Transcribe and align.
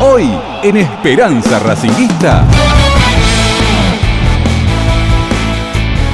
Hoy 0.00 0.28
en 0.62 0.76
Esperanza 0.76 1.58
Racinguista. 1.58 2.44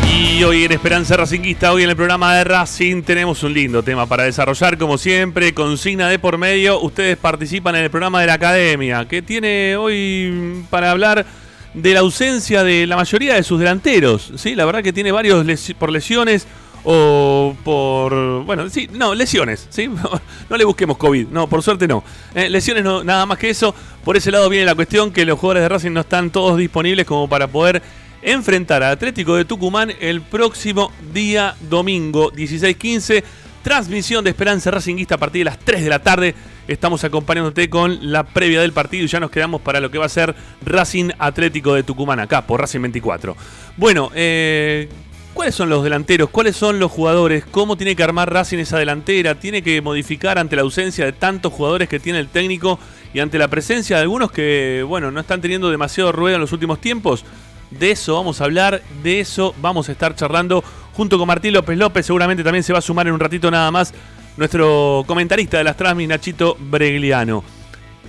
Y 0.09 0.45
hoy 0.45 0.65
en 0.65 0.73
Esperanza 0.73 1.17
Racinguista, 1.17 1.73
hoy 1.73 1.83
en 1.83 1.91
el 1.91 1.97
programa 1.97 2.37
de 2.37 2.45
Racing, 2.45 3.03
tenemos 3.03 3.43
un 3.43 3.53
lindo 3.53 3.83
tema 3.83 4.07
para 4.07 4.23
desarrollar, 4.23 4.79
como 4.79 4.99
siempre, 4.99 5.53
consigna 5.53 6.09
de 6.09 6.19
por 6.19 6.39
medio. 6.39 6.81
Ustedes 6.81 7.17
participan 7.17 7.77
en 7.77 7.85
el 7.85 7.91
programa 7.91 8.21
de 8.21 8.29
la 8.29 8.35
academia, 8.35 9.07
que 9.07 9.21
tiene 9.21 9.77
hoy 9.77 10.65
para 10.71 10.91
hablar 10.91 11.27
de 11.75 11.95
la 11.95 12.01
ausencia 12.01 12.65
de 12.65 12.87
la 12.87 12.97
mayoría 12.97 13.35
de 13.35 13.43
sus 13.43 13.59
delanteros. 13.59 14.33
¿sí? 14.37 14.55
La 14.55 14.65
verdad 14.65 14.83
que 14.83 14.93
tiene 14.93 15.13
varios 15.13 15.47
por 15.79 15.91
lesiones 15.91 16.47
o 16.85 17.55
por... 17.65 18.45
Bueno, 18.45 18.69
sí, 18.69 18.89
no, 18.93 19.15
lesiones. 19.15 19.67
¿sí? 19.71 19.89
No 20.51 20.57
le 20.57 20.65
busquemos 20.65 20.99
COVID, 20.99 21.29
no, 21.29 21.49
por 21.49 21.63
suerte 21.63 21.89
no. 21.89 22.05
Eh, 22.35 22.51
lesiones 22.51 22.85
no, 22.85 23.03
nada 23.05 23.25
más 23.25 23.39
que 23.39 23.51
eso. 23.51 23.75
Por 24.05 24.17
ese 24.17 24.31
lado 24.31 24.49
viene 24.49 24.67
la 24.67 24.75
cuestión 24.75 25.13
que 25.13 25.25
los 25.25 25.39
jugadores 25.39 25.63
de 25.63 25.69
Racing 25.69 25.93
no 25.93 26.01
están 26.01 26.31
todos 26.31 26.59
disponibles 26.59 27.07
como 27.07 27.29
para 27.29 27.49
poder 27.49 27.83
enfrentar 28.21 28.83
al 28.83 28.93
Atlético 28.93 29.35
de 29.37 29.45
Tucumán 29.45 29.93
el 30.01 30.21
próximo 30.21 30.93
día 31.13 31.57
domingo 31.69 32.31
16-15. 32.33 33.23
Transmisión 33.63 34.25
de 34.25 34.31
Esperanza 34.31 34.71
Racinguista 34.71 35.15
a 35.15 35.19
partir 35.19 35.41
de 35.41 35.45
las 35.45 35.59
3 35.59 35.85
de 35.85 35.89
la 35.89 36.01
tarde. 36.01 36.35
Estamos 36.69 37.03
acompañándote 37.03 37.69
con 37.69 38.13
la 38.13 38.23
previa 38.23 38.61
del 38.61 38.73
partido 38.73 39.05
y 39.05 39.09
ya 39.09 39.19
nos 39.19 39.33
quedamos 39.33 39.61
para 39.61 39.81
lo 39.81 39.91
que 39.91 39.99
va 39.99 40.07
a 40.07 40.09
ser 40.09 40.35
Racing 40.65 41.11
Atlético 41.19 41.75
de 41.75 41.83
Tucumán 41.83 42.21
acá 42.21 42.47
por 42.47 42.61
Racing 42.61 42.81
24. 42.83 43.37
Bueno, 43.77 44.13
eh, 44.15 44.89
¿cuáles 45.35 45.57
son 45.57 45.69
los 45.69 45.83
delanteros? 45.83 46.31
¿Cuáles 46.31 46.55
son 46.55 46.79
los 46.79 46.93
jugadores? 46.93 47.45
¿Cómo 47.51 47.77
tiene 47.77 47.97
que 47.97 48.05
armar 48.05 48.33
Racing 48.33 48.59
esa 48.59 48.79
delantera? 48.79 49.35
¿Tiene 49.35 49.63
que 49.63 49.83
modificar 49.83 50.39
ante 50.39 50.55
la 50.55 50.63
ausencia 50.63 51.05
de 51.05 51.13
tantos 51.13 51.53
jugadores 51.53 51.89
que 51.89 51.99
tiene 51.99 52.21
el 52.21 52.29
técnico 52.29 52.79
y 53.13 53.19
ante 53.19 53.39
la 53.39 53.49
presencia 53.49 53.97
de 53.97 54.03
algunos 54.03 54.31
que, 54.31 54.85
bueno, 54.87 55.11
no 55.11 55.19
están 55.19 55.41
teniendo 55.41 55.69
demasiado 55.69 56.13
ruedo 56.13 56.37
en 56.37 56.41
los 56.41 56.53
últimos 56.53 56.81
tiempos? 56.81 57.25
De 57.71 57.91
eso 57.91 58.15
vamos 58.15 58.41
a 58.41 58.45
hablar, 58.45 58.83
de 59.03 59.19
eso 59.19 59.53
vamos 59.61 59.89
a 59.89 59.93
estar 59.93 60.15
charlando 60.15 60.63
junto 60.93 61.19
con 61.19 61.27
Martín 61.27 61.55
López 61.55 61.77
López. 61.77 62.07
Seguramente 62.07 62.45
también 62.45 62.63
se 62.63 62.73
va 62.73 62.79
a 62.79 62.83
sumar 62.83 63.09
en 63.09 63.15
un 63.15 63.21
ratito 63.21 63.51
nada 63.51 63.71
más 63.73 63.93
nuestro 64.37 65.05
comentarista 65.07 65.59
de 65.59 65.65
las 65.65 65.77
Transmis, 65.77 66.09
Nachito 66.09 66.57
Bregliano. 66.59 67.45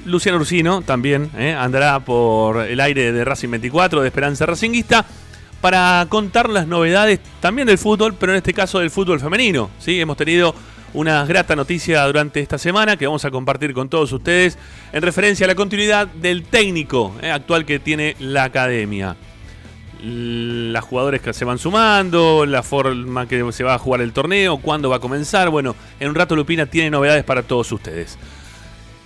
Luciano 0.06 0.38
Ursino 0.38 0.82
también 0.82 1.30
eh, 1.38 1.54
andará 1.54 2.00
por 2.00 2.66
el 2.66 2.80
aire 2.80 3.12
de 3.12 3.24
Racing 3.24 3.50
24, 3.50 4.02
de 4.02 4.08
Esperanza 4.08 4.46
Racinguista, 4.46 5.06
para 5.62 6.06
contar 6.10 6.50
las 6.50 6.68
novedades 6.68 7.20
también 7.40 7.68
del 7.68 7.78
fútbol, 7.78 8.16
pero 8.16 8.34
en 8.34 8.38
este 8.38 8.54
caso 8.54 8.80
del 8.80 8.92
fútbol 8.92 9.20
femenino. 9.20 9.70
¿sí? 9.80 10.00
Hemos 10.00 10.18
tenido 10.18 10.54
una 10.94 11.26
grata 11.26 11.56
noticia 11.56 12.04
durante 12.06 12.42
esta 12.42 12.58
semana 12.58 12.98
que 12.98 13.08
vamos 13.08 13.24
a 13.26 13.32
compartir 13.32 13.74
con 13.74 13.90
todos 13.90 14.12
ustedes 14.12 14.58
en 14.92 15.02
referencia 15.02 15.46
a 15.46 15.48
la 15.48 15.56
continuidad 15.56 16.08
del 16.08 16.44
técnico 16.44 17.16
eh, 17.22 17.32
actual 17.32 17.66
que 17.66 17.80
tiene 17.80 18.16
la 18.20 18.44
academia 18.44 19.16
las 20.06 20.84
jugadores 20.84 21.22
que 21.22 21.34
se 21.34 21.46
van 21.46 21.58
sumando, 21.58 22.46
la 22.46 22.62
forma 22.62 23.26
que 23.26 23.52
se 23.54 23.64
va 23.64 23.76
a 23.76 23.80
jugar 23.80 24.02
el 24.02 24.12
torneo, 24.12 24.58
cuándo 24.58 24.90
va 24.90 24.98
a 24.98 25.00
comenzar. 25.00 25.50
Bueno, 25.50 25.76
en 26.00 26.10
un 26.10 26.16
rato 26.16 26.36
Lupina 26.36 26.66
tiene 26.66 26.90
novedades 26.90 27.24
para 27.24 27.44
todos 27.44 27.72
ustedes. 27.72 28.18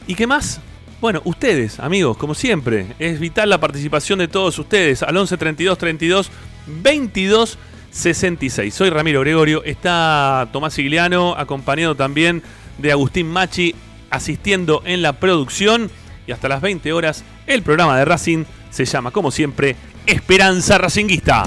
¿Y 0.07 0.15
qué 0.15 0.25
más? 0.25 0.59
Bueno, 0.99 1.21
ustedes, 1.25 1.79
amigos, 1.79 2.17
como 2.17 2.33
siempre, 2.33 2.87
es 2.97 3.19
vital 3.19 3.51
la 3.51 3.59
participación 3.59 4.17
de 4.17 4.27
todos 4.27 4.57
ustedes 4.57 5.03
al 5.03 5.15
11 5.15 5.37
32 5.37 5.77
32 5.77 6.31
22 6.65 7.59
66. 7.91 8.73
Soy 8.73 8.89
Ramiro 8.89 9.21
Gregorio, 9.21 9.63
está 9.63 10.49
Tomás 10.51 10.79
Igliano, 10.79 11.35
acompañado 11.37 11.93
también 11.93 12.41
de 12.79 12.91
Agustín 12.91 13.27
Machi, 13.27 13.75
asistiendo 14.09 14.81
en 14.85 15.03
la 15.03 15.13
producción. 15.13 15.91
Y 16.25 16.31
hasta 16.31 16.49
las 16.49 16.61
20 16.61 16.91
horas, 16.91 17.23
el 17.45 17.61
programa 17.61 17.97
de 17.97 18.03
Racing 18.03 18.45
se 18.69 18.85
llama, 18.85 19.11
como 19.11 19.31
siempre, 19.31 19.75
Esperanza 20.05 20.77
Racinguista. 20.77 21.43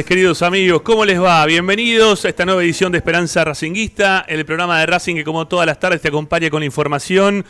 Queridos 0.05 0.43
amigos. 0.43 0.83
¿Cómo 0.83 1.05
les 1.05 1.21
va? 1.21 1.45
Bienvenidos 1.45 2.25
a 2.25 2.29
esta 2.29 2.45
nueva 2.45 2.63
edición 2.63 2.93
de 2.93 2.99
Esperanza 2.99 3.43
Racinguista, 3.43 4.25
el 4.29 4.45
programa 4.45 4.79
de 4.79 4.87
Racing 4.87 5.17
que 5.17 5.25
como 5.25 5.49
todas 5.49 5.67
las 5.67 5.81
tardes 5.81 6.01
te 6.01 6.09
acompaña 6.09 6.51
con 6.51 6.63
información 6.63 7.45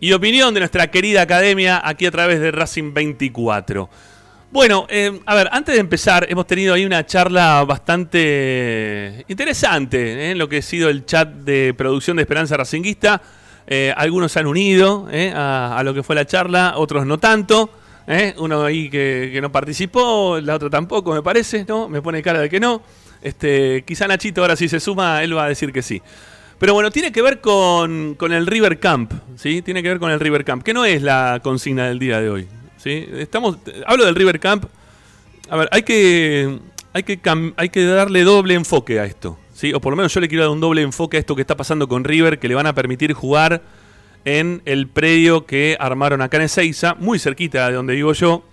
y 0.00 0.12
opinión 0.12 0.52
de 0.54 0.60
nuestra 0.60 0.90
querida 0.90 1.22
academia 1.22 1.80
aquí 1.84 2.06
a 2.06 2.10
través 2.10 2.40
de 2.40 2.50
Racing 2.50 2.92
24. 2.92 3.88
Bueno, 4.50 4.86
eh, 4.88 5.20
a 5.24 5.34
ver, 5.34 5.48
antes 5.52 5.74
de 5.74 5.80
empezar, 5.80 6.26
hemos 6.28 6.46
tenido 6.46 6.74
ahí 6.74 6.84
una 6.84 7.06
charla 7.06 7.64
bastante 7.64 9.24
interesante 9.28 9.98
¿eh? 9.98 10.30
en 10.32 10.38
lo 10.38 10.48
que 10.48 10.58
ha 10.58 10.62
sido 10.62 10.88
el 10.88 11.06
chat 11.06 11.28
de 11.28 11.74
producción 11.76 12.16
de 12.16 12.22
Esperanza 12.22 12.56
Racinguista. 12.56 13.22
Eh, 13.66 13.94
algunos 13.96 14.36
han 14.36 14.46
unido 14.46 15.06
a 15.34 15.80
lo 15.84 15.94
que 15.94 16.02
fue 16.02 16.16
la 16.16 16.26
charla, 16.26 16.74
otros 16.76 17.06
no 17.06 17.18
tanto. 17.18 17.70
¿Eh? 18.06 18.34
Uno 18.38 18.64
ahí 18.64 18.90
que, 18.90 19.30
que 19.32 19.40
no 19.40 19.50
participó, 19.50 20.38
la 20.40 20.54
otra 20.54 20.70
tampoco, 20.70 21.12
me 21.14 21.22
parece, 21.22 21.64
¿no? 21.66 21.88
Me 21.88 22.02
pone 22.02 22.22
cara 22.22 22.40
de 22.40 22.48
que 22.48 22.60
no. 22.60 22.82
Este, 23.22 23.84
quizá 23.86 24.06
Nachito 24.06 24.42
ahora 24.42 24.56
si 24.56 24.68
se 24.68 24.80
suma, 24.80 25.22
él 25.22 25.36
va 25.36 25.44
a 25.44 25.48
decir 25.48 25.72
que 25.72 25.82
sí. 25.82 26.02
Pero 26.58 26.74
bueno, 26.74 26.90
tiene 26.90 27.10
que 27.10 27.22
ver 27.22 27.40
con, 27.40 28.14
con 28.14 28.32
el 28.32 28.46
River 28.46 28.78
Camp, 28.78 29.12
¿sí? 29.36 29.62
Tiene 29.62 29.82
que 29.82 29.88
ver 29.88 29.98
con 29.98 30.10
el 30.10 30.20
River 30.20 30.44
Camp, 30.44 30.62
que 30.62 30.72
no 30.72 30.84
es 30.84 31.02
la 31.02 31.40
consigna 31.42 31.88
del 31.88 31.98
día 31.98 32.20
de 32.20 32.30
hoy, 32.30 32.48
¿sí? 32.76 33.08
Estamos, 33.14 33.58
hablo 33.86 34.04
del 34.04 34.14
River 34.14 34.38
Camp. 34.38 34.66
A 35.50 35.56
ver, 35.56 35.68
hay 35.72 35.82
que, 35.82 36.58
hay 36.92 37.02
que, 37.02 37.18
hay 37.56 37.68
que 37.70 37.84
darle 37.84 38.24
doble 38.24 38.54
enfoque 38.54 39.00
a 39.00 39.04
esto, 39.04 39.38
¿sí? 39.52 39.72
O 39.72 39.80
por 39.80 39.92
lo 39.92 39.96
menos 39.96 40.14
yo 40.14 40.20
le 40.20 40.28
quiero 40.28 40.44
dar 40.44 40.52
un 40.52 40.60
doble 40.60 40.82
enfoque 40.82 41.16
a 41.16 41.20
esto 41.20 41.34
que 41.34 41.42
está 41.42 41.56
pasando 41.56 41.88
con 41.88 42.04
River, 42.04 42.38
que 42.38 42.48
le 42.48 42.54
van 42.54 42.66
a 42.66 42.74
permitir 42.74 43.14
jugar 43.14 43.62
en 44.24 44.62
el 44.64 44.88
predio 44.88 45.46
que 45.46 45.76
armaron 45.78 46.22
acá 46.22 46.36
en 46.38 46.44
Ezeiza, 46.44 46.94
muy 46.94 47.18
cerquita 47.18 47.68
de 47.68 47.74
donde 47.74 47.94
vivo 47.94 48.12
yo, 48.12 48.44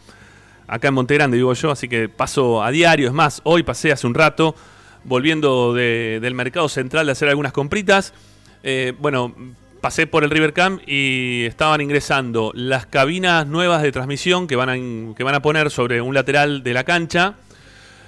acá 0.68 0.90
en 0.90 0.94
Monte 0.94 1.13
Grande 1.16 1.38
vivo 1.38 1.54
yo, 1.54 1.72
así 1.72 1.88
que 1.88 2.10
paso 2.10 2.63
a 2.63 2.72
diario, 2.72 3.08
es 3.08 3.13
más, 3.13 3.42
hoy 3.44 3.63
pasé 3.63 3.92
hace 3.92 4.08
un 4.08 4.13
rato, 4.13 4.56
volviendo 5.04 5.74
de- 5.74 6.20
del 6.22 6.34
mercado 6.36 6.70
central 6.70 7.06
de 7.06 7.13
hacer 7.13 7.28
algunas 7.30 7.51
compritas, 7.54 8.13
eh, 8.63 8.94
bueno, 9.00 9.34
pasé 9.82 10.06
por 10.06 10.24
el 10.24 10.30
River 10.30 10.54
Camp 10.54 10.82
y 10.88 11.46
estaban 11.46 11.82
ingresando 11.82 12.51
las 12.54 12.86
cabinas 12.86 13.48
nuevas 13.48 13.82
de 13.82 13.92
transmisión 13.92 14.46
que 14.48 14.56
van 14.56 14.70
a, 14.70 14.75
que 15.16 15.24
van 15.24 15.34
a 15.36 15.42
poner 15.42 15.72
sobre 15.72 16.01
un 16.01 16.13
lateral 16.13 16.62
de 16.62 16.74
la 16.74 16.84
cancha, 16.84 17.34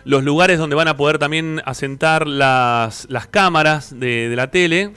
los 0.05 0.23
lugares 0.23 0.59
donde 0.59 0.75
van 0.75 0.87
a 0.89 0.97
poder 0.97 1.17
también 1.17 1.61
asentar 1.65 2.27
las, 2.27 3.07
las 3.09 3.25
cámaras 3.25 3.97
de 3.99 4.31
la 4.35 4.51
tele. 4.51 4.91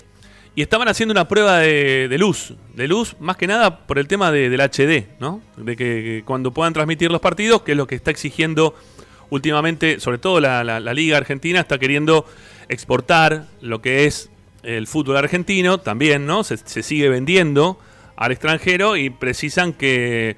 Y 0.56 0.62
estaban 0.62 0.88
haciendo 0.88 1.12
una 1.12 1.28
prueba 1.28 1.58
de, 1.58 2.16
luz. 2.18 2.54
De 2.75 2.88
luz, 2.88 3.14
más 3.20 3.36
que 3.36 3.46
nada 3.46 3.86
por 3.86 3.98
el 3.98 4.08
tema 4.08 4.32
de- 4.32 4.48
del 4.48 4.60
HD, 4.60 5.06
¿no? 5.20 5.42
De 5.58 5.76
que, 5.76 6.22
cuando 6.25 6.50
puedan 6.50 6.72
transmitir 6.72 7.10
los 7.12 7.20
partidos, 7.20 7.62
que 7.62 7.72
es 7.72 7.76
lo 7.78 7.86
que 7.86 7.94
está 7.94 8.10
exigiendo 8.10 8.75
últimamente, 9.30 10.00
sobre 10.00 10.18
todo 10.18 10.40
la, 10.40 10.64
la- 10.64 10.80
la 10.80 10.94
Liga 10.94 11.18
Argentina, 11.18 11.60
está 11.60 11.78
queriendo 11.78 12.25
exportar 12.68 13.44
lo 13.60 13.80
que 13.82 14.06
es 14.06 14.30
el 14.62 14.86
fútbol 14.86 15.16
argentino 15.18 15.78
también, 15.78 16.26
¿no? 16.26 16.42
Se, 16.42 16.56
se 16.56 16.82
sigue 16.82 17.08
vendiendo 17.08 17.78
al 18.16 18.32
extranjero 18.32 18.96
y 18.96 19.10
precisan 19.10 19.72
que, 19.75 20.36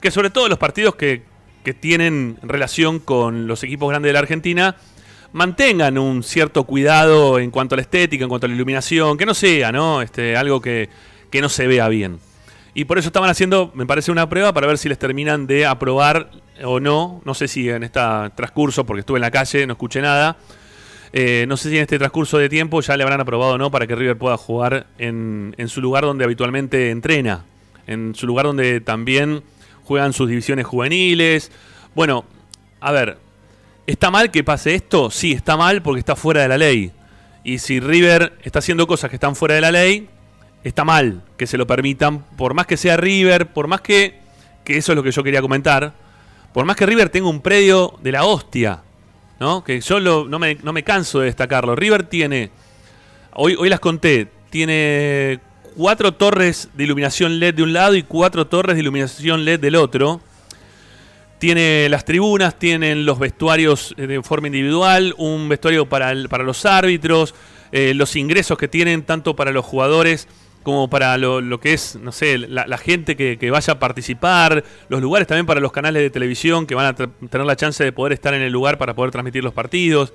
que 0.00 0.10
sobre 0.12 0.30
todo 0.30 0.48
los 0.48 0.58
partidos 0.58 0.94
que, 0.94 1.22
que 1.64 1.74
tienen 1.74 2.38
relación 2.42 3.00
con 3.00 3.48
los 3.48 3.64
equipos 3.64 3.88
grandes 3.90 4.10
de 4.10 4.12
la 4.14 4.20
Argentina 4.20 4.76
mantengan 5.36 5.98
un 5.98 6.22
cierto 6.22 6.64
cuidado 6.64 7.38
en 7.38 7.50
cuanto 7.50 7.74
a 7.74 7.76
la 7.76 7.82
estética, 7.82 8.24
en 8.24 8.28
cuanto 8.30 8.46
a 8.46 8.48
la 8.48 8.54
iluminación, 8.54 9.18
que 9.18 9.26
no 9.26 9.34
sea, 9.34 9.70
¿no? 9.70 10.00
Este, 10.00 10.34
algo 10.34 10.62
que, 10.62 10.88
que 11.30 11.42
no 11.42 11.50
se 11.50 11.66
vea 11.66 11.88
bien. 11.88 12.18
Y 12.72 12.86
por 12.86 12.96
eso 12.96 13.08
estaban 13.08 13.28
haciendo, 13.28 13.70
me 13.74 13.84
parece, 13.84 14.10
una 14.10 14.28
prueba 14.30 14.54
para 14.54 14.66
ver 14.66 14.78
si 14.78 14.88
les 14.88 14.98
terminan 14.98 15.46
de 15.46 15.66
aprobar 15.66 16.30
o 16.64 16.80
no. 16.80 17.20
No 17.26 17.34
sé 17.34 17.48
si 17.48 17.68
en 17.68 17.82
este 17.82 18.00
transcurso, 18.34 18.86
porque 18.86 19.00
estuve 19.00 19.18
en 19.18 19.22
la 19.22 19.30
calle, 19.30 19.66
no 19.66 19.74
escuché 19.74 20.00
nada. 20.00 20.38
Eh, 21.12 21.44
no 21.48 21.58
sé 21.58 21.68
si 21.68 21.76
en 21.76 21.82
este 21.82 21.98
transcurso 21.98 22.38
de 22.38 22.48
tiempo 22.48 22.80
ya 22.80 22.96
le 22.96 23.02
habrán 23.02 23.20
aprobado 23.20 23.52
o 23.52 23.58
no 23.58 23.70
para 23.70 23.86
que 23.86 23.94
River 23.94 24.16
pueda 24.16 24.38
jugar 24.38 24.86
en, 24.96 25.54
en 25.58 25.68
su 25.68 25.82
lugar 25.82 26.04
donde 26.04 26.24
habitualmente 26.24 26.90
entrena. 26.90 27.44
En 27.86 28.14
su 28.14 28.26
lugar 28.26 28.46
donde 28.46 28.80
también 28.80 29.42
juegan 29.84 30.14
sus 30.14 30.30
divisiones 30.30 30.64
juveniles. 30.66 31.52
Bueno, 31.94 32.24
a 32.80 32.92
ver, 32.92 33.18
¿está 33.86 34.10
mal 34.10 34.30
que 34.30 34.44
pase 34.44 34.74
esto? 34.74 35.10
Sí, 35.10 35.32
está 35.32 35.56
mal 35.56 35.82
porque 35.82 36.00
está 36.00 36.16
fuera 36.16 36.42
de 36.42 36.48
la 36.48 36.58
ley. 36.58 36.92
Y 37.44 37.58
si 37.58 37.80
River 37.80 38.34
está 38.42 38.58
haciendo 38.58 38.86
cosas 38.86 39.10
que 39.10 39.16
están 39.16 39.36
fuera 39.36 39.54
de 39.54 39.60
la 39.60 39.70
ley, 39.70 40.08
está 40.64 40.84
mal 40.84 41.22
que 41.36 41.46
se 41.46 41.56
lo 41.56 41.66
permitan, 41.66 42.24
por 42.36 42.54
más 42.54 42.66
que 42.66 42.76
sea 42.76 42.96
River, 42.96 43.46
por 43.52 43.68
más 43.68 43.80
que, 43.80 44.18
que 44.64 44.76
eso 44.76 44.92
es 44.92 44.96
lo 44.96 45.02
que 45.02 45.12
yo 45.12 45.22
quería 45.22 45.40
comentar, 45.40 45.92
por 46.52 46.64
más 46.64 46.74
que 46.76 46.86
River 46.86 47.08
tenga 47.10 47.28
un 47.28 47.40
predio 47.40 47.94
de 48.02 48.12
la 48.12 48.24
hostia, 48.24 48.82
¿no? 49.38 49.62
Que 49.62 49.80
yo 49.80 50.00
lo- 50.00 50.26
no, 50.26 50.38
me, 50.40 50.56
no 50.62 50.72
me 50.72 50.82
canso 50.82 51.20
de 51.20 51.26
destacarlo. 51.26 51.76
River 51.76 52.04
tiene, 52.04 52.50
hoy, 53.34 53.54
hoy 53.56 53.68
las 53.68 53.78
conté, 53.78 54.28
tiene 54.50 55.38
cuatro 55.76 56.12
torres 56.14 56.70
de 56.74 56.84
iluminación 56.84 57.38
LED 57.38 57.54
de 57.54 57.62
un 57.62 57.72
lado 57.74 57.94
y 57.94 58.02
cuatro 58.02 58.46
torres 58.48 58.74
de 58.74 58.80
iluminación 58.82 59.44
LED 59.44 59.60
del 59.60 59.76
otro. 59.76 60.20
Tiene 61.38 61.88
las 61.90 62.04
tribunas, 62.04 62.58
tienen 62.58 63.04
los 63.04 63.18
vestuarios 63.18 63.94
eh, 63.98 64.06
de 64.06 64.22
forma 64.22 64.46
individual, 64.48 65.14
un 65.18 65.48
vestuario 65.48 65.86
para, 65.86 66.10
el- 66.12 66.28
para 66.28 66.44
los 66.44 66.64
árbitros, 66.64 67.34
eh, 67.72 67.92
los 67.94 68.16
ingresos 68.16 68.56
que 68.56 68.68
tienen 68.68 69.02
tanto 69.02 69.36
para 69.36 69.50
los 69.52 69.64
jugadores 69.64 70.28
como 70.62 70.90
para 70.90 71.16
lo, 71.16 71.60
que 71.60 71.74
es, 71.74 71.94
no 72.02 72.10
sé, 72.10 72.38
la, 72.38 72.76
gente 72.78 73.14
que, 73.16 73.38
que 73.38 73.52
vaya 73.52 73.74
a 73.74 73.78
participar, 73.78 74.64
los 74.88 75.00
lugares 75.00 75.28
también 75.28 75.46
para 75.46 75.60
los 75.60 75.70
canales 75.70 76.02
de 76.02 76.10
televisión 76.10 76.66
que 76.66 76.74
van 76.74 76.86
a 76.86 76.94
tener 76.96 77.46
la 77.46 77.54
chance 77.54 77.84
de 77.84 77.92
poder 77.92 78.12
estar 78.14 78.34
en 78.34 78.42
el 78.42 78.52
lugar 78.52 78.76
para 78.76 78.92
poder 78.92 79.12
transmitir 79.12 79.44
los 79.44 79.52
partidos. 79.52 80.12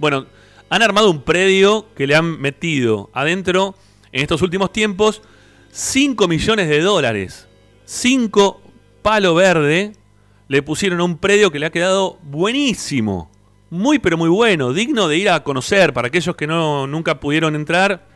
Bueno, 0.00 0.26
han 0.68 0.82
armado 0.82 1.08
un 1.12 1.22
predio 1.22 1.86
que 1.94 2.08
le 2.08 2.16
han 2.16 2.40
metido 2.40 3.08
adentro 3.12 3.76
en 4.10 4.22
estos 4.22 4.42
últimos 4.42 4.72
tiempos 4.72 5.22
5 5.70 6.26
millones 6.26 6.68
de 6.68 6.80
dólares. 6.80 7.46
5 7.84 8.60
palo 9.02 9.34
verde 9.36 9.92
le 10.54 10.62
pusieron 10.62 11.00
un 11.00 11.18
predio 11.18 11.50
que 11.50 11.58
le 11.58 11.66
ha 11.66 11.70
quedado 11.70 12.16
buenísimo. 12.22 13.28
Muy 13.70 13.98
pero 13.98 14.16
muy 14.16 14.28
bueno, 14.28 14.72
digno 14.72 15.08
de 15.08 15.18
ir 15.18 15.28
a 15.28 15.42
conocer 15.42 15.92
para 15.92 16.06
aquellos 16.06 16.36
que 16.36 16.46
no 16.46 16.86
nunca 16.86 17.18
pudieron 17.18 17.56
entrar. 17.56 18.06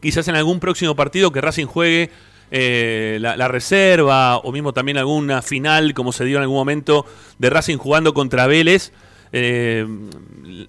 Quizás 0.00 0.26
en 0.28 0.36
algún 0.36 0.58
próximo 0.58 0.96
partido 0.96 1.32
que 1.32 1.42
Racing 1.42 1.66
juegue 1.66 2.10
eh, 2.50 3.18
la, 3.20 3.36
la 3.36 3.48
reserva 3.48 4.38
o 4.38 4.52
mismo 4.52 4.72
también 4.72 4.96
alguna 4.96 5.42
final 5.42 5.92
como 5.92 6.12
se 6.12 6.24
dio 6.24 6.38
en 6.38 6.44
algún 6.44 6.56
momento 6.56 7.04
de 7.38 7.50
Racing 7.50 7.76
jugando 7.76 8.14
contra 8.14 8.46
Vélez. 8.46 8.92
eh, 9.32 9.86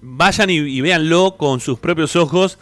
vayan 0.02 0.50
y, 0.50 0.56
y 0.56 0.82
véanlo 0.82 1.38
con 1.38 1.60
sus 1.60 1.78
propios 1.78 2.16
ojos 2.16 2.58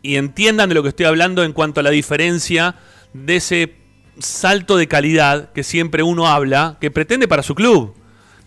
y 0.00 0.16
entiendan 0.16 0.70
de 0.70 0.76
lo 0.76 0.82
que 0.82 0.88
estoy 0.88 1.04
hablando 1.04 1.44
en 1.44 1.52
cuanto 1.52 1.80
a 1.80 1.82
la 1.82 1.90
diferencia 1.90 2.76
de 3.12 3.36
ese 3.36 3.79
salto 4.22 4.76
de 4.76 4.88
calidad 4.88 5.52
que 5.52 5.62
siempre 5.62 6.02
uno 6.02 6.28
habla, 6.28 6.78
que 6.80 6.90
pretende 6.90 7.28
para 7.28 7.42
su 7.42 7.54
club. 7.54 7.94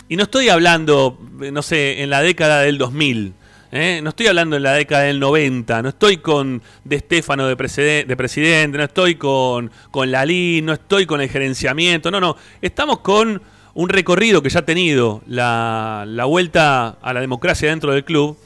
Y 0.09 0.15
no 0.15 0.23
estoy 0.23 0.49
hablando, 0.49 1.19
eh, 1.41 1.51
no 1.51 1.61
sé, 1.61 2.03
en 2.03 2.09
la 2.09 2.21
década 2.21 2.61
del 2.61 2.77
2000. 2.77 3.33
¿eh? 3.71 3.99
No 4.03 4.09
estoy 4.09 4.27
hablando 4.27 4.55
en 4.55 4.63
la 4.63 4.73
década 4.73 5.03
del 5.03 5.19
90. 5.19 5.81
No 5.81 5.89
estoy 5.89 6.17
con 6.17 6.61
De 6.83 6.99
Stefano 6.99 7.47
de, 7.47 7.55
de 7.55 8.17
presidente. 8.17 8.77
No 8.77 8.83
estoy 8.83 9.15
con, 9.15 9.71
con 9.91 10.11
Lalín. 10.11 10.65
No 10.65 10.73
estoy 10.73 11.05
con 11.05 11.21
el 11.21 11.29
gerenciamiento. 11.29 12.11
No, 12.11 12.19
no. 12.19 12.35
Estamos 12.61 12.99
con 12.99 13.41
un 13.73 13.89
recorrido 13.89 14.41
que 14.43 14.49
ya 14.49 14.59
ha 14.59 14.65
tenido 14.65 15.23
la, 15.25 16.05
la 16.07 16.25
vuelta 16.25 16.89
a 17.01 17.13
la 17.13 17.21
democracia 17.21 17.69
dentro 17.69 17.93
del 17.93 18.03
club 18.03 18.37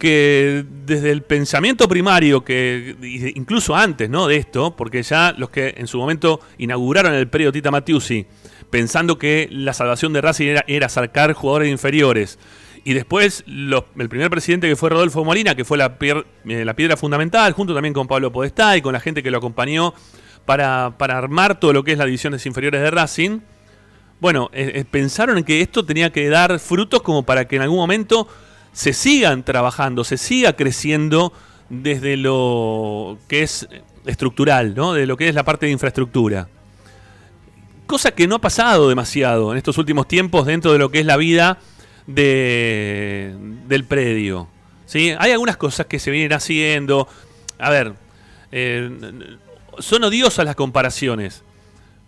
que 0.00 0.64
desde 0.86 1.10
el 1.10 1.22
pensamiento 1.22 1.86
primario, 1.86 2.42
que 2.42 2.96
incluso 3.34 3.76
antes 3.76 4.08
¿no? 4.08 4.26
de 4.26 4.36
esto, 4.36 4.74
porque 4.74 5.02
ya 5.02 5.34
los 5.36 5.50
que 5.50 5.74
en 5.76 5.86
su 5.86 5.98
momento 5.98 6.40
inauguraron 6.56 7.12
el 7.12 7.28
periodo 7.28 7.52
Tita 7.52 7.70
Matiusi, 7.70 8.26
pensando 8.70 9.18
que 9.18 9.46
la 9.52 9.74
salvación 9.74 10.14
de 10.14 10.22
Racing 10.22 10.46
era, 10.46 10.64
era 10.66 10.88
sacar 10.88 11.34
jugadores 11.34 11.70
inferiores, 11.70 12.38
y 12.82 12.94
después 12.94 13.44
el 13.46 14.08
primer 14.08 14.30
presidente 14.30 14.66
que 14.66 14.74
fue 14.74 14.88
Rodolfo 14.88 15.22
Molina, 15.22 15.54
que 15.54 15.66
fue 15.66 15.78
eh, 15.78 16.64
la 16.64 16.74
piedra 16.74 16.96
fundamental, 16.96 17.52
junto 17.52 17.74
también 17.74 17.92
con 17.92 18.08
Pablo 18.08 18.32
Podestá 18.32 18.78
y 18.78 18.80
con 18.80 18.94
la 18.94 19.00
gente 19.00 19.22
que 19.22 19.30
lo 19.30 19.36
acompañó 19.36 19.92
para, 20.46 20.94
para 20.96 21.18
armar 21.18 21.60
todo 21.60 21.74
lo 21.74 21.84
que 21.84 21.92
es 21.92 21.98
las 21.98 22.06
divisiones 22.06 22.46
inferiores 22.46 22.80
de 22.80 22.90
Racing, 22.90 23.40
bueno, 24.18 24.48
eh, 24.54 24.72
eh, 24.76 24.84
pensaron 24.90 25.36
en 25.36 25.44
que 25.44 25.60
esto 25.60 25.84
tenía 25.84 26.10
que 26.10 26.26
dar 26.30 26.58
frutos 26.58 27.02
como 27.02 27.22
para 27.24 27.46
que 27.46 27.56
en 27.56 27.62
algún 27.62 27.78
momento 27.78 28.26
se 28.72 28.92
sigan 28.92 29.44
trabajando, 29.44 30.04
se 30.04 30.16
siga 30.16 30.54
creciendo 30.54 31.32
desde 31.68 32.16
lo 32.16 33.18
que 33.28 33.42
es 33.42 33.68
estructural, 34.06 34.74
¿no? 34.74 34.92
De 34.92 35.06
lo 35.06 35.16
que 35.16 35.28
es 35.28 35.34
la 35.34 35.44
parte 35.44 35.66
de 35.66 35.72
infraestructura. 35.72 36.48
Cosa 37.86 38.12
que 38.12 38.26
no 38.26 38.36
ha 38.36 38.40
pasado 38.40 38.88
demasiado 38.88 39.52
en 39.52 39.58
estos 39.58 39.78
últimos 39.78 40.06
tiempos 40.06 40.46
dentro 40.46 40.72
de 40.72 40.78
lo 40.78 40.90
que 40.90 41.00
es 41.00 41.06
la 41.06 41.16
vida 41.16 41.58
de, 42.06 43.34
del 43.66 43.84
predio. 43.84 44.48
¿sí? 44.86 45.14
Hay 45.18 45.32
algunas 45.32 45.56
cosas 45.56 45.86
que 45.86 45.98
se 45.98 46.10
vienen 46.10 46.32
haciendo. 46.32 47.08
A 47.58 47.70
ver, 47.70 47.94
eh, 48.52 48.90
son 49.78 50.04
odiosas 50.04 50.44
las 50.44 50.54
comparaciones. 50.54 51.42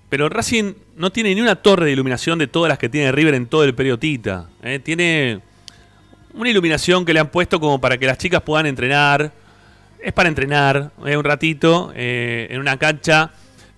Pero 0.08 0.28
Racing 0.28 0.74
no 0.96 1.10
tiene 1.10 1.34
ni 1.34 1.40
una 1.40 1.56
torre 1.56 1.86
de 1.86 1.92
iluminación 1.92 2.38
de 2.38 2.46
todas 2.46 2.68
las 2.68 2.78
que 2.78 2.88
tiene 2.88 3.12
River 3.12 3.34
en 3.34 3.46
todo 3.46 3.64
el 3.64 3.74
periodo 3.74 3.98
Tita. 3.98 4.50
¿eh? 4.62 4.78
Tiene 4.78 5.40
una 6.34 6.50
iluminación 6.50 7.04
que 7.04 7.12
le 7.12 7.20
han 7.20 7.28
puesto 7.28 7.60
como 7.60 7.80
para 7.80 7.98
que 7.98 8.06
las 8.06 8.18
chicas 8.18 8.42
puedan 8.42 8.66
entrenar. 8.66 9.32
Es 10.00 10.12
para 10.12 10.28
entrenar 10.28 10.90
¿eh? 11.06 11.16
un 11.16 11.24
ratito 11.24 11.92
eh, 11.94 12.48
en 12.50 12.60
una 12.60 12.76
cancha 12.76 13.30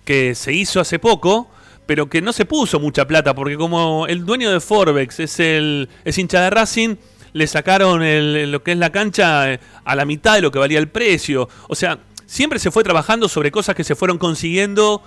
que 0.03 0.33
se 0.35 0.53
hizo 0.53 0.79
hace 0.79 0.97
poco, 0.97 1.49
pero 1.85 2.09
que 2.09 2.21
no 2.21 2.33
se 2.33 2.45
puso 2.45 2.79
mucha 2.79 3.05
plata, 3.05 3.35
porque 3.35 3.57
como 3.57 4.07
el 4.07 4.25
dueño 4.25 4.51
de 4.51 4.59
Forbex 4.59 5.19
es 5.19 5.39
el 5.39 5.87
es 6.03 6.17
hincha 6.17 6.41
de 6.41 6.49
Racing, 6.49 6.95
le 7.33 7.45
sacaron 7.47 8.01
el- 8.01 8.51
lo 8.51 8.63
que 8.63 8.71
es 8.71 8.77
la 8.77 8.91
cancha 8.91 9.51
eh, 9.53 9.59
a 9.83 9.95
la 9.95 10.05
mitad 10.05 10.35
de 10.35 10.41
lo 10.41 10.51
que 10.51 10.57
valía 10.59 10.79
el 10.79 10.87
precio. 10.87 11.47
O 11.67 11.75
sea, 11.75 11.99
siempre 12.25 12.57
se 12.59 12.71
fue 12.71 12.83
trabajando 12.83 13.29
sobre 13.29 13.51
cosas 13.51 13.75
que 13.75 13.83
se 13.83 13.93
fueron 13.95 14.17
consiguiendo 14.17 15.03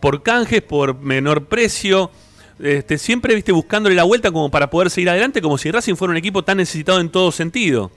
por 0.00 0.22
canjes, 0.22 0.62
por 0.62 0.98
menor 0.98 1.46
precio. 1.46 2.10
Este, 2.58 2.98
siempre 2.98 3.34
viste 3.34 3.52
buscándole 3.52 3.94
la 3.94 4.04
vuelta 4.04 4.30
como 4.30 4.50
para 4.50 4.70
poder 4.70 4.90
seguir 4.90 5.10
adelante, 5.10 5.42
como 5.42 5.58
si 5.58 5.70
Racing 5.70 5.94
fuera 5.94 6.12
un 6.12 6.16
equipo 6.16 6.44
tan 6.44 6.58
necesitado 6.58 7.00
en 7.00 7.08
todo 7.08 7.32
sentido. 7.32 7.90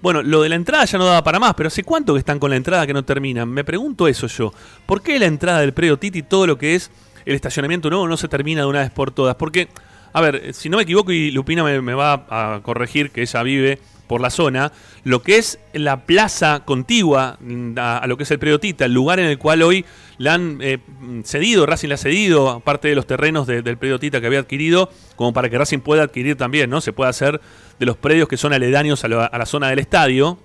Bueno, 0.00 0.22
lo 0.22 0.42
de 0.42 0.48
la 0.48 0.56
entrada 0.56 0.84
ya 0.84 0.98
no 0.98 1.06
daba 1.06 1.22
para 1.22 1.38
más, 1.38 1.54
pero 1.54 1.68
¿hace 1.68 1.84
cuánto 1.84 2.14
que 2.14 2.18
están 2.18 2.40
con 2.40 2.50
la 2.50 2.56
entrada 2.56 2.86
que 2.86 2.92
no 2.92 3.04
terminan? 3.04 3.48
Me 3.48 3.62
pregunto 3.62 4.08
eso 4.08 4.26
yo. 4.26 4.52
¿Por 4.84 5.00
qué 5.00 5.18
la 5.18 5.26
entrada 5.26 5.60
del 5.60 5.72
predio 5.72 5.96
Titi, 5.96 6.22
todo 6.22 6.46
lo 6.46 6.58
que 6.58 6.74
es 6.74 6.90
el 7.24 7.36
estacionamiento 7.36 7.88
nuevo, 7.88 8.08
no 8.08 8.16
se 8.16 8.26
termina 8.26 8.62
de 8.62 8.66
una 8.66 8.80
vez 8.80 8.90
por 8.90 9.12
todas? 9.12 9.36
Porque, 9.36 9.68
a 10.12 10.20
ver, 10.20 10.54
si 10.54 10.68
no 10.68 10.76
me 10.76 10.82
equivoco 10.82 11.12
y 11.12 11.30
Lupina 11.30 11.62
me, 11.62 11.80
me 11.80 11.94
va 11.94 12.26
a 12.28 12.60
corregir, 12.62 13.12
que 13.12 13.22
ella 13.22 13.42
vive 13.44 13.78
por 14.06 14.20
la 14.20 14.30
zona, 14.30 14.72
lo 15.04 15.22
que 15.22 15.38
es 15.38 15.58
la 15.72 16.04
plaza 16.04 16.62
contigua 16.64 17.38
a, 17.76 18.04
lo 18.06 18.16
que 18.16 18.24
es 18.24 18.30
el 18.30 18.38
predio 18.38 18.60
Tita, 18.60 18.84
el 18.84 18.92
lugar 18.92 19.20
en 19.20 19.26
el 19.26 19.38
cual 19.38 19.62
hoy 19.62 19.84
le 20.18 20.30
han 20.30 20.58
eh, 20.60 20.78
cedido, 21.24 21.64
Racing 21.66 21.88
le 21.88 21.94
ha 21.94 21.98
cedido 21.98 22.60
parte 22.60 22.88
de 22.88 22.94
los 22.94 23.06
terrenos 23.06 23.46
de- 23.46 23.62
del 23.62 23.78
predio 23.78 23.98
Tita 23.98 24.20
que 24.20 24.26
había 24.26 24.40
adquirido, 24.40 24.90
como 25.16 25.32
para 25.32 25.48
que 25.48 25.56
Racing 25.58 25.78
pueda 25.80 26.02
adquirir 26.02 26.36
también, 26.36 26.68
¿no? 26.68 26.80
Se 26.80 26.92
puede 26.92 27.10
hacer 27.10 27.40
de 27.78 27.86
los 27.86 27.96
predios 27.96 28.28
que 28.28 28.36
son 28.36 28.52
aledaños 28.52 29.02
a, 29.04 29.08
la- 29.08 29.26
a 29.26 29.38
la 29.38 29.46
zona 29.46 29.68
del 29.68 29.78
estadio. 29.78 30.38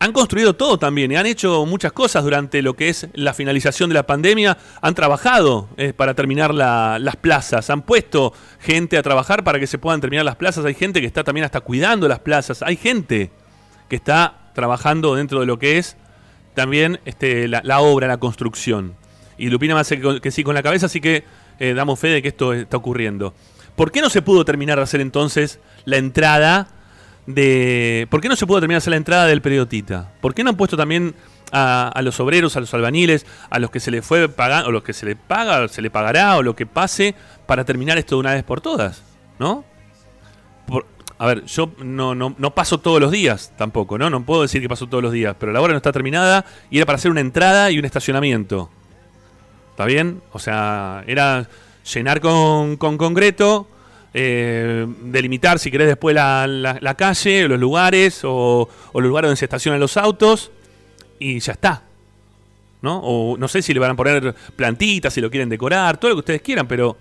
Han 0.00 0.12
construido 0.12 0.54
todo 0.54 0.78
también 0.78 1.10
y 1.12 1.16
han 1.16 1.24
hecho 1.26 1.64
muchas 1.66 1.92
cosas 1.92 2.24
durante 2.24 2.60
lo 2.62 2.74
que 2.74 2.88
es 2.88 3.06
la 3.14 3.32
finalización 3.32 3.88
de 3.88 3.94
la 3.94 4.06
pandemia. 4.06 4.58
Han 4.82 4.94
trabajado 4.94 5.68
eh, 5.76 5.92
para 5.94 6.14
terminar 6.14 6.52
la- 6.52 6.98
las 7.00 7.16
plazas. 7.16 7.70
Han 7.70 7.82
puesto 7.82 8.32
gente 8.60 8.98
a 8.98 9.02
trabajar 9.02 9.44
para 9.44 9.58
que 9.58 9.66
se 9.66 9.78
puedan 9.78 10.00
terminar 10.00 10.24
las 10.24 10.36
plazas. 10.36 10.64
Hay 10.64 10.74
gente 10.74 11.00
que 11.00 11.06
está 11.06 11.24
también 11.24 11.44
hasta 11.44 11.60
cuidando 11.60 12.06
las 12.08 12.18
plazas. 12.18 12.62
Hay 12.62 12.76
gente 12.76 13.30
que 13.88 13.96
está 13.96 14.50
trabajando 14.54 15.14
dentro 15.14 15.40
de 15.40 15.46
lo 15.46 15.58
que 15.58 15.78
es 15.78 15.96
también 16.54 17.00
este, 17.04 17.48
la, 17.48 17.80
obra, 17.80 18.06
la 18.06 18.18
construcción. 18.18 18.94
Y 19.38 19.48
Lupina 19.48 19.74
me 19.74 19.80
hace 19.80 20.00
que, 20.00 20.20
que 20.20 20.30
sí 20.30 20.44
con 20.44 20.54
la 20.54 20.62
cabeza, 20.62 20.86
así 20.86 21.00
que 21.00 21.24
eh, 21.58 21.72
damos 21.74 21.98
fe 21.98 22.08
de 22.08 22.22
que 22.22 22.28
esto 22.28 22.52
está 22.52 22.76
ocurriendo. 22.76 23.34
¿Por 23.74 23.90
qué 23.90 24.00
no 24.00 24.10
se 24.10 24.22
pudo 24.22 24.44
terminar 24.44 24.76
de 24.78 24.84
hacer 24.84 25.00
entonces 25.00 25.58
la 25.84 25.96
entrada 25.96 26.68
de... 27.26 28.06
¿Por 28.10 28.20
qué 28.20 28.28
no 28.28 28.36
se 28.36 28.46
pudo 28.46 28.60
terminar 28.60 28.78
hacer 28.78 28.90
la 28.92 28.96
entrada 28.96 29.26
del 29.26 29.40
periodista? 29.42 30.12
¿Por 30.20 30.34
qué 30.34 30.44
no 30.44 30.50
han 30.50 30.56
puesto 30.56 30.76
también 30.76 31.14
a, 31.52 31.88
a 31.88 32.02
los 32.02 32.18
obreros, 32.20 32.56
a 32.56 32.60
los 32.60 32.72
albañiles, 32.74 33.26
a 33.50 33.58
los 33.58 33.70
que 33.70 33.80
se 33.80 33.90
le 33.90 34.02
fue 34.02 34.28
pagar, 34.28 34.66
o 34.66 34.70
los 34.72 34.82
que 34.82 34.92
se 34.92 35.06
le 35.06 35.16
paga, 35.16 35.68
se 35.68 35.82
le 35.82 35.90
pagará, 35.90 36.36
o 36.36 36.42
lo 36.42 36.54
que 36.56 36.66
pase, 36.66 37.14
para 37.46 37.64
terminar 37.64 37.96
esto 37.98 38.16
de 38.16 38.20
una 38.20 38.34
vez 38.34 38.44
por 38.44 38.60
todas? 38.60 39.02
¿No? 39.38 39.64
Por- 40.66 40.86
a 41.16 41.26
ver, 41.26 41.44
yo 41.44 41.70
no, 41.78 42.14
no, 42.14 42.34
no 42.36 42.54
paso 42.54 42.80
todos 42.80 43.00
los 43.00 43.12
días 43.12 43.52
tampoco, 43.56 43.96
¿no? 43.98 44.10
No 44.10 44.24
puedo 44.24 44.42
decir 44.42 44.60
que 44.60 44.68
paso 44.68 44.88
todos 44.88 45.02
los 45.02 45.12
días, 45.12 45.36
pero 45.38 45.52
la 45.52 45.60
obra 45.60 45.72
no 45.72 45.76
está 45.76 45.92
terminada 45.92 46.44
y 46.70 46.78
era 46.78 46.86
para 46.86 46.96
hacer 46.96 47.10
una 47.10 47.20
entrada 47.20 47.70
y 47.70 47.78
un 47.78 47.84
estacionamiento. 47.84 48.68
¿Está 49.70 49.84
bien? 49.86 50.22
O 50.32 50.38
sea, 50.40 51.04
era 51.06 51.48
llenar 51.92 52.20
con, 52.20 52.76
con 52.76 52.98
concreto, 52.98 53.68
eh, 54.14 54.86
delimitar, 55.02 55.58
si 55.58 55.70
querés, 55.70 55.88
después 55.88 56.14
la, 56.14 56.46
la- 56.46 56.78
la 56.80 56.94
calle, 56.94 57.48
los 57.48 57.58
lugares 57.58 58.20
o, 58.24 58.68
los 58.94 59.02
lugares 59.02 59.28
donde 59.28 59.36
se 59.38 59.44
estacionan 59.44 59.80
los 59.80 59.96
autos 59.96 60.50
y 61.18 61.40
ya 61.40 61.52
está. 61.52 61.82
¿no? 62.80 63.00
O 63.02 63.36
no 63.36 63.48
sé 63.48 63.60
si 63.62 63.72
le 63.74 63.80
van 63.80 63.92
a 63.92 63.96
poner 63.96 64.34
plantitas, 64.56 65.12
si 65.12 65.20
lo 65.20 65.30
quieren 65.30 65.48
decorar, 65.48 65.96
todo 65.98 66.10
lo 66.10 66.14
que 66.16 66.20
ustedes 66.20 66.42
quieran, 66.42 66.68
pero 66.68 66.96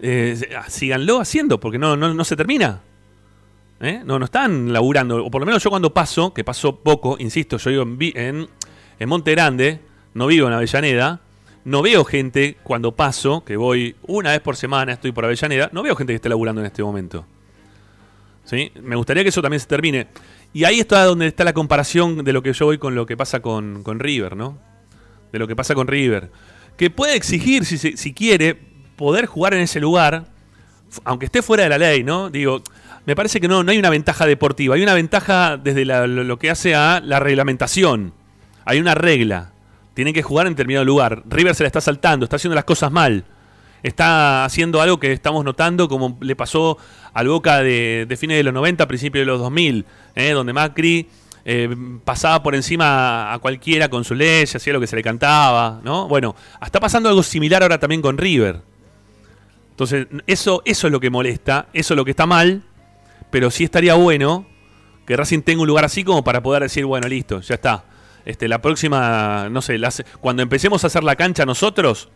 eh, 0.00 0.36
síganlo 0.68 1.20
haciendo, 1.20 1.58
porque 1.60 1.78
no, 1.78 1.96
no, 1.96 2.14
no 2.14 2.24
se 2.24 2.36
termina. 2.36 2.80
¿Eh? 3.80 4.00
No, 4.04 4.18
no 4.18 4.24
están 4.24 4.72
laburando. 4.72 5.22
O 5.26 5.30
por 5.30 5.42
lo 5.42 5.46
menos 5.46 5.62
yo 5.62 5.68
cuando 5.68 5.92
paso, 5.92 6.32
que 6.32 6.44
paso 6.44 6.76
poco, 6.76 7.16
insisto, 7.18 7.58
yo 7.58 7.84
vivo 7.84 8.16
en, 8.18 8.36
en, 8.36 8.48
en 8.98 9.08
Monte 9.08 9.32
Grande, 9.32 9.80
no 10.14 10.26
vivo 10.28 10.46
en 10.48 10.54
Avellaneda, 10.54 11.20
no 11.66 11.82
veo 11.82 12.04
gente 12.04 12.56
cuando 12.62 12.94
paso, 12.94 13.44
que 13.44 13.56
voy 13.56 13.96
una 14.06 14.30
vez 14.30 14.40
por 14.40 14.54
semana, 14.56 14.92
estoy 14.92 15.10
por 15.10 15.24
Avellaneda, 15.24 15.68
no 15.72 15.82
veo 15.82 15.96
gente 15.96 16.12
que 16.12 16.16
esté 16.16 16.28
laburando 16.28 16.60
en 16.60 16.66
este 16.68 16.80
momento. 16.82 17.26
¿Sí? 18.44 18.70
Me 18.80 18.94
gustaría 18.94 19.24
que 19.24 19.30
eso 19.30 19.42
también 19.42 19.58
se 19.60 19.66
termine. 19.66 20.06
Y 20.52 20.62
ahí 20.64 20.78
está 20.78 21.02
donde 21.04 21.26
está 21.26 21.42
la 21.42 21.52
comparación 21.52 22.22
de 22.24 22.32
lo 22.32 22.42
que 22.42 22.52
yo 22.52 22.66
voy 22.66 22.78
con 22.78 22.94
lo 22.94 23.04
que 23.04 23.16
pasa 23.16 23.40
con, 23.40 23.82
con 23.82 23.98
River, 23.98 24.36
¿no? 24.36 24.56
De 25.32 25.40
lo 25.40 25.48
que 25.48 25.56
pasa 25.56 25.74
con 25.74 25.88
River. 25.88 26.30
Que 26.76 26.88
puede 26.88 27.16
exigir, 27.16 27.64
si, 27.64 27.76
si 27.78 28.14
quiere, 28.14 28.54
poder 28.94 29.26
jugar 29.26 29.52
en 29.54 29.60
ese 29.62 29.80
lugar, 29.80 30.26
aunque 31.04 31.26
esté 31.26 31.42
fuera 31.42 31.64
de 31.64 31.70
la 31.70 31.78
ley, 31.78 32.04
¿no? 32.04 32.30
Digo, 32.30 32.62
me 33.04 33.16
parece 33.16 33.40
que 33.40 33.48
no, 33.48 33.64
no 33.64 33.72
hay 33.72 33.78
una 33.78 33.90
ventaja 33.90 34.24
deportiva, 34.24 34.76
hay 34.76 34.82
una 34.84 34.94
ventaja 34.94 35.56
desde 35.56 35.84
la- 35.84 36.06
lo 36.06 36.38
que 36.38 36.48
hace 36.48 36.76
a 36.76 37.00
la 37.00 37.18
reglamentación. 37.18 38.12
Hay 38.64 38.78
una 38.78 38.94
regla. 38.94 39.52
Tienen 39.96 40.12
que 40.12 40.22
jugar 40.22 40.46
en 40.46 40.52
determinado 40.52 40.84
lugar. 40.84 41.22
River 41.24 41.54
se 41.54 41.62
la 41.62 41.68
está 41.68 41.80
saltando, 41.80 42.24
está 42.24 42.36
haciendo 42.36 42.54
las 42.54 42.66
cosas 42.66 42.92
mal. 42.92 43.24
Está 43.82 44.44
haciendo 44.44 44.82
algo 44.82 45.00
que 45.00 45.10
estamos 45.10 45.42
notando 45.42 45.88
como 45.88 46.18
le 46.20 46.36
pasó 46.36 46.76
al 47.14 47.28
Boca 47.28 47.62
de, 47.62 48.06
fines 48.20 48.36
de 48.36 48.42
los 48.42 48.52
90, 48.52 48.86
principios 48.86 49.22
de 49.22 49.24
los 49.24 49.40
2000, 49.40 49.86
¿eh? 50.14 50.32
donde 50.32 50.52
Macri 50.52 51.08
eh, 51.46 51.74
pasaba 52.04 52.42
por 52.42 52.54
encima 52.54 53.32
a 53.32 53.38
cualquiera 53.38 53.88
con 53.88 54.04
su 54.04 54.14
ley, 54.14 54.42
hacía 54.42 54.74
lo 54.74 54.80
que 54.80 54.86
se 54.86 54.96
le 54.96 55.02
cantaba, 55.02 55.80
¿no? 55.82 56.08
Bueno, 56.08 56.36
está 56.62 56.78
pasando 56.78 57.08
algo 57.08 57.22
similar 57.22 57.62
ahora 57.62 57.80
también 57.80 58.02
con 58.02 58.18
River. 58.18 58.60
Entonces, 59.70 60.08
eso, 60.26 60.60
eso 60.66 60.88
es 60.88 60.92
lo 60.92 61.00
que 61.00 61.08
molesta, 61.08 61.68
eso 61.72 61.94
es 61.94 61.96
lo 61.96 62.04
que 62.04 62.10
está 62.10 62.26
mal, 62.26 62.64
pero 63.30 63.50
sí 63.50 63.64
estaría 63.64 63.94
bueno 63.94 64.44
que 65.06 65.16
Racing 65.16 65.40
tenga 65.40 65.62
un 65.62 65.68
lugar 65.68 65.86
así 65.86 66.04
como 66.04 66.22
para 66.22 66.42
poder 66.42 66.64
decir, 66.64 66.84
bueno, 66.84 67.08
listo, 67.08 67.40
ya 67.40 67.54
está. 67.54 67.95
Este, 68.26 68.48
la 68.48 68.60
próxima, 68.60 69.48
no 69.50 69.62
sé, 69.62 69.78
la 69.78 69.88
hace- 69.88 70.04
cuando 70.20 70.42
empecemos 70.42 70.84
a 70.84 70.88
hacer 70.88 71.02
la 71.04 71.16
cancha 71.16 71.46
nosotros, 71.46 72.10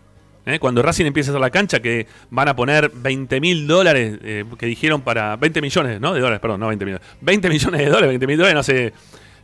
¿eh? 0.44 0.58
cuando 0.58 0.82
Racing 0.82 1.06
empiece 1.06 1.30
a 1.30 1.32
hacer 1.32 1.40
la 1.40 1.50
cancha, 1.50 1.80
que 1.80 2.06
van 2.30 2.48
a 2.48 2.56
poner 2.56 2.90
20 2.92 3.40
mil 3.40 3.66
dólares, 3.66 4.18
eh, 4.22 4.44
que 4.58 4.66
dijeron 4.66 5.00
para 5.02 5.36
20 5.36 5.62
millones, 5.62 6.00
¿no? 6.00 6.12
De 6.12 6.20
dólares, 6.20 6.40
perdón, 6.40 6.60
no 6.60 6.66
20 6.68 6.84
millones. 6.84 7.06
20 7.20 7.48
millones 7.48 7.80
de 7.80 7.86
dólares, 7.86 8.08
20 8.08 8.26
mil 8.26 8.36
dólares, 8.36 8.54
no 8.56 8.62
sé, 8.62 8.92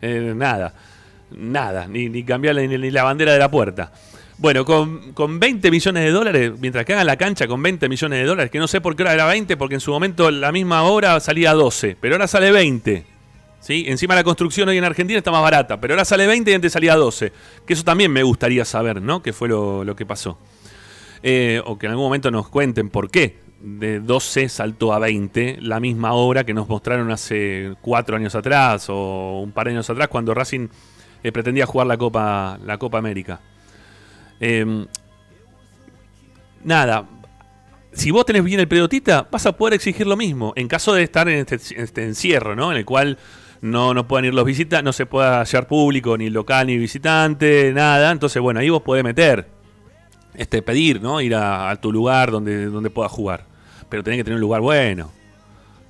eh, 0.02 0.32
nada. 0.36 0.74
Nada, 1.30 1.86
ni, 1.88 2.08
ni 2.08 2.22
cambiar 2.24 2.54
ni, 2.56 2.68
ni 2.68 2.90
la 2.90 3.02
bandera 3.04 3.32
de 3.32 3.38
la 3.38 3.50
puerta. 3.50 3.92
Bueno, 4.38 4.64
con, 4.64 5.12
con 5.12 5.40
20 5.40 5.70
millones 5.70 6.04
de 6.04 6.10
dólares, 6.10 6.52
mientras 6.60 6.84
que 6.84 6.92
hagan 6.92 7.06
la 7.06 7.16
cancha 7.16 7.46
con 7.46 7.62
20 7.62 7.88
millones 7.88 8.18
de 8.18 8.24
dólares, 8.26 8.50
que 8.50 8.58
no 8.58 8.68
sé 8.68 8.80
por 8.80 8.94
qué 8.94 9.02
ahora 9.04 9.14
era 9.14 9.26
20, 9.26 9.56
porque 9.56 9.74
en 9.76 9.80
su 9.80 9.92
momento 9.92 10.30
la 10.30 10.52
misma 10.52 10.82
hora 10.82 11.18
salía 11.20 11.52
12, 11.54 11.96
pero 12.00 12.16
ahora 12.16 12.26
sale 12.26 12.50
20. 12.52 13.06
¿Sí? 13.66 13.84
Encima 13.88 14.14
la 14.14 14.22
construcción 14.22 14.68
hoy 14.68 14.78
en 14.78 14.84
Argentina 14.84 15.18
está 15.18 15.32
más 15.32 15.42
barata, 15.42 15.80
pero 15.80 15.94
ahora 15.94 16.04
sale 16.04 16.26
20 16.26 16.52
y 16.52 16.54
antes 16.54 16.72
salía 16.72 16.94
12. 16.94 17.32
Que 17.66 17.72
eso 17.72 17.82
también 17.82 18.12
me 18.12 18.22
gustaría 18.22 18.64
saber, 18.64 19.02
¿no? 19.02 19.22
¿Qué 19.22 19.32
fue 19.32 19.48
lo, 19.48 19.82
lo 19.82 19.96
que 19.96 20.06
pasó? 20.06 20.38
Eh, 21.22 21.60
o 21.64 21.76
que 21.76 21.86
en 21.86 21.90
algún 21.90 22.04
momento 22.04 22.30
nos 22.30 22.48
cuenten 22.48 22.90
por 22.90 23.10
qué 23.10 23.40
de 23.60 23.98
12 23.98 24.48
saltó 24.48 24.92
a 24.92 25.00
20 25.00 25.58
la 25.62 25.80
misma 25.80 26.12
obra 26.12 26.44
que 26.44 26.54
nos 26.54 26.68
mostraron 26.68 27.10
hace 27.10 27.74
cuatro 27.80 28.14
años 28.14 28.36
atrás 28.36 28.86
o 28.88 29.40
un 29.40 29.50
par 29.50 29.66
de 29.66 29.72
años 29.72 29.90
atrás 29.90 30.06
cuando 30.08 30.32
Racing 30.32 30.68
eh, 31.24 31.32
pretendía 31.32 31.66
jugar 31.66 31.88
la 31.88 31.96
Copa, 31.96 32.60
la 32.64 32.78
Copa 32.78 32.98
América. 32.98 33.40
Eh, 34.38 34.86
nada, 36.62 37.08
si 37.92 38.12
vos 38.12 38.24
tenés 38.24 38.44
bien 38.44 38.60
el 38.60 38.68
periodista, 38.68 39.26
vas 39.28 39.44
a 39.46 39.56
poder 39.56 39.74
exigir 39.74 40.06
lo 40.06 40.16
mismo. 40.16 40.52
En 40.54 40.68
caso 40.68 40.94
de 40.94 41.02
estar 41.02 41.28
en 41.28 41.46
este, 41.48 41.74
en 41.74 41.82
este 41.82 42.04
encierro, 42.04 42.54
¿no? 42.54 42.70
En 42.70 42.78
el 42.78 42.84
cual 42.84 43.18
no, 43.60 43.94
no 43.94 44.06
puedan 44.06 44.26
ir 44.26 44.34
los 44.34 44.44
visitantes, 44.44 44.84
no 44.84 44.92
se 44.92 45.06
pueda 45.06 45.40
hallar 45.40 45.66
público, 45.66 46.16
ni 46.16 46.30
local, 46.30 46.66
ni 46.66 46.76
visitante, 46.76 47.72
nada. 47.74 48.10
Entonces, 48.12 48.40
bueno, 48.42 48.60
ahí 48.60 48.68
vos 48.70 48.82
podés 48.82 49.04
meter, 49.04 49.48
este, 50.34 50.62
pedir, 50.62 51.00
¿no? 51.02 51.20
Ir 51.20 51.34
a, 51.34 51.74
tu 51.80 51.92
lugar 51.92 52.30
donde, 52.30 52.66
donde 52.66 52.90
puedas 52.90 53.10
jugar. 53.12 53.46
Pero 53.88 54.02
tenés 54.02 54.18
que 54.18 54.24
tener 54.24 54.36
un 54.36 54.40
lugar 54.40 54.60
bueno. 54.60 55.10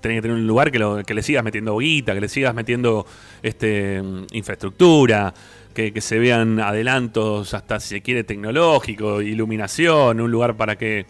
Tenés 0.00 0.18
que 0.18 0.22
tener 0.22 0.36
un 0.36 0.46
lugar 0.46 0.70
que, 0.70 0.78
lo- 0.78 1.02
que 1.02 1.14
le 1.14 1.22
sigas 1.22 1.42
metiendo 1.42 1.76
guita, 1.78 2.14
que 2.14 2.20
le 2.20 2.28
sigas 2.28 2.54
metiendo 2.54 3.06
este, 3.42 4.02
infraestructura, 4.32 5.34
que, 5.74 5.92
que 5.92 6.00
se 6.00 6.18
vean 6.18 6.60
adelantos 6.60 7.52
hasta 7.54 7.80
si 7.80 7.88
se 7.88 8.02
quiere 8.02 8.22
tecnológico, 8.24 9.20
iluminación, 9.20 10.20
un 10.20 10.30
lugar 10.30 10.56
para 10.56 10.76
que 10.76 11.06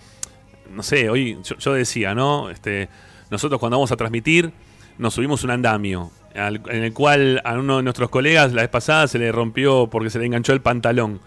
no 0.72 0.82
sé, 0.82 1.08
hoy 1.10 1.38
yo, 1.44 1.56
yo 1.58 1.72
decía, 1.74 2.14
¿no? 2.14 2.50
Este, 2.50 2.88
nosotros 3.30 3.60
cuando 3.60 3.76
vamos 3.76 3.92
a 3.92 3.96
transmitir 3.96 4.52
nos 4.98 5.14
subimos 5.14 5.44
un 5.44 5.50
andamio 5.50 6.10
en 6.36 6.84
el 6.84 6.92
cual 6.92 7.40
a 7.44 7.54
uno 7.54 7.78
de 7.78 7.82
nuestros 7.82 8.10
colegas 8.10 8.52
la 8.52 8.62
vez 8.62 8.70
pasada 8.70 9.08
se 9.08 9.18
le 9.18 9.32
rompió 9.32 9.88
porque 9.90 10.10
se 10.10 10.18
le 10.18 10.26
enganchó 10.26 10.52
el 10.52 10.60
pantalón. 10.60 11.20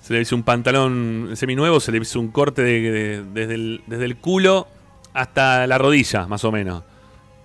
Se 0.00 0.12
le 0.12 0.20
hizo 0.20 0.36
un 0.36 0.42
pantalón 0.42 1.30
seminuevo, 1.34 1.80
se 1.80 1.90
le 1.92 1.98
hizo 1.98 2.20
un 2.20 2.28
corte 2.28 2.62
de- 2.62 2.90
de- 2.90 3.22
desde, 3.24 3.54
el, 3.54 3.80
desde 3.86 4.04
el 4.04 4.16
culo 4.16 4.68
hasta 5.14 5.66
la 5.66 5.78
rodilla, 5.78 6.26
más 6.26 6.44
o 6.44 6.52
menos. 6.52 6.82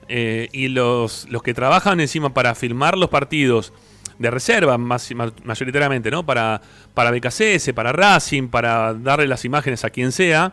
Eh, 0.09 0.49
y 0.51 0.67
los, 0.69 1.27
los 1.29 1.41
que 1.43 1.53
trabajan 1.53 1.99
encima 1.99 2.33
para 2.33 2.55
filmar 2.55 2.97
los 2.97 3.09
partidos 3.09 3.71
de 4.17 4.29
reserva, 4.31 4.77
más, 4.77 5.09
ma- 5.15 5.31
mayoritariamente, 5.43 6.11
¿no? 6.11 6.25
Para, 6.25 6.61
para 6.93 7.11
BKCS, 7.11 7.71
para 7.73 7.93
Racing, 7.93 8.49
para 8.49 8.93
darle 8.93 9.27
las 9.27 9.45
imágenes 9.45 9.85
a 9.85 9.89
quien 9.89 10.11
sea. 10.11 10.51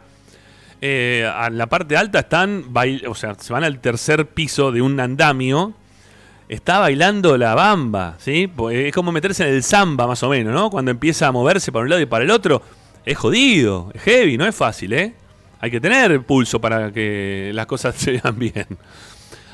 Eh, 0.82 1.28
a 1.34 1.48
la 1.50 1.66
parte 1.68 1.96
alta 1.96 2.18
están, 2.20 2.66
o 3.08 3.14
sea, 3.14 3.34
se 3.34 3.52
van 3.52 3.64
al 3.64 3.80
tercer 3.80 4.26
piso 4.26 4.70
de 4.72 4.82
un 4.82 5.00
andamio. 5.00 5.72
Está 6.48 6.78
bailando 6.78 7.37
la 7.37 7.54
bamba, 7.54 8.16
¿sí? 8.18 8.46
Pues 8.46 8.87
Es 8.87 8.92
como 8.92 9.11
meterse 9.11 9.48
en 9.48 9.54
el 9.54 9.62
samba, 9.64 10.06
más 10.06 10.22
o 10.22 10.28
menos, 10.28 10.54
¿no? 10.54 10.70
Cuando 10.70 10.92
empieza 10.92 11.26
a 11.26 11.32
moverse 11.32 11.72
para 11.72 11.82
un 11.82 11.90
lado 11.90 12.00
y 12.00 12.06
para 12.06 12.24
el 12.24 12.30
otro. 12.30 12.62
Es 13.04 13.18
jodido, 13.18 13.90
es 13.94 14.02
heavy, 14.02 14.37
no 14.38 14.46
es 14.46 14.54
fácil, 14.54 14.92
¿eh? 14.92 15.14
Hay 15.61 15.70
que 15.70 15.80
tener 15.80 16.22
pulso 16.22 16.61
para 16.61 16.92
que 16.92 17.50
las 17.54 17.66
cosas 17.66 17.94
se 17.98 18.12
vean 18.12 18.38
bien. 18.38 18.66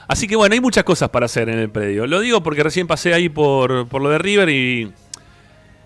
Así 0.07 0.26
que 0.26 0.37
bueno, 0.37 0.52
hay 0.52 0.61
muchas 0.61 0.85
cosas 0.85 1.09
para 1.09 1.26
hacer 1.26 1.48
en 1.48 1.59
el 1.59 1.70
predio. 1.70 2.07
Lo 2.07 2.20
digo 2.20 2.42
porque 2.42 2.62
recién 2.62 2.87
pasé 2.87 3.14
ahí 3.14 3.28
por, 3.31 3.88
por 3.88 4.02
lo 4.02 4.11
de 4.11 4.18
River 4.18 4.50
y, 4.50 4.92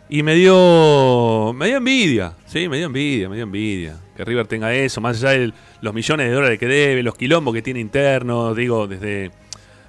y 0.09 0.23
me 0.25 0.35
dio 0.35 1.53
me 1.55 1.66
dio 1.66 1.77
envidia, 1.77 2.33
sí, 2.47 2.69
me 2.69 2.79
dio 2.79 2.87
envidia, 2.87 3.29
me 3.29 3.37
dio 3.37 3.45
envidia. 3.45 3.97
Que 4.16 4.25
River 4.25 4.47
tenga 4.47 4.75
eso, 4.75 5.01
más 5.01 5.23
allá 5.23 5.38
de 5.38 5.53
los 5.81 5.95
millones 5.95 6.29
de 6.29 6.33
dólares 6.33 6.59
que 6.59 6.66
debe, 6.66 7.03
los 7.05 7.14
quilombos 7.14 7.55
que 7.55 7.62
tiene 7.62 7.79
internos, 7.79 8.57
digo, 8.57 8.88
desde 8.88 9.31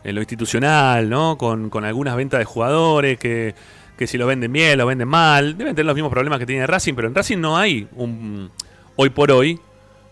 en 0.08 0.16
lo 0.16 0.22
institucional, 0.22 1.10
¿no? 1.10 1.38
Con, 1.38 1.70
con 1.70 1.84
algunas 1.84 2.16
ventas 2.16 2.40
de 2.40 2.46
jugadores 2.46 3.20
que, 3.20 3.54
que 3.98 4.08
si 4.08 4.18
lo 4.18 4.26
venden 4.26 4.54
bien, 4.54 4.78
lo 4.78 4.86
venden 4.86 5.10
mal. 5.10 5.58
Deben 5.58 5.76
tener 5.76 5.86
los 5.86 5.96
mismos 5.96 6.14
problemas 6.14 6.40
que 6.40 6.46
tiene 6.46 6.66
Racing, 6.66 6.94
pero 6.94 7.10
en 7.10 7.14
Racing 7.14 7.40
no 7.40 7.58
hay 7.58 7.90
un 7.98 8.50
hoy 8.96 9.10
por 9.10 9.32
hoy 9.32 9.60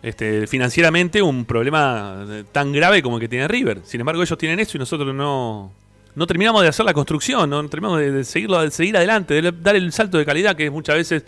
este, 0.04 0.48
financieramente 0.48 1.22
un 1.22 1.46
problema 1.46 2.26
eh, 2.30 2.44
tan 2.52 2.74
grave 2.74 3.02
como 3.02 3.16
el 3.16 3.22
que 3.22 3.30
tiene 3.30 3.48
River. 3.48 3.84
Sin 3.86 4.02
embargo, 4.02 4.22
ellos 4.22 4.38
tienen 4.38 4.60
eso 4.60 4.76
y 4.76 4.80
nosotros 4.80 5.16
no, 5.16 5.72
no 6.14 6.28
terminamos 6.28 6.62
de 6.62 6.68
hacer 6.68 6.86
la 6.86 6.94
construcción, 6.94 7.50
no 7.50 7.66
terminamos 7.70 8.02
de, 8.02 8.26
seguirlo, 8.26 8.62
de 8.62 8.72
seguir 8.72 8.98
adelante, 8.98 9.42
de 9.42 9.54
dar 9.54 9.78
el 9.78 9.94
salto 9.94 10.18
de 10.18 10.26
calidad, 10.26 10.58
que 10.58 10.66
es 10.66 10.72
muchas 10.74 10.98
veces 10.98 11.24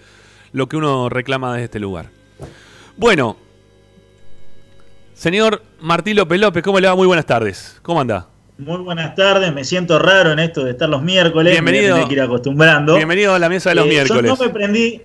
lo 0.51 0.67
que 0.67 0.75
uno 0.75 1.07
reclama 1.07 1.53
desde 1.53 1.65
este 1.65 1.79
lugar. 1.79 2.09
Bueno, 2.97 3.37
señor 5.13 5.63
Martín 5.79 6.17
López 6.17 6.37
López, 6.37 6.61
¿cómo 6.63 6.81
le 6.81 6.89
va? 6.89 6.95
Muy 6.95 7.07
buenas 7.07 7.25
tardes. 7.25 7.79
¿Cómo 7.81 8.01
anda? 8.01 8.27
Muy 8.59 8.77
buenas 8.77 9.13
tardes, 9.13 9.53
me 9.53 9.63
siento 9.63 9.99
raro 9.99 10.31
en 10.31 10.39
esto 10.39 10.63
de 10.63 10.71
estar 10.71 10.89
los 10.89 11.03
miércoles, 11.03 11.53
Bienvenido. 11.53 11.83
me 11.83 11.89
voy 11.89 11.91
a 11.91 11.95
tener 11.95 12.07
que 12.07 12.13
ir 12.15 12.21
acostumbrando. 12.21 12.95
Bienvenido 12.95 13.33
a 13.35 13.39
la 13.39 13.49
mesa 13.49 13.69
de 13.69 13.75
los 13.75 13.85
Eh, 13.85 13.89
miércoles. 13.89 14.23
Yo 14.23 14.35
no 14.35 14.43
me 14.43 14.49
prendí, 14.49 15.01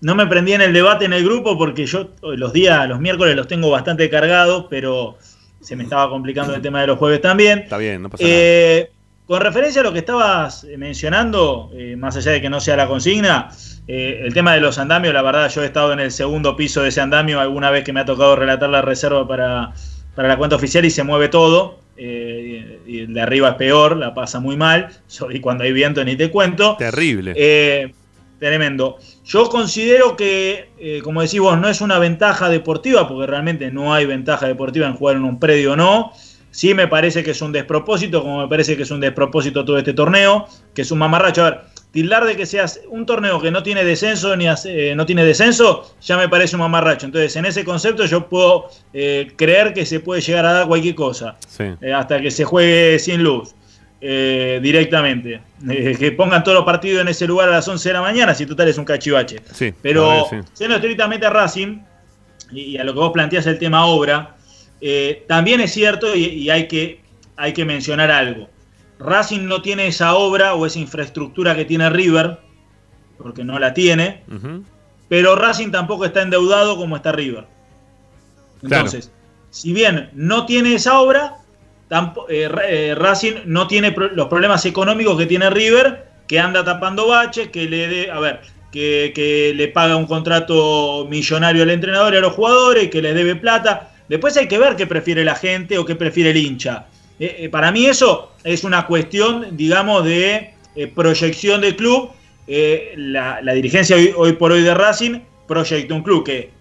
no 0.00 0.14
me 0.16 0.26
prendí 0.26 0.52
en 0.54 0.60
el 0.62 0.72
debate 0.72 1.04
en 1.04 1.12
el 1.12 1.24
grupo 1.24 1.56
porque 1.56 1.86
yo 1.86 2.10
los 2.22 2.52
días, 2.52 2.88
los 2.88 2.98
miércoles 2.98 3.36
los 3.36 3.46
tengo 3.46 3.70
bastante 3.70 4.10
cargados, 4.10 4.66
pero 4.68 5.18
se 5.60 5.76
me 5.76 5.84
estaba 5.84 6.08
complicando 6.10 6.54
el 6.54 6.60
tema 6.62 6.80
de 6.80 6.88
los 6.88 6.98
jueves 6.98 7.20
también. 7.20 7.60
Está 7.60 7.78
bien, 7.78 8.02
no 8.02 8.10
pasa 8.10 8.24
nada. 8.24 8.34
Eh, 8.36 8.90
con 9.24 9.40
referencia 9.40 9.80
a 9.82 9.84
lo 9.84 9.92
que 9.92 10.00
estabas 10.00 10.64
eh, 10.64 10.76
mencionando, 10.76 11.70
eh, 11.74 11.94
más 11.96 12.16
allá 12.16 12.32
de 12.32 12.40
que 12.40 12.50
no 12.50 12.58
sea 12.60 12.76
la 12.76 12.88
consigna, 12.88 13.50
eh, 13.86 14.22
el 14.24 14.34
tema 14.34 14.52
de 14.54 14.60
los 14.60 14.78
andamios, 14.78 15.14
la 15.14 15.22
verdad, 15.22 15.48
yo 15.48 15.62
he 15.62 15.66
estado 15.66 15.92
en 15.92 16.00
el 16.00 16.10
segundo 16.10 16.56
piso 16.56 16.82
de 16.82 16.88
ese 16.88 17.00
andamio 17.00 17.38
alguna 17.40 17.70
vez 17.70 17.84
que 17.84 17.92
me 17.92 18.00
ha 18.00 18.04
tocado 18.04 18.34
relatar 18.34 18.68
la 18.68 18.82
reserva 18.82 19.26
para, 19.28 19.72
para 20.16 20.26
la 20.26 20.36
cuenta 20.36 20.56
oficial 20.56 20.84
y 20.84 20.90
se 20.90 21.04
mueve 21.04 21.28
todo. 21.28 21.85
Eh, 21.96 22.80
y 22.86 23.00
el 23.00 23.14
de 23.14 23.20
arriba 23.20 23.50
es 23.50 23.54
peor, 23.54 23.96
la 23.96 24.14
pasa 24.14 24.40
muy 24.40 24.56
mal. 24.56 24.88
Y 25.30 25.40
cuando 25.40 25.64
hay 25.64 25.72
viento 25.72 26.04
ni 26.04 26.16
te 26.16 26.30
cuento. 26.30 26.76
Terrible. 26.78 27.32
Eh, 27.36 27.92
tremendo. 28.38 28.98
Yo 29.24 29.48
considero 29.48 30.16
que, 30.16 30.70
eh, 30.78 31.00
como 31.02 31.22
decís 31.22 31.40
vos, 31.40 31.58
no 31.58 31.68
es 31.68 31.80
una 31.80 31.98
ventaja 31.98 32.48
deportiva, 32.48 33.08
porque 33.08 33.26
realmente 33.26 33.70
no 33.70 33.94
hay 33.94 34.06
ventaja 34.06 34.46
deportiva 34.46 34.86
en 34.86 34.94
jugar 34.94 35.16
en 35.16 35.24
un 35.24 35.38
predio 35.38 35.72
o 35.72 35.76
no. 35.76 36.12
Sí 36.50 36.72
me 36.72 36.88
parece 36.88 37.22
que 37.22 37.32
es 37.32 37.42
un 37.42 37.52
despropósito, 37.52 38.22
como 38.22 38.42
me 38.42 38.48
parece 38.48 38.76
que 38.76 38.84
es 38.84 38.90
un 38.90 39.00
despropósito 39.00 39.64
todo 39.64 39.78
este 39.78 39.92
torneo, 39.92 40.46
que 40.74 40.82
es 40.82 40.90
un 40.90 40.98
mamarracho. 40.98 41.44
A 41.44 41.50
ver, 41.50 41.60
tildar 41.96 42.26
de 42.26 42.36
que 42.36 42.44
seas 42.44 42.80
un 42.90 43.06
torneo 43.06 43.40
que 43.40 43.50
no 43.50 43.62
tiene 43.62 43.82
descenso 43.82 44.36
ni 44.36 44.46
hace- 44.46 44.90
eh, 44.90 44.94
no 44.94 45.06
tiene 45.06 45.24
descenso, 45.24 45.94
ya 46.02 46.18
me 46.18 46.28
parece 46.28 46.54
un 46.56 46.60
mamarracho. 46.60 47.06
Entonces, 47.06 47.34
en 47.36 47.46
ese 47.46 47.64
concepto 47.64 48.04
yo 48.04 48.28
puedo 48.28 48.68
eh, 48.92 49.32
creer 49.34 49.72
que 49.72 49.86
se 49.86 50.00
puede 50.00 50.20
llegar 50.20 50.44
a 50.44 50.52
dar 50.52 50.66
cualquier 50.68 50.94
cosa, 50.94 51.36
Sí. 51.48 51.64
eh, 51.80 51.92
hasta 51.94 52.20
que 52.20 52.30
se 52.30 52.44
juegue 52.44 52.98
sin 52.98 53.22
luz. 53.22 53.54
directamente. 54.62 55.40
Que 55.98 56.12
pongan 56.12 56.44
todos 56.44 56.56
los 56.58 56.64
partidos 56.66 57.00
en 57.00 57.08
ese 57.08 57.26
lugar 57.26 57.48
a 57.48 57.52
las 57.52 57.66
11 57.66 57.88
de 57.88 57.92
la 57.94 58.02
mañana, 58.02 58.34
si 58.34 58.44
total 58.46 58.68
es 58.68 58.76
un 58.78 58.84
cachivache. 58.84 59.38
Sí, 59.52 59.72
Pero 59.82 60.26
sí. 60.30 60.36
siendo 60.52 60.76
estrictamente 60.76 61.24
a 61.26 61.30
Racing, 61.30 61.78
y 62.52 62.76
a 62.76 62.84
lo 62.84 62.92
que 62.92 62.98
vos 63.00 63.10
planteás 63.12 63.46
el 63.46 63.58
tema 63.58 63.86
obra, 63.86 64.36
también 65.26 65.60
es 65.62 65.72
cierto 65.72 66.14
y, 66.14 66.24
y 66.26 66.50
hay, 66.50 66.68
que, 66.68 67.00
hay 67.36 67.52
que 67.54 67.64
mencionar 67.64 68.10
algo. 68.10 68.48
Racing 68.98 69.46
no 69.46 69.62
tiene 69.62 69.86
esa 69.88 70.14
obra 70.14 70.54
o 70.54 70.66
esa 70.66 70.78
infraestructura 70.78 71.54
que 71.54 71.64
tiene 71.64 71.90
River, 71.90 72.38
porque 73.18 73.44
no 73.44 73.58
la 73.58 73.74
tiene, 73.74 74.22
pero 75.08 75.36
Racing 75.36 75.70
tampoco 75.70 76.04
está 76.04 76.22
endeudado 76.22 76.76
como 76.76 76.96
está 76.96 77.12
River. 77.12 77.44
Entonces, 78.62 79.12
si 79.50 79.72
bien 79.72 80.10
no 80.14 80.46
tiene 80.46 80.74
esa 80.74 80.98
obra, 81.00 81.36
eh, 82.28 82.50
eh, 82.68 82.94
Racing 82.96 83.34
no 83.46 83.66
tiene 83.66 83.92
pro- 83.92 84.08
los 84.10 84.28
problemas 84.28 84.64
económicos 84.66 85.16
que 85.18 85.26
tiene 85.26 85.50
River, 85.50 86.06
que 86.26 86.40
anda 86.40 86.64
tapando 86.64 87.06
baches, 87.08 87.48
que 87.48 87.68
le 87.68 87.86
dé, 87.88 88.10
a 88.10 88.18
ver, 88.18 88.40
que, 88.72 89.12
que 89.14 89.52
le 89.54 89.68
paga 89.68 89.96
un 89.96 90.06
contrato 90.06 91.06
millonario 91.08 91.62
al 91.62 91.70
entrenador 91.70 92.14
y 92.14 92.16
a 92.16 92.20
los 92.20 92.32
jugadores, 92.32 92.90
que 92.90 93.00
les 93.02 93.14
debe 93.14 93.36
plata. 93.36 93.92
Después 94.08 94.36
hay 94.36 94.48
que 94.48 94.58
ver 94.58 94.76
qué 94.76 94.86
prefiere 94.86 95.24
la 95.24 95.34
gente 95.36 95.78
o 95.78 95.84
qué 95.84 95.94
prefiere 95.94 96.30
el 96.30 96.36
hincha. 96.38 96.86
Eh, 97.18 97.36
eh, 97.40 97.48
para 97.48 97.72
mí 97.72 97.86
eso 97.86 98.32
es 98.44 98.64
una 98.64 98.86
cuestión, 98.86 99.56
digamos, 99.56 100.04
de 100.04 100.54
eh, 100.74 100.86
proyección 100.88 101.60
del 101.60 101.76
club. 101.76 102.10
La, 102.96 103.40
dirigencia 103.54 103.96
hoy, 104.16 104.34
por 104.34 104.52
hoy 104.52 104.62
de 104.62 104.72
Racing 104.74 105.20
proyecta 105.48 105.94
un 105.94 106.02
club 106.02 106.24
que 106.24 106.54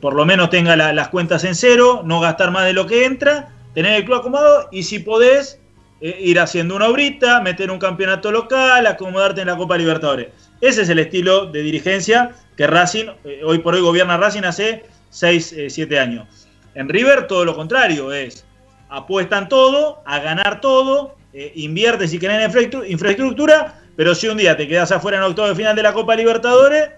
por 0.00 0.14
lo 0.14 0.24
menos 0.24 0.48
tenga 0.50 0.74
la- 0.74 0.92
las 0.92 1.08
cuentas 1.08 1.44
en 1.44 1.54
cero, 1.54 2.00
no 2.04 2.18
gastar 2.18 2.50
más 2.50 2.64
de 2.64 2.72
lo 2.72 2.86
que 2.86 3.04
entra, 3.04 3.50
tener 3.74 3.92
el 3.94 4.04
club 4.04 4.16
acomodado 4.18 4.68
y 4.72 4.82
si 4.82 4.98
podés 5.00 5.60
ir 6.00 6.40
haciendo 6.40 6.74
una 6.74 6.88
obrita, 6.88 7.40
meter 7.42 7.70
un 7.70 7.78
campeonato 7.78 8.32
local, 8.32 8.86
acomodarte 8.86 9.42
en 9.42 9.48
la 9.48 9.56
Copa 9.56 9.76
Libertadores. 9.76 10.28
Ese 10.62 10.82
es 10.82 10.88
el 10.88 10.98
estilo 10.98 11.46
de 11.46 11.62
dirigencia 11.62 12.30
que 12.56 12.66
Racing, 12.66 13.06
hoy 13.44 13.58
por 13.58 13.74
hoy 13.74 13.82
gobierna 13.82 14.16
Racing 14.16 14.42
hace 14.44 14.84
6, 15.10 15.54
7 15.68 15.98
años. 16.00 16.48
En 16.74 16.88
River 16.88 17.26
todo 17.28 17.44
lo 17.44 17.54
contrario, 17.54 18.12
es 18.12 18.46
apuestan 18.90 19.48
todo, 19.48 20.02
a 20.04 20.18
ganar 20.20 20.60
todo, 20.60 21.14
eh, 21.32 21.52
invierte 21.54 22.08
si 22.08 22.18
quieren 22.18 22.40
en 22.40 22.50
infraestru- 22.50 22.88
infraestructura, 22.90 23.80
pero 23.96 24.14
si 24.14 24.28
un 24.28 24.36
día 24.38 24.56
te 24.56 24.66
quedas 24.66 24.90
afuera 24.92 25.18
en 25.18 25.22
octavo 25.24 25.48
de 25.48 25.54
final 25.54 25.76
de 25.76 25.82
la 25.82 25.92
Copa 25.92 26.16
Libertadores, 26.16 26.90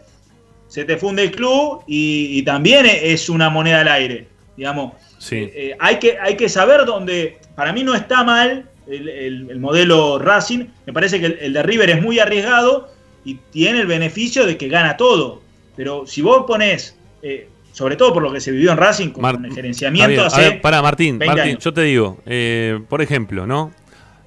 se 0.69 0.85
te 0.85 0.97
funde 0.97 1.25
el 1.25 1.31
club 1.33 1.83
y, 1.87 2.39
y 2.39 2.43
también 2.43 2.87
es 2.87 3.29
una 3.29 3.51
moneda 3.51 3.81
al 3.81 3.89
aire, 3.89 4.27
digamos. 4.57 4.95
Sí. 5.19 5.37
Eh, 5.37 5.53
eh, 5.55 5.77
hay, 5.79 5.99
que, 5.99 6.19
hay 6.19 6.37
que 6.37 6.49
saber 6.49 6.85
dónde, 6.87 7.39
para 7.55 7.73
mí 7.73 7.85
no 7.85 7.95
está 7.95 8.25
mal 8.25 8.69
el, 8.87 9.09
el- 9.09 9.51
el 9.51 9.61
modelo 9.61 10.19
Racing, 10.19 10.65
me 10.87 10.93
parece 10.93 11.21
que 11.21 11.27
el, 11.27 11.39
el 11.41 11.53
de 11.53 11.63
River 11.63 11.91
es 11.91 12.03
muy 12.03 12.19
arriesgado 12.19 12.89
y 13.25 13.35
tiene 13.51 13.81
el 13.81 13.87
beneficio 13.87 14.47
de 14.47 14.57
que 14.57 14.69
gana 14.69 14.97
todo, 14.97 15.43
pero 15.77 16.07
si 16.07 16.23
vos 16.23 16.45
pones, 16.47 16.97
eh, 17.23 17.49
sobre 17.73 17.97
todo 17.97 18.13
por 18.15 18.23
lo 18.23 18.33
que 18.33 18.41
se 18.41 18.53
vivió 18.53 18.71
en 18.71 18.77
Racing 18.79 19.09
con 19.11 19.23
Mar- 19.23 19.39
el 19.43 19.53
gerenciamiento 19.53 20.09
bien. 20.11 20.21
A 20.21 20.27
hace... 20.27 20.41
ver, 20.41 20.61
pará, 20.61 20.81
Martín, 20.81 21.19
20 21.19 21.27
Martín, 21.37 21.51
años. 21.55 21.65
yo 21.65 21.73
te 21.73 21.83
digo, 21.83 22.19
eh, 22.27 22.79
por 22.89 23.03
ejemplo, 23.03 23.47
¿no? 23.47 23.73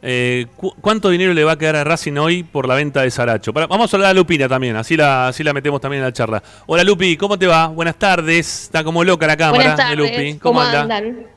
Eh, 0.08 0.45
cu- 0.55 0.75
¿Cuánto 0.81 1.10
dinero 1.10 1.34
le 1.34 1.43
va 1.43 1.53
a 1.53 1.58
quedar 1.58 1.77
a 1.77 1.84
Racing 1.84 2.13
hoy 2.17 2.43
por 2.43 2.67
la 2.67 2.75
venta 2.75 3.01
de 3.01 3.10
Saracho? 3.10 3.51
Pará, 3.53 3.65
vamos 3.65 3.91
a 3.91 3.97
hablar 3.97 4.12
a 4.12 4.13
Lupina 4.13 4.47
también, 4.47 4.75
así 4.75 4.95
la, 4.95 5.29
así 5.29 5.43
la 5.43 5.51
metemos 5.53 5.81
también 5.81 6.01
en 6.03 6.05
la 6.08 6.13
charla. 6.13 6.43
Hola 6.67 6.84
Lupi, 6.84 7.17
¿cómo 7.17 7.39
te 7.39 7.47
va? 7.47 7.67
Buenas 7.67 7.95
tardes. 7.97 8.63
Está 8.65 8.84
como 8.84 9.03
loca 9.03 9.25
la 9.25 9.36
cámara 9.38 9.55
Buenas 9.58 9.77
de 9.77 9.84
tardes, 9.84 9.97
Lupi. 9.97 10.39
¿Cómo, 10.39 10.62
anda? 10.62 10.81
andan? 10.84 11.35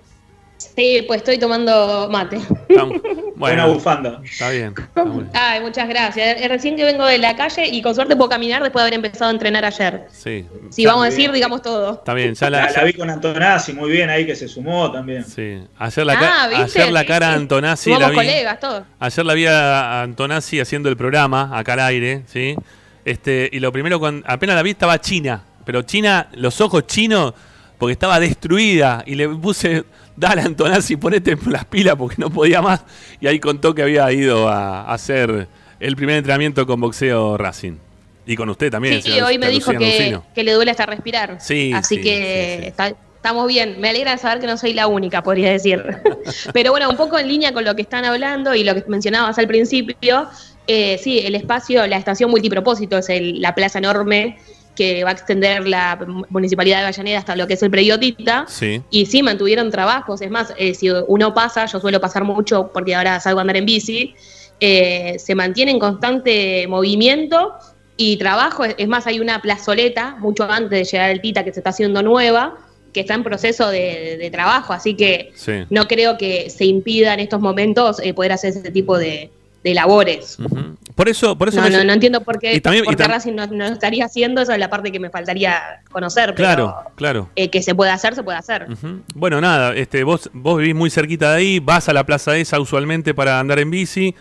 Sí, 0.79 1.03
pues 1.09 1.19
estoy 1.19 1.39
tomando 1.39 2.09
mate. 2.09 2.39
Buena 2.69 2.93
Bueno, 3.35 3.73
bufanda. 3.75 4.21
está 4.25 4.51
bien. 4.51 4.75
está 4.79 5.05
muy 5.05 5.25
bien. 5.25 5.31
Ay, 5.35 5.61
muchas 5.61 5.89
gracias. 5.89 6.41
Eh, 6.41 6.47
Recién 6.47 6.77
que 6.77 6.85
vengo 6.85 7.05
de 7.05 7.19
la 7.19 7.35
calle 7.35 7.67
y 7.67 7.83
con 7.83 7.97
suerte 7.97 8.15
puedo 8.15 8.29
caminar 8.31 8.63
después 8.63 8.83
de 8.85 8.87
haber 8.89 8.95
empezado 8.95 9.27
a 9.29 9.33
entrenar 9.33 9.65
ayer. 9.65 10.07
Sí, 10.13 10.47
Si 10.71 10.83
ya- 10.85 10.91
vamos 10.91 11.07
a 11.07 11.11
decir, 11.11 11.33
digamos 11.33 11.63
todo. 11.63 11.95
está 11.95 12.15
bien. 12.15 12.35
Ya 12.37 12.49
la, 12.51 12.67
La, 12.67 12.71
la 12.73 12.85
vi 12.85 12.93
con 12.93 13.11
Antonazzi, 13.11 13.73
muy 13.73 13.91
bien 13.91 14.09
ahí 14.09 14.25
que 14.25 14.37
se 14.37 14.47
sumó 14.47 14.93
también. 14.93 15.25
sí. 15.25 15.61
Ayer 15.79 16.07
la, 16.07 16.17
ca- 16.17 16.45
Ah, 16.45 16.49
¿viste? 16.49 16.81
ayer 16.83 16.93
la 16.93 17.05
cara 17.05 17.29
sí. 17.31 17.35
Antonazzi 17.35 17.91
la 17.91 17.97
Somos 17.97 18.11
vi. 18.11 18.17
colegas, 18.17 18.61
todos. 18.61 18.83
Ayer 19.01 19.27
la 19.27 19.35
vi 19.35 19.47
a 19.47 20.03
Antonazzi 20.03 20.61
haciendo 20.61 20.89
el 20.89 20.97
programa 20.97 21.59
acá 21.59 21.73
al 21.73 21.81
aire, 21.81 22.23
¿sí? 22.27 22.55
Este, 23.05 23.49
y 23.53 23.59
lo 23.59 23.73
primero, 23.73 23.99
cuando 23.99 24.25
apenas 24.29 24.55
la 24.55 24.63
vi, 24.63 24.71
estaba 24.71 25.01
China. 25.01 25.43
Pero 25.65 25.83
China, 25.83 26.29
los 26.35 26.61
ojos 26.61 26.87
chinos, 26.87 27.35
porque 27.79 27.93
estaba 27.95 28.21
destruida. 28.21 29.03
Y 29.07 29.15
le 29.17 29.29
puse, 29.29 29.85
dale 30.19 30.43
Antonazzi, 30.43 30.97
ponete 30.97 31.37
las 31.47 31.65
pilas 31.65 31.97
porque 31.97 32.17
no 32.19 32.31
podía 32.31 32.61
más. 32.61 32.83
Y 33.21 33.27
ahí 33.27 33.39
contó 33.39 33.75
que 33.75 33.83
había 33.83 34.11
ido 34.13 34.49
a, 34.49 34.93
hacer 34.93 35.49
el 35.81 35.97
primer 35.97 36.17
entrenamiento 36.17 36.67
con 36.67 36.81
boxeo 36.81 37.37
Racing. 37.37 37.75
Y 38.27 38.37
con 38.37 38.51
usted 38.51 38.71
también. 38.71 39.01
Sí, 39.03 39.11
señor 39.11 39.29
hoy 39.29 39.39
me 39.39 39.49
dijo 39.49 39.73
que, 39.73 40.21
le 40.43 40.53
duele 40.53 40.71
hasta 40.71 40.85
respirar. 40.87 41.39
Sí, 41.41 41.73
Así 41.75 41.97
sí, 41.97 42.03
que 42.03 42.57
sí, 42.57 42.63
sí. 42.63 42.69
está- 42.69 42.95
estamos 43.17 43.49
bien. 43.49 43.81
Me 43.81 43.89
alegra 43.89 44.17
saber 44.19 44.39
que 44.41 44.47
no 44.47 44.57
soy 44.59 44.75
la 44.75 44.87
única, 44.87 45.23
podría 45.23 45.51
decir. 45.51 45.83
Pero 46.53 46.73
bueno, 46.73 46.91
un 46.91 46.97
poco 46.97 47.19
en 47.19 47.27
línea 47.27 47.53
con 47.53 47.65
lo 47.65 47.75
que 47.75 47.83
están 47.83 48.05
hablando 48.05 48.55
y 48.55 48.65
lo 48.65 48.75
que 48.75 48.85
mencionabas 48.87 49.39
al 49.39 49.47
principio, 49.49 50.29
eh, 50.67 51.01
sí, 51.03 51.21
el 51.21 51.35
espacio, 51.35 51.87
la 51.87 51.97
estación 51.97 52.31
multipropósito 52.31 52.99
es 52.99 53.09
el- 53.09 53.41
la 53.41 53.55
plaza 53.55 53.79
enorme 53.79 54.39
que 54.79 55.03
va 55.03 55.11
a 55.11 55.13
extender 55.13 55.67
la 55.67 55.99
Municipalidad 56.31 56.79
de 56.79 56.85
Avellaneda 56.85 57.19
hasta 57.19 57.35
lo 57.35 57.49
que 57.49 57.55
es 57.55 57.63
el 57.65 57.71
predio 57.71 57.99
Tita. 57.99 58.45
Sí. 58.47 58.81
Y 58.91 59.07
sí, 59.07 59.25
mantuvieron 59.25 59.73
trabajos. 59.73 60.23
Es 60.23 60.31
más, 60.31 60.55
eh, 60.57 60.73
si 60.73 60.89
uno 61.09 61.35
pasa, 61.35 61.67
yo 61.67 61.81
suelo 61.81 62.01
pasar 62.01 62.23
mucho 62.23 62.71
porque 62.73 62.95
ahora 62.95 63.19
salgo 63.19 63.41
a 63.41 63.43
andar 63.43 63.57
en 63.57 63.67
bici, 63.67 64.15
eh, 64.61 65.17
se 65.19 65.35
mantiene 65.35 65.73
en 65.73 65.81
constante 65.81 66.65
movimiento 66.69 67.55
y 67.97 68.17
trabajo. 68.19 68.65
Es 68.65 68.77
es 68.79 68.87
más, 68.87 69.09
hay 69.09 69.19
una 69.19 69.43
plazoleta 69.43 70.15
mucho 70.21 70.45
antes 70.45 70.71
de 70.79 70.85
llegar 70.85 71.11
el 71.11 71.21
Tita 71.21 71.43
que 71.45 71.53
se 71.53 71.59
está 71.59 71.71
haciendo 71.71 72.01
nueva, 72.03 72.55
que 72.93 73.01
está 73.01 73.15
en 73.15 73.25
proceso 73.25 73.69
de, 73.71 74.17
de 74.17 74.31
trabajo. 74.31 74.73
Así 74.73 74.95
que 74.95 75.33
Sí. 75.35 75.65
no 75.71 75.89
creo 75.89 76.17
que 76.17 76.51
se 76.51 76.65
impida 76.67 77.15
en 77.15 77.21
estos 77.21 77.41
momentos 77.41 77.99
eh, 78.01 78.15
poder 78.15 78.31
hacer 78.31 78.51
ese 78.51 78.71
tipo 78.71 78.97
de, 78.97 79.31
de 79.69 79.75
labores. 79.75 80.37
Por 80.95 81.09
eso, 81.09 81.39
por 81.39 81.49
eso 81.49 81.61
No, 81.61 81.69
no, 81.71 81.85
no 81.85 81.93
entiendo 81.93 82.23
por 82.23 82.39
qué, 82.39 82.61
también- 82.61 82.85
por 82.85 82.97
qué 82.97 83.05
Racing 83.05 83.35
no, 83.35 83.65
estaría 83.67 84.05
haciendo. 84.05 84.41
Esa 84.41 84.55
es 84.55 84.59
la 84.59 84.69
parte 84.71 84.91
que 84.91 84.99
me 84.99 85.11
faltaría 85.11 85.83
conocer. 85.93 86.35
pero, 86.35 86.37
Claro, 86.37 86.77
claro. 86.97 87.29
eh, 87.37 87.51
que 87.51 87.63
se 87.63 87.75
puede 87.75 87.91
hacer, 87.93 88.15
se 88.15 88.23
puede 88.23 88.39
hacer. 88.39 88.67
Bueno, 89.15 89.41
nada, 89.41 89.75
este, 89.75 90.03
vos, 90.05 90.29
vos 90.33 90.59
vivís 90.59 90.75
muy 90.75 90.91
cerquita 90.91 91.31
de 91.33 91.37
ahí, 91.39 91.61
vas 91.61 91.89
a 91.89 91.93
la 91.93 92.05
plaza 92.05 92.37
esa 92.37 92.59
usualmente 92.61 93.15
para 93.15 93.39
andar 93.39 93.59
en 93.61 93.71
bici, 93.71 94.15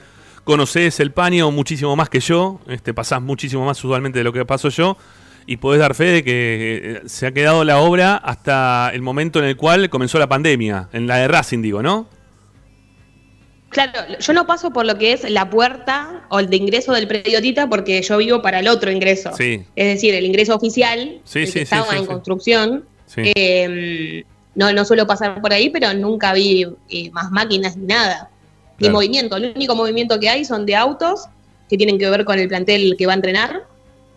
conocés 0.44 1.00
el 1.00 1.12
paño 1.12 1.50
muchísimo 1.52 1.96
más 1.96 2.10
que 2.10 2.20
yo, 2.20 2.60
este, 2.68 2.94
pasás 2.94 3.22
muchísimo 3.22 3.66
más 3.66 3.84
usualmente 3.84 4.20
de 4.20 4.24
lo 4.24 4.32
que 4.34 4.46
paso 4.46 4.70
yo, 4.70 4.98
y 5.46 5.58
podés 5.58 5.80
dar 5.80 5.96
fe 5.96 6.06
de 6.06 6.24
que 6.24 6.82
eh, 6.84 7.02
se 7.08 7.26
ha 7.26 7.32
quedado 7.32 7.64
la 7.64 7.80
obra 7.80 8.16
hasta 8.18 8.92
el 8.94 9.02
momento 9.02 9.40
en 9.40 9.46
el 9.46 9.56
cual 9.58 9.90
comenzó 9.90 10.20
la 10.20 10.28
pandemia, 10.28 10.90
en 10.94 11.08
la 11.08 11.18
de 11.18 11.28
Racing, 11.28 11.62
digo, 11.62 11.82
¿no? 11.82 12.08
Claro, 13.70 13.92
yo 14.20 14.34
no 14.34 14.48
paso 14.48 14.72
por 14.72 14.86
lo 14.86 14.98
que 14.98 15.12
es 15.12 15.30
la 15.30 15.50
puerta 15.50 16.26
o 16.30 16.40
el 16.40 16.50
de 16.50 16.56
ingreso 16.58 16.94
del 16.94 17.08
predio 17.08 17.42
Tita 17.42 17.68
porque 17.68 18.02
yo 18.02 18.18
vivo 18.18 18.42
para 18.42 18.60
el 18.60 18.68
otro 18.68 18.90
ingreso. 18.92 19.32
Sí. 19.38 19.64
Es 19.76 19.88
decir, 19.96 20.14
el 20.16 20.26
ingreso 20.26 20.56
oficial, 20.56 21.20
Sí, 21.26 21.40
el 21.40 21.48
sí, 21.48 21.54
que 21.54 21.62
estaba 21.62 21.96
en 21.96 22.06
construcción. 22.06 22.86
Eh, 23.18 24.24
no, 24.56 24.72
no 24.74 24.86
suelo 24.86 25.06
pasar 25.06 25.42
por 25.42 25.54
ahí, 25.54 25.70
pero 25.70 25.94
nunca 25.94 26.34
vi 26.34 26.66
eh, 26.90 27.12
más 27.12 27.30
máquinas 27.32 27.76
ni 27.78 27.88
nada. 27.88 28.30
Ni 28.80 28.86
Claro. 28.86 28.94
movimiento. 28.94 29.36
El 29.38 29.54
único 29.56 29.76
movimiento 29.76 30.20
que 30.20 30.30
hay 30.30 30.46
son 30.46 30.66
de 30.66 30.76
autos 30.76 31.26
que 31.70 31.78
tienen 31.78 31.98
que 32.00 32.10
ver 32.10 32.24
con 32.26 32.40
el 32.40 32.48
plantel 32.48 32.96
que 32.98 33.06
va 33.06 33.14
a 33.14 33.16
entrenar. 33.16 33.64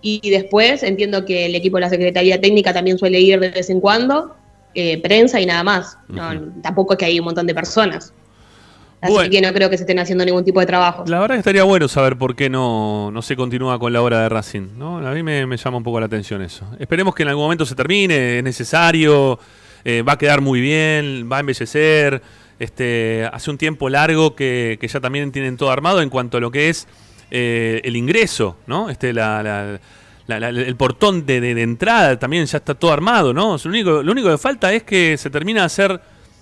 Y, 0.02 0.30
después 0.30 0.82
entiendo 0.82 1.24
que 1.26 1.46
el 1.46 1.54
equipo 1.54 1.76
de 1.76 1.82
la 1.82 1.90
Secretaría 1.90 2.40
Técnica 2.40 2.72
también 2.72 2.96
suele 2.98 3.20
ir 3.20 3.38
de 3.40 3.50
vez 3.50 3.68
en 3.68 3.80
cuando. 3.80 4.34
eh, 4.74 4.98
prensa 5.02 5.40
y 5.40 5.46
nada 5.46 5.64
más. 5.64 5.98
No. 6.08 6.30
Tampoco 6.62 6.92
es 6.92 6.98
que 7.00 7.04
hay 7.04 7.18
un 7.18 7.24
montón 7.24 7.44
de 7.46 7.54
personas. 7.54 8.12
Así 9.02 9.12
Bueno. 9.14 9.30
que 9.30 9.40
no 9.40 9.52
creo 9.54 9.70
que 9.70 9.78
se 9.78 9.84
estén 9.84 9.98
haciendo 9.98 10.24
ningún 10.26 10.44
tipo 10.44 10.60
de 10.60 10.66
trabajo. 10.66 11.04
La 11.06 11.20
verdad 11.20 11.36
que 11.36 11.38
estaría 11.40 11.64
bueno 11.64 11.88
saber 11.88 12.16
por 12.16 12.36
qué 12.36 12.50
no, 12.50 13.10
no 13.10 13.22
se 13.22 13.34
continúa 13.34 13.78
con 13.78 13.92
la 13.94 14.02
obra 14.02 14.20
de 14.22 14.28
Racing. 14.28 14.68
¿no? 14.76 14.98
A 14.98 15.12
mí 15.12 15.22
me, 15.22 15.46
me 15.46 15.56
llama 15.56 15.78
un 15.78 15.82
poco 15.82 15.98
la 16.00 16.06
atención 16.06 16.42
eso. 16.42 16.66
Esperemos 16.78 17.14
que 17.14 17.22
en 17.22 17.30
algún 17.30 17.44
momento 17.44 17.64
se 17.64 17.74
termine, 17.74 18.38
es 18.38 18.44
necesario, 18.44 19.38
eh, 19.84 20.02
va 20.02 20.12
a 20.12 20.18
quedar 20.18 20.42
muy 20.42 20.60
bien, 20.60 21.28
va 21.32 21.38
a 21.38 21.40
embellecer. 21.40 22.20
Este, 22.58 23.26
hace 23.32 23.50
un 23.50 23.56
tiempo 23.56 23.88
largo 23.88 24.34
que, 24.36 24.76
que 24.78 24.86
ya 24.86 25.00
también 25.00 25.32
tienen 25.32 25.56
todo 25.56 25.70
armado 25.70 26.02
en 26.02 26.10
cuanto 26.10 26.36
a 26.36 26.40
lo 26.40 26.50
que 26.50 26.68
es 26.68 26.86
eh, 27.30 27.80
el 27.84 27.96
ingreso, 27.96 28.58
¿no? 28.66 28.90
Este, 28.90 29.14
la, 29.14 29.42
la- 29.42 29.80
la- 30.26 30.38
la- 30.40 30.48
el 30.50 30.76
portón 30.76 31.24
de, 31.24 31.40
de- 31.40 31.54
de 31.54 31.62
entrada 31.62 32.18
también 32.18 32.44
ya 32.44 32.58
está 32.58 32.74
todo 32.74 32.92
armado, 32.92 33.32
¿no? 33.32 33.56
Lo 33.64 33.70
único, 33.70 34.02
lo 34.02 34.12
único 34.12 34.28
que 34.30 34.36
falta 34.36 34.72
es 34.74 34.82
que 34.82 35.16
se 35.16 35.30
termine 35.30 35.60
de 35.60 35.66
hacer 35.66 36.00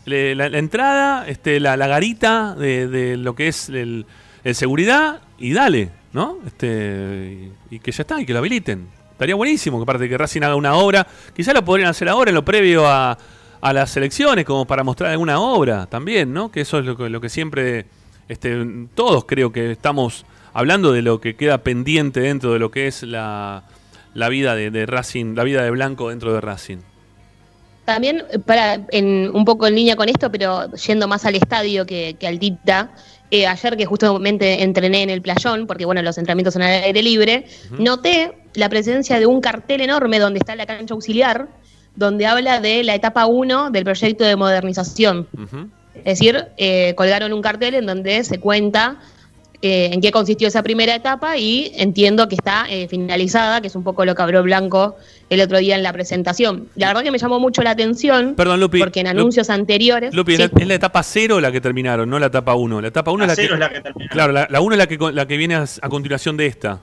le- 0.08 0.34
la, 0.34 0.48
la 0.48 0.58
entrada, 0.58 1.26
este, 1.28 1.60
la, 1.60 1.76
la 1.76 1.86
garita 1.86 2.54
de, 2.54 2.88
de 2.88 3.16
lo 3.16 3.34
que 3.34 3.48
es 3.48 3.68
el, 3.68 4.06
el 4.44 4.54
seguridad 4.54 5.20
y 5.38 5.52
dale, 5.52 5.90
¿no? 6.12 6.38
Este, 6.46 7.50
y, 7.70 7.78
que 7.78 7.92
ya 7.92 8.02
está, 8.02 8.20
y 8.20 8.26
que 8.26 8.32
lo 8.32 8.38
habiliten. 8.40 8.88
Estaría 9.12 9.34
buenísimo 9.34 9.78
que 9.78 9.82
aparte 9.82 10.08
que 10.08 10.16
Racing 10.16 10.42
haga 10.42 10.54
una 10.56 10.74
obra. 10.74 11.06
Quizá 11.34 11.52
lo 11.52 11.64
podrían 11.64 11.88
hacer 11.90 12.08
ahora 12.08 12.30
en 12.30 12.34
lo 12.36 12.44
previo 12.44 12.86
a, 12.86 13.18
a 13.60 13.72
las 13.72 13.96
elecciones, 13.96 14.44
como 14.44 14.64
para 14.66 14.84
mostrar 14.84 15.10
alguna 15.10 15.40
obra 15.40 15.86
también, 15.86 16.32
¿no? 16.32 16.50
Que 16.52 16.60
eso 16.60 16.78
es 16.78 16.84
lo 16.86 16.96
que, 16.96 17.08
lo 17.08 17.20
que 17.20 17.28
siempre, 17.28 17.86
este, 18.28 18.64
todos 18.94 19.24
creo 19.24 19.50
que 19.52 19.72
estamos 19.72 20.24
hablando 20.52 20.92
de 20.92 21.02
lo 21.02 21.20
que 21.20 21.34
queda 21.34 21.58
pendiente 21.58 22.20
dentro 22.20 22.52
de 22.52 22.58
lo 22.60 22.70
que 22.70 22.86
es 22.86 23.02
la, 23.02 23.64
la 24.14 24.28
vida 24.28 24.54
de 24.54 24.86
Racing, 24.86 25.34
la 25.34 25.42
vida 25.44 25.62
de 25.62 25.70
Blanco 25.70 26.10
dentro 26.10 26.32
de 26.32 26.40
Racing. 26.40 26.78
También, 27.88 28.22
para, 28.44 28.82
en, 28.90 29.30
un 29.34 29.46
poco 29.46 29.66
en 29.66 29.74
línea 29.74 29.96
con 29.96 30.10
esto, 30.10 30.30
pero 30.30 30.70
yendo 30.72 31.08
más 31.08 31.24
al 31.24 31.36
estadio 31.36 31.86
que, 31.86 32.16
que 32.20 32.26
al 32.26 32.38
Tita, 32.38 32.90
eh, 33.30 33.46
ayer 33.46 33.78
que 33.78 33.86
justamente 33.86 34.62
entrené 34.62 35.04
en 35.04 35.08
el 35.08 35.22
playón, 35.22 35.66
porque 35.66 35.86
bueno, 35.86 36.02
los 36.02 36.18
entrenamientos 36.18 36.52
son 36.52 36.64
al 36.64 36.84
aire 36.84 37.02
libre, 37.02 37.46
noté 37.78 38.42
la 38.52 38.68
presencia 38.68 39.18
de 39.18 39.24
un 39.24 39.40
cartel 39.40 39.80
enorme 39.80 40.18
donde 40.18 40.38
está 40.38 40.54
la 40.54 40.66
cancha 40.66 40.92
auxiliar, 40.92 41.48
donde 41.96 42.26
habla 42.26 42.60
de 42.60 42.84
la 42.84 42.94
etapa 42.94 43.24
1 43.24 43.70
del 43.70 43.84
proyecto 43.84 44.22
de 44.22 44.36
modernización. 44.36 45.26
Es 45.94 46.18
decir, 46.18 46.44
eh, 46.58 46.92
colgaron 46.94 47.32
un 47.32 47.40
cartel 47.40 47.72
en 47.72 47.86
donde 47.86 48.22
se 48.22 48.38
cuenta 48.38 48.98
eh, 49.60 49.90
en 49.92 50.00
qué 50.00 50.12
consistió 50.12 50.46
esa 50.48 50.62
primera 50.62 50.94
etapa 50.94 51.36
y 51.36 51.72
entiendo 51.74 52.28
que 52.28 52.36
está 52.36 52.66
eh, 52.70 52.86
finalizada, 52.88 53.60
que 53.60 53.66
es 53.66 53.74
un 53.74 53.82
poco 53.82 54.04
lo 54.04 54.14
que 54.14 54.22
habló 54.22 54.42
Blanco 54.44 54.96
el 55.30 55.40
otro 55.40 55.58
día 55.58 55.74
en 55.74 55.82
la 55.82 55.92
presentación. 55.92 56.68
La 56.76 56.86
verdad 56.88 57.02
que 57.02 57.10
me 57.10 57.18
llamó 57.18 57.40
mucho 57.40 57.62
la 57.62 57.70
atención, 57.70 58.34
Perdón, 58.36 58.60
Lupi. 58.60 58.78
porque 58.78 59.00
en 59.00 59.08
anuncios 59.08 59.50
anteriores... 59.50 60.14
Lupi, 60.14 60.36
Sí. 60.36 60.42
es 60.42 60.66
la- 60.68 60.74
etapa 60.74 61.02
0 61.02 61.40
la 61.40 61.50
que 61.50 61.60
terminaron, 61.60 62.08
no 62.08 62.18
la 62.20 62.26
etapa 62.26 62.54
1. 62.54 62.80
La 62.80 62.88
etapa 62.88 63.10
1 63.10 63.24
es 63.24 63.28
La 63.28 63.34
que. 63.36 63.42
cero 63.42 63.54
es 63.54 63.60
la 63.60 63.68
que 63.70 63.80
termina. 63.80 64.10
Claro, 64.10 64.32
la 64.32 64.60
1 64.60 64.74
es 64.74 64.78
la 64.78 64.86
que, 64.86 64.98
la 65.12 65.26
que 65.26 65.36
viene 65.36 65.56
a, 65.56 65.64
a 65.82 65.88
continuación 65.88 66.36
de 66.36 66.46
esta. 66.46 66.80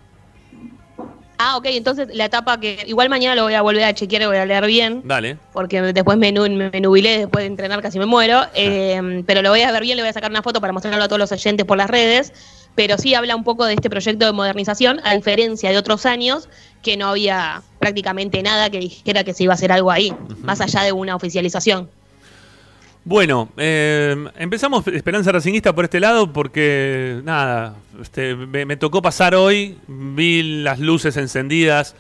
Ah, 1.38 1.58
ok, 1.58 1.66
entonces 1.72 2.08
la 2.14 2.26
etapa 2.26 2.60
que 2.62 2.84
igual 2.88 3.10
mañana 3.10 3.36
lo 3.36 3.44
voy 3.44 3.56
a 3.56 3.62
volver 3.62 3.84
a 3.84 3.94
chequear 3.94 4.22
y 4.22 4.26
voy 4.26 4.38
a 4.38 4.46
leer 4.46 4.66
bien, 4.68 5.02
Dale. 5.04 5.38
porque 5.52 5.82
después 5.82 6.18
me, 6.18 6.32
me 6.32 6.80
nubilé, 6.80 7.18
después 7.20 7.44
de 7.44 7.48
entrenar 7.48 7.82
casi 7.82 8.00
me 8.00 8.06
muero, 8.06 8.42
eh, 8.54 9.22
pero 9.28 9.42
lo 9.42 9.50
voy 9.50 9.62
a 9.62 9.72
ver 9.74 9.82
bien, 9.84 9.98
le 9.98 10.04
voy 10.04 10.10
a 10.10 10.14
sacar 10.14 10.32
una 10.32 10.42
foto 10.42 10.62
para 10.62 10.72
mostrarlo 10.72 11.04
a 11.04 11.08
todos 11.10 11.20
los 11.20 11.32
oyentes 11.34 11.66
por 11.66 11.78
las 11.78 11.90
redes, 11.90 12.32
pero 12.76 12.98
sí 12.98 13.14
habla 13.14 13.36
un 13.36 13.44
poco 13.44 13.66
de 13.66 13.74
este 13.74 13.90
proyecto 13.90 14.26
de 14.26 14.34
modernización, 14.34 15.00
a 15.04 15.16
diferencia 15.16 15.72
de 15.72 15.78
otros 15.78 16.06
años 16.06 16.50
que 16.84 16.98
no 16.98 17.08
había 17.08 17.62
prácticamente 17.80 18.44
nada 18.44 18.70
que 18.70 18.80
dijera 18.80 19.24
que 19.24 19.34
se 19.34 19.44
iba 19.44 19.54
a 19.54 19.56
hacer 19.56 19.72
algo 19.72 19.92
ahí, 19.92 20.14
más 20.42 20.62
allá 20.62 20.84
de 20.84 20.92
una 20.92 21.16
oficialización. 21.16 21.90
Bueno, 23.04 23.50
eh, 23.58 24.16
empezamos 24.38 24.88
Esperanza 24.88 25.32
Racingista 25.32 25.74
por 25.74 25.86
este 25.86 26.00
lado 26.00 26.34
porque, 26.34 27.22
nada, 27.24 27.76
este, 28.02 28.36
me, 28.36 28.66
me 28.66 28.78
tocó 28.78 29.02
pasar 29.02 29.36
hoy, 29.36 29.78
vi 29.88 30.62
las 30.64 30.80
luces 30.80 31.16
encendidas 31.18 31.96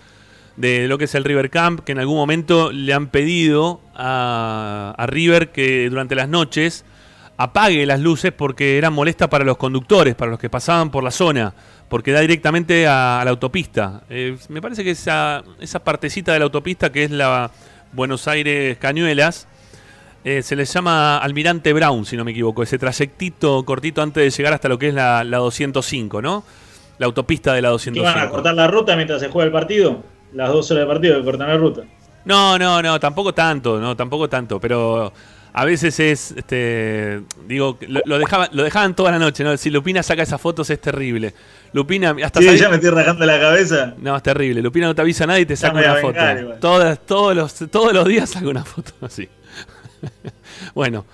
de 0.57 0.87
lo 0.87 0.97
que 0.97 1.05
es 1.05 1.13
el 1.13 1.23
River 1.23 1.51
Camp, 1.51 1.81
que 1.81 1.91
en 1.91 1.99
algún 1.99 2.15
momento 2.15 2.71
le 2.71 2.93
han 2.93 3.07
pedido 3.07 3.81
a, 3.93 4.95
a 4.97 5.05
River 5.05 5.51
que 5.51 5.89
durante 5.89 6.15
las 6.15 6.27
noches 6.27 6.85
apague 7.37 7.85
las 7.85 7.99
luces 7.99 8.31
porque 8.31 8.77
eran 8.77 8.93
molestas 8.93 9.27
para 9.27 9.43
los 9.43 9.57
conductores, 9.57 10.15
para 10.15 10.31
los 10.31 10.39
que 10.39 10.49
pasaban 10.49 10.89
por 10.89 11.03
la 11.03 11.11
zona, 11.11 11.53
porque 11.89 12.11
da 12.11 12.21
directamente 12.21 12.87
a, 12.87 13.19
a 13.21 13.25
la 13.25 13.31
autopista. 13.31 14.03
Eh, 14.09 14.37
me 14.49 14.61
parece 14.61 14.83
que 14.83 14.91
esa, 14.91 15.43
esa 15.59 15.83
partecita 15.83 16.33
de 16.33 16.39
la 16.39 16.45
autopista 16.45 16.91
que 16.91 17.03
es 17.03 17.11
la 17.11 17.51
Buenos 17.91 18.27
Aires 18.27 18.77
Cañuelas, 18.77 19.47
eh, 20.23 20.41
se 20.41 20.55
les 20.55 20.73
llama 20.73 21.17
Almirante 21.19 21.71
Brown, 21.71 22.05
si 22.05 22.17
no 22.17 22.25
me 22.25 22.31
equivoco, 22.31 22.63
ese 22.63 22.79
trayectito 22.79 23.63
cortito 23.63 24.01
antes 24.01 24.23
de 24.23 24.29
llegar 24.29 24.53
hasta 24.53 24.67
lo 24.67 24.79
que 24.79 24.87
es 24.87 24.93
la, 24.93 25.23
la 25.23 25.37
205, 25.37 26.21
¿no? 26.21 26.43
La 26.97 27.05
autopista 27.05 27.53
de 27.53 27.61
la 27.61 27.69
¿Que 27.77 27.91
iban 27.91 28.17
a 28.17 28.25
205. 28.25 28.31
cortar 28.31 28.55
la 28.55 28.67
ruta 28.67 28.95
mientras 28.95 29.19
se 29.21 29.29
juega 29.29 29.45
el 29.45 29.51
partido? 29.51 30.01
Las 30.33 30.49
dos 30.49 30.71
horas 30.71 30.83
de 30.83 30.87
partido 30.87 31.17
que 31.19 31.25
cortan 31.25 31.47
la 31.47 31.57
ruta. 31.57 31.81
No, 32.25 32.57
no, 32.57 32.81
no, 32.81 32.99
tampoco 32.99 33.33
tanto, 33.33 33.79
no, 33.79 33.95
tampoco 33.95 34.27
tanto, 34.27 34.59
pero 34.59 35.13
a 35.57 35.63
veces 35.63 35.97
es, 36.01 36.31
este, 36.35 37.21
digo, 37.47 37.77
lo, 37.87 38.01
lo 38.05 38.19
dejaban, 38.19 38.49
lo 38.51 38.63
dejaban 38.63 38.93
toda 38.93 39.11
la 39.11 39.19
noche, 39.19 39.41
¿no? 39.43 39.55
Si 39.55 39.69
Lupina 39.69 40.03
saca 40.03 40.21
esas 40.23 40.41
fotos 40.41 40.69
es 40.69 40.81
terrible. 40.81 41.33
Lupina, 41.71 42.13
hasta 42.23 42.41
Sí, 42.41 42.45
salir- 42.47 42.59
ya 42.61 42.69
me 42.69 42.75
estoy 42.75 42.89
rajando 42.89 43.25
la 43.25 43.39
cabeza. 43.39 43.93
No, 43.97 44.17
es 44.17 44.23
terrible. 44.23 44.61
Lupina 44.61 44.87
no 44.87 44.95
te 44.95 45.01
avisa 45.01 45.25
nada 45.25 45.39
y 45.39 45.45
te 45.45 45.55
saca 45.55 45.77
una 45.79 45.91
a 45.93 45.95
foto. 45.95 46.07
vengar 46.07 46.39
igual. 46.39 46.59
Todas, 46.59 46.99
todos, 47.05 47.35
los, 47.35 47.53
todos 47.71 47.93
los 47.93 48.05
días 48.05 48.29
saca 48.29 48.47
una 48.49 48.65
foto 48.65 48.91
así. 49.01 49.29
bueno. 50.73 51.05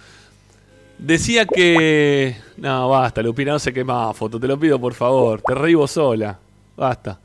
Decía 0.97 1.45
que. 1.45 2.35
No, 2.57 2.89
basta, 2.89 3.21
Lupina, 3.23 3.53
no 3.53 3.59
sé 3.59 3.73
qué 3.73 3.83
más 3.83 4.15
foto. 4.15 4.39
Te 4.39 4.47
lo 4.47 4.59
pido, 4.59 4.79
por 4.79 4.93
favor. 4.93 5.41
Te 5.41 5.55
reí 5.55 5.73
vos 5.73 5.91
sola. 5.91 6.37
Basta. 6.77 7.19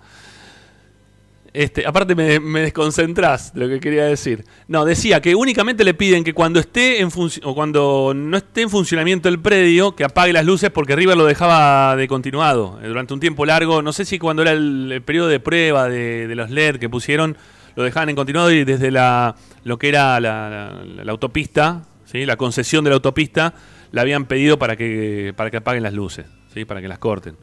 Este, 1.59 1.87
aparte 1.87 2.15
me, 2.15 2.39
me 2.39 2.61
desconcentrás 2.61 3.55
de 3.55 3.61
lo 3.63 3.69
que 3.69 3.81
quería 3.81 4.05
decir. 4.05 4.45
No, 4.69 4.85
decía 4.85 5.23
que 5.23 5.35
únicamente 5.35 5.85
le 5.85 5.95
piden 5.95 6.23
que 6.23 6.35
cuando 6.35 6.61
esté 6.61 7.01
en 7.01 7.09
o 7.45 7.55
cuando 7.55 8.13
no 8.15 8.37
esté 8.37 8.61
en 8.61 8.69
funcionamiento 8.69 9.31
el 9.31 9.41
predio, 9.41 9.97
que 9.97 10.05
apague 10.05 10.35
las 10.35 10.45
luces 10.45 10.69
porque 10.71 10.95
River 10.95 11.17
lo 11.17 11.25
dejaba 11.25 11.97
de 11.97 12.07
continuado 12.09 12.79
eh, 12.83 12.89
durante 12.89 13.15
un 13.15 13.21
tiempo 13.21 13.47
largo. 13.47 13.81
No 13.81 13.95
sé 13.95 14.05
si 14.05 14.19
cuando 14.19 14.43
era 14.43 14.53
el, 14.53 15.03
periodo 15.07 15.29
de 15.29 15.41
prueba 15.41 15.89
de, 15.89 16.29
de 16.29 16.35
los 16.35 16.51
LED 16.51 16.77
que 16.77 16.91
pusieron, 16.91 17.39
lo 17.75 17.85
dejaban 17.85 18.11
en 18.11 18.17
continuado 18.17 18.53
y 18.53 18.65
desde 18.65 18.91
la 18.91 19.35
lo 19.65 19.79
que 19.79 19.89
era 19.89 20.21
la, 20.21 20.51
la- 20.95 21.05
la 21.05 21.11
autopista, 21.13 21.85
la 22.13 22.37
concesión 22.37 22.85
de 22.85 22.91
la 22.91 22.97
autopista, 22.97 23.55
le 23.93 24.01
habían 24.03 24.27
pedido 24.27 24.59
para 24.59 24.77
que, 24.77 25.33
para 25.35 25.51
que 25.51 25.57
apaguen 25.57 25.83
las 25.85 25.95
luces, 25.95 26.27
¿sí? 26.53 26.67
para 26.67 26.83
que 26.83 26.89
las 26.89 26.99
corten 26.99 27.37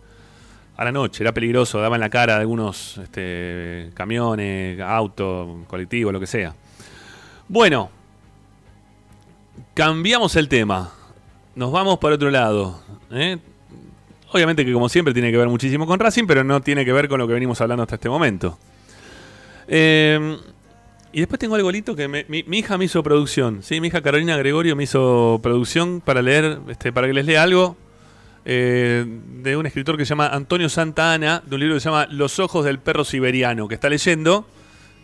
a 0.75 0.85
la 0.85 0.91
noche, 0.91 1.23
era 1.23 1.33
peligroso, 1.33 1.79
daban 1.79 1.99
la 1.99 2.09
cara 2.09 2.35
de 2.35 2.41
algunos 2.41 2.97
este, 2.97 3.91
camiones, 3.93 4.79
autos, 4.79 5.65
colectivos, 5.67 6.11
lo 6.11 6.19
que 6.19 6.27
sea. 6.27 6.55
Bueno, 7.47 7.91
cambiamos 9.73 10.35
el 10.35 10.47
tema. 10.47 10.91
Nos 11.55 11.71
vamos 11.71 11.99
para 11.99 12.15
otro 12.15 12.31
lado. 12.31 12.81
¿eh? 13.11 13.37
Obviamente 14.31 14.65
que 14.65 14.73
como 14.73 14.89
siempre 14.89 15.13
tiene 15.13 15.31
que 15.31 15.37
ver 15.37 15.47
muchísimo 15.47 15.85
con 15.85 15.99
Racing, 15.99 16.25
pero 16.25 16.43
no 16.43 16.61
tiene 16.61 16.83
que 16.85 16.91
ver 16.91 17.07
con 17.07 17.19
lo 17.19 17.27
que 17.27 17.33
venimos 17.33 17.61
hablando 17.61 17.83
hasta 17.83 17.95
este 17.95 18.09
momento. 18.09 18.57
Eh, 19.67 20.37
y 21.11 21.19
después 21.19 21.37
tengo 21.37 21.53
algo 21.53 21.71
lito 21.71 21.95
que 21.95 22.07
mi 22.07 22.57
hija 22.57 22.79
me 22.79 22.85
hizo 22.85 23.03
producción. 23.03 23.61
¿sí? 23.61 23.79
Mi 23.79 23.89
hija 23.89 24.01
Carolina 24.01 24.35
Gregorio 24.37 24.75
me 24.75 24.85
hizo 24.85 25.39
producción 25.43 26.01
para 26.01 26.23
leer, 26.23 26.59
este, 26.69 26.91
para 26.91 27.05
que 27.05 27.13
les 27.13 27.27
lea 27.27 27.43
algo 27.43 27.77
eh, 28.45 29.05
de 29.07 29.57
un 29.57 29.65
escritor 29.65 29.97
que 29.97 30.05
se 30.05 30.09
llama 30.09 30.27
Antonio 30.27 30.69
Santa 30.69 31.13
Ana, 31.13 31.41
de 31.45 31.55
un 31.55 31.61
libro 31.61 31.75
que 31.75 31.79
se 31.79 31.89
llama 31.89 32.07
Los 32.09 32.39
ojos 32.39 32.65
del 32.65 32.79
perro 32.79 33.03
siberiano, 33.03 33.67
que 33.67 33.75
está 33.75 33.89
leyendo, 33.89 34.47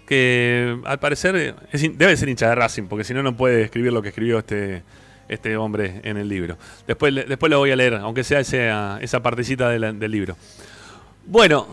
que 0.08 0.78
al 0.86 1.00
parecer 1.00 1.56
debe 1.72 2.18
ser 2.18 2.30
hincha 2.30 2.50
de 2.50 2.56
Racing, 2.56 2.84
porque 2.84 3.04
si 3.04 3.14
no, 3.14 3.24
no 3.24 3.38
puede 3.38 3.62
escribir 3.62 3.94
lo 3.94 4.02
que 4.02 4.10
escribió 4.10 4.40
este, 4.40 4.84
este 5.28 5.56
hombre 5.56 6.02
en 6.04 6.18
el 6.18 6.28
libro. 6.28 6.58
Después, 6.88 7.14
después 7.14 7.50
lo 7.50 7.60
voy 7.60 7.72
a 7.72 7.76
leer, 7.76 7.94
aunque 7.96 8.24
sea 8.24 8.40
esa, 8.40 9.00
esa 9.02 9.22
partecita 9.22 9.70
de 9.70 9.94
del 9.94 10.12
libro. 10.12 10.36
Bueno, 11.26 11.68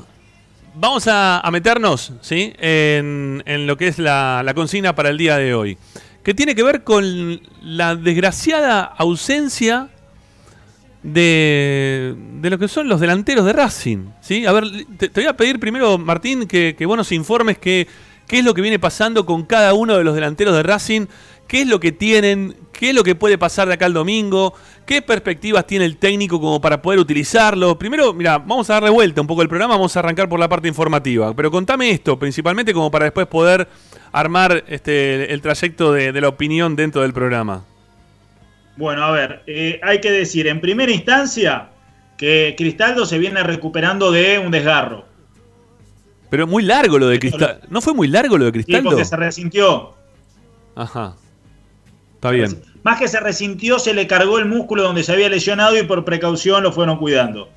vamos 0.74 1.08
a, 1.08 1.40
a 1.40 1.50
meternos 1.50 2.12
¿sí? 2.20 2.52
en, 2.58 3.42
en 3.46 3.66
lo 3.66 3.76
que 3.76 3.88
es 3.88 3.98
la, 3.98 4.42
la 4.44 4.54
consigna 4.54 4.94
para 4.94 5.08
el 5.08 5.16
día 5.16 5.38
de 5.38 5.54
hoy, 5.54 5.78
que 6.22 6.34
tiene 6.34 6.54
que 6.54 6.62
ver 6.62 6.84
con 6.84 7.40
la 7.62 7.96
desgraciada 7.96 8.82
ausencia 8.82 9.88
de, 11.06 12.16
de 12.40 12.50
lo 12.50 12.58
que 12.58 12.66
son 12.66 12.88
los 12.88 13.00
delanteros 13.00 13.44
de 13.44 13.52
Racing. 13.52 14.08
¿sí? 14.20 14.44
A 14.44 14.52
ver, 14.52 14.64
te, 14.98 15.08
voy 15.14 15.26
a 15.26 15.36
pedir 15.36 15.60
primero, 15.60 15.98
Martín, 15.98 16.46
que, 16.46 16.74
que 16.76 16.84
vos 16.84 16.96
nos 16.96 17.12
informes 17.12 17.58
qué, 17.58 17.86
qué 18.26 18.40
es 18.40 18.44
lo 18.44 18.54
que 18.54 18.60
viene 18.60 18.78
pasando 18.78 19.24
con 19.24 19.44
cada 19.44 19.72
uno 19.72 19.96
de 19.96 20.02
los 20.02 20.16
delanteros 20.16 20.54
de 20.56 20.64
Racing, 20.64 21.06
qué 21.46 21.62
es 21.62 21.68
lo 21.68 21.78
que 21.78 21.92
tienen, 21.92 22.56
qué 22.72 22.88
es 22.88 22.94
lo 22.94 23.04
que 23.04 23.14
puede 23.14 23.38
pasar 23.38 23.68
de 23.68 23.74
acá 23.74 23.86
al 23.86 23.92
domingo, 23.92 24.52
qué 24.84 25.00
perspectivas 25.00 25.64
tiene 25.64 25.84
el 25.84 25.96
técnico 25.96 26.40
como 26.40 26.60
para 26.60 26.82
poder 26.82 26.98
utilizarlo. 26.98 27.78
Primero, 27.78 28.12
mira, 28.12 28.38
vamos 28.38 28.68
a 28.70 28.74
darle 28.74 28.90
vuelta 28.90 29.20
un 29.20 29.28
poco 29.28 29.42
el 29.42 29.48
programa, 29.48 29.74
vamos 29.74 29.96
a 29.96 30.00
arrancar 30.00 30.28
por 30.28 30.40
la 30.40 30.48
parte 30.48 30.66
informativa, 30.66 31.32
pero 31.34 31.52
contame 31.52 31.90
esto, 31.90 32.18
principalmente 32.18 32.74
como 32.74 32.90
para 32.90 33.04
después 33.04 33.28
poder 33.28 33.68
armar 34.10 34.64
este, 34.66 35.32
el 35.32 35.40
trayecto 35.40 35.92
de 35.92 36.20
la 36.20 36.28
opinión 36.28 36.74
dentro 36.74 37.02
del 37.02 37.12
programa. 37.12 37.64
Bueno, 38.76 39.04
a 39.04 39.10
ver, 39.10 39.42
eh, 39.46 39.80
hay 39.82 40.00
que 40.00 40.10
decir 40.10 40.46
en 40.46 40.60
primera 40.60 40.92
instancia 40.92 41.70
que 42.16 42.54
Cristaldo 42.56 43.06
se 43.06 43.18
viene 43.18 43.42
recuperando 43.42 44.10
de 44.10 44.38
un 44.38 44.50
desgarro. 44.50 45.04
Pero 46.30 46.46
muy 46.46 46.62
largo 46.62 46.98
lo 46.98 47.08
de 47.08 47.18
Cristal. 47.18 47.60
¿No 47.68 47.80
fue 47.80 47.94
muy 47.94 48.08
largo 48.08 48.36
lo 48.36 48.46
de 48.46 48.52
Cristaldo? 48.52 48.90
porque 48.90 49.04
se 49.04 49.16
resintió. 49.16 49.94
Ajá. 50.74 51.16
Está 52.14 52.30
bien. 52.30 52.62
Más 52.82 52.98
que 52.98 53.08
se 53.08 53.20
resintió, 53.20 53.78
se 53.78 53.94
le 53.94 54.06
cargó 54.06 54.38
el 54.38 54.46
músculo 54.46 54.82
donde 54.82 55.02
se 55.02 55.12
había 55.12 55.28
lesionado 55.28 55.78
y 55.78 55.82
por 55.84 56.04
precaución 56.04 56.62
lo 56.62 56.72
fueron 56.72 56.98
cuidando. 56.98 57.48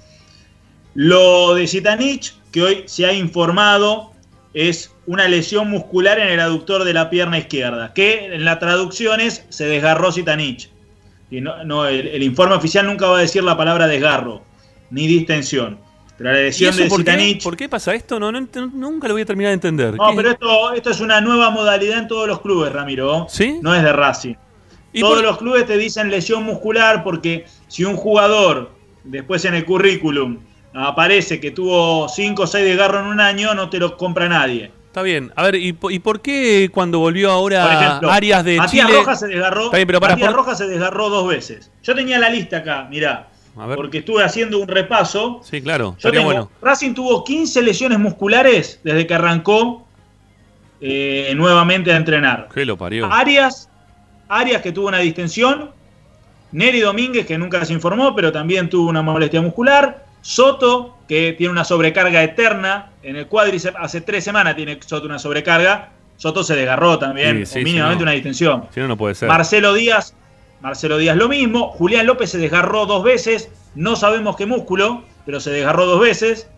Lo 0.93 1.53
de 1.55 1.67
Zitanich, 1.67 2.36
que 2.51 2.62
hoy 2.62 2.84
se 2.88 3.05
ha 3.05 3.13
informado, 3.13 4.12
es 4.53 4.93
una 5.05 5.27
lesión 5.27 5.69
muscular 5.69 6.19
en 6.19 6.29
el 6.29 6.39
aductor 6.39 6.84
de 6.84 6.93
la 6.93 7.10
pierna 7.10 7.38
izquierda, 7.38 7.93
que 7.93 8.34
en 8.34 8.45
la 8.45 8.60
traducción 8.60 9.19
es 9.19 9.45
se 9.49 9.65
desgarró 9.65 10.12
Zitanich. 10.12 10.69
Y 11.31 11.41
no, 11.41 11.63
no, 11.63 11.85
el, 11.85 12.07
el 12.07 12.23
informe 12.23 12.55
oficial 12.55 12.85
nunca 12.85 13.07
va 13.07 13.17
a 13.17 13.21
decir 13.21 13.43
la 13.43 13.55
palabra 13.55 13.87
desgarro, 13.87 14.41
ni 14.89 15.07
distensión. 15.07 15.77
Pero 16.17 16.33
la 16.33 16.39
¿Y 16.39 16.43
lesión 16.45 16.75
de 16.75 16.85
por 16.87 17.03
qué? 17.03 17.11
Zitanich. 17.11 17.43
¿Por 17.43 17.55
qué 17.55 17.69
pasa 17.69 17.93
esto? 17.93 18.19
No, 18.19 18.31
no 18.31 18.39
nunca 18.73 19.07
lo 19.07 19.13
voy 19.13 19.21
a 19.21 19.25
terminar 19.25 19.49
de 19.51 19.53
entender. 19.53 19.95
No, 19.95 20.11
pero 20.15 20.31
esto, 20.31 20.73
esto 20.73 20.89
es 20.89 20.99
una 20.99 21.21
nueva 21.21 21.49
modalidad 21.49 21.99
en 21.99 22.07
todos 22.07 22.27
los 22.27 22.41
clubes, 22.41 22.73
Ramiro. 22.73 23.27
¿Sí? 23.29 23.59
No 23.61 23.73
es 23.73 23.83
de 23.83 23.93
Racing. 23.93 24.35
¿Y 24.91 25.01
Todos 25.01 25.15
por- 25.15 25.23
los 25.23 25.37
clubes 25.37 25.65
te 25.65 25.77
dicen 25.77 26.09
lesión 26.09 26.43
muscular 26.43 27.03
porque 27.03 27.45
si 27.67 27.85
un 27.85 27.95
jugador 27.95 28.71
después 29.03 29.45
en 29.45 29.53
el 29.53 29.63
currículum 29.63 30.39
aparece 30.73 31.39
que 31.39 31.51
tuvo 31.51 32.09
5 32.09 32.43
o 32.43 32.47
6 32.47 32.65
desgarros 32.65 33.01
en 33.01 33.07
un 33.07 33.19
año, 33.21 33.53
no 33.53 33.69
te 33.69 33.79
lo 33.79 33.95
compra 33.95 34.27
nadie. 34.27 34.71
Está 34.89 35.04
bien. 35.04 35.32
A 35.36 35.43
ver, 35.43 35.56
¿y, 35.56 35.78
y 35.91 35.99
por 35.99 36.19
qué 36.21 36.69
cuando 36.73 36.97
volvió 36.99 37.30
ahora 37.32 37.84
ejemplo, 37.86 38.12
Arias 38.12 38.43
de 38.43 38.58
Matías 38.58 38.88
Chile? 38.88 38.99
Rojas 38.99 39.19
se 39.19 39.28
desgarró. 39.28 39.65
Está 39.65 39.78
bien, 39.78 39.88
pero 39.88 39.99
para, 39.99 40.13
Matías 40.15 40.30
por- 40.30 40.38
Rojas 40.38 40.58
se 40.58 40.67
desgarró 40.67 41.10
dos 41.10 41.28
veces. 41.28 41.71
Yo 41.84 41.93
tenía 41.93 42.17
la 42.17 42.30
lista 42.30 42.58
acá, 42.58 42.88
mirá. 42.89 43.28
A 43.56 43.67
ver. 43.67 43.75
Porque 43.75 43.99
estuve 43.99 44.23
haciendo 44.23 44.58
un 44.60 44.67
repaso. 44.67 45.41
Sí, 45.43 45.62
claro. 45.62 45.95
Yo 45.99 46.12
tengo, 46.12 46.25
bueno. 46.25 46.49
Racing 46.62 46.93
tuvo 46.95 47.23
15 47.23 47.62
lesiones 47.62 47.99
musculares 47.99 48.80
desde 48.84 49.06
que 49.06 49.13
arrancó 49.13 49.86
eh, 50.82 51.34
nuevamente 51.36 51.91
a 51.91 51.97
entrenar. 51.97 52.47
¿Qué 52.54 52.65
lo 52.65 52.78
parió? 52.78 53.12
Arias, 53.12 53.69
Arias 54.28 54.62
que 54.62 54.71
tuvo 54.71 54.88
una 54.88 54.99
distensión. 54.99 55.71
Neri 56.52 56.80
Domínguez, 56.80 57.28
que 57.28 57.38
nunca 57.38 57.63
se 57.63 57.73
informó, 57.73 58.15
pero 58.15 58.32
también 58.32 58.69
tuvo 58.69 58.89
una 58.89 59.04
molestia 59.04 59.39
muscular. 59.41 60.06
Soto, 60.21 60.97
que 61.08 61.34
tiene 61.34 61.51
una 61.51 61.63
sobrecarga 61.63 62.23
eterna. 62.23 62.91
En 63.03 63.15
el 63.15 63.27
cuádriceps, 63.27 63.77
hace 63.79 64.01
tres 64.01 64.23
semanas 64.23 64.55
tiene 64.55 64.77
Soto 64.86 65.05
una 65.05 65.19
sobrecarga. 65.19 65.89
Soto 66.17 66.43
se 66.43 66.55
desgarró 66.55 66.99
también, 66.99 67.45
Sí, 67.45 67.53
sí, 67.53 67.60
o 67.60 67.63
mínimamente 67.63 67.99
no. 67.99 68.03
una 68.03 68.12
distensión. 68.12 68.65
Si 68.73 68.79
no, 68.82 68.88
no 68.89 68.97
puede 68.97 69.15
ser. 69.15 69.27
Marcelo 69.29 69.73
Díaz, 69.73 70.13
Marcelo 70.62 70.97
Díaz 70.97 71.15
lo 71.15 71.29
mismo. 71.29 71.69
Julián 71.71 72.05
López 72.05 72.29
se 72.32 72.38
desgarró 72.38 72.86
dos 72.86 73.03
veces. 73.03 73.49
No 73.75 73.95
sabemos 73.95 74.36
qué 74.36 74.45
músculo, 74.45 75.03
pero 75.25 75.39
se 75.39 75.51
desgarró 75.51 75.86
dos 75.86 76.01
veces. 76.01 76.49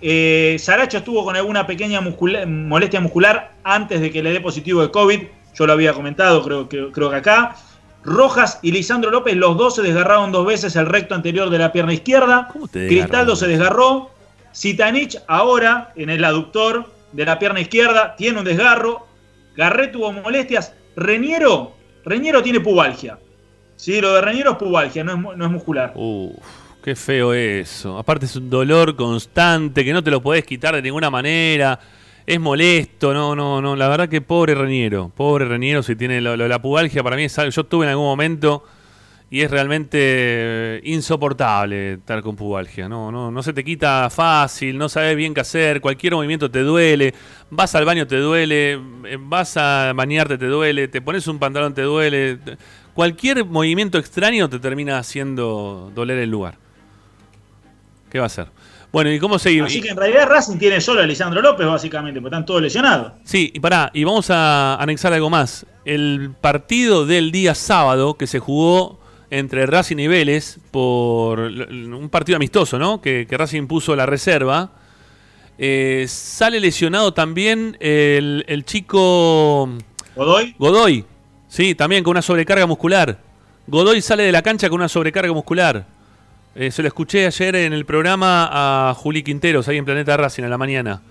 Eh, 0.00 0.56
Saracho 0.60 0.98
estuvo 0.98 1.24
con 1.24 1.36
alguna 1.36 1.66
pequeña 1.66 2.00
muscula- 2.00 2.46
molestia 2.46 3.00
muscular 3.00 3.52
antes 3.64 4.00
de 4.00 4.10
que 4.10 4.22
le 4.22 4.30
dé 4.32 4.40
positivo 4.40 4.80
de 4.80 4.90
COVID. 4.90 5.22
Yo 5.54 5.66
lo 5.66 5.72
había 5.72 5.92
comentado, 5.92 6.42
creo, 6.42 6.68
que 6.68 6.90
creo 6.92 7.10
que 7.10 7.16
acá. 7.16 7.56
Rojas 8.04 8.58
y 8.62 8.72
Lisandro 8.72 9.10
López, 9.10 9.36
los 9.36 9.56
dos 9.56 9.74
se 9.76 9.82
desgarraron 9.82 10.32
dos 10.32 10.46
veces 10.46 10.76
el 10.76 10.86
recto 10.86 11.14
anterior 11.14 11.50
de 11.50 11.58
la 11.58 11.72
pierna 11.72 11.92
izquierda. 11.92 12.48
Cristaldo 12.72 13.36
se 13.36 13.48
desgarró. 13.48 14.10
Zitanich 14.54 15.18
ahora 15.26 15.92
en 15.96 16.10
el 16.10 16.24
aductor 16.24 16.86
de 17.12 17.24
la 17.24 17.38
pierna 17.38 17.60
izquierda 17.60 18.16
tiene 18.16 18.38
un 18.38 18.44
desgarro. 18.44 19.06
Garré 19.56 19.88
tuvo 19.88 20.12
molestias. 20.12 20.72
Reñero, 20.96 21.72
Reñero 22.04 22.42
tiene 22.42 22.60
pubalgia. 22.60 23.18
Sí, 23.76 24.00
lo 24.00 24.14
de 24.14 24.20
Reñero 24.20 24.52
es 24.52 24.56
pubalgia, 24.56 25.04
no 25.04 25.12
es, 25.12 25.36
no 25.36 25.44
es 25.44 25.50
muscular. 25.50 25.92
Uf, 25.94 26.34
qué 26.82 26.96
feo 26.96 27.34
eso. 27.34 27.98
Aparte 27.98 28.26
es 28.26 28.34
un 28.36 28.48
dolor 28.50 28.96
constante 28.96 29.84
que 29.84 29.92
no 29.92 30.02
te 30.02 30.10
lo 30.10 30.22
podés 30.22 30.44
quitar 30.44 30.74
de 30.74 30.82
ninguna 30.82 31.10
manera. 31.10 31.78
Es 32.28 32.38
molesto, 32.38 33.14
no, 33.14 33.34
no, 33.34 33.62
no. 33.62 33.74
La 33.74 33.88
verdad 33.88 34.06
que 34.06 34.20
pobre 34.20 34.54
Reñero. 34.54 35.10
Pobre 35.16 35.46
Reñero 35.46 35.82
si 35.82 35.96
tiene 35.96 36.20
lo, 36.20 36.36
la 36.36 36.60
pubalgia. 36.60 37.02
Para 37.02 37.16
mí 37.16 37.22
es 37.22 37.38
algo. 37.38 37.50
Yo 37.50 37.64
tuve 37.64 37.86
en 37.86 37.90
algún 37.92 38.04
momento 38.04 38.64
y 39.30 39.40
es 39.40 39.50
realmente 39.50 39.98
eh, 39.98 40.80
insoportable 40.84 41.94
estar 41.94 42.20
con 42.20 42.36
pubalgia. 42.36 42.86
No, 42.86 43.10
no, 43.10 43.30
no 43.30 43.42
se 43.42 43.54
te 43.54 43.64
quita 43.64 44.10
fácil, 44.10 44.76
no 44.76 44.90
sabes 44.90 45.16
bien 45.16 45.32
qué 45.32 45.40
hacer. 45.40 45.80
Cualquier 45.80 46.12
movimiento 46.12 46.50
te 46.50 46.60
duele. 46.60 47.14
Vas 47.48 47.74
al 47.74 47.86
baño 47.86 48.06
te 48.06 48.18
duele. 48.18 48.72
eh, 49.06 49.16
Vas 49.18 49.56
a 49.56 49.94
bañarte 49.94 50.36
te 50.36 50.48
duele. 50.48 50.86
Te 50.88 51.00
pones 51.00 51.26
un 51.28 51.38
pantalón 51.38 51.72
te 51.72 51.80
duele. 51.80 52.38
Cualquier 52.92 53.46
movimiento 53.46 53.96
extraño 53.96 54.50
te 54.50 54.58
termina 54.58 54.98
haciendo 54.98 55.90
doler 55.94 56.18
el 56.18 56.30
lugar. 56.30 56.58
¿Qué 58.10 58.18
va 58.18 58.26
a 58.26 58.28
ser? 58.28 58.48
Bueno, 58.90 59.12
¿y 59.12 59.18
cómo 59.18 59.38
seguimos? 59.38 59.70
Así 59.70 59.82
que 59.82 59.90
en 59.90 59.96
realidad 59.96 60.26
Racing 60.28 60.56
tiene 60.58 60.80
solo 60.80 61.02
a 61.02 61.06
Lisandro 61.06 61.42
López, 61.42 61.66
básicamente, 61.66 62.20
porque 62.20 62.34
están 62.34 62.46
todos 62.46 62.62
lesionados. 62.62 63.12
Sí, 63.24 63.50
y 63.54 63.60
pará, 63.60 63.90
y 63.92 64.04
vamos 64.04 64.30
a 64.30 64.76
anexar 64.76 65.12
algo 65.12 65.28
más. 65.28 65.66
El 65.84 66.30
partido 66.40 67.04
del 67.04 67.30
día 67.30 67.54
sábado 67.54 68.14
que 68.16 68.26
se 68.26 68.38
jugó 68.38 68.98
entre 69.30 69.66
Racing 69.66 69.98
y 69.98 70.06
Vélez 70.06 70.58
por 70.70 71.38
un 71.40 72.08
partido 72.10 72.36
amistoso, 72.36 72.78
¿no? 72.78 73.02
Que, 73.02 73.26
que 73.28 73.36
Racing 73.36 73.66
puso 73.66 73.94
la 73.94 74.06
reserva. 74.06 74.70
eh, 75.58 76.06
sale 76.08 76.58
lesionado 76.60 77.12
también 77.12 77.76
el, 77.80 78.44
el 78.48 78.64
chico 78.64 79.68
Godoy, 80.16 80.54
Godoy. 80.58 81.04
Sí, 81.46 81.74
también 81.74 82.02
con 82.04 82.12
una 82.12 82.22
sobrecarga 82.22 82.66
muscular. 82.66 83.18
Godoy 83.66 84.00
sale 84.00 84.22
de 84.22 84.32
la 84.32 84.40
cancha 84.40 84.70
con 84.70 84.76
una 84.80 84.88
sobrecarga 84.88 85.32
muscular. 85.32 85.86
Eh, 86.54 86.70
se 86.70 86.82
lo 86.82 86.88
escuché 86.88 87.26
ayer 87.26 87.54
en 87.56 87.72
el 87.72 87.84
programa 87.84 88.48
a 88.90 88.94
Juli 88.94 89.22
Quinteros, 89.22 89.68
ahí 89.68 89.76
en 89.76 89.84
Planeta 89.84 90.16
Racing, 90.16 90.42
a 90.44 90.48
la 90.48 90.58
mañana. 90.58 91.02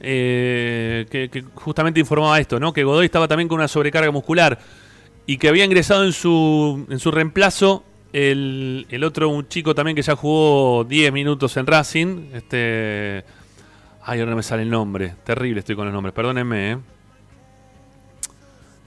Eh, 0.00 1.06
que, 1.10 1.28
que 1.28 1.42
justamente 1.54 2.00
informaba 2.00 2.38
esto, 2.38 2.58
¿no? 2.60 2.72
Que 2.72 2.84
Godoy 2.84 3.06
estaba 3.06 3.28
también 3.28 3.48
con 3.48 3.56
una 3.58 3.68
sobrecarga 3.68 4.10
muscular. 4.10 4.58
Y 5.26 5.36
que 5.38 5.48
había 5.48 5.64
ingresado 5.64 6.04
en 6.04 6.12
su, 6.12 6.86
en 6.88 6.98
su 6.98 7.10
reemplazo 7.10 7.84
el, 8.12 8.86
el 8.88 9.04
otro 9.04 9.28
un 9.28 9.46
chico 9.48 9.74
también 9.74 9.94
que 9.94 10.02
ya 10.02 10.16
jugó 10.16 10.84
10 10.84 11.12
minutos 11.12 11.56
en 11.56 11.66
Racing. 11.66 12.30
Este. 12.32 13.24
Ay, 14.02 14.20
ahora 14.20 14.30
no 14.30 14.36
me 14.36 14.42
sale 14.42 14.62
el 14.62 14.70
nombre. 14.70 15.14
Terrible 15.24 15.60
estoy 15.60 15.76
con 15.76 15.84
los 15.84 15.92
nombres, 15.92 16.14
perdónenme, 16.14 16.72
¿eh? 16.72 16.78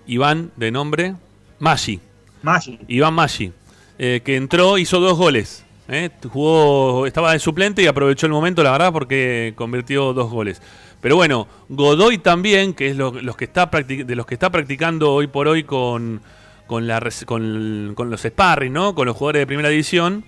Iván, 0.07 0.51
de 0.55 0.71
nombre. 0.71 1.15
Maggi. 1.59 1.99
Maggi. 2.41 2.79
Iván 2.87 3.13
Maggi. 3.13 3.51
eh, 3.99 4.21
que 4.25 4.35
entró, 4.35 4.77
hizo 4.79 4.99
dos 4.99 5.17
goles. 5.17 5.63
¿Eh? 5.91 6.09
Jugó, 6.27 7.05
estaba 7.05 7.33
de 7.33 7.39
suplente 7.39 7.83
y 7.83 7.87
aprovechó 7.87 8.25
el 8.25 8.31
momento, 8.31 8.63
la 8.63 8.71
verdad, 8.71 8.91
porque 8.91 9.53
convirtió 9.55 10.13
dos 10.13 10.31
goles. 10.31 10.61
Pero 11.01 11.15
bueno, 11.15 11.47
Godoy 11.69 12.17
también, 12.19 12.73
que 12.73 12.89
es 12.89 12.95
lo- 12.95 13.11
los 13.21 13.35
que 13.35 13.45
está 13.45 13.65
de 13.67 14.15
los 14.15 14.25
que 14.25 14.35
está 14.35 14.49
practicando 14.49 15.13
hoy 15.13 15.27
por 15.27 15.47
hoy 15.47 15.63
con, 15.63 16.21
con 16.67 16.87
los 16.87 18.21
sparring, 18.21 18.71
¿no? 18.73 18.95
Con 18.95 19.05
los 19.07 19.17
jugadores 19.17 19.41
de 19.41 19.47
primera 19.47 19.69
división. 19.69 20.23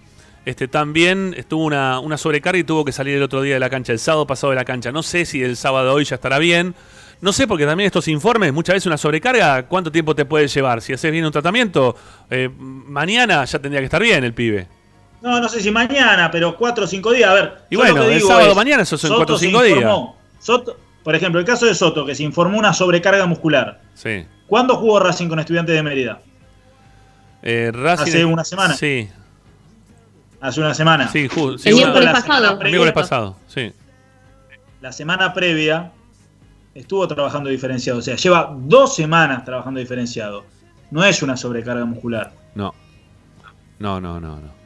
Este 0.45 0.67
también 0.67 1.33
estuvo 1.37 1.63
una, 1.63 1.99
una 1.99 2.17
sobrecarga 2.17 2.59
y 2.59 2.63
tuvo 2.65 2.83
que 2.83 2.91
salir 2.91 3.15
el 3.15 3.23
otro 3.23 3.41
día 3.41 3.53
de 3.53 3.59
la 3.61 3.69
cancha, 3.69 3.93
el 3.93 3.99
sábado 3.99 4.27
pasado 4.27 4.51
de 4.51 4.57
la 4.57 4.65
cancha. 4.65 4.91
No 4.91 5.01
sé 5.01 5.25
si 5.25 5.41
el 5.41 5.55
sábado 5.55 5.93
hoy 5.93 6.03
ya 6.03 6.15
estará 6.15 6.37
bien. 6.37 6.75
No 7.21 7.31
sé, 7.31 7.47
porque 7.47 7.65
también 7.65 7.85
estos 7.85 8.09
informes, 8.09 8.51
muchas 8.51 8.73
veces 8.73 8.87
una 8.87 8.97
sobrecarga, 8.97 9.67
¿cuánto 9.67 9.89
tiempo 9.89 10.13
te 10.13 10.25
puede 10.25 10.49
llevar? 10.49 10.81
Si 10.81 10.91
haces 10.91 11.09
bien 11.09 11.23
un 11.25 11.31
tratamiento, 11.31 11.95
eh, 12.29 12.49
mañana 12.57 13.45
ya 13.45 13.59
tendría 13.59 13.79
que 13.79 13.85
estar 13.85 14.01
bien 14.03 14.25
el 14.25 14.33
pibe. 14.33 14.67
No, 15.23 15.39
no 15.39 15.47
sé 15.49 15.61
si 15.61 15.71
mañana, 15.71 16.29
pero 16.29 16.55
cuatro 16.57 16.83
o 16.83 16.87
cinco 16.87 17.11
días. 17.11 17.29
A 17.29 17.33
ver. 17.33 17.53
Y 17.69 17.75
bueno, 17.77 17.95
lo 17.95 18.01
que 18.01 18.07
el 18.09 18.15
digo 18.17 18.27
sábado 18.27 18.49
es, 18.49 18.55
mañana 18.55 18.83
esos 18.83 18.99
son 19.01 19.07
Soto 19.07 19.19
cuatro 19.19 19.35
o 19.35 19.39
se 19.39 19.45
cinco 19.47 19.63
días. 19.63 19.77
informó. 19.77 20.17
Soto- 20.39 20.77
por 21.03 21.15
ejemplo, 21.15 21.39
el 21.39 21.45
caso 21.45 21.65
de 21.65 21.73
Soto, 21.73 22.05
que 22.05 22.13
se 22.13 22.23
informó 22.23 22.57
una 22.59 22.73
sobrecarga 22.73 23.25
muscular. 23.25 23.81
Sí. 23.93 24.25
¿Cuándo 24.47 24.75
jugó 24.75 24.99
Racing 24.99 25.29
con 25.29 25.39
Estudiantes 25.39 25.73
de 25.75 25.81
Mérida? 25.81 26.19
Eh, 27.41 27.71
Racing- 27.73 28.03
Hace 28.03 28.25
una 28.25 28.43
semana. 28.43 28.73
Sí, 28.75 29.09
Hace 30.41 30.59
una 30.59 30.73
semana. 30.73 31.07
sí, 31.09 31.19
El 31.19 31.75
miércoles 31.75 32.09
pasado. 32.09 32.21
semana 32.21 32.49
el 32.51 32.57
previa- 32.57 32.69
miércoles 32.71 32.93
pasado, 32.93 33.37
sí. 33.47 33.71
La 34.81 34.91
semana 34.91 35.33
previa 35.33 35.91
estuvo 36.75 37.07
trabajando 37.07 37.49
diferenciado. 37.49 37.99
O 37.99 38.01
sea, 38.01 38.17
lleva 38.17 38.53
dos 38.57 38.93
semanas 38.95 39.45
trabajando 39.45 39.79
diferenciado. 39.79 40.43
No 40.91 41.03
es 41.05 41.23
una 41.23 41.37
sobrecarga 41.37 41.85
muscular. 41.85 42.33
No. 42.55 42.73
No, 43.79 44.01
no, 44.01 44.19
no, 44.19 44.35
no. 44.41 44.62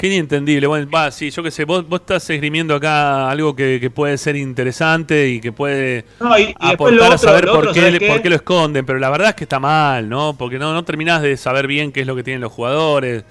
Qué 0.00 0.06
inentendible. 0.06 0.66
Bueno, 0.66 0.90
va, 0.90 1.10
sí, 1.10 1.30
yo 1.30 1.42
qué 1.42 1.50
sé, 1.50 1.66
vos, 1.66 1.86
vos 1.86 2.00
estás 2.00 2.30
esgrimiendo 2.30 2.74
acá 2.74 3.28
algo 3.30 3.54
que, 3.54 3.76
que 3.78 3.90
puede 3.90 4.16
ser 4.16 4.34
interesante 4.34 5.28
y 5.28 5.40
que 5.42 5.52
puede 5.52 6.06
No, 6.18 6.38
y, 6.38 6.42
y 6.42 6.46
después 6.46 6.94
aportar 6.94 7.12
a 7.12 7.18
saber 7.18 7.46
por, 7.46 7.72
qué, 7.74 7.80
¿sabes 7.82 7.98
qué? 7.98 8.08
por 8.08 8.22
qué 8.22 8.30
lo 8.30 8.36
esconden, 8.36 8.86
pero 8.86 8.98
la 8.98 9.10
verdad 9.10 9.28
es 9.28 9.34
que 9.34 9.44
está 9.44 9.60
mal, 9.60 10.08
¿no? 10.08 10.34
Porque 10.38 10.58
no, 10.58 10.72
no 10.72 10.84
terminás 10.84 11.20
de 11.20 11.36
saber 11.36 11.66
bien 11.66 11.92
qué 11.92 12.00
es 12.00 12.06
lo 12.06 12.16
que 12.16 12.22
tienen 12.22 12.40
los 12.40 12.50
jugadores. 12.50 13.24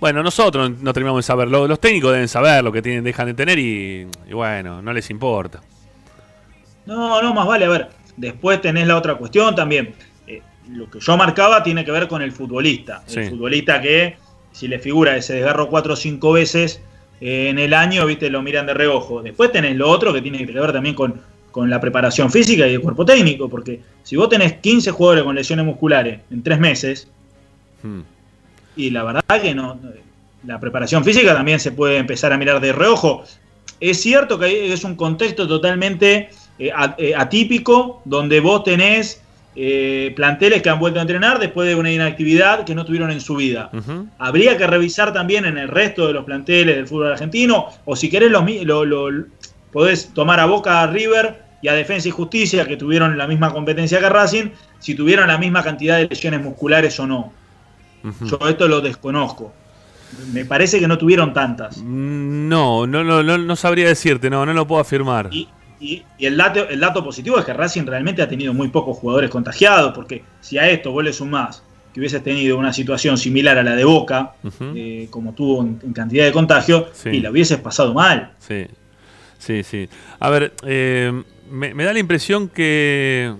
Bueno, 0.00 0.22
nosotros 0.22 0.70
no 0.80 0.92
terminamos 0.94 1.18
de 1.18 1.26
saberlo. 1.26 1.68
Los 1.68 1.78
técnicos 1.78 2.10
deben 2.12 2.26
saber 2.28 2.64
lo 2.64 2.72
que 2.72 2.80
tienen, 2.80 3.04
dejan 3.04 3.26
de 3.26 3.34
tener 3.34 3.58
y, 3.58 4.06
y 4.28 4.32
bueno, 4.32 4.80
no 4.80 4.94
les 4.94 5.10
importa. 5.10 5.60
No, 6.86 7.20
no, 7.20 7.34
más 7.34 7.46
vale. 7.46 7.66
A 7.66 7.68
ver, 7.68 7.88
después 8.16 8.62
tenés 8.62 8.86
la 8.86 8.96
otra 8.96 9.14
cuestión 9.16 9.54
también. 9.54 9.94
Eh, 10.26 10.40
lo 10.70 10.90
que 10.90 11.00
yo 11.00 11.16
marcaba 11.18 11.62
tiene 11.62 11.84
que 11.84 11.90
ver 11.92 12.08
con 12.08 12.22
el 12.22 12.32
futbolista. 12.32 13.02
El 13.08 13.24
Sí. 13.24 13.30
futbolista 13.30 13.80
que, 13.80 14.16
si 14.52 14.68
le 14.68 14.78
figura 14.78 15.16
ese 15.16 15.34
desgarro 15.34 15.68
cuatro 15.68 15.94
o 15.94 15.96
cinco 15.96 16.32
veces 16.32 16.80
eh, 17.20 17.48
en 17.48 17.58
el 17.58 17.74
año, 17.74 18.06
viste, 18.06 18.30
lo 18.30 18.42
miran 18.42 18.66
de 18.66 18.74
reojo. 18.74 19.22
Después 19.22 19.52
tenés 19.52 19.76
lo 19.76 19.88
otro 19.88 20.12
que 20.12 20.22
tiene 20.22 20.46
que 20.46 20.52
ver 20.52 20.72
también 20.72 20.94
con, 20.94 21.20
con 21.50 21.68
la 21.70 21.80
preparación 21.80 22.30
física 22.30 22.66
y 22.66 22.74
el 22.74 22.80
cuerpo 22.80 23.04
técnico. 23.04 23.48
Porque 23.48 23.80
si 24.02 24.16
vos 24.16 24.28
tenés 24.28 24.54
15 24.54 24.90
jugadores 24.90 25.24
con 25.24 25.34
lesiones 25.34 25.64
musculares 25.64 26.20
en 26.30 26.42
tres 26.42 26.58
meses, 26.58 27.08
Hmm. 27.82 28.00
y 28.76 28.90
la 28.90 29.04
verdad 29.04 29.42
que 29.42 29.54
no. 29.54 29.78
La 30.46 30.58
preparación 30.58 31.04
física 31.04 31.34
también 31.34 31.60
se 31.60 31.72
puede 31.72 31.98
empezar 31.98 32.32
a 32.32 32.38
mirar 32.38 32.60
de 32.60 32.72
reojo. 32.72 33.24
Es 33.80 34.00
cierto 34.00 34.38
que 34.38 34.72
es 34.72 34.84
un 34.84 34.96
contexto 34.96 35.46
totalmente 35.46 36.30
eh, 36.58 36.72
eh, 36.98 37.14
atípico 37.16 38.00
donde 38.04 38.40
vos 38.40 38.64
tenés 38.64 39.21
eh, 39.54 40.12
planteles 40.16 40.62
que 40.62 40.70
han 40.70 40.78
vuelto 40.78 40.98
a 40.98 41.02
entrenar 41.02 41.38
después 41.38 41.68
de 41.68 41.74
una 41.74 41.90
inactividad 41.92 42.64
que 42.64 42.74
no 42.74 42.84
tuvieron 42.84 43.10
en 43.10 43.20
su 43.20 43.36
vida. 43.36 43.70
Habría 44.18 44.56
que 44.56 44.66
revisar 44.66 45.12
también 45.12 45.44
en 45.44 45.58
el 45.58 45.68
resto 45.68 46.06
de 46.06 46.14
los 46.14 46.24
planteles 46.24 46.76
del 46.76 46.86
fútbol 46.86 47.12
argentino, 47.12 47.66
o 47.84 47.94
si 47.96 48.08
querés, 48.08 48.30
los, 48.30 48.44
lo, 48.64 48.84
lo- 48.84 49.24
podés 49.72 50.08
tomar 50.14 50.38
a 50.40 50.46
Boca, 50.46 50.82
a 50.82 50.86
River 50.86 51.42
y 51.62 51.68
a 51.68 51.74
Defensa 51.74 52.08
y 52.08 52.10
Justicia, 52.10 52.66
que 52.66 52.76
tuvieron 52.76 53.16
la 53.16 53.26
misma 53.26 53.52
competencia 53.52 54.00
que 54.00 54.08
Racing, 54.08 54.50
si 54.78 54.94
tuvieron 54.94 55.28
la 55.28 55.38
misma 55.38 55.62
cantidad 55.62 55.96
de 55.98 56.08
lesiones 56.08 56.42
musculares 56.42 56.98
o 57.00 57.06
no. 57.06 57.32
Yo 58.24 58.38
esto 58.48 58.66
lo 58.68 58.80
desconozco. 58.80 59.52
Me 60.32 60.44
parece 60.44 60.78
que 60.80 60.88
no 60.88 60.98
tuvieron 60.98 61.32
tantas. 61.32 61.78
Mm, 61.78 62.48
No, 62.48 62.86
no, 62.86 63.02
no, 63.04 63.22
no, 63.22 63.38
no 63.38 63.56
sabría 63.56 63.86
decirte, 63.86 64.28
no, 64.28 64.44
no 64.44 64.52
lo 64.52 64.66
puedo 64.66 64.80
afirmar. 64.80 65.28
Y, 65.30 65.48
y- 65.82 66.02
y 66.18 66.26
el, 66.26 66.36
dato, 66.36 66.68
el 66.68 66.78
dato 66.80 67.02
positivo 67.04 67.38
es 67.38 67.44
que 67.44 67.52
Racing 67.52 67.84
realmente 67.86 68.22
ha 68.22 68.28
tenido 68.28 68.54
muy 68.54 68.68
pocos 68.68 68.96
jugadores 68.98 69.28
contagiados, 69.30 69.92
porque 69.94 70.22
si 70.40 70.56
a 70.58 70.68
esto 70.70 70.92
vos 70.92 71.02
le 71.04 71.12
sumás 71.12 71.62
que 71.92 72.00
hubiese 72.00 72.20
tenido 72.20 72.56
una 72.56 72.72
situación 72.72 73.18
similar 73.18 73.58
a 73.58 73.62
la 73.62 73.74
de 73.76 73.84
Boca, 73.84 74.32
eh, 74.74 75.08
como 75.10 75.34
tuvo 75.34 75.60
en, 75.62 75.78
en 75.84 75.92
cantidad 75.92 76.24
de 76.24 76.32
contagio, 76.32 76.86
Sí. 76.92 77.10
y 77.10 77.20
la 77.20 77.30
hubieses 77.30 77.58
pasado 77.58 77.92
mal. 77.92 78.32
Sí, 78.38 78.66
sí, 79.38 79.62
sí. 79.62 79.88
A 80.18 80.30
ver, 80.30 80.54
eh, 80.64 81.12
me, 81.50 81.74
me 81.74 81.84
da 81.84 81.92
la 81.92 81.98
impresión 81.98 82.48
que 82.48 83.34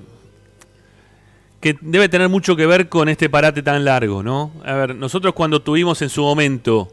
que 1.60 1.76
debe 1.80 2.08
tener 2.08 2.28
mucho 2.28 2.56
que 2.56 2.66
ver 2.66 2.88
con 2.88 3.08
este 3.08 3.30
parate 3.30 3.62
tan 3.62 3.84
largo, 3.84 4.22
¿no? 4.22 4.50
A 4.64 4.74
ver, 4.74 4.96
nosotros 4.96 5.32
cuando 5.32 5.62
tuvimos 5.62 6.02
en 6.02 6.08
su 6.08 6.20
momento 6.22 6.88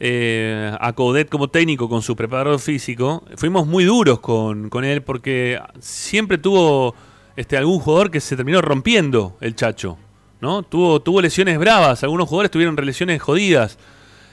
eh, 0.00 0.72
a 0.80 0.92
Coudet 0.92 1.28
como 1.28 1.48
técnico 1.48 1.88
con 1.88 2.02
su 2.02 2.14
preparador 2.16 2.60
físico, 2.60 3.24
fuimos 3.36 3.66
muy 3.66 3.84
duros 3.84 4.20
con, 4.20 4.68
con 4.70 4.84
él 4.84 5.02
porque 5.02 5.60
siempre 5.80 6.38
tuvo 6.38 6.94
este, 7.36 7.56
algún 7.56 7.80
jugador 7.80 8.10
que 8.10 8.20
se 8.20 8.36
terminó 8.36 8.60
rompiendo 8.62 9.36
el 9.40 9.54
chacho, 9.56 9.98
¿no? 10.40 10.62
Tuvo, 10.62 11.00
tuvo 11.00 11.20
lesiones 11.20 11.58
bravas, 11.58 12.02
algunos 12.04 12.28
jugadores 12.28 12.50
tuvieron 12.50 12.76
lesiones 12.76 13.20
jodidas 13.20 13.78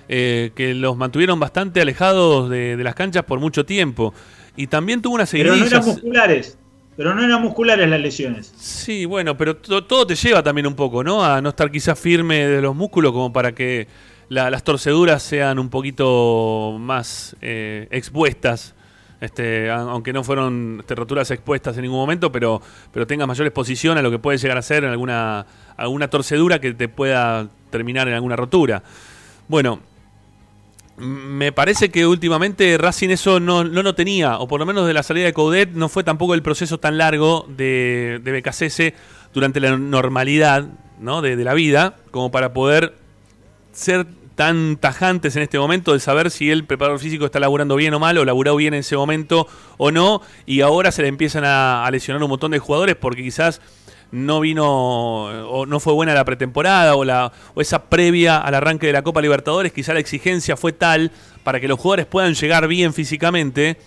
eh, 0.08 0.52
que 0.56 0.76
los 0.76 0.96
mantuvieron 0.98 1.40
bastante 1.40 1.82
alejados 1.82 2.50
de, 2.50 2.78
de 2.78 2.84
las 2.84 2.94
canchas 2.94 3.24
por 3.24 3.40
mucho 3.40 3.66
tiempo. 3.66 4.14
Y 4.56 4.68
también 4.68 5.02
tuvo 5.02 5.16
una 5.16 5.26
Pero 5.26 5.56
no 5.56 5.66
eran 5.66 5.86
musculares. 5.86 6.58
Pero 6.96 7.14
no 7.14 7.24
eran 7.24 7.42
musculares 7.42 7.90
las 7.90 8.00
lesiones. 8.00 8.54
Sí, 8.56 9.04
bueno, 9.06 9.36
pero 9.36 9.58
to- 9.58 9.84
todo 9.84 10.08
te 10.08 10.16
lleva 10.16 10.42
también 10.42 10.66
un 10.68 10.76
poco, 10.76 11.04
¿no? 11.04 11.26
A 11.26 11.42
no 11.42 11.50
estar 11.50 11.70
quizás 11.70 12.00
firme 12.00 12.48
de 12.48 12.62
los 12.62 12.74
músculos 12.74 13.12
como 13.12 13.34
para 13.34 13.54
que 13.54 13.88
la- 14.30 14.50
las 14.50 14.64
torceduras 14.64 15.22
sean 15.24 15.60
un 15.60 15.70
poquito 15.70 16.76
más 16.80 17.36
eh, 17.42 17.88
expuestas. 17.92 18.74
Este, 19.22 19.72
aunque 19.72 20.12
no 20.14 20.24
fueron 20.24 20.78
este, 20.82 20.94
roturas 20.94 21.32
expuestas 21.32 21.76
en 21.78 21.84
ningún 21.84 21.98
momento, 22.00 22.32
pero, 22.32 22.62
pero 22.92 23.08
tengas 23.08 23.28
mayor 23.28 23.48
exposición 23.48 23.98
a 23.98 24.02
lo 24.02 24.12
que 24.12 24.20
puede 24.20 24.38
llegar 24.38 24.58
a 24.58 24.62
ser 24.62 24.84
en 24.84 24.92
alguna, 24.92 25.46
alguna 25.78 26.10
torcedura 26.10 26.60
que 26.60 26.74
te 26.74 26.90
pueda 26.90 27.48
terminar 27.72 28.08
en 28.10 28.14
alguna 28.14 28.36
rotura. 28.36 28.84
Bueno, 29.48 29.80
me 30.98 31.52
parece 31.52 31.90
que 31.90 32.06
últimamente 32.06 32.78
Racing 32.78 33.10
eso 33.10 33.40
no, 33.40 33.64
no 33.64 33.84
lo 33.84 33.96
tenía, 33.96 34.38
o 34.40 34.48
por 34.48 34.60
lo 34.60 34.66
menos 34.66 34.86
de 34.86 34.94
la 34.94 35.02
salida 35.04 35.26
de 35.26 35.34
Coudet 35.34 35.72
no 35.72 35.90
fue 35.90 36.04
tampoco 36.04 36.34
el 36.34 36.42
proceso 36.42 36.78
tan 36.80 36.98
largo 36.98 37.46
de, 37.50 38.20
de 38.24 38.32
BKCS 38.42 38.94
durante 39.34 39.60
la 39.60 39.78
normalidad 39.78 40.68
¿no? 41.00 41.22
de 41.22 41.36
la 41.38 41.54
vida, 41.54 41.96
como 42.12 42.32
para 42.32 42.54
poder 42.54 42.96
ser 43.76 44.08
tan 44.36 44.78
tajantes 44.78 45.36
en 45.36 45.44
este 45.44 45.58
momento 45.58 45.94
de 45.94 46.00
saber 46.00 46.30
si 46.30 46.52
el 46.52 46.66
preparador 46.66 47.00
físico 47.00 47.26
está 47.26 47.40
laburando 47.40 47.76
bien 47.76 47.94
o 47.94 48.00
mal, 48.00 48.18
o 48.18 48.26
laburado 48.26 48.58
bien 48.58 48.74
en 48.74 48.82
ese 48.82 48.98
momento 48.98 49.48
o 49.78 49.92
no, 49.92 50.22
y 50.46 50.62
ahora 50.62 50.92
se 50.92 51.02
le 51.02 51.08
empiezan 51.08 51.44
a, 51.46 51.88
lesionar 51.92 52.22
un 52.22 52.30
montón 52.30 52.52
de 52.52 52.60
jugadores 52.60 52.96
porque 52.96 53.24
quizás 53.24 53.62
no 54.12 54.40
vino 54.40 54.66
o 54.66 55.66
no 55.66 55.80
fue 55.80 55.94
buena 55.94 56.14
la 56.14 56.24
pretemporada 56.24 56.96
o, 56.96 57.04
la, 57.04 57.32
o 57.54 57.62
esa 57.62 57.86
previa 57.86 58.38
al 58.38 58.56
arranque 58.56 58.88
de 58.88 58.94
la 58.94 59.02
Copa 59.02 59.22
Libertadores, 59.22 59.72
quizá 59.72 59.94
la 59.94 60.00
exigencia 60.00 60.56
fue 60.58 60.74
tal 60.74 61.12
para 61.44 61.60
que 61.60 61.68
los 61.68 61.80
jugadores 61.80 62.06
puedan 62.06 62.34
llegar 62.34 62.68
bien 62.68 62.94
físicamente 62.94 63.78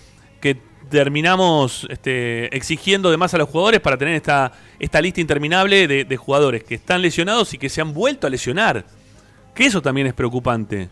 que 0.40 0.56
terminamos 0.90 1.86
este, 1.90 2.54
exigiendo 2.56 3.10
de 3.10 3.18
más 3.18 3.34
a 3.34 3.38
los 3.38 3.48
jugadores 3.48 3.80
para 3.80 3.98
tener 3.98 4.14
esta, 4.14 4.52
esta 4.78 5.00
lista 5.00 5.20
interminable 5.20 5.86
de 5.86 6.16
jugadores 6.16 6.64
que 6.64 6.74
están 6.74 7.02
lesionados 7.02 7.52
y 7.52 7.58
que 7.58 7.68
se 7.68 7.80
han 7.80 7.92
vuelto 7.92 8.26
a 8.26 8.30
lesionar. 8.30 8.84
Que 9.58 9.66
eso 9.66 9.82
también 9.82 10.06
es 10.06 10.14
preocupante. 10.14 10.88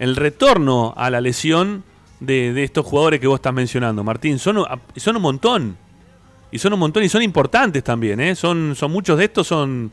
El 0.00 0.16
retorno 0.16 0.92
a 0.96 1.08
la 1.08 1.20
lesión 1.20 1.84
de, 2.18 2.52
de 2.52 2.64
estos 2.64 2.84
jugadores 2.84 3.20
que 3.20 3.28
vos 3.28 3.36
estás 3.36 3.54
mencionando, 3.54 4.02
Martín. 4.02 4.40
Son, 4.40 4.64
son 4.96 5.14
un 5.16 5.22
montón. 5.22 5.76
Y 6.50 6.58
son 6.58 6.72
un 6.72 6.80
montón 6.80 7.04
y 7.04 7.08
son 7.08 7.22
importantes 7.22 7.84
también, 7.84 8.18
¿eh? 8.18 8.34
Son, 8.34 8.74
son 8.74 8.90
muchos 8.90 9.18
de 9.18 9.26
estos 9.26 9.46
son, 9.46 9.92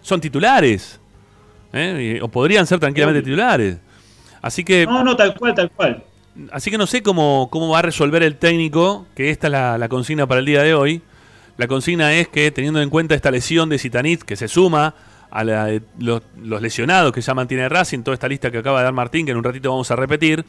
son 0.00 0.20
titulares. 0.20 1.00
¿eh? 1.72 2.20
O 2.22 2.28
podrían 2.28 2.68
ser 2.68 2.78
tranquilamente 2.78 3.20
titulares. 3.20 3.78
Así 4.40 4.62
que, 4.62 4.86
No, 4.86 5.02
no, 5.02 5.16
tal 5.16 5.34
cual, 5.34 5.52
tal 5.52 5.68
cual. 5.72 6.04
así 6.52 6.70
que 6.70 6.78
no 6.78 6.86
sé 6.86 7.02
cómo, 7.02 7.48
cómo 7.50 7.70
va 7.70 7.80
a 7.80 7.82
resolver 7.82 8.22
el 8.22 8.36
técnico, 8.36 9.06
que 9.16 9.30
esta 9.30 9.48
es 9.48 9.50
la, 9.50 9.76
la 9.76 9.88
consigna 9.88 10.28
para 10.28 10.38
el 10.38 10.46
día 10.46 10.62
de 10.62 10.72
hoy. 10.72 11.02
La 11.56 11.66
consigna 11.66 12.14
es 12.14 12.28
que, 12.28 12.48
teniendo 12.52 12.80
en 12.80 12.90
cuenta 12.90 13.16
esta 13.16 13.32
lesión 13.32 13.68
de 13.68 13.78
Zitanit, 13.80 14.22
que 14.22 14.36
se 14.36 14.46
suma 14.46 14.94
a 15.36 15.44
la 15.44 15.80
los 15.98 16.62
lesionados 16.62 17.12
que 17.12 17.20
ya 17.20 17.34
mantiene 17.34 17.68
Racing, 17.68 18.02
toda 18.02 18.14
esta 18.14 18.26
lista 18.26 18.50
que 18.50 18.56
acaba 18.56 18.78
de 18.78 18.84
dar 18.84 18.94
Martín, 18.94 19.26
que 19.26 19.32
en 19.32 19.36
un 19.36 19.44
ratito 19.44 19.68
vamos 19.68 19.90
a 19.90 19.96
repetir, 19.96 20.42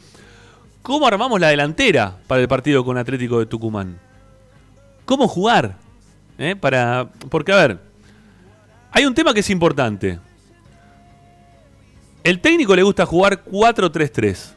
¿cómo 0.80 1.06
armamos 1.06 1.38
la 1.38 1.48
delantera 1.48 2.16
para 2.26 2.40
el 2.40 2.48
partido 2.48 2.82
con 2.86 2.96
Atlético 2.96 3.38
de 3.38 3.44
Tucumán? 3.44 3.98
¿Cómo 5.04 5.28
jugar? 5.28 5.76
¿Eh? 6.38 6.56
Para, 6.56 7.06
porque, 7.28 7.52
a 7.52 7.56
ver, 7.56 7.78
hay 8.90 9.04
un 9.04 9.14
tema 9.14 9.34
que 9.34 9.40
es 9.40 9.50
importante. 9.50 10.18
El 12.24 12.40
técnico 12.40 12.74
le 12.74 12.82
gusta 12.82 13.04
jugar 13.04 13.44
4-3-3. 13.44 14.52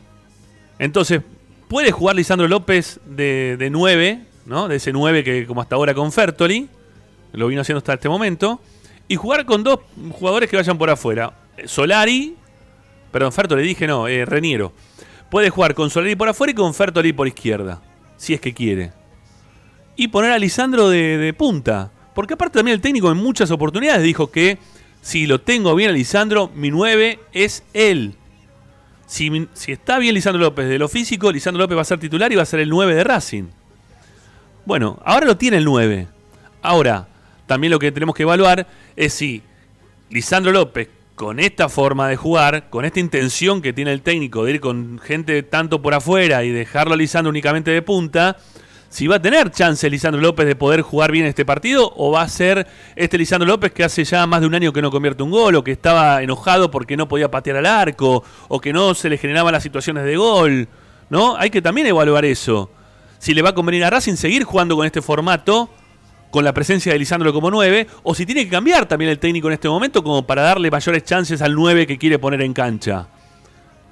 Entonces, 0.79 1.21
puede 1.67 1.91
jugar 1.91 2.15
Lisandro 2.15 2.47
López 2.47 3.01
de, 3.05 3.57
de 3.59 3.69
9, 3.69 4.23
¿no? 4.45 4.69
De 4.69 4.77
ese 4.77 4.93
9 4.93 5.25
que 5.25 5.45
como 5.45 5.61
hasta 5.61 5.75
ahora 5.75 5.93
con 5.93 6.09
Fertoli, 6.13 6.69
lo 7.33 7.47
vino 7.47 7.59
haciendo 7.59 7.79
hasta 7.79 7.95
este 7.95 8.07
momento, 8.07 8.61
y 9.11 9.17
jugar 9.17 9.45
con 9.45 9.61
dos 9.61 9.81
jugadores 10.13 10.49
que 10.49 10.55
vayan 10.55 10.77
por 10.77 10.89
afuera. 10.89 11.33
Solari, 11.65 12.37
perdón, 13.11 13.33
Fertoli 13.33 13.61
dije 13.61 13.85
no, 13.85 14.07
eh, 14.07 14.23
Reniero. 14.23 14.71
Puede 15.29 15.49
jugar 15.49 15.75
con 15.75 15.89
Solari 15.89 16.15
por 16.15 16.29
afuera 16.29 16.51
y 16.51 16.53
con 16.53 16.73
Fertoli 16.73 17.11
por 17.11 17.27
izquierda, 17.27 17.81
si 18.15 18.33
es 18.33 18.39
que 18.39 18.53
quiere. 18.53 18.93
Y 19.97 20.07
poner 20.07 20.31
a 20.31 20.39
Lisandro 20.39 20.87
de, 20.87 21.17
de 21.17 21.33
punta. 21.33 21.91
Porque 22.15 22.35
aparte 22.35 22.59
también 22.59 22.75
el 22.75 22.81
técnico 22.81 23.11
en 23.11 23.17
muchas 23.17 23.51
oportunidades 23.51 24.01
dijo 24.01 24.31
que 24.31 24.59
si 25.01 25.27
lo 25.27 25.41
tengo 25.41 25.75
bien 25.75 25.89
a 25.89 25.93
Lisandro, 25.93 26.49
mi 26.55 26.71
9 26.71 27.19
es 27.33 27.65
él. 27.73 28.15
Si, 29.07 29.49
si 29.51 29.73
está 29.73 29.99
bien 29.99 30.15
Lisandro 30.15 30.41
López 30.41 30.69
de 30.69 30.79
lo 30.79 30.87
físico, 30.87 31.33
Lisandro 31.33 31.61
López 31.61 31.75
va 31.75 31.81
a 31.81 31.85
ser 31.85 31.99
titular 31.99 32.31
y 32.31 32.37
va 32.37 32.43
a 32.43 32.45
ser 32.45 32.61
el 32.61 32.69
9 32.69 32.95
de 32.95 33.03
Racing. 33.03 33.43
Bueno, 34.63 35.01
ahora 35.03 35.25
lo 35.25 35.35
tiene 35.35 35.57
el 35.57 35.65
9. 35.65 36.07
Ahora, 36.61 37.09
también 37.51 37.71
lo 37.71 37.79
que 37.79 37.91
tenemos 37.91 38.15
que 38.15 38.23
evaluar 38.23 38.65
es 38.95 39.11
si 39.11 39.41
Lisandro 40.09 40.53
López, 40.53 40.87
con 41.15 41.37
esta 41.37 41.67
forma 41.67 42.07
de 42.07 42.15
jugar, 42.15 42.69
con 42.69 42.85
esta 42.85 43.01
intención 43.01 43.61
que 43.61 43.73
tiene 43.73 43.91
el 43.91 44.03
técnico 44.03 44.45
de 44.45 44.53
ir 44.53 44.61
con 44.61 44.99
gente 44.99 45.43
tanto 45.43 45.81
por 45.81 45.93
afuera 45.93 46.45
y 46.45 46.51
dejarlo 46.51 46.93
a 46.93 46.95
Lisandro 46.95 47.29
únicamente 47.29 47.69
de 47.69 47.81
punta, 47.81 48.37
si 48.87 49.05
va 49.05 49.17
a 49.17 49.21
tener 49.21 49.51
chance 49.51 49.89
Lisandro 49.89 50.21
López 50.21 50.47
de 50.47 50.55
poder 50.55 50.81
jugar 50.81 51.11
bien 51.11 51.25
este 51.25 51.43
partido 51.43 51.91
o 51.97 52.13
va 52.13 52.21
a 52.21 52.29
ser 52.29 52.65
este 52.95 53.17
Lisandro 53.17 53.45
López 53.45 53.73
que 53.73 53.83
hace 53.83 54.05
ya 54.05 54.25
más 54.25 54.39
de 54.39 54.47
un 54.47 54.55
año 54.55 54.71
que 54.71 54.81
no 54.81 54.89
convierte 54.89 55.21
un 55.21 55.31
gol 55.31 55.53
o 55.55 55.63
que 55.65 55.73
estaba 55.73 56.23
enojado 56.23 56.71
porque 56.71 56.95
no 56.95 57.09
podía 57.09 57.29
patear 57.29 57.57
al 57.57 57.65
arco 57.65 58.23
o 58.47 58.61
que 58.61 58.71
no 58.71 58.93
se 58.93 59.09
le 59.09 59.17
generaban 59.17 59.51
las 59.51 59.63
situaciones 59.63 60.05
de 60.05 60.15
gol, 60.15 60.69
¿no? 61.09 61.35
Hay 61.35 61.49
que 61.49 61.61
también 61.61 61.87
evaluar 61.87 62.23
eso. 62.23 62.71
Si 63.19 63.33
le 63.33 63.41
va 63.41 63.49
a 63.49 63.55
convenir 63.55 63.83
a 63.83 63.89
Racing 63.89 64.15
seguir 64.15 64.45
jugando 64.45 64.77
con 64.77 64.85
este 64.85 65.01
formato 65.01 65.69
con 66.31 66.43
la 66.43 66.53
presencia 66.53 66.91
de 66.93 66.97
Lisandro 66.99 67.31
como 67.33 67.51
9, 67.51 67.87
o 68.03 68.15
si 68.15 68.25
tiene 68.25 68.43
que 68.45 68.49
cambiar 68.49 68.87
también 68.87 69.11
el 69.11 69.19
técnico 69.19 69.47
en 69.47 69.53
este 69.53 69.69
momento 69.69 70.01
como 70.03 70.25
para 70.25 70.41
darle 70.41 70.71
mayores 70.71 71.03
chances 71.03 71.41
al 71.41 71.53
9 71.53 71.85
que 71.85 71.97
quiere 71.97 72.17
poner 72.17 72.41
en 72.41 72.53
cancha. 72.53 73.07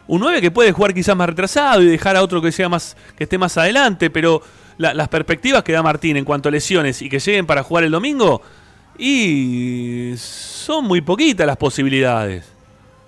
Un 0.07 0.21
9 0.21 0.41
que 0.41 0.49
puede 0.49 0.71
jugar 0.71 0.93
quizás 0.93 1.15
más 1.15 1.27
retrasado 1.29 1.83
y 1.83 1.85
dejar 1.85 2.15
a 2.15 2.23
otro 2.23 2.41
que 2.41 2.51
sea 2.51 2.67
más 2.69 2.97
que 3.15 3.25
esté 3.25 3.37
más 3.37 3.55
adelante, 3.57 4.09
pero 4.09 4.41
la- 4.77 4.93
las 4.95 5.07
perspectivas 5.09 5.63
que 5.63 5.71
da 5.73 5.83
Martín 5.83 6.17
en 6.17 6.25
cuanto 6.25 6.49
a 6.49 6.51
lesiones 6.51 7.01
y 7.03 7.09
que 7.09 7.19
lleguen 7.19 7.45
para 7.45 7.61
jugar 7.61 7.83
el 7.83 7.91
domingo 7.91 8.41
y 8.97 10.13
son 10.17 10.85
muy 10.85 11.01
poquitas 11.01 11.45
las 11.47 11.57
posibilidades. 11.57 12.45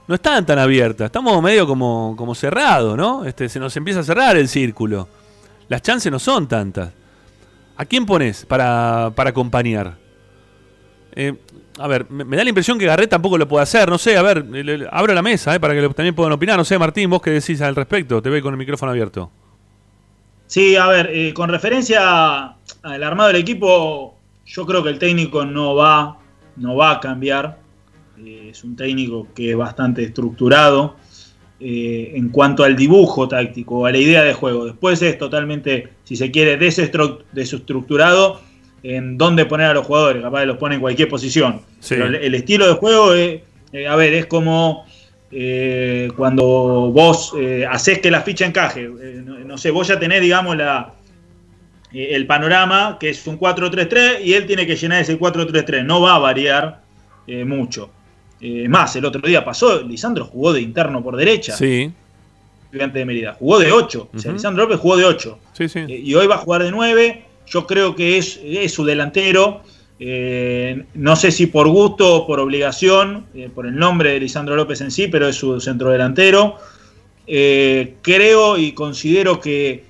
No 0.07 0.15
están 0.15 0.45
tan 0.45 0.59
abiertas, 0.59 1.05
estamos 1.05 1.41
medio 1.41 1.65
como, 1.65 2.15
como 2.17 2.35
cerrados, 2.35 2.97
¿no? 2.97 3.23
Este, 3.25 3.47
se 3.47 3.59
nos 3.59 3.75
empieza 3.77 4.01
a 4.01 4.03
cerrar 4.03 4.35
el 4.35 4.47
círculo. 4.49 5.07
Las 5.69 5.81
chances 5.81 6.11
no 6.11 6.19
son 6.19 6.47
tantas. 6.47 6.91
¿A 7.75 7.85
quién 7.85 8.05
pones 8.05 8.45
para, 8.45 9.11
para 9.15 9.31
acompañar? 9.31 9.97
Eh, 11.13 11.33
a 11.77 11.87
ver, 11.87 12.09
me, 12.09 12.37
da 12.37 12.43
la 12.43 12.49
impresión 12.49 12.77
que 12.77 12.85
Garret 12.85 13.09
tampoco 13.09 13.37
lo 13.37 13.47
puede 13.47 13.63
hacer. 13.63 13.89
No 13.89 13.97
sé, 13.97 14.17
a 14.17 14.21
ver, 14.21 14.45
abro 14.91 15.13
la 15.13 15.21
mesa 15.21 15.55
eh, 15.55 15.59
para 15.59 15.73
que 15.73 15.89
también 15.89 16.15
puedan 16.15 16.33
opinar. 16.33 16.57
No 16.57 16.65
sé, 16.65 16.77
Martín, 16.77 17.09
vos 17.09 17.21
qué 17.21 17.31
decís 17.31 17.61
al 17.61 17.75
respecto. 17.75 18.21
Te 18.21 18.29
veo 18.29 18.41
con 18.41 18.53
el 18.53 18.57
micrófono 18.57 18.91
abierto. 18.91 19.31
Sí, 20.47 20.75
a 20.75 20.87
ver, 20.87 21.09
eh, 21.11 21.33
con 21.33 21.49
referencia 21.49 22.55
al 22.83 23.03
armado 23.03 23.29
del 23.29 23.37
equipo, 23.37 24.17
yo 24.45 24.65
creo 24.65 24.83
que 24.83 24.89
el 24.89 24.99
técnico 24.99 25.45
no 25.45 25.75
va 25.75 26.17
no 26.57 26.75
va 26.75 26.91
a 26.91 26.99
cambiar. 26.99 27.59
Es 28.23 28.63
un 28.63 28.75
técnico 28.75 29.27
que 29.33 29.51
es 29.51 29.57
bastante 29.57 30.03
estructurado 30.03 30.95
eh, 31.61 32.13
en 32.15 32.29
cuanto 32.29 32.63
al 32.63 32.75
dibujo 32.75 33.27
táctico, 33.27 33.85
a 33.85 33.91
la 33.91 33.97
idea 33.97 34.23
de 34.23 34.33
juego. 34.33 34.65
Después 34.65 35.01
es 35.01 35.17
totalmente, 35.17 35.89
si 36.03 36.15
se 36.15 36.31
quiere, 36.31 36.59
desestru- 36.59 37.19
desestructurado 37.31 38.41
en 38.83 39.17
dónde 39.17 39.45
poner 39.45 39.67
a 39.67 39.73
los 39.73 39.85
jugadores. 39.85 40.23
Capaz 40.23 40.45
los 40.45 40.57
pone 40.57 40.75
en 40.75 40.81
cualquier 40.81 41.07
posición. 41.07 41.61
Sí. 41.79 41.95
Pero 41.95 42.07
el, 42.07 42.35
estilo 42.35 42.67
de 42.67 42.73
juego, 42.73 43.13
es, 43.13 43.41
eh, 43.73 43.87
a 43.87 43.95
ver, 43.95 44.13
es 44.13 44.25
como 44.25 44.85
eh, 45.31 46.09
cuando 46.17 46.43
vos 46.91 47.33
eh, 47.39 47.65
haces 47.69 47.99
que 47.99 48.09
la 48.09 48.21
ficha 48.21 48.45
encaje. 48.45 48.83
Eh, 48.83 49.21
no, 49.23 49.39
no 49.39 49.57
sé, 49.57 49.71
vos 49.71 49.87
ya 49.87 49.99
tenés, 49.99 50.21
digamos, 50.21 50.57
la, 50.57 50.93
eh, 51.93 52.09
el 52.11 52.25
panorama, 52.25 52.97
que 52.99 53.09
es 53.09 53.27
un 53.27 53.39
4-3-3, 53.39 54.23
y 54.23 54.33
él 54.33 54.45
tiene 54.47 54.65
que 54.65 54.75
llenar 54.75 55.01
ese 55.01 55.19
4-3-3. 55.19 55.83
No 55.85 56.01
va 56.01 56.15
a 56.15 56.19
variar 56.19 56.81
eh, 57.27 57.45
mucho. 57.45 57.91
Eh, 58.41 58.67
más, 58.67 58.95
el 58.95 59.05
otro 59.05 59.21
día 59.21 59.45
pasó, 59.45 59.81
Lisandro 59.83 60.25
jugó 60.25 60.51
de 60.51 60.61
interno 60.61 61.03
por 61.03 61.15
derecha, 61.15 61.55
Sí, 61.55 61.91
estudiante 62.65 62.99
de 62.99 63.05
Mérida. 63.05 63.35
Jugó 63.37 63.59
de 63.59 63.71
8. 63.71 64.09
O 64.13 64.19
sea. 64.19 64.31
Lisandro 64.31 64.63
López 64.63 64.79
jugó 64.79 64.97
de 64.97 65.05
8. 65.05 65.39
sí, 65.53 65.69
sí. 65.69 65.79
Eh, 65.79 66.01
y 66.03 66.15
hoy 66.15 66.25
va 66.25 66.35
a 66.35 66.39
jugar 66.39 66.63
de 66.63 66.71
9. 66.71 67.25
Yo 67.45 67.67
creo 67.67 67.95
que 67.95 68.17
es, 68.17 68.39
es 68.43 68.73
su 68.73 68.85
delantero. 68.85 69.61
Eh, 69.99 70.85
no 70.95 71.15
sé 71.15 71.31
si 71.31 71.45
por 71.47 71.67
gusto 71.67 72.15
o 72.15 72.27
por 72.27 72.39
obligación, 72.39 73.25
por 73.53 73.67
el 73.67 73.75
nombre 73.75 74.13
de 74.13 74.21
Lisandro 74.21 74.55
López 74.55 74.81
en 74.81 74.89
sí, 74.89 75.07
pero 75.07 75.27
es 75.27 75.35
su 75.35 75.59
centrodelantero. 75.59 76.57
Creo 77.25 78.57
y 78.57 78.71
considero 78.71 79.39
que 79.39 79.83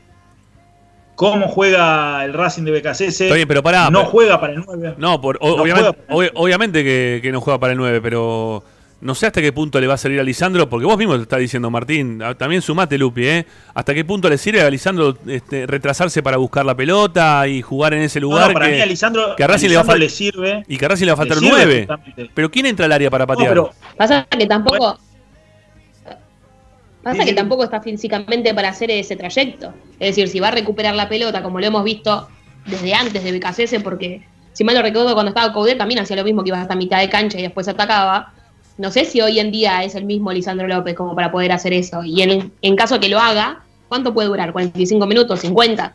cómo 1.30 1.48
juega 1.48 2.26
el 2.26 2.34
Racing 2.34 2.64
de 2.64 2.72
BKC 2.72 3.02
Está 3.02 3.36
bien, 3.36 3.48
pero 3.48 3.62
pará, 3.62 3.90
no 3.92 4.00
pero- 4.00 4.12
juega 4.12 4.42
para 4.42 4.54
el 4.54 4.64
9. 4.66 4.96
No, 4.98 5.22
por, 5.22 5.38
o- 5.40 5.56
No 5.56 5.62
obviamente, 5.62 5.90
juega 5.90 5.94
para 6.08 6.26
el 6.26 6.30
ob- 6.30 6.32
obviamente 6.36 6.84
que, 6.84 7.20
que 7.22 7.32
no 7.32 7.42
juega 7.42 7.60
para 7.60 7.74
el 7.74 7.78
9, 7.78 8.02
pero 8.02 8.64
no 9.02 9.14
sé 9.16 9.28
hasta 9.28 9.40
qué 9.42 9.52
punto 9.54 9.80
le 9.80 9.86
va 9.88 9.94
a 9.94 9.98
servir 9.98 10.20
a 10.20 10.24
Lisandro, 10.24 10.68
porque 10.70 10.86
vos 10.88 10.98
mismo 10.98 11.16
te 11.16 11.22
estás 11.22 11.40
diciendo, 11.40 11.70
Martín, 11.70 12.22
también 12.38 12.62
sumate, 12.64 12.98
Lupi, 12.98 13.26
¿eh? 13.28 13.46
¿Hasta 13.74 13.94
qué 13.94 14.04
punto 14.04 14.30
le 14.30 14.38
sirve 14.40 14.62
a 14.62 14.70
Lisandro 14.70 15.16
este, 15.28 15.66
retrasarse 15.68 16.22
para 16.24 16.38
buscar 16.38 16.66
la 16.66 16.76
pelota 16.76 17.48
y 17.48 17.62
jugar 17.62 17.94
en 17.94 18.02
ese 18.02 18.20
lugar 18.20 18.48
no, 18.48 18.54
para 18.54 18.66
que, 18.68 18.76
mí 18.76 18.82
a 18.82 18.86
Lisandro, 18.88 19.36
que 19.36 19.44
a 19.44 19.48
Racing 19.48 19.68
a 19.68 19.70
le 19.70 19.78
va 19.78 19.94
a 19.94 19.96
le 19.98 20.10
sirve. 20.10 20.64
y 20.68 20.78
que 20.78 20.86
a 20.86 20.90
Racing 20.90 21.06
le 21.06 21.12
va 21.12 21.14
a 21.14 21.18
faltar 21.18 21.38
le 21.38 21.44
sirve 21.44 21.58
9? 21.66 21.78
justamente. 21.88 22.32
Pero 22.34 22.50
¿quién 22.52 22.66
entra 22.66 22.86
al 22.88 22.92
área 22.92 23.10
para 23.12 23.24
No, 23.26 23.28
patear? 23.28 23.50
pero 23.50 23.72
Pasa 23.96 24.28
que 24.30 24.46
tampoco. 24.48 24.98
Pasa 27.04 27.26
que 27.26 27.34
tampoco 27.34 27.64
está 27.64 27.82
físicamente 27.82 28.54
para 28.54 28.70
hacer 28.70 28.92
ese 28.92 29.16
trayecto. 29.16 29.74
Es 30.00 30.10
decir, 30.10 30.28
si 30.28 30.40
va 30.40 30.50
a 30.50 30.52
recuperar 30.52 30.94
la 30.96 31.10
pelota, 31.10 31.42
como 31.42 31.60
lo 31.60 31.66
hemos 31.66 31.84
visto 31.84 32.28
desde 32.68 32.94
antes 32.94 33.24
de 33.24 33.32
BKCS, 33.32 33.82
porque 33.84 34.22
si 34.54 34.64
mal 34.64 34.76
no 34.76 34.82
recuerdo, 34.84 35.14
cuando 35.14 35.30
estaba 35.30 35.52
Coudet 35.52 35.78
también 35.80 36.00
hacía 36.00 36.16
lo 36.16 36.24
mismo, 36.24 36.44
que 36.44 36.50
iba 36.50 36.62
hasta 36.62 36.76
mitad 36.76 37.00
de 37.00 37.10
cancha 37.10 37.40
y 37.40 37.42
después 37.42 37.68
atacaba. 37.68 38.34
No 38.78 38.92
sé 38.92 39.06
si 39.06 39.20
hoy 39.22 39.40
en 39.40 39.52
día 39.52 39.84
es 39.84 39.96
el 39.96 40.06
mismo 40.06 40.32
Lisandro 40.32 40.68
López 40.68 40.96
como 40.96 41.16
para 41.16 41.32
poder 41.32 41.52
hacer 41.52 41.74
eso. 41.74 42.04
Y 42.04 42.22
en, 42.22 42.52
en 42.62 42.76
caso 42.76 43.00
que 43.00 43.10
lo 43.10 43.20
haga, 43.20 43.64
¿cuánto 43.90 44.14
puede 44.14 44.28
durar? 44.28 44.54
¿45 44.54 45.08
minutos? 45.08 45.44
¿50? 45.44 45.94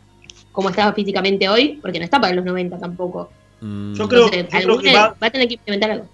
Como 0.51 0.69
estaba 0.69 0.91
físicamente 0.93 1.47
hoy, 1.47 1.79
porque 1.81 1.99
no 1.99 2.05
está 2.05 2.19
para 2.19 2.33
los 2.35 2.43
90 2.43 2.77
tampoco. 2.79 3.31
Mm, 3.61 3.93
Yo 3.93 4.07
creo, 4.09 4.25
Entonces, 4.25 4.43
yo 4.43 4.49
creo 4.49 4.61
alguna- 4.75 4.81
que 4.91 4.95
va, 4.95 5.15
va 5.21 5.27
a 5.27 5.29
tener 5.31 5.47
que 5.47 5.53
implementar 5.55 5.91
algo. 5.91 6.05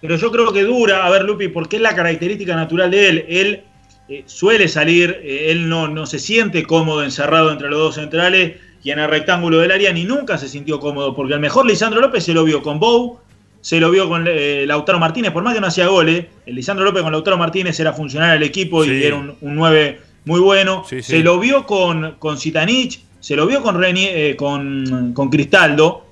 Pero 0.00 0.16
yo 0.16 0.30
creo 0.30 0.52
que 0.52 0.62
dura, 0.62 1.04
a 1.06 1.10
ver 1.10 1.22
Lupi, 1.22 1.48
porque 1.48 1.76
es 1.76 1.82
la 1.82 1.94
característica 1.94 2.54
natural 2.54 2.90
de 2.90 3.08
él. 3.08 3.24
Él 3.28 3.64
eh, 4.08 4.22
suele 4.26 4.68
salir, 4.68 5.20
eh, 5.22 5.50
él 5.50 5.68
no, 5.68 5.88
no 5.88 6.06
se 6.06 6.18
siente 6.18 6.62
cómodo 6.64 7.02
encerrado 7.02 7.50
entre 7.52 7.68
los 7.70 7.78
dos 7.78 7.94
centrales 7.96 8.54
y 8.82 8.90
en 8.90 8.98
el 8.98 9.08
rectángulo 9.08 9.58
del 9.60 9.70
área, 9.70 9.92
ni 9.92 10.04
nunca 10.04 10.36
se 10.38 10.48
sintió 10.48 10.78
cómodo, 10.80 11.14
porque 11.14 11.34
el 11.34 11.40
mejor 11.40 11.66
Lisandro 11.66 12.00
López 12.00 12.22
se 12.24 12.34
lo 12.34 12.44
vio 12.44 12.62
con 12.62 12.78
Bou, 12.78 13.18
se 13.62 13.80
lo 13.80 13.90
vio 13.90 14.08
con 14.10 14.26
eh, 14.28 14.64
Lautaro 14.66 14.98
Martínez, 14.98 15.30
por 15.32 15.42
más 15.42 15.54
que 15.54 15.60
no 15.62 15.68
hacía 15.68 15.86
goles, 15.86 16.26
el 16.44 16.54
Lisandro 16.54 16.84
López 16.84 17.02
con 17.02 17.12
Lautaro 17.12 17.38
Martínez 17.38 17.80
era 17.80 17.94
funcional 17.94 18.32
al 18.32 18.42
equipo 18.42 18.84
Sí. 18.84 18.90
y 18.92 19.04
era 19.04 19.16
un, 19.16 19.34
un 19.40 19.54
9 19.54 20.00
muy 20.26 20.40
bueno. 20.40 20.84
Sí, 20.88 21.02
sí. 21.02 21.12
Se 21.12 21.18
lo 21.20 21.38
vio 21.40 21.64
con, 21.64 22.16
con 22.18 22.36
Zitanich, 22.38 23.00
se 23.20 23.36
lo 23.36 23.46
vio 23.46 23.62
con, 23.62 23.76
Reni- 23.80 24.36
con, 24.36 25.12
con 25.14 25.30
Cristaldo. 25.30 26.04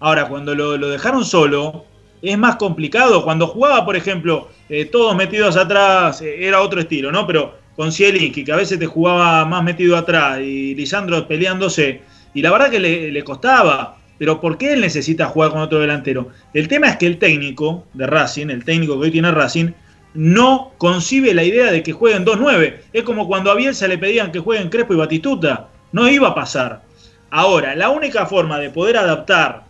Ahora, 0.00 0.28
cuando 0.28 0.54
lo, 0.54 0.76
lo 0.76 0.88
dejaron 0.90 1.24
solo, 1.24 1.86
es 2.22 2.38
más 2.38 2.56
complicado. 2.56 3.24
Cuando 3.24 3.48
jugaba, 3.48 3.84
por 3.84 3.96
ejemplo, 3.96 4.48
eh, 4.68 4.84
todos 4.86 5.16
metidos 5.16 5.56
atrás, 5.56 6.22
eh, 6.22 6.46
era 6.46 6.62
otro 6.62 6.80
estilo, 6.80 7.10
¿no? 7.10 7.26
Pero 7.26 7.54
con 7.76 7.92
Zielinski, 7.92 8.44
que 8.44 8.52
a 8.52 8.56
veces 8.56 8.78
te 8.78 8.86
jugaba 8.86 9.44
más 9.44 9.64
metido 9.64 9.96
atrás, 9.96 10.40
y 10.40 10.74
Lisandro 10.74 11.26
peleándose, 11.26 12.02
y 12.32 12.42
la 12.42 12.52
verdad 12.52 12.70
que 12.70 12.80
le, 12.80 13.10
le 13.10 13.24
costaba. 13.24 13.98
Pero 14.18 14.40
¿por 14.40 14.56
qué 14.56 14.74
él 14.74 14.80
necesita 14.80 15.26
jugar 15.26 15.50
con 15.50 15.60
otro 15.60 15.80
delantero? 15.80 16.28
El 16.54 16.68
tema 16.68 16.88
es 16.88 16.96
que 16.96 17.06
el 17.06 17.18
técnico 17.18 17.86
de 17.92 18.06
Racing, 18.06 18.50
el 18.50 18.64
técnico 18.64 18.94
que 18.94 19.06
hoy 19.06 19.10
tiene 19.10 19.32
Racing, 19.32 19.72
no 20.14 20.72
concibe 20.78 21.34
la 21.34 21.42
idea 21.42 21.72
de 21.72 21.82
que 21.82 21.92
jueguen 21.92 22.24
2-9. 22.24 22.76
Es 22.92 23.02
como 23.02 23.26
cuando 23.26 23.50
a 23.50 23.54
Bielsa 23.54 23.88
le 23.88 23.98
pedían 23.98 24.30
que 24.30 24.38
jueguen 24.38 24.68
Crespo 24.68 24.94
y 24.94 24.98
Batistuta. 24.98 25.68
No 25.90 26.08
iba 26.08 26.28
a 26.28 26.34
pasar. 26.34 26.82
Ahora, 27.30 27.74
la 27.74 27.88
única 27.88 28.26
forma 28.26 28.58
de 28.58 28.70
poder 28.70 28.98
adaptar 28.98 29.64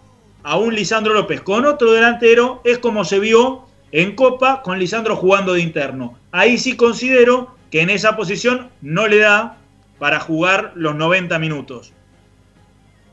a 0.44 0.56
un 0.56 0.74
Lisandro 0.74 1.14
López 1.14 1.40
con 1.40 1.64
otro 1.66 1.92
delantero 1.92 2.60
es 2.64 2.78
como 2.78 3.04
se 3.04 3.18
vio 3.20 3.66
en 3.92 4.14
Copa 4.14 4.62
con 4.62 4.78
Lisandro 4.78 5.16
jugando 5.16 5.52
de 5.54 5.60
interno. 5.60 6.18
Ahí 6.32 6.58
sí 6.58 6.76
considero 6.76 7.54
que 7.70 7.80
en 7.82 7.90
esa 7.90 8.16
posición 8.16 8.70
no 8.80 9.06
le 9.08 9.18
da 9.18 9.58
para 9.98 10.18
jugar 10.20 10.72
los 10.74 10.94
90 10.94 11.38
minutos. 11.38 11.92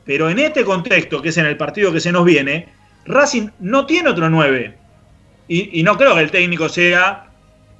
Pero 0.04 0.28
en 0.30 0.38
este 0.38 0.64
contexto, 0.64 1.22
que 1.22 1.28
es 1.28 1.36
en 1.36 1.46
el 1.46 1.56
partido 1.56 1.92
que 1.92 2.00
se 2.00 2.12
nos 2.12 2.24
viene, 2.24 2.68
Racing 3.04 3.48
no 3.60 3.86
tiene 3.86 4.08
otro 4.10 4.28
9. 4.28 4.74
Y, 5.48 5.80
y 5.80 5.82
no 5.82 5.96
creo 5.96 6.14
que 6.14 6.20
el 6.22 6.30
técnico 6.30 6.68
sea 6.68 7.26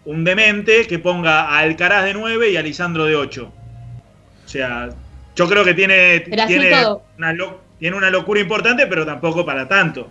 un 0.04 0.24
demente 0.24 0.86
que 0.86 0.98
ponga 0.98 1.42
a 1.42 1.58
Alcaraz 1.58 2.04
de 2.04 2.14
9 2.14 2.50
y 2.50 2.56
a 2.56 2.62
Lisandro 2.62 3.04
de 3.04 3.16
8. 3.16 3.52
O 4.44 4.48
sea, 4.48 4.90
yo 5.36 5.48
creo 5.48 5.64
que 5.64 5.74
tiene, 5.74 6.24
una, 7.18 7.32
lo- 7.32 7.60
tiene 7.80 7.96
una 7.96 8.10
locura 8.10 8.38
importante, 8.40 8.86
pero 8.86 9.04
tampoco 9.04 9.44
para 9.44 9.66
tanto. 9.66 10.08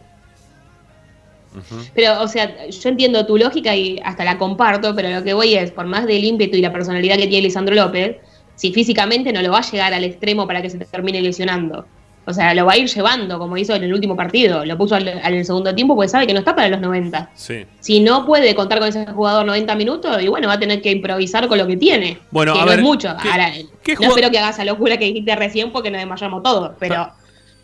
Pero, 1.95 2.21
o 2.21 2.27
sea, 2.27 2.67
yo 2.67 2.89
entiendo 2.89 3.25
tu 3.25 3.37
lógica 3.37 3.75
y 3.75 3.99
hasta 4.03 4.23
la 4.23 4.37
comparto, 4.37 4.93
pero 4.95 5.09
lo 5.09 5.23
que 5.23 5.33
voy 5.33 5.55
es, 5.55 5.71
por 5.71 5.85
más 5.85 6.05
del 6.05 6.23
ímpetu 6.23 6.57
y 6.57 6.61
la 6.61 6.71
personalidad 6.71 7.15
que 7.17 7.27
tiene 7.27 7.43
Lisandro 7.43 7.73
López, 7.75 8.17
si 8.55 8.71
físicamente 8.71 9.33
no 9.33 9.41
lo 9.41 9.51
va 9.51 9.59
a 9.59 9.71
llegar 9.71 9.93
al 9.93 10.03
extremo 10.03 10.45
para 10.45 10.61
que 10.61 10.69
se 10.69 10.77
termine 10.77 11.21
lesionando. 11.21 11.85
O 12.25 12.33
sea, 12.33 12.53
lo 12.53 12.65
va 12.65 12.73
a 12.73 12.77
ir 12.77 12.87
llevando, 12.87 13.39
como 13.39 13.57
hizo 13.57 13.73
en 13.73 13.83
el 13.83 13.91
último 13.91 14.15
partido. 14.15 14.63
Lo 14.63 14.77
puso 14.77 14.93
al, 14.93 15.07
al 15.23 15.43
segundo 15.45 15.73
tiempo 15.73 15.95
porque 15.95 16.09
sabe 16.09 16.27
que 16.27 16.33
no 16.33 16.39
está 16.39 16.55
para 16.55 16.67
los 16.69 16.79
90. 16.79 17.31
Sí. 17.33 17.65
Si 17.79 17.99
no 18.01 18.23
puede 18.27 18.53
contar 18.53 18.77
con 18.77 18.87
ese 18.89 19.07
jugador 19.07 19.47
90 19.47 19.73
minutos, 19.75 20.21
y 20.21 20.27
bueno, 20.27 20.47
va 20.47 20.53
a 20.53 20.59
tener 20.59 20.79
que 20.83 20.91
improvisar 20.91 21.47
con 21.47 21.57
lo 21.57 21.65
que 21.65 21.77
tiene. 21.77 22.19
Bueno, 22.29 22.53
que 22.53 22.59
a 22.59 22.63
no 22.65 22.69
ver, 22.69 22.79
es 22.79 22.85
mucho. 22.85 23.15
¿qué- 23.23 23.29
Ahora, 23.31 23.51
qué 23.81 23.95
no 23.95 24.09
espero 24.09 24.29
que 24.29 24.37
haga 24.37 24.49
esa 24.51 24.63
locura 24.65 24.97
que 24.97 25.05
dijiste 25.05 25.35
recién 25.35 25.71
porque 25.71 25.89
nos 25.89 25.99
desmayamos 26.01 26.43
todos, 26.43 26.73
pero 26.77 27.09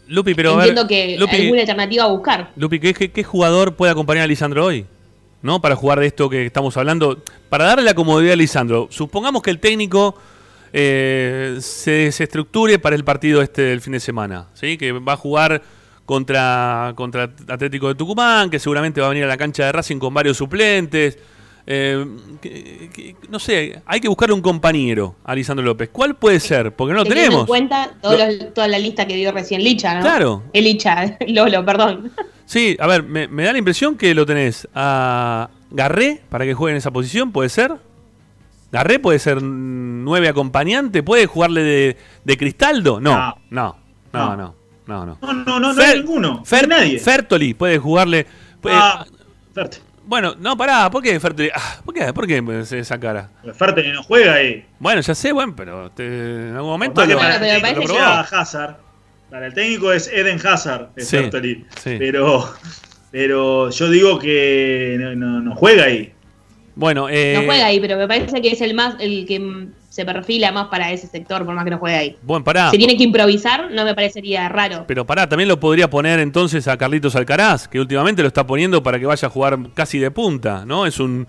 Lupi, 0.08 0.34
pero 0.36 0.54
a 0.54 0.58
ver, 0.58 0.70
entiendo 0.70 0.88
que 0.88 1.18
Lupi, 1.18 1.36
alguna 1.36 1.62
alternativa 1.62 2.04
a 2.04 2.08
buscar. 2.08 2.52
Lupi, 2.56 2.80
¿qué, 2.80 2.94
qué, 2.94 3.12
qué 3.12 3.24
jugador 3.24 3.76
puede 3.76 3.92
acompañar 3.92 4.24
a 4.24 4.28
Lisandro 4.28 4.66
hoy? 4.66 4.86
¿No? 5.42 5.62
Para 5.62 5.76
jugar 5.76 6.00
de 6.00 6.08
esto 6.08 6.30
que 6.30 6.46
estamos 6.46 6.76
hablando. 6.78 7.24
Para 7.50 7.66
darle 7.66 7.84
la 7.84 7.94
comodidad 7.94 8.34
a 8.34 8.36
Lisandro. 8.36 8.88
Supongamos 8.90 9.42
que 9.42 9.52
el 9.52 9.60
técnico 9.60 10.16
eh, 10.74 11.58
se 11.62 11.92
desestructure 11.92 12.80
para 12.80 12.96
el 12.96 13.04
partido 13.04 13.42
este 13.42 13.62
del 13.62 13.82
fin 13.82 13.94
de 13.94 14.00
semana. 14.00 14.48
¿sí? 14.54 14.78
Que 14.78 14.92
va 14.92 15.14
a 15.14 15.18
jugar 15.18 15.62
contra, 16.06 16.94
contra 16.96 17.32
Atlético 17.48 17.88
de 17.88 17.96
Tucumán, 17.96 18.50
que 18.50 18.60
seguramente 18.60 19.02
va 19.02 19.08
a 19.08 19.10
venir 19.10 19.24
a 19.24 19.28
la 19.28 19.38
cancha 19.38 19.66
de 19.66 19.72
Racing 19.72 19.98
con 19.98 20.14
varios 20.14 20.38
suplentes. 20.38 21.18
Eh, 21.68 22.06
que- 22.42 22.90
que- 22.94 23.16
no 23.30 23.40
sé, 23.40 23.82
hay 23.88 24.00
que 24.00 24.08
buscarle 24.08 24.36
un 24.36 24.42
compañero 24.42 25.16
a 25.24 25.34
Lisandro 25.34 25.66
López. 25.66 25.90
¿Cuál 25.92 26.16
puede 26.16 26.40
ser? 26.40 26.76
Porque 26.76 26.94
no 26.94 27.00
lo 27.00 27.04
Teniendo 27.06 27.24
tenemos. 27.24 27.42
en 27.42 27.48
cuenta 27.48 27.90
todos 28.02 28.20
los- 28.20 28.54
toda 28.54 28.68
la 28.68 28.78
lista 28.78 29.08
que 29.08 29.16
dio 29.16 29.32
recién 29.32 29.64
Licha, 29.64 29.96
¿no? 29.96 30.02
Claro. 30.02 30.44
El 30.54 30.64
Licha, 30.66 31.18
Lolo, 31.28 31.66
perdón. 31.66 32.12
Sí, 32.46 32.78
a 32.80 32.86
ver, 32.86 33.02
me, 33.04 33.28
me 33.28 33.44
da 33.44 33.52
la 33.54 33.58
impresión 33.58 33.98
que 33.98 34.14
lo 34.14 34.26
tenés 34.28 34.68
a 34.76 35.50
Garré 35.72 36.22
para 36.30 36.46
que 36.46 36.54
juegue 36.54 36.74
en 36.74 36.78
esa 36.78 36.92
posición, 36.92 37.32
¿puede 37.32 37.50
ser? 37.50 37.74
Garré 38.72 39.00
puede 39.00 39.18
ser 39.20 39.42
nueve 39.42 40.28
acompañante, 40.28 41.02
¿puede 41.02 41.26
jugarle 41.26 41.64
de, 41.64 41.98
de 42.26 42.38
Cristaldo? 42.38 43.00
No, 43.00 43.12
no, 43.50 43.76
no, 44.14 44.36
no, 44.36 44.36
no, 44.36 45.06
no. 45.06 45.18
No, 45.22 45.34
no, 45.34 45.44
no, 45.60 45.60
no 45.60 45.74
Fer- 45.74 45.86
hay 45.94 46.00
ninguno. 46.00 46.44
Fer- 46.46 46.68
no 46.68 46.76
hay 46.76 46.82
nadie. 46.82 47.00
Fertoli 47.00 47.54
puede 47.56 47.80
jugarle. 47.80 48.28
puede- 48.62 48.76
Ah. 48.78 49.06
Bueno, 50.08 50.36
no, 50.40 50.56
pará, 50.56 50.90
¿por 50.92 51.02
qué 51.02 51.20
Fertoli? 51.20 51.50
Ah, 51.54 51.78
¿Por 51.84 51.94
qué? 51.94 52.14
¿Por 52.14 52.28
qué 52.28 52.44
esa 52.72 53.00
cara? 53.00 53.30
Ferte 53.54 53.84
no 53.92 54.04
juega 54.04 54.36
ahí. 54.36 54.64
Bueno, 54.80 55.02
ya 55.02 55.16
sé, 55.16 55.32
bueno, 55.32 55.54
pero 55.56 55.90
te- 55.92 56.06
en 56.50 56.56
algún 56.56 56.70
momento 56.72 57.02
más 57.02 57.08
que 57.08 57.14
lo, 57.14 57.20
para 57.20 57.40
pero 57.40 57.88
lo. 57.88 57.98
Hazard. 58.40 58.76
Para 59.32 59.48
el 59.48 59.54
técnico 59.54 59.92
es 59.92 60.08
Eden 60.08 60.40
Hazard, 60.46 60.90
es 60.96 61.08
Sí, 61.08 61.18
Fertoli. 61.18 61.66
sí. 61.84 61.96
Pero, 61.98 62.54
pero 63.12 63.70
yo 63.72 63.90
digo 63.90 64.20
que 64.20 64.96
no, 65.00 65.16
no- 65.16 65.42
no 65.42 65.56
juega 65.56 65.86
ahí. 65.86 66.14
Bueno, 66.76 67.08
eh, 67.10 67.34
No 67.38 67.46
juega 67.46 67.66
ahí, 67.66 67.80
pero 67.80 67.98
me 67.98 68.08
parece 68.08 68.42
que 68.42 68.52
es 68.52 68.62
el 68.62 68.74
más, 68.76 68.96
el 69.00 69.26
que 69.26 69.68
se 69.96 70.04
perfila 70.04 70.52
más 70.52 70.68
para 70.68 70.92
ese 70.92 71.08
sector, 71.08 71.46
por 71.46 71.56
más 71.56 71.64
que 71.64 71.72
no 71.72 71.78
juegue 71.78 71.96
ahí. 71.96 72.18
Bueno, 72.22 72.44
pará. 72.44 72.70
Si 72.70 72.78
tiene 72.78 72.98
que 72.98 73.04
improvisar, 73.04 73.72
no 73.72 73.86
me 73.86 73.96
parecería 73.96 74.50
raro. 74.50 74.84
Pero 74.86 75.06
pará, 75.06 75.30
también 75.30 75.48
lo 75.48 75.58
podría 75.58 75.90
poner 75.90 76.20
entonces 76.20 76.68
a 76.68 76.76
Carlitos 76.76 77.16
Alcaraz, 77.16 77.70
que 77.70 77.80
últimamente 77.80 78.22
lo 78.22 78.28
está 78.28 78.46
poniendo 78.46 78.84
para 78.84 79.00
que 79.00 79.06
vaya 79.06 79.30
a 79.30 79.32
jugar 79.32 79.58
casi 79.74 79.98
de 79.98 80.12
punta, 80.12 80.66
¿no? 80.66 80.86
Es 80.86 81.00
un, 81.00 81.26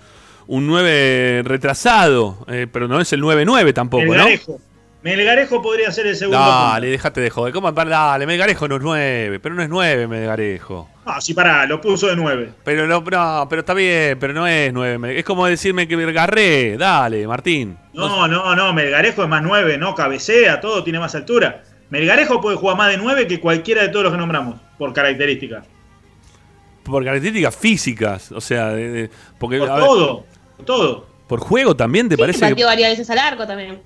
un 0.49 0.67
9 0.67 1.43
retrasado, 1.45 2.45
eh, 2.49 2.67
pero 2.73 2.89
no 2.89 3.01
es 3.01 3.12
el 3.12 3.23
9-9 3.23 3.73
tampoco, 3.73 4.03
¿no? 4.03 4.11
Melgarejo. 4.11 4.59
Melgarejo 5.05 5.62
podría 5.62 5.93
ser 5.93 6.09
el 6.09 6.17
segundo. 6.17 6.37
Dale, 6.37 6.89
dejate 6.89 7.21
de 7.21 7.31
joder. 7.31 7.55
¿Cómo? 7.55 7.71
Dale, 7.71 8.27
Melgarejo 8.27 8.67
no 8.67 8.75
es 8.79 8.83
9, 8.83 9.39
pero 9.39 9.55
no 9.55 9.62
es 9.62 9.69
9 9.69 10.09
Melgarejo. 10.09 10.89
No, 11.07 11.20
sí, 11.20 11.34
pará, 11.34 11.64
lo 11.66 11.80
puso 11.80 12.09
de 12.09 12.16
9. 12.16 12.52
Pero 12.64 12.86
no, 12.88 13.00
no, 13.00 13.48
pero 13.48 13.61
está 13.61 13.72
bien, 13.74 14.18
pero 14.18 14.32
no 14.32 14.44
es 14.46 14.72
9. 14.72 15.16
Es 15.18 15.24
como 15.24 15.46
decirme 15.46 15.86
que 15.86 16.12
Garré, 16.12 16.76
dale, 16.76 17.26
Martín. 17.28 17.78
No, 17.94 18.26
no, 18.26 18.57
no, 18.57 18.72
Melgarejo 18.72 19.22
es 19.22 19.28
más 19.28 19.40
9, 19.42 19.78
no 19.78 19.94
cabecea, 19.94 20.61
todo 20.61 20.82
tiene 20.82 20.98
más 20.98 21.14
altura. 21.14 21.62
Melgarejo 21.90 22.40
puede 22.40 22.57
jugar 22.57 22.76
más 22.76 22.90
de 22.90 22.96
9 22.98 23.28
que 23.28 23.38
cualquiera 23.38 23.82
de 23.82 23.88
todos 23.90 24.02
los 24.07 24.12
que 24.12 24.18
nombramos, 24.18 24.61
por 24.76 24.92
características. 24.92 25.64
Por 26.82 27.04
características 27.04 27.54
físicas, 27.57 28.32
o 28.32 28.40
sea, 28.40 28.70
de- 28.70 28.88
de- 28.90 29.11
porque 29.38 29.59
Por 29.59 29.68
ver, 29.68 29.78
todo, 29.78 30.24
por 30.57 30.66
todo. 30.66 31.07
por 31.28 31.38
juego 31.40 31.76
también 31.76 32.09
te 32.09 32.16
Sí, 32.16 32.20
parece, 32.20 32.40
pateó 32.50 32.66
varias 32.66 32.90
veces 32.90 33.09
al 33.11 33.18
arco 33.18 33.46
también. 33.46 33.80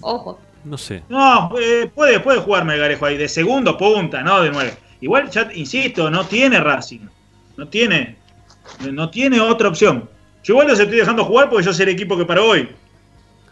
Ojo. 0.00 0.40
no 0.64 0.76
sé. 0.76 1.04
No, 1.08 1.50
eh, 1.60 1.88
puede, 1.94 2.18
puede 2.18 2.40
jugar 2.40 2.64
Melgarejo 2.64 3.06
ahí, 3.06 3.16
de 3.16 3.28
segundo 3.28 3.78
punta, 3.78 4.22
no 4.22 4.40
de 4.42 4.50
9. 4.50 4.72
Igual, 5.06 5.30
ya 5.30 5.48
insisto, 5.54 6.10
no 6.10 6.26
tiene 6.26 6.58
Racing. 6.58 6.98
No 7.56 7.68
tiene. 7.68 8.16
No 8.90 9.08
tiene 9.08 9.38
otra 9.40 9.68
opción. 9.68 10.10
Yo 10.42 10.54
igual 10.54 10.66
los 10.66 10.80
estoy 10.80 10.96
dejando 10.98 11.24
jugar 11.24 11.48
porque 11.48 11.64
yo 11.64 11.72
soy 11.72 11.84
el 11.84 11.90
equipo 11.90 12.18
que 12.18 12.24
para 12.24 12.42
hoy. 12.42 12.68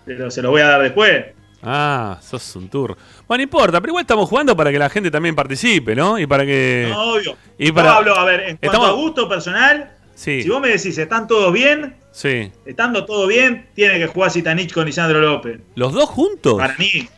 Pero 0.05 0.33
se 0.33 0.43
los 0.43 0.51
voy 0.51 0.63
a 0.63 0.67
dar 0.67 0.83
después. 0.83 1.27
Ah, 1.63 2.19
sos 2.21 2.57
un 2.57 2.69
tour. 2.69 2.97
Bueno, 3.29 3.39
no 3.39 3.43
importa, 3.45 3.81
pero 3.81 3.93
igual 3.93 4.03
estamos 4.03 4.29
jugando 4.29 4.57
para 4.57 4.73
que 4.73 4.81
la 4.81 4.91
gente 4.91 5.13
también 5.13 5.37
participe, 5.37 5.95
¿no? 5.95 6.19
Y 6.19 6.27
para 6.27 6.45
que. 6.45 6.89
No, 6.91 7.13
obvio. 7.13 7.37
y 7.57 7.71
para- 7.71 7.95
Pablo, 7.95 8.17
a 8.19 8.25
ver, 8.25 8.41
en 8.41 8.57
cuanto 8.57 8.67
Estamos- 8.67 8.89
a 8.89 8.93
gusto 8.93 9.29
personal, 9.29 9.93
Sí, 10.17 10.43
si 10.43 10.49
vos 10.49 10.61
me 10.61 10.71
decís, 10.71 10.99
¿están 10.99 11.29
todos 11.29 11.53
bien? 11.53 11.95
sí. 12.11 12.51
Estando 12.67 13.05
todo 13.07 13.29
bien, 13.29 13.69
tiene 13.77 14.01
que 14.01 14.09
jugar 14.09 14.33
Zitanich 14.33 14.73
con 14.75 14.87
Lisandro 14.87 15.21
López. 15.21 15.61
¿Los 15.77 15.93
dos 15.93 16.09
juntos? 16.11 16.55
Para 16.59 16.77
mí. 16.79 17.09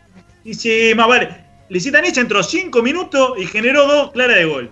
Y 0.44 0.52
sí, 0.52 0.92
más 0.94 1.08
vale. 1.08 1.45
Lizitanich 1.68 2.16
entró 2.18 2.42
5 2.42 2.82
minutos 2.82 3.32
y 3.38 3.46
generó 3.46 3.86
dos 3.86 4.12
claras 4.12 4.36
de 4.36 4.44
gol. 4.44 4.70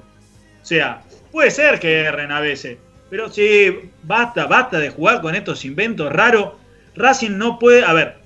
O 0.62 0.64
sea, 0.64 1.02
puede 1.32 1.50
ser 1.50 1.78
que 1.80 2.00
erren 2.02 2.30
a 2.32 2.40
veces. 2.40 2.78
Pero 3.10 3.30
sí, 3.30 3.90
basta, 4.02 4.46
basta 4.46 4.78
de 4.78 4.90
jugar 4.90 5.20
con 5.20 5.34
estos 5.34 5.64
inventos 5.64 6.12
raros. 6.12 6.54
Racing 6.96 7.32
no 7.36 7.58
puede. 7.58 7.84
A 7.84 7.92
ver, 7.92 8.16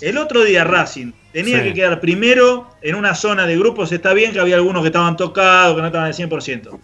el 0.00 0.18
otro 0.18 0.42
día 0.44 0.64
Racing 0.64 1.12
tenía 1.32 1.58
Sí. 1.58 1.64
que 1.64 1.74
quedar 1.74 2.00
primero 2.00 2.68
en 2.82 2.94
una 2.94 3.14
zona 3.14 3.46
de 3.46 3.56
grupos. 3.58 3.90
Está 3.92 4.12
bien 4.12 4.32
que 4.32 4.40
había 4.40 4.56
algunos 4.56 4.82
que 4.82 4.88
estaban 4.88 5.16
tocados, 5.16 5.74
que 5.74 5.80
no 5.80 5.86
estaban 5.86 6.06
al 6.08 6.14
100%. 6.14 6.78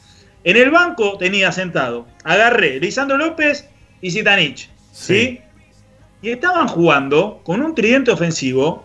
En 0.44 0.56
el 0.56 0.70
banco 0.70 1.18
tenía 1.18 1.52
sentado, 1.52 2.06
agarré 2.24 2.80
Lisandro 2.80 3.16
López 3.18 3.68
y 4.00 4.10
Zitanich. 4.10 4.70
¿sí? 4.92 5.14
Sí. 5.14 5.40
Y 6.22 6.30
estaban 6.30 6.66
jugando 6.68 7.40
con 7.44 7.60
un 7.62 7.74
tridente 7.74 8.10
ofensivo 8.10 8.84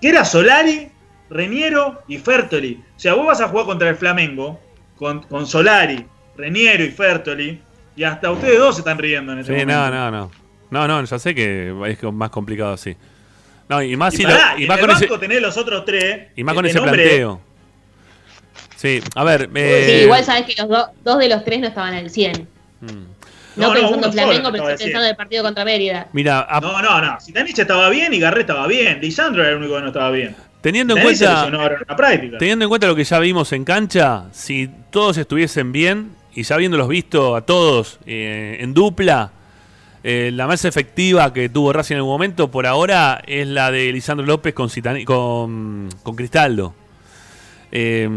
que 0.00 0.08
era 0.08 0.24
Solari, 0.24 0.88
Reniero 1.30 2.02
y 2.08 2.18
Fertoli. 2.18 2.82
O 2.96 3.00
sea, 3.00 3.14
vos 3.14 3.26
vas 3.26 3.40
a 3.40 3.48
jugar 3.48 3.66
contra 3.66 3.88
el 3.88 3.96
Flamengo 3.96 4.60
con, 4.96 5.22
con 5.24 5.46
Solari, 5.46 6.04
Reniero 6.36 6.84
y 6.84 6.90
Fertoli. 6.90 7.60
Y 7.96 8.04
hasta 8.04 8.30
ustedes 8.30 8.58
dos 8.58 8.74
se 8.76 8.80
están 8.82 8.98
riendo 8.98 9.32
en 9.32 9.38
este 9.40 9.52
Sí, 9.52 9.58
momento. 9.64 9.90
no, 9.90 9.90
no, 9.90 10.10
no. 10.10 10.30
No, 10.70 10.86
no, 10.88 11.04
ya 11.04 11.18
sé 11.18 11.34
que 11.34 11.72
es 11.86 12.02
más 12.12 12.30
complicado 12.30 12.72
así. 12.74 12.96
No, 13.68 13.82
y 13.82 13.96
más, 13.96 14.14
Y, 14.14 14.18
si 14.18 14.22
pará, 14.24 14.52
lo- 14.54 14.58
y 14.60 14.64
y 14.64 14.66
más 14.68 14.78
en 14.78 14.84
el 14.84 14.90
con 14.90 15.02
ese, 15.04 15.18
tenés 15.18 15.42
los 15.42 15.56
otros 15.56 15.84
tres. 15.84 16.28
y 16.36 16.44
más 16.44 16.54
con 16.54 16.64
que 16.64 16.70
ese 16.70 16.78
nombre- 16.78 17.02
planteo. 17.02 17.40
Sí, 18.76 19.00
a 19.14 19.24
ver. 19.24 19.42
Sí, 19.52 19.58
eh, 19.60 20.00
igual 20.04 20.22
sabes 20.24 20.44
que 20.44 20.54
los 20.60 20.68
do- 20.68 20.90
dos 21.02 21.18
de 21.18 21.28
los 21.28 21.44
tres 21.44 21.60
no 21.60 21.66
estaban 21.68 21.94
al 21.94 22.10
100. 22.10 22.46
mm. 22.80 22.86
No, 23.56 23.72
pensando 23.72 24.06
en 24.08 24.12
Flamengo, 24.12 24.52
pero 24.52 24.64
pensando 24.66 24.98
en 25.00 25.06
el 25.06 25.16
partido 25.16 25.42
contra 25.42 25.64
Mérida. 25.64 26.08
Mira, 26.12 26.46
a- 26.48 26.60
No, 26.60 26.82
no, 26.82 27.00
no. 27.00 27.18
Zitanich 27.20 27.58
estaba 27.58 27.88
bien 27.88 28.12
y 28.12 28.18
Garré 28.20 28.42
estaba 28.42 28.66
bien. 28.66 29.00
Lisandro 29.00 29.40
era 29.42 29.52
el 29.52 29.56
único 29.56 29.76
que 29.76 29.80
no 29.80 29.86
estaba 29.86 30.10
bien. 30.10 30.36
Teniendo 30.66 30.94
en 30.96 31.02
cuenta. 31.04 31.50
Teniendo 32.38 32.64
en 32.64 32.68
cuenta 32.68 32.86
lo 32.88 32.96
que 32.96 33.04
ya 33.04 33.18
vimos 33.20 33.52
en 33.52 33.64
cancha, 33.64 34.24
si 34.32 34.68
todos 34.90 35.16
estuviesen 35.16 35.72
bien 35.72 36.10
y 36.34 36.42
ya 36.42 36.56
habiéndolos 36.56 36.88
visto 36.88 37.36
a 37.36 37.42
todos 37.46 37.98
eh, 38.06 38.58
en 38.60 38.74
dupla, 38.74 39.30
eh, 40.02 40.30
la 40.32 40.46
más 40.46 40.64
efectiva 40.64 41.32
que 41.32 41.48
tuvo 41.48 41.72
Racing 41.72 41.94
en 41.94 41.98
algún 41.98 42.12
momento 42.12 42.50
por 42.50 42.66
ahora 42.66 43.22
es 43.26 43.46
la 43.46 43.70
de 43.70 43.92
Lisandro 43.92 44.26
López 44.26 44.54
con, 44.54 44.68
Citani- 44.68 45.04
con, 45.04 45.88
con 46.02 46.14
Cristaldo. 46.16 46.74
Eh, 47.72 48.08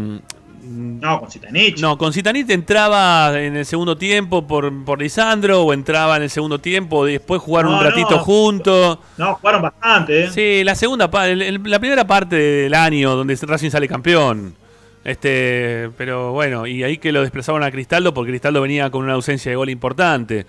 No, 0.62 1.20
con 1.20 1.30
Zitanich. 1.30 1.78
no, 1.80 1.96
con 1.96 2.12
Citanit 2.12 2.50
entraba 2.50 3.40
en 3.40 3.56
el 3.56 3.64
segundo 3.64 3.96
tiempo 3.96 4.46
por, 4.46 4.84
por 4.84 5.00
Lisandro 5.00 5.62
o 5.62 5.72
entraba 5.72 6.16
en 6.18 6.24
el 6.24 6.30
segundo 6.30 6.58
tiempo, 6.58 7.06
después 7.06 7.40
jugaron 7.40 7.72
No, 7.72 7.78
un 7.78 7.84
ratito 7.84 8.16
no. 8.16 8.18
juntos. 8.18 8.98
No, 9.16 9.34
jugaron 9.36 9.62
bastante, 9.62 10.24
¿eh? 10.24 10.30
Sí, 10.30 10.64
la 10.64 10.74
segunda 10.74 11.10
la 11.14 11.78
primera 11.78 12.06
parte 12.06 12.36
del 12.36 12.74
año 12.74 13.16
donde 13.16 13.34
Racing 13.36 13.70
sale 13.70 13.88
campeón. 13.88 14.54
Este, 15.02 15.88
pero 15.96 16.32
bueno, 16.32 16.66
y 16.66 16.82
ahí 16.82 16.98
que 16.98 17.10
lo 17.10 17.22
desplazaron 17.22 17.62
a 17.62 17.70
Cristaldo 17.70 18.12
porque 18.12 18.30
Cristaldo 18.32 18.60
venía 18.60 18.90
con 18.90 19.02
una 19.04 19.14
ausencia 19.14 19.50
de 19.50 19.56
gol 19.56 19.70
importante. 19.70 20.44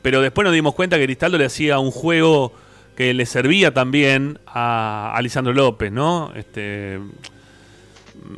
Pero 0.00 0.22
después 0.22 0.44
nos 0.46 0.54
dimos 0.54 0.74
cuenta 0.74 0.96
que 0.96 1.04
Cristaldo 1.04 1.36
le 1.36 1.44
hacía 1.44 1.78
un 1.78 1.90
juego 1.90 2.54
que 2.96 3.12
le 3.12 3.26
servía 3.26 3.74
también 3.74 4.38
a, 4.46 5.12
a 5.14 5.20
Lisandro 5.22 5.52
López, 5.52 5.92
¿no? 5.92 6.32
Este 6.34 6.98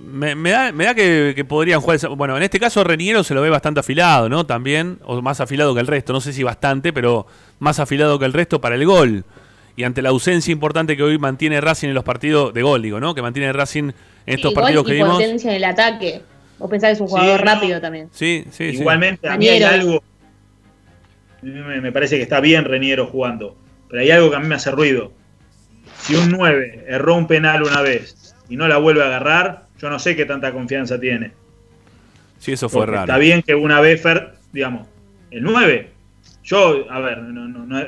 me, 0.04 0.34
me 0.34 0.50
da, 0.50 0.72
me 0.72 0.84
da 0.84 0.94
que, 0.94 1.32
que 1.36 1.44
podrían 1.44 1.80
jugar. 1.80 1.96
esa- 1.96 2.08
Bueno, 2.08 2.36
en 2.36 2.42
este 2.42 2.58
caso 2.60 2.82
Reniero 2.84 3.22
se 3.24 3.34
lo 3.34 3.42
ve 3.42 3.50
bastante 3.50 3.80
afilado, 3.80 4.28
¿no? 4.28 4.46
También, 4.46 4.98
o 5.04 5.20
más 5.22 5.40
afilado 5.40 5.74
que 5.74 5.80
el 5.80 5.86
resto. 5.86 6.12
No 6.12 6.20
sé 6.20 6.32
si 6.32 6.42
bastante, 6.42 6.92
pero 6.92 7.26
más 7.58 7.78
afilado 7.80 8.18
que 8.18 8.24
el 8.24 8.32
resto 8.32 8.60
para 8.60 8.74
el 8.76 8.84
gol. 8.86 9.24
Y 9.76 9.84
ante 9.84 10.02
la 10.02 10.10
ausencia 10.10 10.52
importante 10.52 10.96
que 10.96 11.02
hoy 11.02 11.18
mantiene 11.18 11.60
Racing 11.60 11.88
en 11.88 11.94
los 11.94 12.04
partidos 12.04 12.52
de 12.52 12.62
gol, 12.62 12.82
digo, 12.82 13.00
¿no? 13.00 13.14
Que 13.14 13.22
mantiene 13.22 13.52
Racing 13.52 13.84
en 13.84 13.94
estos 14.34 14.50
Sí, 14.50 14.54
partidos 14.54 14.82
gol 14.84 14.90
que 14.90 14.96
y 14.98 15.02
vimos. 15.02 15.14
potencia 15.14 15.50
en 15.50 15.56
el 15.56 15.64
ataque. 15.64 16.22
Vos 16.58 16.70
pensás 16.70 16.88
que 16.90 16.92
es 16.94 17.00
un 17.00 17.08
Sí, 17.08 17.12
jugador 17.14 17.40
no. 17.40 17.46
rápido 17.52 17.80
también. 17.80 18.08
Sí, 18.12 18.44
sí, 18.50 18.70
sí. 18.72 18.78
Igualmente, 18.78 19.28
a 19.28 19.36
mí 19.36 19.48
hay 19.48 19.62
algo. 19.62 20.02
Me, 21.42 21.80
me 21.80 21.90
parece 21.92 22.16
que 22.16 22.22
está 22.22 22.40
bien 22.40 22.64
Reniero 22.64 23.06
jugando. 23.06 23.56
Pero 23.88 24.02
hay 24.02 24.10
algo 24.10 24.30
que 24.30 24.36
a 24.36 24.40
mí 24.40 24.46
me 24.46 24.54
hace 24.54 24.70
ruido. 24.70 25.12
Si 25.98 26.14
un 26.14 26.30
9 26.30 26.84
erró 26.88 27.16
un 27.16 27.26
penal 27.26 27.62
una 27.62 27.80
vez 27.80 28.34
y 28.48 28.56
no 28.56 28.68
la 28.68 28.76
vuelve 28.78 29.02
a 29.02 29.06
agarrar, 29.06 29.66
yo 29.82 29.90
no 29.90 29.98
sé 29.98 30.14
qué 30.14 30.24
tanta 30.24 30.52
confianza 30.52 30.98
tiene. 31.00 31.32
Sí, 32.38 32.52
eso 32.52 32.68
fue 32.68 32.82
Porque 32.82 32.92
raro. 32.92 33.02
Está 33.04 33.18
bien 33.18 33.42
que 33.42 33.56
una 33.56 33.80
vez, 33.80 34.00
Fer, 34.00 34.34
digamos, 34.52 34.86
el 35.32 35.42
9. 35.42 35.90
Yo, 36.44 36.86
a 36.88 37.00
ver, 37.00 37.18
no, 37.18 37.48
no, 37.48 37.66
no, 37.66 37.84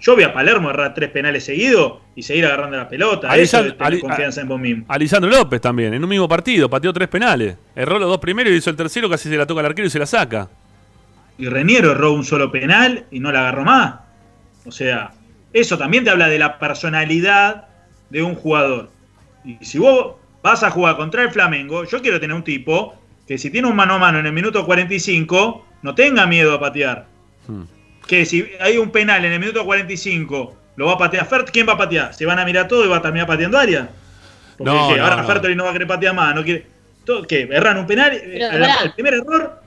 yo 0.00 0.16
vi 0.16 0.22
a 0.22 0.32
Palermo 0.32 0.70
errar 0.70 0.94
tres 0.94 1.10
penales 1.10 1.44
seguidos 1.44 2.00
y 2.16 2.22
seguir 2.22 2.46
agarrando 2.46 2.78
la 2.78 2.88
pelota. 2.88 3.34
Eso 3.36 3.62
Ali- 3.78 4.00
confianza 4.00 4.40
en 4.40 4.48
vos 4.48 4.58
mismo. 4.58 4.84
A 4.88 4.96
Lisandro 4.96 5.30
López 5.30 5.60
también, 5.60 5.92
en 5.92 6.02
un 6.02 6.08
mismo 6.08 6.26
partido, 6.28 6.68
pateó 6.68 6.92
tres 6.94 7.08
penales. 7.08 7.56
Erró 7.76 7.98
los 7.98 8.08
dos 8.08 8.18
primeros 8.18 8.50
y 8.52 8.56
hizo 8.56 8.70
el 8.70 8.76
tercero, 8.76 9.08
casi 9.10 9.28
se 9.28 9.36
la 9.36 9.46
toca 9.46 9.60
al 9.60 9.66
arquero 9.66 9.86
y 9.86 9.90
se 9.90 9.98
la 9.98 10.06
saca. 10.06 10.48
Y 11.36 11.46
Reniero 11.48 11.92
erró 11.92 12.12
un 12.12 12.24
solo 12.24 12.50
penal 12.50 13.04
y 13.10 13.20
no 13.20 13.30
la 13.32 13.40
agarró 13.40 13.64
más. 13.64 13.96
O 14.64 14.72
sea, 14.72 15.10
eso 15.52 15.76
también 15.76 16.04
te 16.04 16.10
habla 16.10 16.28
de 16.28 16.38
la 16.38 16.58
personalidad 16.58 17.68
de 18.08 18.22
un 18.22 18.34
jugador. 18.34 18.90
Y 19.44 19.62
si 19.64 19.78
vos 19.78 20.16
vas 20.44 20.62
a 20.62 20.70
jugar 20.70 20.96
contra 20.96 21.22
el 21.22 21.30
Flamengo, 21.30 21.84
yo 21.84 22.02
quiero 22.02 22.20
tener 22.20 22.36
un 22.36 22.44
tipo 22.44 22.94
que 23.26 23.38
si 23.38 23.50
tiene 23.50 23.66
un 23.66 23.74
mano 23.74 23.94
a 23.94 23.98
mano 23.98 24.18
en 24.18 24.26
el 24.26 24.32
minuto 24.32 24.66
45, 24.66 25.66
no 25.82 25.94
tenga 25.94 26.26
miedo 26.26 26.52
a 26.54 26.60
patear. 26.60 27.06
Hmm. 27.48 27.62
Que 28.06 28.26
si 28.26 28.46
hay 28.60 28.76
un 28.76 28.90
penal 28.90 29.24
en 29.24 29.32
el 29.32 29.40
minuto 29.40 29.64
45, 29.64 30.54
lo 30.76 30.86
va 30.86 30.92
a 30.92 30.98
patear 30.98 31.26
Fert, 31.26 31.50
¿quién 31.50 31.66
va 31.66 31.72
a 31.72 31.78
patear? 31.78 32.12
Se 32.12 32.26
van 32.26 32.38
a 32.38 32.44
mirar 32.44 32.68
todo 32.68 32.84
y 32.84 32.88
va 32.88 32.98
a 32.98 33.02
terminar 33.02 33.26
pateando 33.26 33.56
área. 33.58 33.88
Porque 34.58 34.70
No, 34.70 34.78
ahora 35.02 35.16
no. 35.16 35.26
Fertoli 35.26 35.56
no 35.56 35.64
va 35.64 35.70
a 35.70 35.72
querer 35.72 35.88
patear 35.88 36.14
más, 36.14 36.34
no 36.34 36.44
quiere. 36.44 36.66
todo- 37.06 37.22
¿Qué? 37.26 37.48
¿Erran 37.50 37.78
un 37.78 37.86
penal? 37.86 38.10
Pero, 38.22 38.46
el, 38.46 38.60
pará. 38.60 38.76
el 38.84 38.92
primer 38.92 39.14
error 39.14 39.62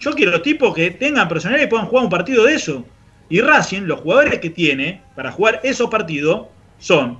yo 0.00 0.12
quiero 0.12 0.40
tipos 0.42 0.74
que 0.74 0.90
tengan 0.92 1.28
personalidad 1.28 1.64
y 1.66 1.68
puedan 1.68 1.86
jugar 1.86 2.04
un 2.04 2.10
partido 2.10 2.44
de 2.44 2.54
eso. 2.54 2.84
Y 3.30 3.40
Racing, 3.40 3.82
los 3.82 4.00
jugadores 4.00 4.38
que 4.40 4.50
tiene 4.50 5.00
para 5.16 5.32
jugar 5.32 5.60
esos 5.62 5.88
partidos 5.88 6.48
son 6.78 7.18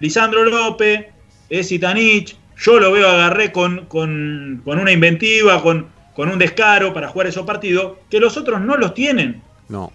Lisandro 0.00 0.44
López, 0.44 1.06
Zitanich, 1.62 2.36
yo 2.56 2.78
lo 2.78 2.92
veo 2.92 3.08
agarré 3.08 3.52
con, 3.52 3.86
con, 3.86 4.62
con 4.64 4.78
una 4.78 4.92
inventiva, 4.92 5.62
con, 5.62 5.88
con 6.14 6.28
un 6.28 6.38
descaro 6.38 6.94
para 6.94 7.08
jugar 7.08 7.26
esos 7.26 7.44
partidos, 7.44 7.98
que 8.10 8.20
los 8.20 8.36
otros 8.36 8.60
no 8.60 8.76
los 8.76 8.94
tienen. 8.94 9.42
No. 9.68 9.92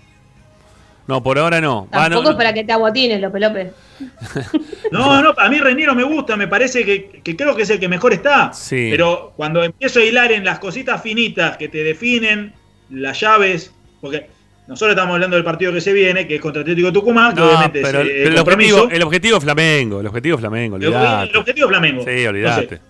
No, 1.07 1.23
por 1.23 1.39
ahora 1.39 1.61
no. 1.61 1.85
Va, 1.85 2.03
Tampoco 2.03 2.23
no, 2.23 2.29
es 2.31 2.35
para 2.35 2.53
que 2.53 2.65
te 2.65 2.73
aguatines, 2.73 3.21
López 3.21 3.41
López. 3.41 3.71
No, 4.91 5.21
no, 5.21 5.33
a 5.35 5.49
mí 5.49 5.59
Reniero 5.59 5.95
me 5.95 6.03
gusta, 6.03 6.37
me 6.37 6.47
parece 6.47 6.85
que, 6.85 7.21
que 7.23 7.35
creo 7.35 7.55
que 7.55 7.63
es 7.63 7.69
el 7.69 7.79
que 7.79 7.87
mejor 7.87 8.13
está. 8.13 8.53
Sí. 8.53 8.89
Pero 8.91 9.33
cuando 9.35 9.63
empiezo 9.63 9.99
a 9.99 10.03
hilar 10.03 10.31
en 10.31 10.45
las 10.45 10.59
cositas 10.59 11.01
finitas 11.01 11.57
que 11.57 11.67
te 11.67 11.83
definen, 11.83 12.53
las 12.89 13.19
llaves, 13.19 13.73
porque 13.99 14.29
nosotros 14.67 14.91
estamos 14.91 15.13
hablando 15.15 15.35
del 15.35 15.43
partido 15.45 15.71
que 15.73 15.81
se 15.81 15.93
viene, 15.93 16.27
que 16.27 16.35
es 16.35 16.41
contra 16.41 16.61
Atlético 16.61 16.91
Tucumán, 16.91 17.33
que 17.33 17.39
No, 17.41 17.47
obviamente 17.47 17.81
pero, 17.81 18.01
es 18.01 18.07
eh, 18.07 18.11
pero 18.23 18.29
el, 18.33 18.39
objetivo, 18.39 18.89
el 18.91 19.01
objetivo 19.03 19.37
es 19.37 19.43
Flamengo, 19.43 19.99
el 20.01 20.07
objetivo 20.07 20.37
Flamengo, 20.37 20.75
El- 20.77 20.85
olvidate. 20.87 21.29
el 21.31 21.37
objetivo 21.37 21.67
Flamengo. 21.69 22.03
Sí, 22.03 22.25
olvidate. 22.27 22.61
Entonces, 22.63 22.81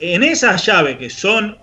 en 0.00 0.22
esas 0.22 0.64
llaves 0.66 0.96
que 0.96 1.10
son, 1.10 1.56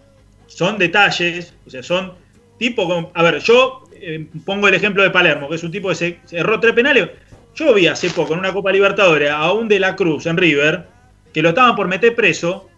son 0.47 0.78
detalles, 0.78 1.53
o 1.65 1.69
sea, 1.69 1.84
son 1.84 2.13
tipo. 2.57 3.11
A 3.13 3.24
ver, 3.24 3.39
yo 3.39 3.84
eh, 3.93 4.26
pongo 4.45 4.67
el 4.67 4.74
ejemplo 4.74 5.03
de 5.03 5.09
Palermo, 5.11 5.47
que 5.49 5.55
es 5.55 5.63
un 5.63 5.72
tipo 5.72 5.89
que 5.89 5.95
se, 5.95 6.19
se 6.26 6.38
erró 6.38 6.59
tres 6.59 6.74
penales. 6.74 7.09
Yo 7.55 7.74
vi 7.74 7.88
hace 7.88 8.09
poco 8.09 8.34
en 8.34 8.39
una 8.39 8.53
Copa 8.53 8.72
Libertadores 8.72 9.30
a 9.30 9.51
un 9.51 9.67
de 9.67 9.80
la 9.80 9.95
Cruz 9.95 10.26
en 10.26 10.38
River, 10.38 10.86
que 11.34 11.41
lo 11.41 11.49
estaban 11.49 11.76
por 11.76 11.88
meter 11.88 12.15
preso. 12.15 12.69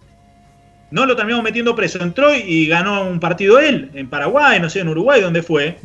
No 0.93 1.05
lo 1.05 1.15
terminamos 1.15 1.43
metiendo 1.43 1.75
preso. 1.75 2.01
Entró 2.01 2.33
y 2.35 2.67
ganó 2.67 3.07
un 3.07 3.19
partido 3.19 3.59
él, 3.59 3.89
en 3.95 4.07
Paraguay, 4.09 4.59
no 4.59 4.69
sé, 4.69 4.79
en 4.81 4.89
Uruguay, 4.89 5.21
donde 5.21 5.41
fue. 5.41 5.77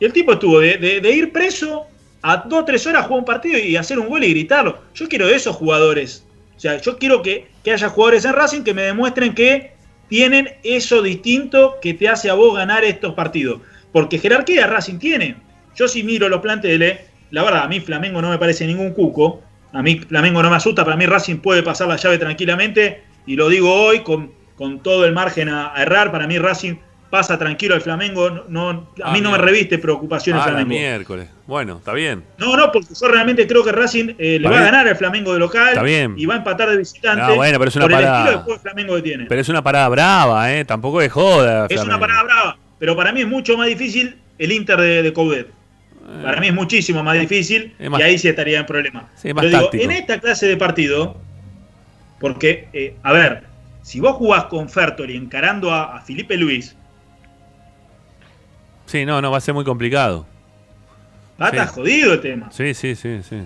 Y 0.00 0.04
el 0.04 0.12
tipo 0.12 0.32
estuvo 0.32 0.58
de, 0.60 0.76
de- 0.78 1.00
de 1.00 1.10
ir 1.12 1.32
preso 1.32 1.86
a 2.22 2.38
dos 2.38 2.62
o 2.62 2.64
tres 2.64 2.86
horas 2.86 3.02
a 3.02 3.04
jugar 3.04 3.20
un 3.20 3.24
partido 3.24 3.58
y 3.58 3.76
hacer 3.76 3.98
un 3.98 4.08
gol 4.08 4.24
y 4.24 4.30
gritarlo. 4.30 4.78
Yo 4.94 5.08
quiero 5.08 5.28
esos 5.28 5.54
jugadores. 5.54 6.24
O 6.56 6.60
sea, 6.60 6.80
yo 6.80 6.98
quiero 6.98 7.22
que, 7.22 7.46
que 7.62 7.72
haya 7.72 7.88
jugadores 7.88 8.24
en 8.24 8.32
Racing 8.32 8.62
que 8.62 8.74
me 8.74 8.82
demuestren 8.82 9.34
que 9.34 9.72
tienen 10.08 10.48
eso 10.64 11.02
distinto 11.02 11.76
que 11.80 11.94
te 11.94 12.08
hace 12.08 12.28
a 12.30 12.34
vos 12.34 12.56
ganar 12.56 12.82
estos 12.84 13.14
partidos. 13.14 13.60
Porque 13.92 14.18
jerarquía 14.18 14.66
Racing 14.66 14.98
tiene. 14.98 15.36
Yo 15.76 15.86
si 15.86 16.02
miro 16.02 16.28
los 16.28 16.40
planteles, 16.40 17.00
la 17.30 17.44
verdad, 17.44 17.62
a 17.64 17.68
mí 17.68 17.78
Flamengo 17.80 18.20
no 18.20 18.30
me 18.30 18.38
parece 18.38 18.66
ningún 18.66 18.90
cuco. 18.94 19.42
A 19.72 19.82
mí 19.82 19.98
Flamengo 19.98 20.42
no 20.42 20.50
me 20.50 20.56
asusta. 20.56 20.84
Para 20.84 20.96
mí 20.96 21.06
Racing 21.06 21.36
puede 21.36 21.62
pasar 21.62 21.86
la 21.86 21.96
llave 21.96 22.18
tranquilamente. 22.18 23.02
Y 23.26 23.36
lo 23.36 23.48
digo 23.48 23.72
hoy 23.72 24.00
con, 24.00 24.32
con 24.56 24.80
todo 24.80 25.04
el 25.04 25.12
margen 25.12 25.48
a, 25.48 25.74
a 25.74 25.82
errar. 25.82 26.10
Para 26.10 26.26
mí 26.26 26.38
Racing 26.38 26.76
pasa 27.10 27.38
tranquilo 27.38 27.74
al 27.74 27.80
Flamengo. 27.82 28.30
No, 28.30 28.44
no- 28.48 28.88
a 29.04 29.10
Ah, 29.10 29.12
mí 29.12 29.20
no 29.20 29.30
me 29.30 29.38
reviste 29.38 29.78
preocupación 29.78 30.36
el 30.36 30.42
Ah, 30.42 30.46
la 30.46 30.52
Flamengo. 30.52 30.70
miércoles. 30.80 31.28
Bueno, 31.46 31.76
está 31.78 31.92
bien. 31.92 32.24
No, 32.38 32.56
no, 32.56 32.72
porque 32.72 32.88
yo 33.00 33.08
realmente 33.08 33.46
creo 33.46 33.62
que 33.62 33.70
Racing 33.72 34.14
eh, 34.18 34.38
le 34.40 34.48
va 34.48 34.58
a 34.58 34.62
ganar 34.64 34.88
al 34.88 34.96
Flamengo 34.96 35.32
de 35.32 35.38
local 35.38 35.68
Está 35.68 35.82
bien. 35.82 36.14
y 36.16 36.26
va 36.26 36.34
a 36.34 36.38
empatar 36.38 36.68
de 36.70 36.76
visitante 36.78 37.22
No, 37.22 37.36
bueno, 37.36 37.58
pero 37.58 37.68
es 37.68 37.76
una 37.76 37.84
por 37.84 37.92
el 37.92 37.98
parada. 37.98 38.18
estilo 38.18 38.38
de 38.38 38.44
juego 38.44 38.58
de 38.58 38.62
Flamengo 38.62 38.96
que 38.96 39.02
tiene. 39.02 39.26
Pero 39.26 39.40
es 39.40 39.48
una 39.48 39.62
parada 39.62 39.88
brava, 39.88 40.52
¿eh? 40.52 40.64
Tampoco 40.64 41.00
es 41.00 41.12
joda. 41.12 41.66
es 41.70 41.80
una 41.82 42.00
parada 42.00 42.22
brava, 42.24 42.58
pero 42.78 42.96
para 42.96 43.12
mí 43.12 43.20
es 43.20 43.28
mucho 43.28 43.56
más 43.56 43.68
difícil 43.68 44.18
el 44.38 44.52
Inter 44.52 44.80
de, 44.80 45.02
de 45.02 45.12
Coudet. 45.12 45.48
Para 46.22 46.40
mí 46.40 46.48
es 46.48 46.54
muchísimo 46.54 47.02
más 47.02 47.18
difícil 47.18 47.74
más- 47.88 48.00
y 48.00 48.02
ahí 48.04 48.16
sí 48.18 48.28
estaría 48.28 48.60
en 48.60 48.66
problema. 48.66 49.08
Sí, 49.16 49.28
es 49.28 49.34
más 49.34 49.44
Pero 49.44 49.70
digo, 49.70 49.84
en 49.84 49.90
esta 49.92 50.18
clase 50.20 50.46
de 50.46 50.56
partido, 50.56 51.16
porque, 52.20 52.68
eh, 52.72 52.94
a 53.02 53.12
ver, 53.12 53.42
si 53.86 54.00
vos 54.00 54.16
jugás 54.16 54.46
con 54.46 54.68
Fertoli 54.68 55.14
encarando 55.16 55.70
a, 55.72 55.96
a 55.96 56.00
Felipe 56.00 56.36
Luis, 56.36 56.74
Sí, 58.86 59.04
no, 59.04 59.20
no, 59.20 59.30
va 59.30 59.38
a 59.38 59.40
ser 59.40 59.54
muy 59.54 59.64
complicado. 59.64 60.26
va 61.40 61.46
a 61.46 61.50
Sí. 61.50 61.56
estar 61.56 61.74
jodido 61.74 62.12
el 62.14 62.20
tema. 62.20 62.50
Sí, 62.52 62.72
sí, 62.74 62.94
sí, 62.94 63.20
sí. 63.28 63.42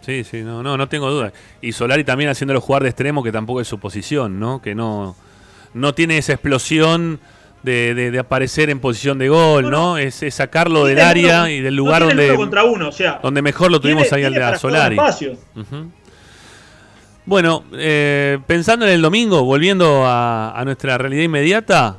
Sí, 0.00 0.22
sí, 0.24 0.42
no, 0.42 0.62
no, 0.62 0.76
no 0.76 0.88
tengo 0.88 1.10
duda. 1.10 1.32
Y 1.60 1.72
Solari 1.72 2.04
también 2.04 2.30
haciéndolo 2.30 2.60
jugar 2.60 2.82
de 2.84 2.88
extremo, 2.90 3.22
que 3.24 3.32
tampoco 3.32 3.60
es 3.60 3.66
su 3.68 3.78
posición, 3.80 4.38
¿no? 4.38 4.62
Que 4.62 4.74
no, 4.76 5.16
no 5.74 5.92
tiene 5.94 6.18
esa 6.18 6.32
explosión 6.34 7.18
de, 7.64 7.94
de- 7.94 8.10
de 8.12 8.18
aparecer 8.20 8.70
en 8.70 8.78
posición 8.78 9.18
de 9.18 9.28
gol, 9.28 9.68
No. 9.70 9.98
Es, 9.98 10.22
es 10.22 10.34
sacarlo 10.36 10.84
del 10.84 11.00
área 11.00 11.40
uno- 11.40 11.48
y 11.48 11.60
del 11.60 11.74
lugar 11.74 12.04
donde, 12.04 12.28
uno 12.30 12.36
contra 12.38 12.62
uno, 12.64 12.88
o 12.88 12.92
sea, 12.92 13.18
donde 13.22 13.42
mejor 13.42 13.70
lo 13.72 13.80
tuvimos 13.80 14.04
tiene- 14.08 14.18
ahí 14.18 14.24
al 14.24 14.52
de 14.52 14.58
Solari. 14.58 14.96
Ujú. 14.96 15.90
Bueno, 17.26 17.64
eh, 17.72 18.38
pensando 18.46 18.86
en 18.86 18.92
el 18.92 19.02
domingo, 19.02 19.42
volviendo 19.44 20.04
a, 20.06 20.58
a 20.58 20.64
nuestra 20.64 20.96
realidad 20.96 21.24
inmediata, 21.24 21.98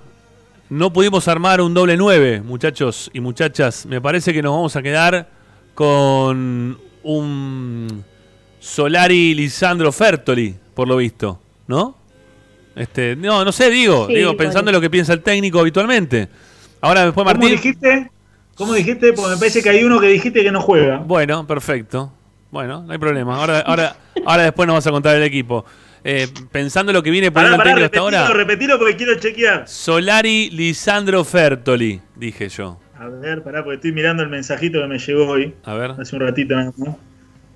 no 0.69 0.91
pudimos 0.93 1.27
armar 1.27 1.59
un 1.61 1.73
doble 1.73 1.97
9, 1.97 2.41
muchachos 2.41 3.09
y 3.13 3.19
muchachas. 3.19 3.85
Me 3.85 3.99
parece 3.99 4.33
que 4.33 4.41
nos 4.41 4.53
vamos 4.53 4.75
a 4.77 4.81
quedar 4.81 5.29
con 5.75 6.77
un 7.03 8.03
Solari 8.59 9.33
Lisandro 9.35 9.91
Fertoli, 9.91 10.55
por 10.73 10.87
lo 10.87 10.97
visto, 10.97 11.39
¿no? 11.67 11.95
Este, 12.75 13.15
no, 13.15 13.43
no 13.43 13.51
sé, 13.51 13.69
digo, 13.69 14.07
Sí, 14.07 14.15
digo 14.15 14.37
pensando 14.37 14.71
en 14.71 14.75
lo 14.75 14.81
que 14.81 14.89
piensa 14.89 15.11
el 15.13 15.21
técnico 15.23 15.59
habitualmente. 15.59 16.29
Ahora 16.79 17.05
después 17.05 17.25
¿Cómo 17.25 17.37
Martín. 17.39 17.51
dijiste? 17.51 18.11
¿Cómo 18.55 18.73
dijiste? 18.73 19.13
Porque 19.13 19.31
me 19.31 19.37
parece 19.37 19.61
que 19.61 19.69
hay 19.69 19.83
uno 19.83 19.99
que 19.99 20.07
dijiste 20.07 20.43
que 20.43 20.51
no 20.51 20.61
juega. 20.61 20.97
Bueno, 20.97 21.45
perfecto. 21.45 22.11
Bueno, 22.51 22.83
no 22.83 22.91
hay 22.91 22.97
problema. 22.97 23.35
Ahora, 23.37 23.59
ahora, 23.61 23.95
ahora 24.25 24.43
después 24.43 24.67
nos 24.67 24.75
vas 24.75 24.87
a 24.87 24.91
contar 24.91 25.15
el 25.15 25.23
equipo. 25.23 25.65
Eh, 26.03 26.27
pensando 26.51 26.91
en 26.91 26.95
lo 26.95 27.03
que 27.03 27.11
viene 27.11 27.31
poniendo 27.31 27.57
el 27.57 27.63
técnico 27.63 27.85
hasta 27.85 27.99
ahora. 27.99 28.27
repetilo 28.29 28.77
porque 28.79 28.95
quiero 28.95 29.15
chequear. 29.15 29.67
Solari 29.67 30.49
Lisandro 30.51 31.23
Fertoli, 31.25 31.99
dije 32.15 32.47
yo. 32.49 32.79
A 32.97 33.07
ver, 33.09 33.43
pará, 33.43 33.63
porque 33.63 33.75
estoy 33.75 33.91
mirando 33.91 34.23
el 34.23 34.29
mensajito 34.29 34.79
que 34.81 34.87
me 34.87 34.97
llegó 34.99 35.27
hoy. 35.27 35.53
A 35.65 35.73
ver, 35.73 35.91
Hace 35.91 36.15
un 36.15 36.21
ratito 36.21 36.55
nada 36.55 36.71
más. 36.77 36.95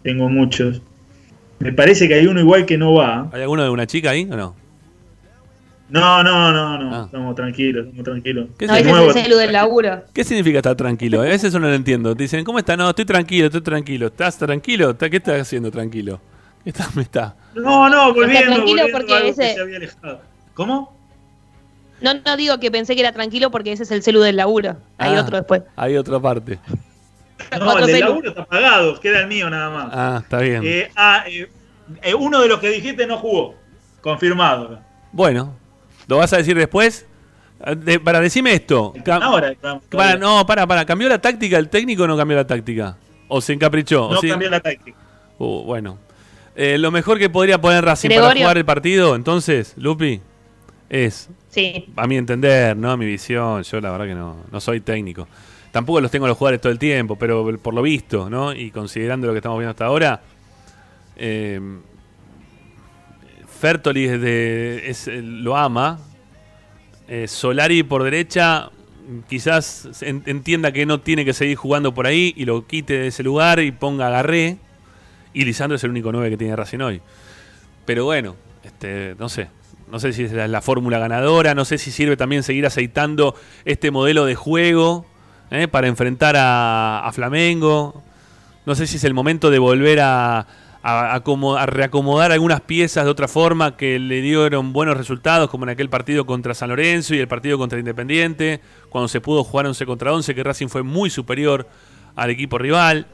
Tengo 0.04 0.28
muchos. 0.30 0.82
Me 1.60 1.72
parece 1.72 2.08
que 2.08 2.16
hay 2.16 2.28
uno 2.28 2.40
igual 2.40 2.66
que 2.66 2.78
no 2.78 2.94
va. 2.96 3.30
¿hay 3.32 3.42
alguno 3.44 3.64
de 3.64 3.70
una 3.70 3.88
chica 3.88 4.10
ahí 4.10 4.28
o 4.30 4.36
no? 4.36 4.56
No, 5.92 6.24
no, 6.24 6.52
no, 6.54 6.78
no. 6.78 6.96
Ah. 6.96 7.04
Estamos 7.06 7.36
tranquilos, 7.36 7.86
estamos 7.86 8.04
tranquilos. 8.06 8.48
¿Qué 8.58 8.66
No, 8.66 8.76
es 8.76 8.86
nuevo. 8.86 9.08
el 9.08 9.14
celu 9.14 9.36
del 9.38 9.52
laburo. 9.52 10.04
¿Qué 10.14 10.24
significa 10.24 10.60
estar 10.60 10.76
tranquilo? 10.76 11.20
A 11.20 11.24
veces 11.26 11.46
eso 11.50 11.60
no 11.60 11.68
lo 11.68 11.74
entiendo. 11.74 12.16
Te 12.16 12.24
dicen, 12.24 12.46
¿cómo 12.46 12.60
está? 12.60 12.78
No, 12.78 12.90
estoy 12.90 13.04
tranquilo, 13.06 13.48
estoy 13.48 13.62
tranquilo. 13.62 14.08
¿Estás 14.08 14.38
tranquilo? 14.38 14.98
¿Qué 14.98 15.18
estás 15.18 15.42
haciendo 15.42 15.70
tranquilo? 15.70 16.22
¿Qué 16.64 16.70
está, 16.70 16.88
me 16.96 17.02
está? 17.02 17.36
No, 17.56 17.90
no, 17.90 18.14
volviendo. 18.14 18.54
tranquilo 18.54 18.84
volviendo 18.84 18.92
porque 18.98 19.14
a 19.14 19.18
algo 19.18 19.36
que 19.36 19.44
ese- 19.44 19.54
se 19.56 19.62
había 19.62 19.78
alejado. 19.78 20.22
¿Cómo? 20.54 20.96
No, 22.00 22.14
no 22.14 22.38
digo 22.38 22.60
que 22.60 22.72
pensé 22.72 22.96
que 22.96 23.02
era 23.02 23.12
tranquilo 23.12 23.52
porque 23.52 23.74
ese 23.74 23.84
es 23.84 23.92
el 23.92 24.02
celu 24.02 24.22
del 24.22 24.38
laburo. 24.38 24.78
Hay 24.98 25.16
Ah, 25.16 25.22
otro 25.22 25.38
después. 25.38 25.64
Hay 25.76 25.98
otra 25.98 26.20
parte. 26.20 26.58
No, 27.60 27.66
Otro 27.68 27.80
el 27.80 27.86
del 27.88 27.96
celu. 27.98 28.08
laburo 28.08 28.30
está 28.30 28.42
apagado, 28.44 29.00
queda 29.00 29.20
el 29.22 29.28
mío 29.28 29.50
nada 29.50 29.70
más. 29.70 29.90
Ah, 29.92 30.20
está 30.24 30.40
bien. 30.40 30.62
Eh, 30.66 30.90
ah, 30.96 31.26
eh, 31.28 31.50
eh, 32.02 32.14
uno 32.16 32.42
de 32.42 32.48
los 32.48 32.60
que 32.60 32.70
dijiste 32.70 33.06
no 33.06 33.18
jugó. 33.18 33.56
Confirmado. 34.02 34.80
Bueno, 35.12 35.56
¿lo 36.12 36.18
vas 36.18 36.34
a 36.34 36.38
decir 36.38 36.58
después? 36.58 37.06
Ah, 37.64 37.74
de- 37.74 38.00
para 38.02 38.20
decirme 38.20 38.54
esto. 38.54 38.94
Ahora, 39.22 39.54
Para, 39.90 40.18
no, 40.18 40.46
para, 40.46 40.68
para. 40.68 40.84
¿Cambió 40.86 41.08
la 41.08 41.20
táctica 41.22 41.58
el 41.58 41.70
técnico 41.70 42.04
o 42.04 42.08
no 42.08 42.18
cambió 42.18 42.36
la 42.36 42.46
táctica? 42.46 42.98
¿O 43.30 43.40
se 43.40 43.54
encaprichó? 43.54 44.08
¿O 44.08 44.14
no 44.16 44.20
sí? 44.20 44.28
cambió 44.28 44.50
la 44.50 44.60
táctica. 44.60 44.98
Uh, 45.38 45.64
bueno. 45.64 45.98
Eh, 46.54 46.78
lo 46.78 46.92
mejor 46.92 47.18
que 47.18 47.30
podría 47.30 47.62
poner 47.62 47.86
Racing 47.86 48.10
para 48.10 48.34
jugar 48.36 48.58
el 48.58 48.66
partido, 48.66 49.16
entonces, 49.16 49.74
Lupi, 49.78 50.20
es, 50.90 51.30
Sí. 51.48 51.86
a 51.96 52.08
mi 52.08 52.18
entender, 52.18 52.76
¿no? 52.76 52.98
Mi 52.98 53.06
visión, 53.06 53.64
yo 53.64 53.80
la 53.80 53.90
verdad 53.92 54.06
que 54.06 54.16
no, 54.16 54.36
no 54.52 54.60
soy 54.60 54.82
técnico. 54.82 55.30
Tampoco 55.72 56.02
los 56.02 56.12
tengo 56.12 56.26
a 56.26 56.28
los 56.28 56.38
jugadores 56.38 56.60
todo 56.60 56.74
el 56.74 56.78
tiempo, 56.80 57.16
pero 57.16 57.58
por 57.60 57.74
lo 57.74 57.82
visto, 57.82 58.30
¿no? 58.30 58.52
Y 58.54 58.70
considerando 58.72 59.28
lo 59.28 59.34
que 59.34 59.38
estamos 59.40 59.58
viendo 59.60 59.72
hasta 59.72 59.86
ahora, 59.86 60.20
eh, 61.16 61.62
Fertoli 63.62 64.06
es 64.06 65.08
eh, 65.08 65.22
lo 65.24 65.56
ama. 65.56 66.00
Eh, 67.08 67.28
Solari 67.28 67.84
por 67.84 68.04
derecha, 68.04 68.72
quizás 69.30 70.02
en- 70.02 70.24
entienda 70.26 70.72
que 70.72 70.88
no 70.88 71.00
tiene 71.00 71.24
que 71.26 71.34
seguir 71.34 71.58
jugando 71.58 71.94
por 71.94 72.08
ahí 72.08 72.34
y 72.36 72.46
lo 72.46 72.66
quite 72.66 72.94
de 72.98 73.08
ese 73.08 73.22
lugar 73.22 73.60
y 73.60 73.72
ponga 73.72 74.08
a 74.08 74.10
Garré. 74.10 74.58
Y 75.32 75.46
Lisandro 75.46 75.76
es 75.76 75.84
el 75.84 75.92
único 75.92 76.12
9 76.12 76.32
que 76.32 76.38
tiene 76.38 76.56
Racing 76.56 76.80
hoy. 76.80 77.02
Pero 77.86 78.04
bueno, 78.06 78.36
este, 78.64 79.16
no 79.20 79.30
sé. 79.30 79.50
No 79.92 80.00
sé 80.00 80.12
si 80.12 80.24
es 80.24 80.32
la, 80.32 80.48
la 80.48 80.62
fórmula 80.62 80.98
ganadora, 80.98 81.54
no 81.54 81.64
sé 81.64 81.78
si 81.78 81.92
sirve 81.92 82.18
también 82.18 82.42
seguir 82.42 82.66
aceitando 82.66 83.36
este 83.64 83.92
modelo 83.92 84.26
de 84.26 84.34
juego 84.34 85.06
¿eh? 85.52 85.68
para 85.68 85.88
enfrentar 85.88 86.36
a 86.36 87.08
Flamengo. 87.14 88.02
No 88.66 88.74
sé 88.74 88.88
si 88.88 88.98
es 88.98 89.04
el 89.04 89.14
momento 89.14 89.52
de 89.52 89.60
volver 89.60 90.00
a, 90.02 90.48
a, 90.84 91.16
a 91.16 91.66
reacomodar 91.66 92.32
algunas 92.32 92.62
piezas 92.62 93.06
de 93.06 93.12
otra 93.12 93.28
forma 93.28 93.78
que 93.78 94.00
le 94.00 94.22
dieron 94.22 94.74
buenos 94.74 94.98
resultados, 94.98 95.50
como 95.50 95.66
en 95.66 95.70
aquel 95.70 95.90
partido 95.90 96.26
contra 96.26 96.54
San 96.54 96.70
Lorenzo 96.70 97.16
y 97.16 97.20
el 97.20 97.28
partido 97.28 97.58
contra 97.58 97.80
Independiente, 97.80 98.62
cuando 98.90 99.08
se 99.08 99.22
pudo 99.22 99.44
jugar 99.44 99.68
11 99.68 99.86
contra 99.86 100.14
11, 100.14 100.34
que 100.34 100.44
Racing 100.44 100.68
fue 100.68 100.84
muy 100.84 101.10
superior 101.10 101.68
al 102.16 102.30
equipo 102.30 102.58
rival. 102.58 103.08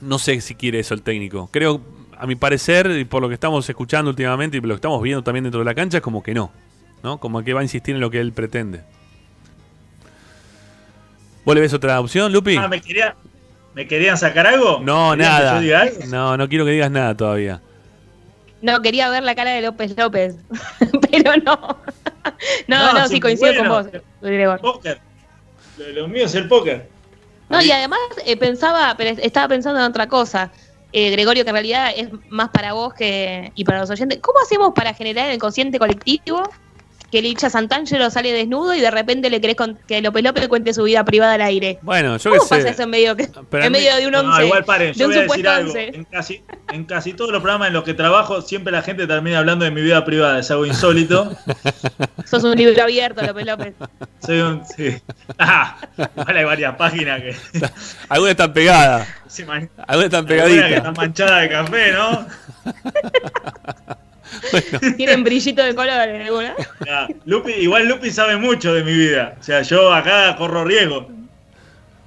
No 0.00 0.18
sé 0.18 0.40
si 0.40 0.54
quiere 0.54 0.78
eso 0.78 0.94
el 0.94 1.02
técnico. 1.02 1.48
Creo, 1.52 1.80
a 2.16 2.26
mi 2.26 2.36
parecer, 2.36 2.90
y 2.90 3.04
por 3.04 3.22
lo 3.22 3.28
que 3.28 3.34
estamos 3.34 3.68
escuchando 3.68 4.10
últimamente 4.10 4.58
y 4.58 4.60
lo 4.60 4.68
que 4.68 4.74
estamos 4.74 5.02
viendo 5.02 5.22
también 5.22 5.44
dentro 5.44 5.60
de 5.60 5.64
la 5.64 5.74
cancha, 5.74 5.98
es 5.98 6.02
como 6.02 6.22
que 6.22 6.34
no. 6.34 6.50
¿no? 7.02 7.18
Como 7.18 7.42
que 7.42 7.52
va 7.52 7.60
a 7.60 7.62
insistir 7.62 7.94
en 7.94 8.00
lo 8.00 8.10
que 8.10 8.20
él 8.20 8.32
pretende. 8.32 8.82
¿Vos 11.44 11.54
le 11.54 11.60
ves 11.60 11.72
otra 11.72 11.98
opción, 12.00 12.32
Lupi? 12.32 12.56
Ah, 12.56 12.68
¿me, 12.68 12.80
quería, 12.80 13.16
¿Me 13.78 13.86
querían 13.86 14.18
sacar 14.18 14.44
algo? 14.44 14.80
No, 14.80 15.12
¿Querían 15.12 15.36
que 15.36 15.42
nada. 15.44 15.54
yo 15.54 15.60
diga 15.60 15.80
algo? 15.82 15.98
No, 16.08 16.36
no 16.36 16.48
quiero 16.48 16.64
que 16.64 16.72
digas 16.72 16.90
nada 16.90 17.16
todavía. 17.16 17.60
No, 18.60 18.82
quería 18.82 19.08
ver 19.08 19.22
la 19.22 19.36
cara 19.36 19.52
de 19.52 19.62
López 19.62 19.96
López, 19.96 20.34
pero 21.12 21.36
no. 21.44 21.78
No, 22.66 22.92
No, 22.92 22.92
no, 22.98 23.06
sí, 23.06 23.14
sí, 23.14 23.20
coincido 23.20 23.52
bueno. 23.54 23.70
con 23.70 23.84
vos, 23.92 24.02
Gregor. 24.20 24.60
Póker. 24.60 24.98
Lo, 25.78 25.88
lo 25.92 26.08
mío 26.08 26.24
es 26.24 26.34
el 26.34 26.48
póker. 26.48 26.88
No, 27.48 27.62
y 27.62 27.70
además 27.70 28.00
eh, 28.26 28.36
pensaba, 28.36 28.96
pero 28.98 29.10
estaba 29.22 29.46
pensando 29.46 29.78
en 29.78 29.86
otra 29.86 30.08
cosa. 30.08 30.50
Eh, 30.92 31.12
Gregorio, 31.12 31.44
que 31.44 31.50
en 31.50 31.54
realidad 31.54 31.92
es 31.96 32.08
más 32.30 32.48
para 32.48 32.72
vos 32.72 32.94
que 32.94 33.52
y 33.54 33.62
para 33.64 33.78
los 33.78 33.90
oyentes. 33.90 34.18
¿Cómo 34.20 34.40
hacemos 34.40 34.72
para 34.74 34.92
generar 34.92 35.26
en 35.26 35.34
el 35.34 35.38
consciente 35.38 35.78
colectivo 35.78 36.42
que 37.10 37.20
el 37.20 37.26
hincha 37.26 37.48
Santangelo 37.48 38.10
sale 38.10 38.32
desnudo 38.32 38.74
y 38.74 38.80
de 38.80 38.90
repente 38.90 39.30
le 39.30 39.40
querés 39.40 39.56
con- 39.56 39.78
que 39.86 40.00
López 40.02 40.22
López 40.22 40.48
cuente 40.48 40.74
su 40.74 40.82
vida 40.82 41.04
privada 41.04 41.34
al 41.34 41.40
aire. 41.42 41.78
Bueno, 41.82 42.16
yo 42.18 42.30
qué 42.32 42.38
¿Cómo 42.38 42.48
sé. 42.48 42.56
pasa 42.56 42.68
eso 42.68 42.82
en 42.82 42.90
medio, 42.90 43.16
que- 43.16 43.28
Pero 43.50 43.64
en 43.64 43.72
mí- 43.72 43.78
medio 43.78 43.96
de 43.96 44.06
un 44.06 44.12
No, 44.12 44.20
once? 44.20 44.44
igual 44.44 44.64
paren, 44.64 44.92
yo 44.92 45.06
voy 45.08 45.16
a 45.16 45.22
decir 45.22 45.48
algo. 45.48 45.72
En 45.76 46.04
casi, 46.04 46.42
en 46.72 46.84
casi 46.84 47.14
todos 47.14 47.30
los 47.32 47.40
programas 47.40 47.68
en 47.68 47.74
los 47.74 47.84
que 47.84 47.94
trabajo, 47.94 48.42
siempre 48.42 48.72
la 48.72 48.82
gente 48.82 49.06
termina 49.06 49.38
hablando 49.38 49.64
de 49.64 49.70
mi 49.70 49.80
vida 49.80 50.04
privada. 50.04 50.38
Es 50.40 50.50
algo 50.50 50.66
insólito. 50.66 51.34
Sos 52.26 52.44
un 52.44 52.56
libro 52.56 52.82
abierto, 52.82 53.24
López 53.24 53.46
López. 53.46 53.74
Soy 54.24 54.40
un. 54.40 54.62
Sí. 54.66 54.96
Ah, 55.38 55.76
hay 56.26 56.44
varias 56.44 56.74
páginas 56.76 57.20
que. 57.22 57.36
Algunas 58.08 58.32
están 58.32 58.52
pegadas. 58.52 59.08
man- 59.46 59.70
Algunas 59.86 60.04
están 60.04 60.18
algunas 60.20 60.24
que 60.26 60.34
pegaditas. 60.34 60.70
están 60.72 60.94
manchadas 60.94 61.42
de 61.42 61.48
café, 61.48 61.92
¿no? 61.92 62.26
Tienen 64.96 65.24
brillito 65.24 65.62
de 65.62 65.74
colores 65.74 66.26
alguna. 66.26 66.54
Ya, 66.86 67.08
Lupi, 67.24 67.52
igual 67.52 67.86
Lupi 67.88 68.10
sabe 68.10 68.36
mucho 68.36 68.72
de 68.74 68.84
mi 68.84 68.92
vida. 68.92 69.36
O 69.40 69.42
sea, 69.42 69.62
yo 69.62 69.92
acá 69.92 70.36
corro 70.36 70.64
riesgo. 70.64 71.08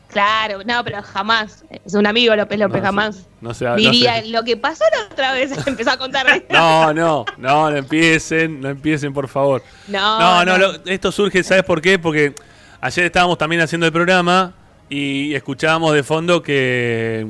Claro, 0.09 0.59
no, 0.65 0.83
pero 0.83 1.01
jamás. 1.01 1.63
Es 1.85 1.93
un 1.93 2.05
amigo 2.05 2.35
López 2.35 2.59
López, 2.59 2.81
No, 2.81 2.85
jamás. 2.87 3.27
No 3.39 3.53
se 3.53 3.63
no 3.63 3.75
Diría 3.77 4.21
se- 4.21 4.27
lo 4.27 4.43
que 4.43 4.57
pasó 4.57 4.83
la 4.91 5.05
otra 5.13 5.31
vez. 5.33 5.51
Empezó 5.67 5.91
a 5.91 5.97
contar. 5.97 6.25
No, 6.49 6.93
no, 6.93 7.25
no, 7.37 7.71
no 7.71 7.77
empiecen, 7.77 8.59
no 8.59 8.69
empiecen, 8.69 9.13
por 9.13 9.29
favor. 9.29 9.63
No, 9.87 10.19
No, 10.19 10.45
no, 10.45 10.57
no. 10.57 10.73
lo- 10.73 10.79
esto 10.85 11.11
surge, 11.13 11.43
¿sabes 11.43 11.63
por 11.63 11.81
qué? 11.81 11.97
Porque 11.97 12.35
ayer 12.81 13.05
estábamos 13.05 13.37
también 13.37 13.61
haciendo 13.61 13.85
el 13.87 13.93
programa 13.93 14.53
y 14.89 15.33
escuchábamos 15.33 15.93
de 15.93 16.03
fondo 16.03 16.43
que, 16.43 17.27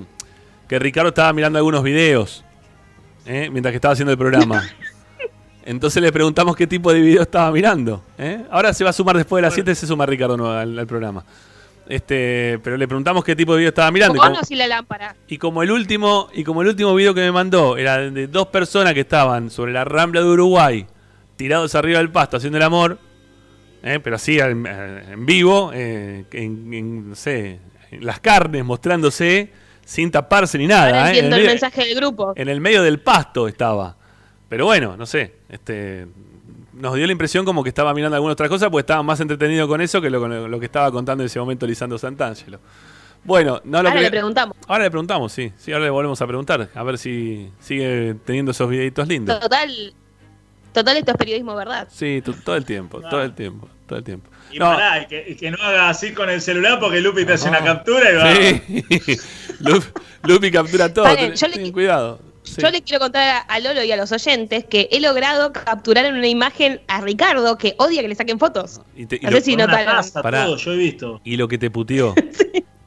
que 0.68 0.80
Ricardo 0.80 1.10
estaba 1.10 1.32
mirando 1.34 1.60
algunos 1.60 1.84
videos 1.84 2.44
¿eh? 3.26 3.50
mientras 3.52 3.72
que 3.72 3.78
estaba 3.78 3.94
haciendo 3.94 4.12
el 4.12 4.18
programa. 4.18 4.64
Entonces 5.66 6.02
le 6.02 6.12
preguntamos 6.12 6.56
qué 6.56 6.66
tipo 6.66 6.92
de 6.92 7.00
video 7.02 7.22
estaba 7.22 7.52
mirando. 7.52 8.04
¿eh? 8.18 8.44
Ahora 8.50 8.74
se 8.74 8.84
va 8.84 8.90
a 8.90 8.94
sumar 8.94 9.16
después 9.16 9.42
de 9.42 9.48
las 9.48 9.54
7, 9.54 9.76
se 9.76 9.86
suma 9.86 10.06
Ricardo 10.06 10.52
al, 10.58 10.78
al 10.80 10.88
programa. 10.88 11.24
Este, 11.88 12.60
pero 12.64 12.78
le 12.78 12.88
preguntamos 12.88 13.24
qué 13.24 13.36
tipo 13.36 13.54
de 13.54 13.60
video 13.60 13.70
estaba 13.70 13.92
mirando. 13.92 14.16
y 14.16 14.20
como- 14.20 14.40
o 14.40 14.44
sin 14.44 14.58
la 14.58 14.68
lámpara. 14.68 15.16
y 15.28 15.38
como 15.38 15.62
el 15.62 15.72
último, 15.72 16.30
y 16.34 16.44
como 16.44 16.62
el 16.62 16.70
último 16.70 16.96
video 16.96 17.14
que 17.14 17.22
me 17.22 17.32
mandó 17.32 17.78
era 17.78 17.98
de, 17.98 18.12
de 18.12 18.28
dos 18.28 18.48
personas 18.48 18.94
que 18.94 19.02
estaban 19.02 19.50
sobre 19.50 19.72
la 19.74 19.84
rambla 19.84 20.22
de 20.22 20.28
Uruguay, 20.28 20.88
tirados 21.36 21.76
arriba 21.76 21.98
del 22.00 22.10
pasto 22.10 22.38
haciendo 22.38 22.58
el 22.58 22.64
amor, 22.64 22.98
eh, 23.84 24.00
pero 24.02 24.16
así 24.16 24.40
en, 24.40 24.66
en 24.66 25.26
vivo, 25.26 25.72
eh, 25.74 26.26
en, 26.32 26.74
en, 26.74 27.10
no 27.10 27.16
sé, 27.16 27.60
en 27.92 28.06
las 28.06 28.20
carnes 28.20 28.64
mostrándose 28.64 29.52
sin 29.92 30.10
taparse 30.10 30.58
ni 30.58 30.68
nada. 30.68 30.86
Ahora 30.86 31.00
eh, 31.00 31.02
en, 31.20 31.26
entiendo 31.26 31.36
el 31.36 31.42
el 31.42 31.48
medio, 31.48 31.52
mensaje 31.54 31.86
del 31.86 31.96
grupo. 31.96 32.34
en 32.36 32.48
el 32.50 32.62
medio 32.62 32.82
del 32.82 33.00
pasto 33.02 33.48
estaba. 33.50 33.98
Pero 34.48 34.66
bueno, 34.66 34.96
no 34.96 35.06
sé, 35.06 35.36
este 35.50 36.08
nos 36.74 36.96
dio 36.96 37.06
la 37.06 37.12
impresión 37.12 37.44
como 37.46 37.62
que 37.64 37.70
estaba 37.70 37.94
mirando 37.94 38.16
alguna 38.16 38.32
otra 38.34 38.48
cosa 38.48 38.70
porque 38.70 38.82
estaba 38.82 39.04
más 39.04 39.20
entretenido 39.20 39.68
con 39.68 39.82
eso 39.82 40.00
que 40.02 40.10
lo, 40.10 40.20
con 40.22 40.50
lo 40.50 40.60
que 40.60 40.66
estaba 40.66 40.90
contando 40.92 41.24
en 41.24 41.26
ese 41.26 41.40
momento 41.40 41.68
Lisandro 41.68 41.98
Santangelo. 41.98 42.60
Bueno, 43.26 43.60
no 43.66 43.84
lo 43.84 43.90
Ahora 43.90 44.00
que- 44.00 44.06
le 44.06 44.12
preguntamos. 44.12 44.56
Ahora 44.68 44.84
le 44.86 44.90
preguntamos, 44.92 45.32
sí. 45.34 45.52
Sí, 45.58 45.74
ahora 45.74 45.84
le 45.86 45.92
volvemos 45.92 46.20
a 46.22 46.26
preguntar. 46.28 46.70
A 46.74 46.84
ver 46.84 46.98
si 46.98 47.52
sigue 47.60 48.16
teniendo 48.26 48.52
esos 48.52 48.68
videitos 48.70 49.08
lindos. 49.08 49.40
Total, 49.42 49.94
total 50.74 50.98
esto 50.98 51.12
es 51.12 51.18
periodismo, 51.18 51.54
¿verdad? 51.56 51.88
Sí, 51.92 52.22
to- 52.24 52.34
todo 52.34 52.56
el 52.56 52.64
tiempo, 52.66 53.00
todo 53.02 53.22
el 53.22 53.34
tiempo, 53.36 53.68
todo 53.86 54.00
el 54.00 54.06
tiempo. 54.06 54.30
Y 54.52 54.60
No, 54.60 54.66
pará, 54.66 55.02
y 55.02 55.06
que, 55.08 55.26
y 55.30 55.36
que 55.36 55.52
no 55.52 55.58
haga 55.62 55.90
así 55.90 56.12
con 56.14 56.30
el 56.30 56.42
celular 56.42 56.80
porque 56.80 57.02
Lupi 57.02 57.26
te 57.26 57.34
hace 57.34 57.50
una 57.50 57.64
captura 57.64 58.12
y 58.12 58.16
va. 58.16 58.36
sí. 58.36 59.18
Lup- 59.62 60.00
Lupi 60.24 60.52
captura 60.52 60.94
todo. 60.94 61.06
Ten- 61.16 61.34
yo 61.36 61.48
le- 61.48 61.54
ten 61.56 61.72
cuidado. 61.72 62.20
Sí. 62.44 62.60
Yo 62.62 62.70
le 62.72 62.82
quiero 62.82 63.00
contar 63.00 63.44
a- 63.48 63.60
Lolo 63.60 63.84
y 63.84 63.92
a 63.92 63.98
los 63.98 64.12
oyentes 64.12 64.66
que 64.66 64.90
he 64.92 65.00
logrado 65.00 65.54
capturar 65.54 66.06
en 66.06 66.16
una 66.16 66.28
imagen 66.28 66.82
a 66.88 67.00
Ricardo 67.02 67.58
que 67.58 67.76
odia 67.78 68.02
que 68.02 68.08
le 68.08 68.16
saquen 68.16 68.40
fotos. 68.40 68.82
Y, 68.96 69.06
te- 69.06 69.18
y 69.18 69.20
No 69.26 69.32
lo, 69.32 69.38
sé 69.38 69.44
si 69.44 69.56
notaron. 69.56 70.04
todo, 70.12 70.58
yo 70.58 70.74
he 70.74 70.78
visto. 70.78 71.22
y 71.24 71.38
lo 71.38 71.48
que 71.48 71.58
te 71.58 71.70
puteó. 71.72 72.16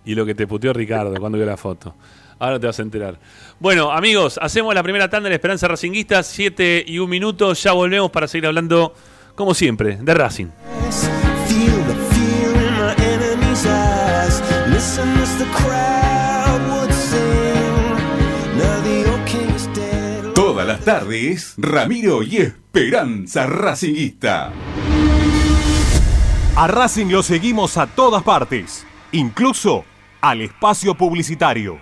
Y 0.06 0.14
lo 0.14 0.26
que 0.26 0.34
te 0.34 0.46
puteó 0.46 0.74
Ricardo 0.74 1.14
cuando 1.18 1.38
vio 1.38 1.46
la 1.46 1.56
foto. 1.56 1.94
Ahora 2.38 2.60
te 2.60 2.66
vas 2.66 2.78
a 2.78 2.82
enterar. 2.82 3.18
Bueno, 3.58 3.90
amigos, 3.90 4.38
hacemos 4.42 4.74
la 4.74 4.82
primera 4.82 5.08
tanda 5.08 5.28
en 5.28 5.30
la 5.30 5.36
Esperanza 5.36 5.66
Racinguista, 5.66 6.22
7 6.22 6.84
y 6.86 6.98
un 6.98 7.08
minuto. 7.08 7.54
Ya 7.54 7.72
volvemos 7.72 8.10
para 8.10 8.28
seguir 8.28 8.46
hablando, 8.48 8.92
como 9.34 9.54
siempre, 9.54 9.96
de 9.96 10.12
Racing. 10.12 10.48
Todas 20.34 20.66
las 20.66 20.80
tardes, 20.80 21.54
Ramiro 21.56 22.24
y 22.24 22.38
Esperanza 22.38 23.46
Racingista. 23.46 24.52
A 26.56 26.66
Racing 26.66 27.06
lo 27.06 27.22
seguimos 27.22 27.76
a 27.76 27.86
todas 27.86 28.24
partes, 28.24 28.84
incluso 29.12 29.84
al 30.20 30.40
espacio 30.40 30.96
publicitario. 30.96 31.78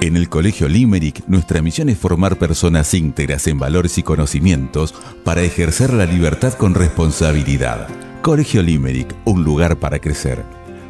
En 0.00 0.16
el 0.16 0.30
Colegio 0.30 0.66
Limerick, 0.66 1.26
nuestra 1.28 1.60
misión 1.60 1.90
es 1.90 1.98
formar 1.98 2.36
personas 2.36 2.94
íntegras 2.94 3.46
en 3.48 3.58
valores 3.58 3.98
y 3.98 4.02
conocimientos 4.02 4.94
para 5.24 5.42
ejercer 5.42 5.92
la 5.92 6.06
libertad 6.06 6.54
con 6.54 6.74
responsabilidad. 6.74 8.11
Colegio 8.22 8.62
Limerick, 8.62 9.14
un 9.24 9.42
lugar 9.42 9.76
para 9.76 9.98
crecer. 9.98 10.44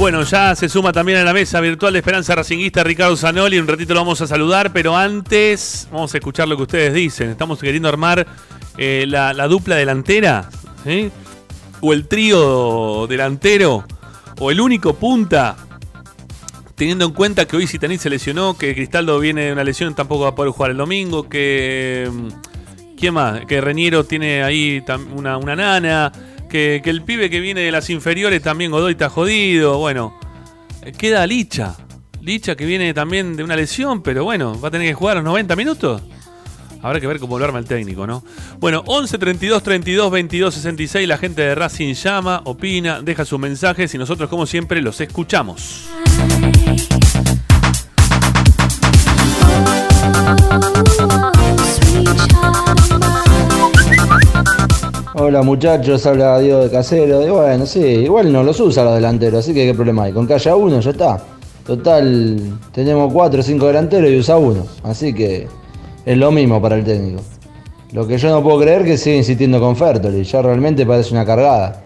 Bueno, 0.00 0.22
ya 0.22 0.56
se 0.56 0.70
suma 0.70 0.94
también 0.94 1.18
a 1.18 1.24
la 1.24 1.34
mesa 1.34 1.60
virtual 1.60 1.92
de 1.92 1.98
Esperanza 1.98 2.34
Racinguista 2.34 2.82
Ricardo 2.82 3.18
Zanoli. 3.18 3.58
Un 3.58 3.68
ratito 3.68 3.92
lo 3.92 4.00
vamos 4.00 4.18
a 4.22 4.26
saludar, 4.26 4.72
pero 4.72 4.96
antes 4.96 5.86
vamos 5.92 6.14
a 6.14 6.16
escuchar 6.16 6.48
lo 6.48 6.56
que 6.56 6.62
ustedes 6.62 6.94
dicen. 6.94 7.28
Estamos 7.28 7.58
queriendo 7.58 7.86
armar 7.86 8.26
eh, 8.78 9.04
la, 9.06 9.34
la 9.34 9.46
dupla 9.46 9.76
delantera, 9.76 10.48
o 11.82 11.92
el 11.92 12.08
trío 12.08 13.06
delantero, 13.08 13.84
o 14.38 14.50
el 14.50 14.62
único 14.62 14.94
punta. 14.94 15.54
Teniendo 16.76 17.04
en 17.04 17.12
cuenta 17.12 17.44
que 17.44 17.58
hoy 17.58 17.66
Sitanit 17.66 18.00
se 18.00 18.08
lesionó, 18.08 18.56
que 18.56 18.74
Cristaldo 18.74 19.20
viene 19.20 19.42
de 19.42 19.52
una 19.52 19.64
lesión, 19.64 19.94
tampoco 19.94 20.22
va 20.22 20.30
a 20.30 20.34
poder 20.34 20.50
jugar 20.50 20.70
el 20.70 20.78
domingo, 20.78 21.28
que. 21.28 22.08
mm, 22.10 22.28
¿Quién 22.96 23.12
más? 23.12 23.44
Que 23.44 23.60
Reñero 23.60 24.04
tiene 24.04 24.42
ahí 24.44 24.82
una, 25.14 25.36
una 25.36 25.54
nana. 25.54 26.10
Que, 26.50 26.82
el 26.84 27.02
pibe 27.02 27.30
que 27.30 27.38
viene 27.38 27.60
de 27.60 27.70
las 27.70 27.88
inferiores 27.90 28.42
también 28.42 28.72
Godoy 28.72 28.92
está 28.92 29.08
jodido. 29.08 29.78
Bueno, 29.78 30.18
queda 30.98 31.26
Licha. 31.26 31.76
Licha 32.20 32.56
que 32.56 32.66
viene 32.66 32.92
también 32.92 33.36
de 33.36 33.44
una 33.44 33.56
lesión, 33.56 34.02
pero 34.02 34.24
bueno, 34.24 34.60
va 34.60 34.68
a 34.68 34.70
tener 34.70 34.88
que 34.88 34.94
jugar 34.94 35.16
los 35.16 35.24
90 35.24 35.56
minutos. 35.56 36.02
Habrá 36.82 36.98
que 36.98 37.06
ver 37.06 37.20
cómo 37.20 37.38
lo 37.38 37.44
arma 37.44 37.58
el 37.58 37.66
técnico, 37.66 38.06
¿no? 38.06 38.24
Bueno, 38.58 38.82
11 38.86 39.18
32 39.18 39.62
32 39.62 40.10
22 40.10 40.54
66. 40.54 41.06
La 41.06 41.18
gente 41.18 41.42
de 41.42 41.54
Racing 41.54 41.94
llama, 41.94 42.42
opina, 42.44 43.00
deja 43.00 43.24
sus 43.24 43.38
mensajes 43.38 43.94
y 43.94 43.98
nosotros, 43.98 44.28
como 44.28 44.46
siempre, 44.46 44.82
los 44.82 45.00
escuchamos. 45.00 45.88
Hola 55.22 55.42
muchachos, 55.42 56.06
habla 56.06 56.38
Diego 56.38 56.60
de 56.60 56.70
Casero. 56.70 57.20
Y 57.22 57.28
bueno, 57.28 57.66
sí, 57.66 57.78
igual 57.78 58.32
no 58.32 58.42
los 58.42 58.58
usa 58.58 58.84
los 58.84 58.94
delanteros, 58.94 59.40
así 59.40 59.52
que 59.52 59.66
qué 59.66 59.74
problema 59.74 60.04
hay. 60.04 60.12
Con 60.12 60.26
que 60.26 60.32
haya 60.32 60.56
uno 60.56 60.80
ya 60.80 60.92
está. 60.92 61.22
Total, 61.66 62.40
tenemos 62.72 63.12
cuatro 63.12 63.40
o 63.40 63.42
cinco 63.42 63.66
delanteros 63.66 64.10
y 64.10 64.16
usa 64.16 64.38
uno. 64.38 64.64
Así 64.82 65.12
que 65.12 65.46
es 66.06 66.16
lo 66.16 66.30
mismo 66.30 66.62
para 66.62 66.76
el 66.76 66.84
técnico. 66.84 67.20
Lo 67.92 68.06
que 68.06 68.16
yo 68.16 68.30
no 68.30 68.42
puedo 68.42 68.60
creer 68.60 68.82
que 68.82 68.96
sigue 68.96 69.18
insistiendo 69.18 69.60
con 69.60 69.76
Fertoli. 69.76 70.24
Ya 70.24 70.40
realmente 70.40 70.86
parece 70.86 71.12
una 71.12 71.26
cargada. 71.26 71.82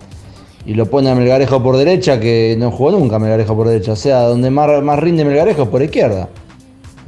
Y 0.64 0.74
lo 0.74 0.86
pone 0.86 1.10
a 1.10 1.16
Melgarejo 1.16 1.60
por 1.60 1.76
derecha, 1.76 2.20
que 2.20 2.54
no 2.56 2.70
jugó 2.70 2.92
nunca 2.92 3.18
Melgarejo 3.18 3.56
por 3.56 3.66
derecha. 3.66 3.94
O 3.94 3.96
sea, 3.96 4.20
donde 4.20 4.48
más, 4.48 4.80
más 4.80 5.00
rinde 5.00 5.24
Melgarejo 5.24 5.64
es 5.64 5.68
por 5.70 5.82
izquierda. 5.82 6.28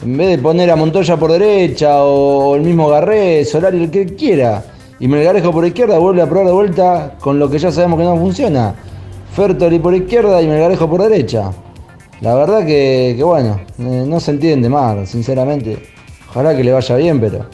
En 0.02 0.16
vez 0.16 0.30
de 0.30 0.38
poner 0.38 0.72
a 0.72 0.76
Montoya 0.76 1.16
por 1.16 1.30
derecha 1.30 2.02
o 2.02 2.56
el 2.56 2.62
mismo 2.62 2.88
Garré, 2.88 3.44
Solari, 3.44 3.84
el 3.84 3.90
que 3.92 4.06
quiera. 4.16 4.72
Y 4.98 5.08
Melgarejo 5.08 5.52
por 5.52 5.66
izquierda 5.66 5.98
vuelve 5.98 6.22
a 6.22 6.26
probar 6.26 6.46
de 6.46 6.52
vuelta 6.52 7.14
con 7.20 7.38
lo 7.38 7.50
que 7.50 7.58
ya 7.58 7.70
sabemos 7.70 7.98
que 7.98 8.04
no 8.04 8.16
funciona. 8.16 8.74
Fertoli 9.34 9.78
por 9.78 9.94
izquierda 9.94 10.40
y 10.40 10.46
Melgarejo 10.46 10.88
por 10.88 11.02
derecha. 11.02 11.52
La 12.22 12.34
verdad 12.34 12.64
que, 12.64 13.20
bueno, 13.22 13.60
eh, 13.78 14.04
no 14.06 14.18
se 14.20 14.30
entiende 14.30 14.70
más, 14.70 15.08
sinceramente. 15.08 15.78
Ojalá 16.30 16.56
que 16.56 16.64
le 16.64 16.72
vaya 16.72 16.96
bien, 16.96 17.20
pero 17.20 17.44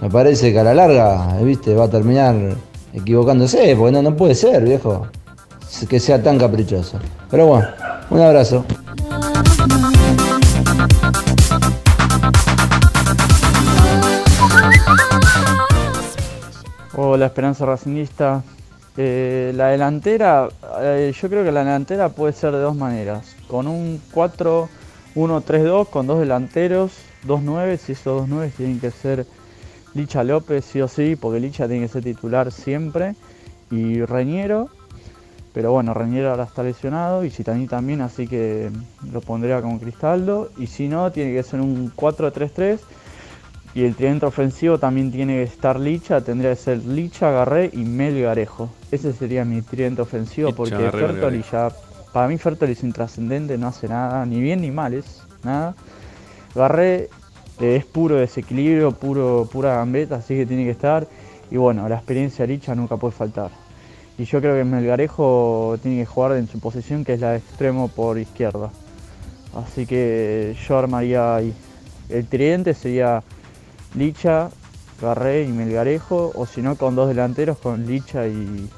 me 0.00 0.10
parece 0.10 0.52
que 0.52 0.58
a 0.58 0.64
la 0.64 0.74
larga, 0.74 1.38
eh, 1.40 1.44
viste, 1.44 1.74
va 1.74 1.84
a 1.84 1.90
terminar 1.90 2.34
equivocándose, 2.92 3.76
porque 3.76 4.02
no 4.02 4.16
puede 4.16 4.34
ser, 4.34 4.64
viejo, 4.64 5.06
que 5.88 6.00
sea 6.00 6.20
tan 6.20 6.38
caprichoso. 6.38 6.98
Pero 7.30 7.46
bueno, 7.46 7.68
un 8.10 8.20
abrazo. 8.20 8.64
Hola 17.14 17.26
Esperanza 17.26 17.66
Racingista. 17.66 18.42
Eh, 18.96 19.52
la 19.54 19.68
delantera, 19.68 20.48
eh, 20.80 21.12
yo 21.14 21.28
creo 21.28 21.44
que 21.44 21.52
la 21.52 21.60
delantera 21.62 22.08
puede 22.08 22.32
ser 22.32 22.52
de 22.52 22.60
dos 22.60 22.74
maneras. 22.74 23.36
Con 23.48 23.66
un 23.66 24.00
4-1-3-2 24.14 25.90
con 25.90 26.06
dos 26.06 26.20
delanteros, 26.20 26.92
dos 27.24 27.42
9 27.42 27.78
y 27.86 27.92
esos 27.92 28.04
dos 28.20 28.28
9 28.30 28.50
tienen 28.56 28.80
que 28.80 28.90
ser 28.90 29.26
Licha 29.92 30.24
López 30.24 30.64
sí 30.64 30.80
o 30.80 30.88
sí, 30.88 31.14
porque 31.14 31.38
Licha 31.38 31.68
tiene 31.68 31.84
que 31.84 31.92
ser 31.92 32.02
titular 32.02 32.50
siempre. 32.50 33.14
Y 33.70 34.02
Reñero, 34.06 34.70
pero 35.52 35.70
bueno, 35.70 35.92
Reñero 35.92 36.30
ahora 36.30 36.44
está 36.44 36.62
lesionado 36.62 37.26
y 37.26 37.30
Chitaní 37.30 37.66
también, 37.66 38.00
así 38.00 38.26
que 38.26 38.70
lo 39.12 39.20
pondría 39.20 39.60
con 39.60 39.78
Cristaldo. 39.78 40.50
Y 40.56 40.66
si 40.66 40.88
no, 40.88 41.12
tiene 41.12 41.34
que 41.34 41.42
ser 41.42 41.60
un 41.60 41.92
4-3-3. 41.94 42.78
Y 43.74 43.84
el 43.84 43.94
tridente 43.94 44.26
ofensivo 44.26 44.78
también 44.78 45.10
tiene 45.10 45.36
que 45.36 45.42
estar 45.44 45.80
Licha, 45.80 46.20
tendría 46.20 46.50
que 46.50 46.56
ser 46.56 46.84
Licha, 46.84 47.30
Garré 47.30 47.70
y 47.72 47.84
Melgarejo. 47.84 48.68
Ese 48.90 49.12
sería 49.12 49.44
mi 49.44 49.62
tridente 49.62 50.02
ofensivo 50.02 50.48
Licha, 50.48 50.56
porque 50.56 50.76
Garré, 50.76 50.90
Fertoli 50.90 51.38
Melgarejo. 51.38 51.70
ya, 51.70 52.12
para 52.12 52.28
mí 52.28 52.36
Fertoli 52.36 52.72
es 52.72 52.82
intrascendente, 52.82 53.56
no 53.56 53.68
hace 53.68 53.88
nada, 53.88 54.26
ni 54.26 54.40
bien 54.40 54.60
ni 54.60 54.70
mal, 54.70 54.92
es 54.92 55.22
nada. 55.42 55.74
Garré 56.54 57.08
eh, 57.60 57.76
es 57.76 57.86
puro 57.86 58.16
desequilibrio, 58.16 58.92
puro, 58.92 59.48
pura 59.50 59.76
gambeta, 59.76 60.16
así 60.16 60.34
que 60.36 60.44
tiene 60.44 60.64
que 60.64 60.70
estar. 60.70 61.06
Y 61.50 61.56
bueno, 61.56 61.88
la 61.88 61.96
experiencia 61.96 62.46
de 62.46 62.52
Licha 62.52 62.74
nunca 62.74 62.96
puede 62.98 63.12
faltar. 63.12 63.50
Y 64.18 64.24
yo 64.24 64.40
creo 64.40 64.54
que 64.54 64.64
Melgarejo 64.64 65.78
tiene 65.82 65.98
que 65.98 66.06
jugar 66.06 66.32
en 66.32 66.46
su 66.46 66.60
posición, 66.60 67.04
que 67.04 67.14
es 67.14 67.20
la 67.20 67.30
de 67.30 67.38
extremo 67.38 67.88
por 67.88 68.18
izquierda. 68.18 68.70
Así 69.54 69.86
que 69.86 70.54
yo 70.66 70.78
armaría 70.78 71.36
ahí. 71.36 71.54
El 72.08 72.26
tridente 72.26 72.74
sería 72.74 73.22
Licha, 73.94 74.48
Garré 75.00 75.42
y 75.44 75.48
Melgarejo, 75.48 76.32
o 76.34 76.46
si 76.46 76.62
no 76.62 76.76
con 76.76 76.94
dos 76.94 77.08
delanteros 77.08 77.58
con 77.58 77.86
Licha 77.86 78.26
y, 78.26 78.70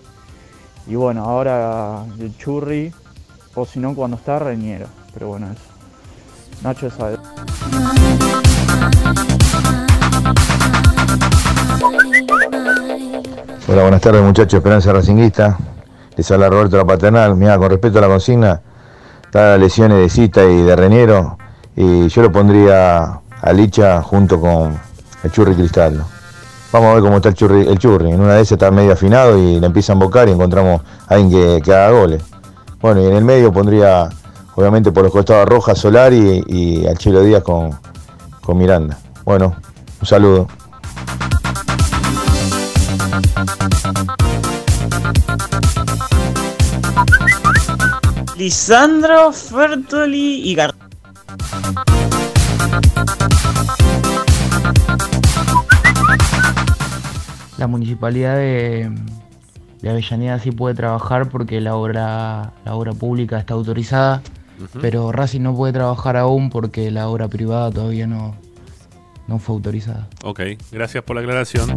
y 0.86 0.94
bueno, 0.94 1.24
ahora 1.24 2.04
el 2.18 2.36
Churri, 2.36 2.92
o 3.54 3.64
si 3.64 3.78
no 3.78 3.94
cuando 3.94 4.16
está 4.16 4.38
Reñero. 4.38 4.86
Pero 5.12 5.28
bueno, 5.28 5.46
eso. 5.46 5.62
Nacho 6.62 6.90
sabe. 6.90 7.18
Hola, 13.68 13.82
buenas 13.82 14.00
tardes 14.00 14.22
muchachos, 14.22 14.54
Esperanza 14.54 14.92
Racinguista. 14.92 15.56
Les 16.16 16.30
habla 16.30 16.48
Roberto 16.48 16.76
La 16.76 16.84
Paternal. 16.84 17.36
Mira, 17.36 17.58
con 17.58 17.70
respecto 17.70 17.98
a 17.98 18.02
la 18.02 18.08
consigna, 18.08 18.60
está 19.24 19.56
lesiones 19.58 19.98
de 19.98 20.08
Cita 20.08 20.44
y 20.44 20.62
de 20.62 20.76
Reñero, 20.76 21.38
y 21.76 22.08
yo 22.08 22.22
lo 22.22 22.32
pondría 22.32 23.20
a 23.40 23.52
Licha 23.52 24.02
junto 24.02 24.40
con 24.40 24.78
el 25.24 25.32
Churri 25.32 25.54
Cristaldo. 25.54 26.04
Vamos 26.70 26.90
a 26.90 26.94
ver 26.94 27.02
cómo 27.02 27.16
está 27.16 27.30
el 27.30 27.34
Churri. 27.34 27.66
El 27.66 27.78
churri. 27.78 28.10
En 28.12 28.20
una 28.20 28.34
de 28.34 28.42
esas 28.42 28.52
está 28.52 28.70
medio 28.70 28.92
afinado 28.92 29.38
y 29.38 29.58
le 29.58 29.66
empieza 29.66 29.92
a 29.92 29.94
embocar 29.94 30.28
y 30.28 30.32
encontramos 30.32 30.82
a 31.08 31.14
alguien 31.14 31.30
que, 31.30 31.62
que 31.62 31.74
haga 31.74 31.90
goles. 31.90 32.22
Bueno, 32.80 33.00
y 33.00 33.06
en 33.06 33.14
el 33.14 33.24
medio 33.24 33.52
pondría, 33.52 34.08
obviamente 34.54 34.92
por 34.92 35.04
los 35.04 35.12
costados 35.12 35.48
Rojas, 35.48 35.78
Solari 35.78 36.44
y, 36.46 36.82
y 36.82 36.86
al 36.86 36.98
Chelo 36.98 37.22
Díaz 37.22 37.42
con, 37.42 37.70
con 38.42 38.58
Miranda. 38.58 38.98
Bueno, 39.24 39.56
un 40.00 40.06
saludo. 40.06 40.48
Lisandro, 48.36 49.32
Fertoli 49.32 50.50
y 50.50 50.54
Gar. 50.56 50.74
La 57.58 57.66
municipalidad 57.66 58.36
de, 58.36 58.90
de 59.80 59.90
Avellaneda 59.90 60.38
sí 60.40 60.50
puede 60.50 60.74
trabajar 60.74 61.28
porque 61.28 61.60
la 61.60 61.76
obra, 61.76 62.52
la 62.64 62.74
obra 62.74 62.92
pública 62.92 63.38
está 63.38 63.54
autorizada, 63.54 64.22
pero 64.80 65.12
Racing 65.12 65.40
no 65.42 65.54
puede 65.54 65.72
trabajar 65.72 66.16
aún 66.16 66.50
porque 66.50 66.90
la 66.90 67.08
obra 67.08 67.28
privada 67.28 67.70
todavía 67.70 68.06
no, 68.06 68.34
no 69.28 69.38
fue 69.38 69.54
autorizada. 69.54 70.08
Ok, 70.24 70.40
gracias 70.72 71.04
por 71.04 71.14
la 71.16 71.22
aclaración. 71.22 71.76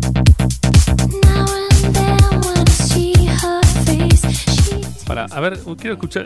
Para, 5.06 5.26
a 5.26 5.40
ver, 5.40 5.60
quiero 5.78 5.94
escuchar. 5.94 6.26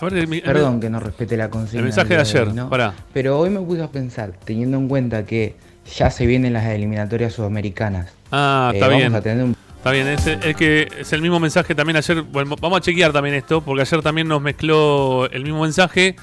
A 0.00 0.04
ver, 0.04 0.26
mi- 0.26 0.40
Perdón 0.40 0.80
que 0.80 0.90
no 0.90 0.98
respete 0.98 1.36
la 1.36 1.50
consigna. 1.50 1.78
El 1.80 1.84
mensaje 1.84 2.08
de 2.10 2.14
hoy, 2.16 2.20
ayer, 2.20 2.54
¿no? 2.54 2.68
pará. 2.68 2.94
Pero 3.12 3.38
hoy 3.38 3.50
me 3.50 3.60
puse 3.60 3.82
a 3.82 3.88
pensar, 3.88 4.32
teniendo 4.44 4.76
en 4.76 4.88
cuenta 4.88 5.24
que 5.24 5.56
ya 5.96 6.10
se 6.10 6.26
vienen 6.26 6.52
las 6.52 6.64
eliminatorias 6.66 7.32
sudamericanas. 7.34 8.12
Ah, 8.30 8.70
eh, 8.72 8.76
está 8.76 8.86
vamos 8.86 9.00
bien. 9.00 9.14
a 9.14 9.20
tener 9.20 9.44
un 9.44 9.56
Está 9.78 9.92
bien, 9.92 10.08
es, 10.08 10.56
que 10.56 10.88
es 10.98 11.12
el 11.12 11.22
mismo 11.22 11.38
mensaje 11.38 11.72
también 11.72 11.96
ayer. 11.96 12.22
Bueno, 12.22 12.56
vamos 12.60 12.78
a 12.78 12.80
chequear 12.80 13.12
también 13.12 13.36
esto, 13.36 13.60
porque 13.60 13.82
ayer 13.82 14.02
también 14.02 14.26
nos 14.26 14.42
mezcló 14.42 15.30
el 15.30 15.44
mismo 15.44 15.62
mensaje. 15.62 16.16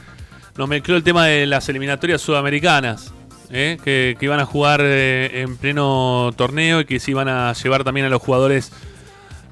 Nos 0.58 0.68
mezcló 0.68 0.98
el 0.98 1.04
tema 1.04 1.26
de 1.26 1.46
las 1.46 1.68
eliminatorias 1.70 2.22
sudamericanas, 2.22 3.14
¿eh? 3.50 3.78
que, 3.82 4.18
que 4.20 4.26
iban 4.26 4.42
a 4.42 4.46
jugar 4.46 4.82
eh, 4.84 5.42
en 5.42 5.56
pleno 5.56 6.32
torneo 6.36 6.82
y 6.82 6.86
que 6.86 7.00
se 7.00 7.12
iban 7.12 7.30
a 7.30 7.54
llevar 7.54 7.86
también 7.86 8.06
a 8.06 8.10
los 8.10 8.22
jugadores 8.22 8.74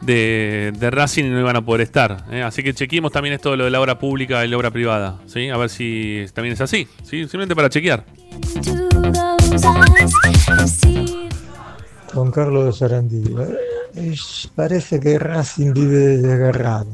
de, 0.01 0.73
de 0.77 0.91
Racing 0.91 1.23
y 1.23 1.29
no 1.29 1.39
iban 1.39 1.55
a 1.55 1.61
poder 1.61 1.81
estar. 1.81 2.25
¿eh? 2.29 2.41
Así 2.41 2.61
que 2.61 2.73
chequemos 2.73 3.11
también 3.13 3.33
esto 3.33 3.51
de 3.51 3.57
lo 3.57 3.63
de 3.65 3.71
la 3.71 3.79
obra 3.79 3.99
pública 3.99 4.43
y 4.43 4.49
la 4.49 4.57
obra 4.57 4.71
privada, 4.71 5.17
¿sí? 5.27 5.49
a 5.49 5.55
ver 5.57 5.69
si 5.69 6.25
también 6.33 6.53
es 6.53 6.61
así, 6.61 6.87
¿sí? 7.03 7.21
simplemente 7.21 7.55
para 7.55 7.69
chequear. 7.69 8.03
Juan 12.13 12.31
Carlos 12.31 12.77
Sarandí. 12.77 13.23
Es- 13.95 14.49
parece 14.55 14.99
que 14.99 15.19
Racing 15.19 15.73
vive 15.73 16.17
desgarrado. 16.17 16.87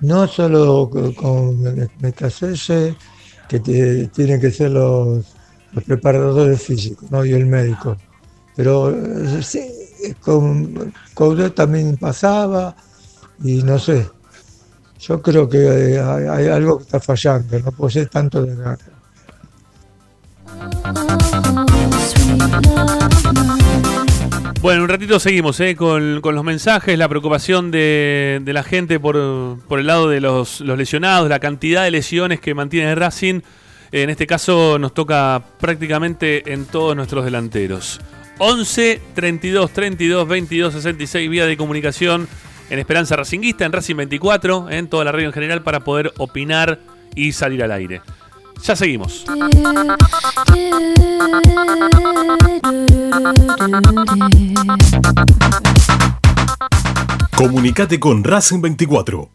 No 0.00 0.26
solo 0.28 0.88
co- 0.90 1.14
con 1.14 1.62
Metacese, 2.00 2.96
que 3.48 3.60
tienen 3.60 4.40
que 4.40 4.50
ser 4.50 4.70
los, 4.72 5.24
los 5.72 5.84
preparadores 5.84 6.62
físicos 6.62 7.10
¿no? 7.10 7.24
y 7.24 7.32
el 7.32 7.46
médico. 7.46 7.96
Pero 8.54 8.90
eh, 8.90 9.42
sí, 9.42 9.68
con 10.20 10.92
Coudet 11.14 11.54
también 11.54 11.96
pasaba 11.96 12.76
y 13.42 13.62
no 13.62 13.78
sé. 13.78 14.08
Yo 15.00 15.22
creo 15.22 15.48
que 15.48 15.94
eh, 15.94 16.00
hay, 16.00 16.48
algo 16.48 16.78
que 16.78 16.84
está 16.84 17.00
fallando, 17.00 17.58
no 17.60 17.90
ser 17.90 18.08
tanto 18.08 18.44
desgarro. 18.44 18.98
Bueno, 24.60 24.82
un 24.82 24.88
ratito 24.88 25.20
seguimos 25.20 25.60
¿eh? 25.60 25.76
con, 25.76 26.20
los 26.20 26.44
mensajes, 26.44 26.98
la 26.98 27.08
preocupación 27.08 27.70
de, 27.70 28.42
la 28.44 28.64
gente 28.64 28.98
por, 28.98 29.16
el 29.16 29.86
lado 29.86 30.08
de 30.08 30.20
los, 30.20 30.60
lesionados, 30.60 31.28
la 31.28 31.38
cantidad 31.38 31.84
de 31.84 31.92
lesiones 31.92 32.40
que 32.40 32.54
mantiene 32.54 32.96
Racing. 32.96 33.40
En 33.92 34.10
este 34.10 34.26
caso 34.26 34.76
nos 34.80 34.92
toca 34.94 35.44
prácticamente 35.60 36.52
en 36.52 36.66
todos 36.66 36.96
nuestros 36.96 37.24
delanteros. 37.24 38.00
11 38.38 39.00
32 39.14 39.70
32 39.72 40.28
22 40.28 40.74
66 40.74 41.30
vía 41.30 41.46
de 41.46 41.56
comunicación 41.56 42.28
en 42.68 42.78
Esperanza 42.80 43.14
Racinguista, 43.14 43.64
en 43.64 43.72
Racing 43.72 43.96
24, 43.96 44.70
en 44.70 44.88
toda 44.88 45.04
la 45.04 45.12
radio 45.12 45.28
en 45.28 45.32
general 45.32 45.62
para 45.62 45.80
poder 45.80 46.12
opinar 46.18 46.80
y 47.14 47.30
salir 47.30 47.62
al 47.62 47.70
aire. 47.70 48.02
Ya 48.62 48.76
seguimos. 48.76 49.24
Comunicate 57.36 58.00
con 58.00 58.24
Racing 58.24 58.60
24 58.60 59.30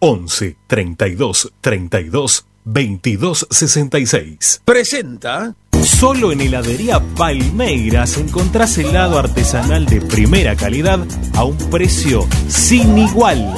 11 0.00 0.56
32 0.66 1.52
32 1.60 2.46
22 2.64 3.46
66. 3.50 4.62
Presenta. 4.64 5.54
Solo 5.82 6.32
en 6.32 6.40
heladería 6.40 7.00
Palmeiras 7.16 8.18
encontrás 8.18 8.76
helado 8.78 9.18
artesanal 9.18 9.86
de 9.86 10.00
primera 10.00 10.54
calidad 10.54 11.00
a 11.34 11.44
un 11.44 11.56
precio 11.70 12.26
sin 12.48 12.98
igual. 12.98 13.54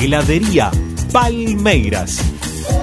Heladería 0.00 0.70
Palmeiras. 1.12 2.18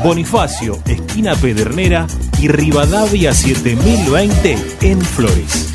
Bonifacio, 0.04 0.80
esquina 0.86 1.34
Pedernera 1.36 2.06
y 2.40 2.48
Rivadavia 2.48 3.34
7020 3.34 4.58
en 4.82 5.02
Flores. 5.02 5.74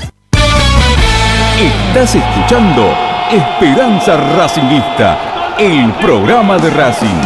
Estás 1.60 2.14
escuchando 2.14 2.94
Esperanza 3.32 4.16
Racingista, 4.36 5.56
el 5.58 5.92
programa 5.94 6.56
de 6.58 6.70
Racing. 6.70 7.20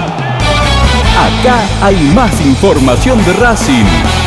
Acá 1.18 1.60
hay 1.82 1.96
más 2.14 2.40
información 2.40 3.22
de 3.26 3.32
Racing. 3.34 4.17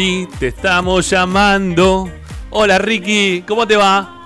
Te 0.00 0.46
estamos 0.46 1.10
llamando. 1.10 2.10
Hola 2.48 2.78
Ricky, 2.78 3.44
¿cómo 3.46 3.66
te 3.66 3.76
va? 3.76 4.24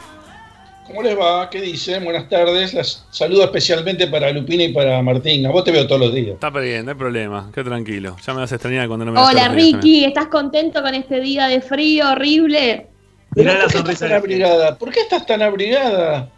¿Cómo 0.87 1.03
les 1.03 1.19
va? 1.19 1.51
¿Qué 1.51 1.61
dicen? 1.61 2.05
Buenas 2.05 2.29
tardes. 2.29 2.75
Las 2.75 3.05
saludo 3.11 3.43
especialmente 3.43 4.07
para 4.07 4.31
Lupina 4.31 4.63
y 4.63 4.73
para 4.73 5.03
Martín. 5.03 5.45
A 5.47 5.51
vos 5.51 5.65
te 5.65 5.73
veo 5.73 5.85
todos 5.89 6.01
los 6.01 6.15
días. 6.15 6.35
Está 6.35 6.51
bien, 6.51 6.85
no 6.85 6.93
hay 6.93 6.97
problema, 6.97 7.51
qué 7.53 7.65
tranquilo. 7.65 8.15
Ya 8.25 8.35
me 8.35 8.43
vas 8.43 8.53
a 8.53 8.55
extrañar 8.55 8.87
cuando 8.87 9.05
no 9.05 9.11
me 9.11 9.21
Hola 9.21 9.49
Ricky, 9.49 10.05
¿estás 10.05 10.29
contento 10.29 10.81
con 10.81 10.95
este 10.95 11.21
día 11.21 11.49
de 11.49 11.61
frío 11.61 12.13
horrible? 12.13 12.87
Pero 13.35 13.51
¿Por 13.51 13.69
qué 13.69 13.79
estás 13.79 13.99
tan 13.99 14.13
abrigada? 14.13 14.79
¿Por 14.79 14.91
qué 14.93 15.01
estás 15.01 15.27
tan 15.27 15.43
abrigada? 15.43 16.31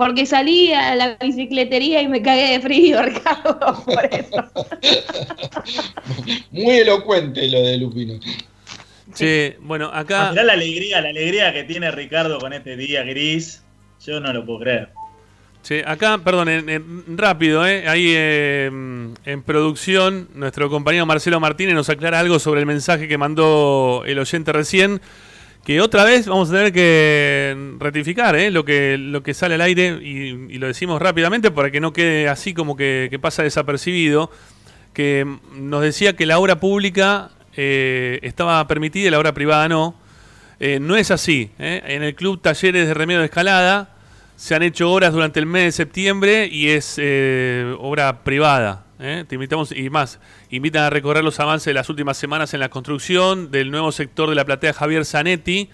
Porque 0.00 0.24
salí 0.24 0.72
a 0.72 0.94
la 0.94 1.18
bicicletería 1.20 2.00
y 2.00 2.08
me 2.08 2.22
cagué 2.22 2.52
de 2.52 2.60
frío, 2.60 3.02
Ricardo. 3.02 3.84
Por 3.84 4.02
eso. 4.06 4.50
Muy 6.52 6.76
elocuente 6.78 7.46
lo 7.50 7.60
de 7.60 7.76
Lupino. 7.76 8.14
Che, 9.14 9.58
bueno, 9.60 9.90
acá. 9.92 10.28
Ah, 10.28 10.30
mirá 10.30 10.44
la 10.44 10.54
alegría, 10.54 11.02
la 11.02 11.10
alegría 11.10 11.52
que 11.52 11.64
tiene 11.64 11.90
Ricardo 11.90 12.38
con 12.38 12.54
este 12.54 12.78
día 12.78 13.02
gris. 13.02 13.62
Yo 14.06 14.20
no 14.20 14.32
lo 14.32 14.46
puedo 14.46 14.60
creer. 14.60 14.88
Che, 15.62 15.84
acá, 15.86 16.16
perdón, 16.16 16.48
en- 16.48 16.70
en- 16.70 17.18
rápido, 17.18 17.66
¿eh? 17.66 17.86
ahí 17.86 18.14
eh, 18.16 18.70
en 19.26 19.42
producción, 19.42 20.30
nuestro 20.32 20.70
compañero 20.70 21.04
Marcelo 21.04 21.40
Martínez 21.40 21.74
nos 21.74 21.90
aclara 21.90 22.20
algo 22.20 22.38
sobre 22.38 22.60
el 22.60 22.66
mensaje 22.66 23.06
que 23.06 23.18
mandó 23.18 24.02
el 24.06 24.18
oyente 24.18 24.50
recién, 24.50 25.02
que 25.64 25.80
otra 25.80 26.04
vez 26.04 26.26
vamos 26.26 26.48
a 26.50 26.52
tener 26.52 26.72
que 26.72 27.74
rectificar 27.78 28.34
¿eh? 28.36 28.50
lo, 28.50 28.64
que, 28.64 28.96
lo 28.98 29.22
que 29.22 29.34
sale 29.34 29.56
al 29.56 29.60
aire 29.60 29.98
y, 30.02 30.58
lo 30.58 30.66
decimos 30.66 31.00
rápidamente 31.00 31.50
para 31.50 31.70
que 31.70 31.80
no 31.80 31.92
quede 31.92 32.28
así 32.28 32.54
como 32.54 32.76
que, 32.76 33.18
pasa 33.20 33.42
desapercibido, 33.42 34.30
que 34.92 35.26
nos 35.54 35.82
decía 35.82 36.16
que 36.16 36.26
la 36.26 36.38
obra 36.38 36.60
pública 36.60 37.30
eh, 37.56 38.18
estaba 38.22 38.66
permitida 38.66 39.08
y 39.08 39.10
la 39.10 39.18
obra 39.18 39.34
privada 39.34 39.68
no. 39.68 39.94
Eh, 40.60 40.78
no 40.78 40.94
es 40.94 41.10
así. 41.10 41.50
¿eh? 41.58 41.82
En 41.86 42.02
el 42.02 42.14
Club 42.14 42.40
Talleres 42.42 42.86
de 42.86 42.92
Remedio 42.92 43.20
de 43.20 43.26
Escalada 43.26 43.96
se 44.36 44.54
han 44.54 44.62
hecho 44.62 44.92
horas 44.92 45.12
durante 45.12 45.40
el 45.40 45.46
mes 45.46 45.64
de 45.64 45.72
septiembre 45.72 46.48
y 46.52 46.68
es 46.68 46.96
eh, 46.98 47.74
obra 47.80 48.22
privada. 48.22 48.84
Te 48.98 49.34
invitamos, 49.34 49.72
y 49.72 49.88
más, 49.88 50.20
invitan 50.50 50.82
a 50.84 50.90
recorrer 50.90 51.22
los 51.24 51.38
avances 51.40 51.66
de 51.66 51.74
las 51.74 51.88
últimas 51.88 52.16
semanas 52.16 52.52
en 52.54 52.60
la 52.60 52.68
construcción 52.68 53.50
del 53.50 53.70
nuevo 53.70 53.92
sector 53.92 54.28
de 54.28 54.34
la 54.34 54.44
platea 54.44 54.72
Javier 54.72 55.04
Zanetti. 55.04 55.68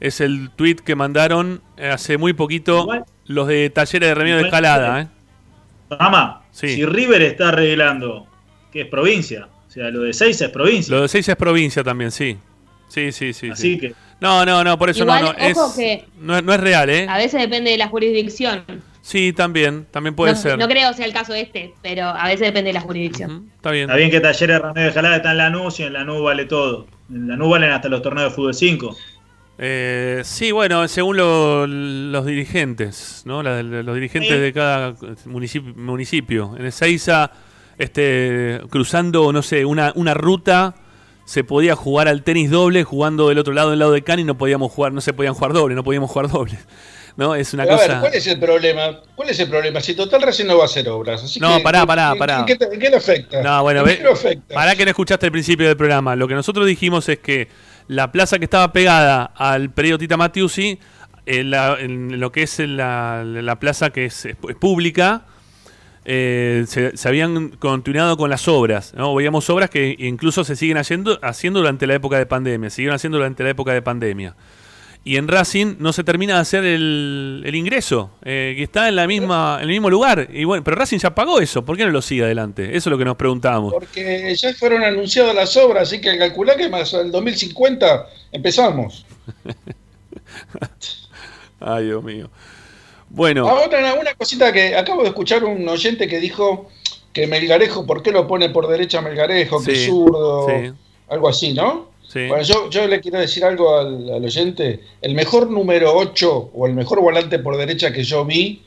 Es 0.00 0.20
el 0.20 0.50
tweet 0.54 0.76
que 0.76 0.94
mandaron 0.94 1.60
eh, 1.76 1.88
hace 1.88 2.18
muy 2.18 2.32
poquito 2.32 2.82
Igual- 2.82 3.04
los 3.26 3.48
de 3.48 3.68
Talleres 3.70 4.08
de 4.10 4.14
Remedio 4.14 4.36
de 4.36 4.42
Escalada. 4.44 5.00
¿eh? 5.02 5.06
Mamá, 5.98 6.42
Sí. 6.50 6.68
si 6.76 6.84
River 6.84 7.22
está 7.22 7.48
arreglando 7.48 8.26
que 8.72 8.82
es 8.82 8.86
provincia, 8.88 9.48
o 9.66 9.70
sea, 9.70 9.90
lo 9.90 10.00
de 10.02 10.12
6 10.12 10.40
es 10.40 10.50
provincia. 10.50 10.94
Lo 10.94 11.02
de 11.02 11.08
seis 11.08 11.28
es 11.28 11.36
provincia 11.36 11.82
también, 11.82 12.10
sí. 12.10 12.36
Sí, 12.88 13.12
sí, 13.12 13.32
sí. 13.32 13.50
Así 13.50 13.74
sí. 13.74 13.78
que- 13.78 13.94
No, 14.20 14.44
no, 14.44 14.62
no, 14.64 14.78
por 14.78 14.90
eso 14.90 15.04
Igual, 15.04 15.24
no, 15.24 15.32
no. 15.32 15.38
Es, 15.38 15.56
que 15.76 16.04
no, 16.20 16.36
es- 16.36 16.42
no 16.44 16.52
es 16.54 16.60
real, 16.60 16.90
¿eh? 16.90 17.06
a 17.08 17.16
veces 17.16 17.40
depende 17.40 17.70
de 17.70 17.78
la 17.78 17.88
jurisdicción. 17.88 18.64
Sí, 19.08 19.32
también, 19.32 19.86
también 19.90 20.14
puede 20.14 20.32
no, 20.34 20.38
ser. 20.38 20.58
no 20.58 20.68
creo 20.68 20.92
sea 20.92 21.06
el 21.06 21.14
caso 21.14 21.32
este, 21.32 21.72
pero 21.82 22.04
a 22.08 22.24
veces 22.24 22.40
depende 22.40 22.68
de 22.68 22.74
la 22.74 22.82
jurisdicción. 22.82 23.50
Está 23.56 23.70
bien. 23.70 23.84
Está 23.84 23.96
bien 23.96 24.10
que 24.10 24.20
Talleres 24.20 24.60
Remedio 24.60 24.88
de 24.88 24.92
Jalada 24.92 25.16
está 25.16 25.30
en 25.30 25.38
Lanús 25.38 25.80
y 25.80 25.84
en 25.84 25.94
Lanús 25.94 26.22
vale 26.22 26.44
todo. 26.44 26.86
En 27.10 27.26
Lanús 27.26 27.48
valen 27.48 27.70
hasta 27.70 27.88
los 27.88 28.02
torneos 28.02 28.30
de 28.30 28.36
fútbol 28.36 28.52
5. 28.52 28.94
Eh, 29.56 30.20
sí, 30.24 30.52
bueno, 30.52 30.86
según 30.88 31.16
lo- 31.16 31.66
los 31.66 32.26
dirigentes, 32.26 33.22
¿no? 33.24 33.42
La- 33.42 33.62
la- 33.62 33.82
los 33.82 33.94
dirigentes 33.94 34.30
Sí. 34.30 34.38
de 34.38 34.52
cada 34.52 34.94
municipio. 35.24 35.72
municipio. 35.74 36.54
En 36.58 36.66
Ezeiza, 36.66 37.30
este, 37.78 38.60
cruzando, 38.68 39.32
no 39.32 39.40
sé, 39.40 39.64
una, 39.64 39.92
una 39.94 40.12
ruta, 40.12 40.74
se 41.24 41.44
podía 41.44 41.74
jugar 41.76 42.08
al 42.08 42.22
tenis 42.24 42.50
doble 42.50 42.84
jugando 42.84 43.30
del 43.30 43.38
otro 43.38 43.54
lado, 43.54 43.70
del 43.70 43.78
lado 43.78 43.92
de 43.92 44.02
Cani, 44.02 44.24
no 44.24 44.36
podíamos 44.36 44.70
jugar, 44.70 44.92
no 44.92 45.00
se 45.00 45.12
podían 45.14 45.32
jugar 45.34 45.54
doble, 45.54 45.74
no 45.74 45.82
podíamos 45.82 46.10
jugar 46.10 46.28
doble. 46.30 46.58
¿No? 47.18 47.34
Es 47.34 47.52
una 47.52 47.64
a 47.64 47.66
cosa. 47.66 47.86
ver, 47.88 47.98
¿cuál 48.00 48.14
es 48.14 48.26
el 48.28 48.38
problema? 48.38 49.00
¿Cuál 49.16 49.28
es 49.30 49.40
el 49.40 49.48
problema? 49.50 49.80
Si 49.80 49.94
total 49.94 50.22
recién 50.22 50.46
no 50.46 50.56
va 50.56 50.62
a 50.62 50.66
hacer 50.66 50.88
obras. 50.88 51.24
Así 51.24 51.40
No, 51.40 51.56
que, 51.56 51.62
pará, 51.64 51.84
pará, 51.84 52.12
¿en- 52.12 52.18
pará. 52.18 52.38
¿En 52.38 52.46
qué, 52.46 52.56
en 52.72 52.78
qué 52.78 52.88
le 52.90 52.96
afecta? 52.96 53.42
No, 53.42 53.60
bueno, 53.64 53.80
¿En 53.80 53.86
ve, 53.86 54.08
afecta? 54.10 54.54
para 54.54 54.76
que 54.76 54.84
no 54.84 54.90
escuchaste 54.90 55.26
el 55.26 55.32
principio 55.32 55.66
del 55.66 55.76
programa. 55.76 56.14
Lo 56.14 56.28
que 56.28 56.34
nosotros 56.34 56.64
dijimos 56.66 57.08
es 57.08 57.18
que 57.18 57.48
la 57.88 58.12
plaza 58.12 58.38
que 58.38 58.44
estaba 58.44 58.72
pegada 58.72 59.24
al 59.34 59.70
periodo 59.70 59.98
Tita 59.98 60.16
Matiusi, 60.16 60.78
en, 61.26 61.50
la- 61.50 61.76
en 61.80 62.20
lo 62.20 62.30
que 62.30 62.44
es 62.44 62.60
la, 62.60 63.24
la 63.24 63.58
plaza 63.58 63.90
que 63.90 64.04
es, 64.04 64.24
es 64.24 64.36
pública, 64.60 65.24
eh, 66.04 66.64
se, 66.68 66.96
se 66.96 67.08
habían 67.08 67.48
continuado 67.50 68.16
con 68.16 68.30
las 68.30 68.46
obras. 68.48 68.94
¿no? 68.94 69.14
Veíamos 69.14 69.50
obras 69.50 69.70
que 69.70 69.94
incluso 69.98 70.44
se 70.44 70.54
siguen 70.56 70.78
haciendo, 70.78 71.18
haciendo 71.22 71.58
durante 71.58 71.86
la 71.88 71.94
época 71.94 72.16
de 72.16 72.26
pandemia, 72.26 72.70
siguieron 72.70 72.94
haciendo 72.94 73.18
durante 73.18 73.42
la 73.42 73.50
época 73.50 73.72
de 73.72 73.82
pandemia. 73.82 74.34
Y 75.04 75.16
en 75.16 75.26
Racing 75.26 75.76
no 75.78 75.92
se 75.92 76.04
termina 76.04 76.34
de 76.34 76.40
hacer 76.40 76.64
el, 76.64 77.42
el 77.46 77.54
ingreso, 77.54 78.10
eh, 78.24 78.54
que 78.56 78.64
está 78.64 78.88
en 78.88 78.96
la 78.96 79.06
misma 79.06 79.56
en 79.56 79.62
el 79.62 79.68
mismo 79.68 79.88
lugar. 79.88 80.28
Y 80.30 80.44
bueno, 80.44 80.62
pero 80.62 80.76
Racing 80.76 80.98
ya 80.98 81.14
pagó 81.14 81.40
eso, 81.40 81.64
¿por 81.64 81.76
qué 81.76 81.84
no 81.84 81.90
lo 81.90 82.02
sigue 82.02 82.24
adelante? 82.24 82.76
Eso 82.76 82.76
es 82.76 82.86
lo 82.86 82.98
que 82.98 83.06
nos 83.06 83.16
preguntábamos. 83.16 83.72
Porque 83.72 84.34
ya 84.34 84.52
fueron 84.54 84.82
anunciadas 84.82 85.34
las 85.34 85.56
obras, 85.56 85.84
así 85.84 86.00
que 86.00 86.18
calculá 86.18 86.56
que 86.56 86.68
más 86.68 86.92
el 86.92 87.10
2050 87.10 88.06
empezamos. 88.32 89.06
Ay, 91.60 91.86
Dios 91.86 92.04
mío. 92.04 92.30
Bueno, 93.10 93.48
Ahora 93.48 93.94
una, 93.94 94.14
cosita 94.14 94.52
que 94.52 94.76
acabo 94.76 95.02
de 95.02 95.08
escuchar 95.08 95.44
un 95.44 95.66
oyente 95.66 96.06
que 96.06 96.20
dijo 96.20 96.68
que 97.12 97.26
Melgarejo, 97.26 97.86
¿por 97.86 98.02
qué 98.02 98.12
lo 98.12 98.26
pone 98.26 98.50
por 98.50 98.68
derecha 98.68 99.00
Melgarejo? 99.00 99.64
Que 99.64 99.74
Sí, 99.74 99.86
zurdo, 99.86 100.46
sí. 100.46 100.72
algo 101.08 101.28
así, 101.28 101.54
¿no? 101.54 101.87
Sí. 102.08 102.26
Bueno, 102.26 102.42
yo, 102.42 102.70
yo 102.70 102.86
le 102.88 103.00
quiero 103.00 103.18
decir 103.20 103.44
algo 103.44 103.78
al, 103.78 104.08
al 104.10 104.24
oyente. 104.24 104.80
El 105.02 105.14
mejor 105.14 105.50
número 105.50 105.94
8 105.94 106.50
o 106.54 106.66
el 106.66 106.72
mejor 106.72 107.00
volante 107.00 107.38
por 107.38 107.56
derecha 107.56 107.92
que 107.92 108.02
yo 108.02 108.24
vi 108.24 108.62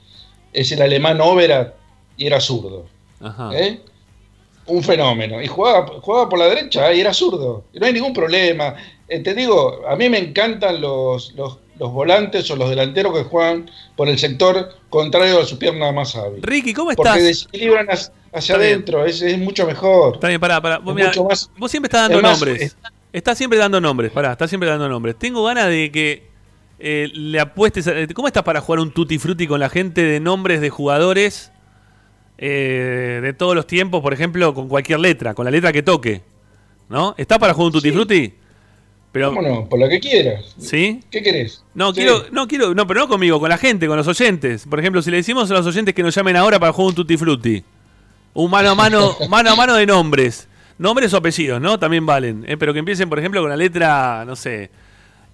es 0.54 0.72
el 0.72 0.82
alemán 0.82 1.20
Overa 1.22 1.74
y 2.18 2.28
era 2.28 2.40
zurdo. 2.40 2.86
Ajá. 3.20 3.50
¿eh? 3.58 3.82
Un 4.68 4.84
fenómeno. 4.84 5.42
Y 5.42 5.48
jugaba, 5.48 5.88
jugaba 6.02 6.30
por 6.30 6.38
la 6.40 6.46
derecha 6.46 6.94
y 6.94 7.02
era 7.02 7.14
zurdo. 7.14 7.64
Y 7.74 7.80
no 7.80 7.88
hay 7.88 7.94
ningún 7.94 8.14
problema. 8.14 8.76
Eh, 9.08 9.20
te 9.22 9.34
digo, 9.34 9.82
a 9.88 9.96
mí 9.96 10.08
me 10.08 10.20
encantan 10.20 10.80
los, 10.80 11.34
los, 11.34 11.58
los 11.80 11.92
volantes 11.92 12.50
o 12.52 12.56
los 12.56 12.70
delanteros 12.70 13.12
que 13.18 13.24
juegan 13.24 13.70
por 13.96 14.08
el 14.08 14.20
sector 14.20 14.78
contrario 14.90 15.40
a 15.42 15.46
su 15.46 15.58
pierna 15.58 15.92
más 15.92 16.16
hábil. 16.16 16.44
Ricky, 16.44 16.74
¿cómo 16.74 16.92
Porque 16.96 17.10
estás? 17.10 17.24
desequilibran 17.24 17.88
hacia, 17.90 18.14
hacia 18.34 18.56
adentro, 18.56 19.04
es, 19.04 19.22
es 19.24 19.38
mucho 19.40 19.66
mejor. 19.66 20.14
Está 20.16 20.28
bien, 20.28 20.40
pará, 20.40 20.62
pará. 20.62 20.78
Vos, 20.78 20.94
mirá, 20.94 21.08
mucho 21.08 21.24
más- 21.24 21.50
vos 21.58 21.72
siempre 21.72 21.88
estás 21.88 22.04
dando 22.04 22.18
es 22.20 22.24
más- 22.24 22.40
nombres. 22.40 22.78
Estás 23.14 23.38
siempre 23.38 23.60
dando 23.60 23.82
nombres, 23.82 24.12
pará, 24.12 24.32
estás 24.34 24.50
siempre 24.50 24.70
dando 24.70 24.88
nombres. 24.88 25.16
Tengo 25.18 25.44
ganas 25.44 25.68
de 25.68 25.92
que 25.92 26.28
eh, 26.80 27.10
le 27.14 27.40
apuestes. 27.40 27.88
a- 27.88 27.94
¿Cómo 28.14 28.28
estás 28.28 28.44
para 28.44 28.62
jugar 28.62 28.80
un 28.80 28.92
tutti 28.92 29.18
frutti 29.20 29.48
con 29.48 29.60
la 29.60 29.70
gente 29.70 30.04
de 30.04 30.20
nombres 30.20 30.62
de 30.62 30.70
jugadores 30.70 31.52
eh, 32.38 33.20
de 33.22 33.34
todos 33.34 33.54
los 33.56 33.68
tiempos, 33.68 34.02
por 34.02 34.14
ejemplo, 34.14 34.54
con 34.54 34.68
cualquier 34.68 35.00
letra, 35.00 35.34
con 35.34 35.46
la 35.46 35.52
letra 35.52 35.72
que 35.72 35.84
toque? 35.84 36.22
¿No? 36.90 37.14
¿Estás 37.18 37.38
para 37.40 37.54
jugar 37.54 37.68
un 37.68 37.72
tutti 37.74 37.92
frutti? 37.92 38.34
Pero, 39.12 39.34
¿Cómo 39.36 39.42
no? 39.42 39.68
Por 39.68 39.78
la 39.80 39.90
que 39.90 40.00
quieras. 40.00 40.56
¿Sí? 40.58 41.02
¿Qué 41.12 41.22
querés? 41.22 41.64
No, 41.74 41.90
Sí. 41.90 41.96
quiero, 42.02 42.24
no 42.32 42.48
quiero, 42.48 42.74
no, 42.74 42.88
pero 42.88 43.02
no 43.02 43.08
conmigo, 43.10 43.40
con 43.42 43.50
la 43.50 43.58
gente, 43.58 43.88
con 43.88 43.98
los 43.98 44.08
oyentes. 44.08 44.66
Por 44.70 44.80
ejemplo, 44.80 45.02
si 45.02 45.12
le 45.12 45.18
decimos 45.18 45.52
a 45.52 45.54
los 45.54 45.66
oyentes 45.68 45.94
que 45.94 46.02
nos 46.02 46.16
llamen 46.16 46.38
ahora 46.38 46.60
para 46.60 46.72
jugar 46.72 46.90
un 46.90 46.96
tutti 46.96 47.18
frutti. 47.18 47.62
Un 48.34 48.50
mano 48.50 48.70
a 48.70 48.76
mano, 48.76 49.18
mano 49.30 49.50
a 49.52 49.56
mano 49.56 49.76
de 49.76 49.86
nombres. 49.86 50.48
Nombres 50.82 51.14
o 51.14 51.18
apellidos, 51.18 51.62
¿no? 51.62 51.78
También 51.78 52.08
valen. 52.08 52.44
¿eh? 52.48 52.58
Pero 52.58 52.74
que 52.74 52.80
empiecen, 52.80 53.08
por 53.08 53.20
ejemplo, 53.20 53.40
con 53.40 53.52
la 53.52 53.56
letra, 53.56 54.26
no 54.26 54.36
sé, 54.36 54.72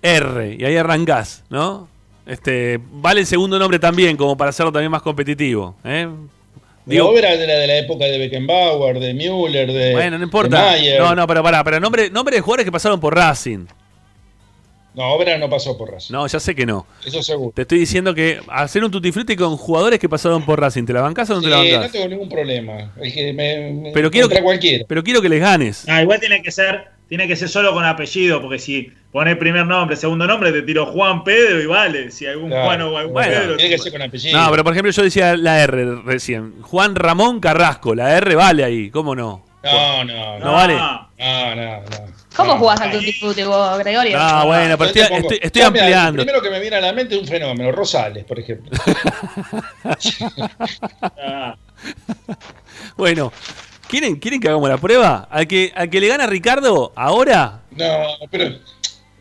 R, 0.01 0.57
y 0.59 0.65
ahí 0.65 0.75
arrancás, 0.75 1.45
¿no? 1.49 1.87
Este, 2.25 2.77
vale 2.91 3.21
el 3.21 3.25
segundo 3.25 3.57
nombre 3.57 3.79
también, 3.79 4.17
como 4.17 4.35
para 4.35 4.49
hacerlo 4.49 4.73
también 4.73 4.91
más 4.91 5.01
competitivo. 5.01 5.77
¿eh? 5.85 6.05
Digo, 6.85 7.07
Overa 7.07 7.37
de 7.37 7.47
la, 7.47 7.53
de 7.53 7.65
la 7.65 7.77
época 7.77 8.03
de 8.03 8.17
Beckenbauer, 8.17 8.99
de 8.99 9.13
Müller, 9.13 9.71
de. 9.71 9.93
bueno, 9.93 10.11
no 10.11 10.17
de 10.17 10.23
importa. 10.25 10.65
Mayer. 10.71 10.99
No, 10.99 11.15
no, 11.15 11.25
pero 11.25 11.41
pará, 11.41 11.63
pero 11.63 11.79
nombre, 11.79 12.09
nombre 12.09 12.35
de 12.35 12.41
jugadores 12.41 12.65
que 12.65 12.71
pasaron 12.73 12.99
por 12.99 13.15
Racing. 13.15 13.67
No, 14.97 15.13
Overa 15.13 15.37
no 15.37 15.47
pasó 15.49 15.77
por 15.77 15.91
Racing. 15.91 16.11
No, 16.11 16.25
ya 16.25 16.39
sé 16.39 16.55
que 16.55 16.65
no. 16.65 16.87
Eso 17.05 17.21
seguro. 17.21 17.51
Te 17.55 17.61
estoy 17.61 17.77
diciendo 17.77 18.15
que 18.15 18.39
hacer 18.49 18.83
un 18.83 18.89
tutti 18.91 19.11
frutti 19.11 19.35
con 19.35 19.55
jugadores 19.55 19.99
que 19.99 20.09
pasaron 20.09 20.43
por 20.43 20.59
Racing, 20.59 20.85
¿te 20.85 20.91
la 20.93 21.01
bancás 21.01 21.29
o 21.29 21.35
no 21.35 21.41
te 21.41 21.47
la 21.49 21.57
bancás? 21.57 21.81
no 21.83 21.89
tengo 21.91 22.07
ningún 22.07 22.27
problema. 22.29 22.91
Es 22.99 23.13
que 23.13 23.31
me, 23.31 23.71
me- 23.71 23.91
Pero 23.93 24.09
quiero 24.09 24.27
que, 24.27 24.41
cualquiera. 24.41 24.85
pero 24.87 25.03
quiero 25.03 25.21
que 25.21 25.29
les 25.29 25.39
ganes. 25.39 25.85
Ah, 25.87 26.01
igual 26.01 26.19
tiene 26.19 26.41
que 26.41 26.49
ser, 26.51 26.85
tiene 27.07 27.27
que 27.27 27.35
ser 27.35 27.47
solo 27.47 27.73
con 27.73 27.85
apellido, 27.85 28.41
porque 28.41 28.57
si 28.57 28.91
pones 29.11 29.37
primer 29.37 29.67
nombre, 29.67 29.95
segundo 29.95 30.25
nombre, 30.25 30.51
te 30.51 30.63
tiro 30.63 30.87
Juan 30.87 31.23
Pedro 31.23 31.61
y 31.61 31.67
vale. 31.67 32.09
Si 32.09 32.25
algún 32.25 32.49
Claro. 32.49 32.65
Juan 32.65 32.81
o 32.81 32.97
algún 32.97 33.13
Bueno, 33.13 33.31
Pedro. 33.39 33.55
Tiene 33.57 33.75
que 33.75 33.81
ser 33.81 33.91
con 33.91 34.01
apellido. 34.01 34.35
No, 34.41 34.49
pero 34.49 34.63
por 34.63 34.73
ejemplo 34.73 34.91
yo 34.91 35.03
decía 35.03 35.37
la 35.37 35.61
R 35.63 35.95
recién. 36.05 36.61
Juan 36.63 36.95
Ramón 36.95 37.39
Carrasco, 37.39 37.93
la 37.93 38.17
R 38.17 38.33
vale 38.35 38.63
ahí, 38.63 38.89
¿cómo 38.89 39.15
no? 39.15 39.45
No, 39.63 40.03
no, 40.05 40.39
¿No 40.39 40.53
vale? 40.53 40.73
No, 40.75 41.55
no, 41.55 41.55
no. 41.81 42.16
¿Cómo 42.37 42.57
jugás 42.57 42.79
al 42.81 42.91
Tutti 42.91 43.13
Frutti 43.13 43.43
vos, 43.43 43.77
Gregorio? 43.79 44.15
Ah, 44.19 44.43
bueno, 44.45 44.77
pero 44.77 44.89
estoy, 44.91 45.03
pongo- 45.03 45.17
estoy- 45.21 45.39
estoy 45.41 45.61
Ya, 45.63 45.71
mira, 45.71 45.83
ampliando. 45.85 46.21
El 46.21 46.25
primero 46.27 46.41
que 46.43 46.49
me 46.51 46.59
viene 46.59 46.75
a 46.77 46.81
la 46.81 46.93
mente 46.93 47.15
es 47.15 47.21
un 47.21 47.27
fenómeno, 47.27 47.71
Rosales, 47.71 48.23
por 48.25 48.39
ejemplo. 48.39 48.71
Bueno, 52.95 53.31
¿quieren, 53.87 54.15
¿quieren 54.17 54.39
que 54.39 54.47
hagamos 54.47 54.69
la 54.69 54.77
prueba? 54.77 55.27
Al 55.29 55.47
que, 55.47 55.71
al 55.75 55.89
que 55.89 55.99
le 56.01 56.07
gana 56.07 56.25
Ricardo, 56.27 56.91
ahora, 56.95 57.61
No, 57.71 57.85
pero 58.31 58.55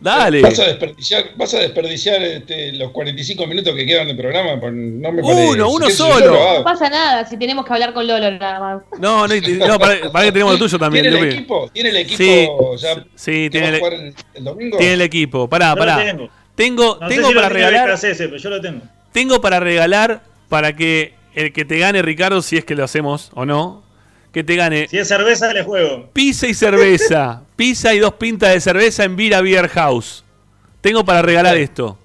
dale. 0.00 0.40
vas 0.42 0.58
a 0.58 0.64
desperdiciar, 0.66 1.24
vas 1.36 1.54
a 1.54 1.58
desperdiciar 1.58 2.22
este, 2.22 2.72
los 2.72 2.90
45 2.92 3.46
minutos 3.46 3.74
que 3.74 3.86
quedan 3.86 4.06
de 4.08 4.14
programa, 4.14 4.58
pues 4.60 4.72
no 4.72 5.12
me 5.12 5.22
parece. 5.22 5.48
Uno, 5.48 5.70
uno 5.70 5.90
solo. 5.90 6.58
No 6.58 6.64
pasa 6.64 6.88
nada 6.90 7.24
si 7.26 7.36
tenemos 7.38 7.64
que 7.64 7.72
hablar 7.72 7.92
con 7.92 8.06
Lolo 8.06 8.30
nada 8.32 8.60
más. 8.60 8.82
No, 9.00 9.26
no, 9.26 9.34
no 9.66 9.78
para, 9.78 10.10
para 10.12 10.24
que 10.26 10.32
tenemos 10.32 10.52
lo 10.54 10.58
tuyo 10.58 10.78
también. 10.78 11.02
¿Tiene 11.04 11.16
el 11.18 11.24
Lupi. 11.24 11.34
equipo? 11.36 11.70
¿Tiene 11.72 11.88
el 11.90 11.96
equipo 11.96 12.76
Sí, 12.76 12.82
ya 12.82 13.04
sí, 13.14 13.32
que 13.44 13.50
tiene 13.50 13.66
va 13.66 13.72
a 13.72 13.74
el- 13.74 13.78
jugar 13.80 13.92
el, 13.94 14.14
el 14.34 14.44
domingo? 14.44 14.78
Tiene 14.78 14.92
el 14.94 15.00
equipo. 15.02 15.48
Pará, 15.48 15.70
Yo 15.70 15.74
lo 15.76 15.80
pará. 15.80 16.04
tengo. 16.04 16.28
Tengo, 16.54 16.98
No 17.00 17.08
tengo 17.08 17.22
sé 17.24 17.28
si 17.28 17.34
para 17.34 17.48
regalar. 17.48 17.98
Pero 18.00 18.36
yo 18.36 18.50
lo 18.50 18.60
tengo. 18.60 18.80
Tengo 19.12 19.40
para 19.40 19.60
regalar 19.60 20.22
para 20.48 20.74
que 20.74 21.14
el 21.34 21.52
que 21.52 21.64
te 21.64 21.78
gane, 21.78 22.00
Ricardo, 22.02 22.40
si 22.42 22.56
es 22.56 22.64
que 22.64 22.74
lo 22.74 22.84
hacemos 22.84 23.30
o 23.34 23.44
no, 23.44 23.82
que 24.32 24.42
te 24.44 24.56
gane 24.56 24.88
Si 24.88 24.96
es 24.98 25.08
cerveza, 25.08 25.52
le 25.52 25.62
juego. 25.64 26.08
pizza 26.12 26.46
y 26.46 26.54
cerveza. 26.54 27.42
Pizza 27.56 27.94
y 27.94 27.98
dos 27.98 28.14
pintas 28.14 28.52
de 28.52 28.60
cerveza 28.60 29.04
en 29.04 29.16
Vira 29.16 29.40
Beer 29.40 29.68
House. 29.68 30.22
Tengo 30.80 31.04
para 31.04 31.22
regalar 31.22 31.56
esto. 31.56 31.98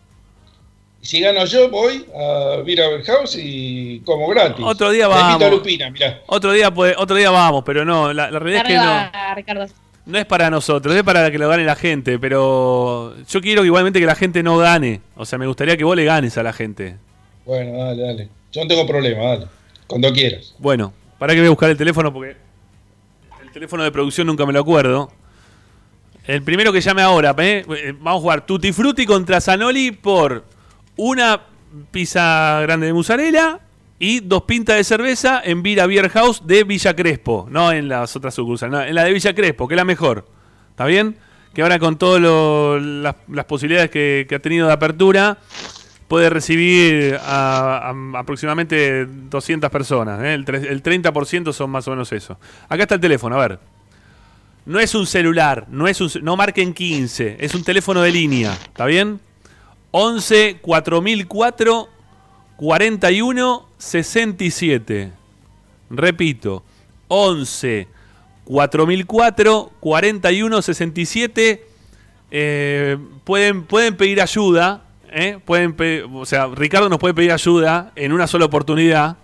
Y 1.02 1.06
si 1.06 1.20
gano 1.20 1.46
yo, 1.46 1.70
voy 1.70 2.06
a 2.16 2.62
Vira 2.64 2.86
House 3.06 3.36
y 3.40 4.00
como 4.02 4.28
gratis. 4.28 4.64
Otro 4.66 4.92
día 4.92 5.06
invito 5.06 5.18
a 5.20 5.38
vamos. 5.38 5.52
Lupina, 5.52 5.90
mirá. 5.90 6.22
Otro 6.28 6.52
día, 6.52 6.72
puede- 6.74 6.96
otro 6.98 7.16
día 7.16 7.32
vamos, 7.32 7.64
pero 7.66 7.84
no, 7.86 8.14
la, 8.14 8.30
la 8.32 8.40
realidad 8.40 8.64
es 8.66 8.68
que 8.68 8.78
no, 8.78 9.36
Ricardo. 9.36 9.66
no 10.06 10.18
es 10.18 10.26
para 10.26 10.50
nosotros, 10.50 10.96
es 10.96 11.04
para 11.04 11.30
que 11.32 11.38
lo 11.40 11.50
gane 11.50 11.64
la 11.66 11.76
gente. 11.76 12.20
Pero 12.20 13.16
yo 13.28 13.42
quiero 13.42 13.66
igualmente 13.66 14.00
que 14.00 14.06
la 14.06 14.16
gente 14.16 14.44
no 14.44 14.58
gane. 14.58 15.02
O 15.16 15.26
sea, 15.26 15.40
me 15.40 15.48
gustaría 15.48 15.76
que 15.76 15.84
vos 15.84 15.96
le 15.96 16.06
ganes 16.06 16.38
a 16.38 16.44
la 16.44 16.54
gente. 16.54 16.98
Bueno, 17.46 17.78
dale, 17.84 18.02
dale. 18.04 18.30
Yo 18.52 18.62
no 18.62 18.68
tengo 18.68 18.86
problema, 18.86 19.24
dale. 19.24 19.48
Cuando 19.88 20.14
quieras. 20.14 20.54
Bueno, 20.60 20.94
para 21.18 21.34
que 21.34 21.40
voy 21.40 21.48
a 21.48 21.52
buscar 21.52 21.70
el 21.72 21.78
teléfono 21.78 22.14
porque 22.14 22.36
el 23.44 23.52
teléfono 23.52 23.84
de 23.84 23.92
producción 23.92 24.28
nunca 24.28 24.46
me 24.46 24.54
lo 24.54 24.60
acuerdo. 24.60 25.12
El 26.26 26.44
primero 26.44 26.72
que 26.72 26.82
llame 26.82 27.02
ahora, 27.02 27.34
¿eh? 27.40 27.66
Eh, 27.68 27.94
vamos 28.00 28.20
a 28.20 28.22
jugar 28.22 28.46
Tutti 28.46 28.72
Frutti 28.72 29.08
contra 29.08 29.42
Zanoli 29.42 29.92
por 29.92 30.46
una 30.96 31.42
pizza 31.90 32.60
grande 32.62 32.86
de 32.86 32.94
mozzarella 32.94 33.60
y 33.98 34.20
dos 34.20 34.44
pintas 34.44 34.76
de 34.76 34.84
cerveza 34.84 35.42
en 35.44 35.64
Vira 35.64 35.88
Beer 35.88 36.10
House 36.10 36.46
de 36.46 36.64
Villa 36.64 36.96
Crespo, 36.96 37.48
no 37.50 37.72
en 37.72 37.88
las 37.88 38.16
otras 38.16 38.36
sucursales, 38.36 38.72
no, 38.72 38.82
en 38.84 38.94
la 38.94 39.04
de 39.04 39.14
Villa 39.14 39.34
Crespo, 39.34 39.68
que 39.68 39.74
es 39.74 39.78
la 39.78 39.84
mejor. 39.84 40.28
¿Está 40.70 40.86
bien? 40.86 41.18
Que 41.56 41.64
ahora 41.64 41.80
con 41.80 41.98
todas 41.98 42.22
las, 42.22 43.46
posibilidades 43.46 43.90
que, 43.90 44.28
ha 44.32 44.40
tenido 44.40 44.68
de 44.68 44.74
apertura, 44.74 45.40
puede 46.08 46.30
recibir 46.30 47.18
a, 47.20 47.94
aproximadamente 48.16 49.08
200 49.08 49.72
personas. 49.72 50.22
¿eh? 50.24 50.36
El, 50.36 50.46
el 50.48 50.84
30% 50.84 51.52
son 51.52 51.72
más 51.72 51.88
o 51.88 51.92
menos 51.92 52.12
eso. 52.12 52.40
Acá 52.70 52.84
está 52.84 52.96
el 52.96 53.02
teléfono, 53.02 53.40
a 53.40 53.48
ver. 53.48 53.60
No 54.66 54.80
es 54.80 54.94
un 54.96 55.08
celular, 55.08 55.66
no 55.70 55.88
es 55.88 56.00
un, 56.02 56.10
no 56.24 56.36
marquen 56.38 56.74
15, 56.74 57.38
es 57.40 57.56
un 57.56 57.64
teléfono 57.64 58.02
de 58.02 58.12
línea, 58.12 58.54
¿está 58.54 58.86
bien? 58.86 59.20
11 59.92 60.58
4004 60.62 61.90
41 62.58 63.66
67. 63.78 65.12
Repito, 65.90 66.64
11 67.08 67.88
4004 68.46 69.72
41 69.80 70.62
67. 70.62 71.66
Eh, 72.34 72.98
pueden, 73.24 73.64
pueden 73.64 73.98
pedir 73.98 74.22
ayuda. 74.22 74.84
¿eh? 75.12 75.40
Pueden 75.44 75.74
pe- 75.74 76.04
o 76.04 76.26
sea, 76.26 76.48
Ricardo 76.48 76.88
nos 76.88 77.00
puede 77.00 77.14
pedir 77.14 77.32
ayuda 77.32 77.92
en 77.96 78.14
una 78.14 78.28
sola 78.28 78.46
oportunidad. 78.46 79.18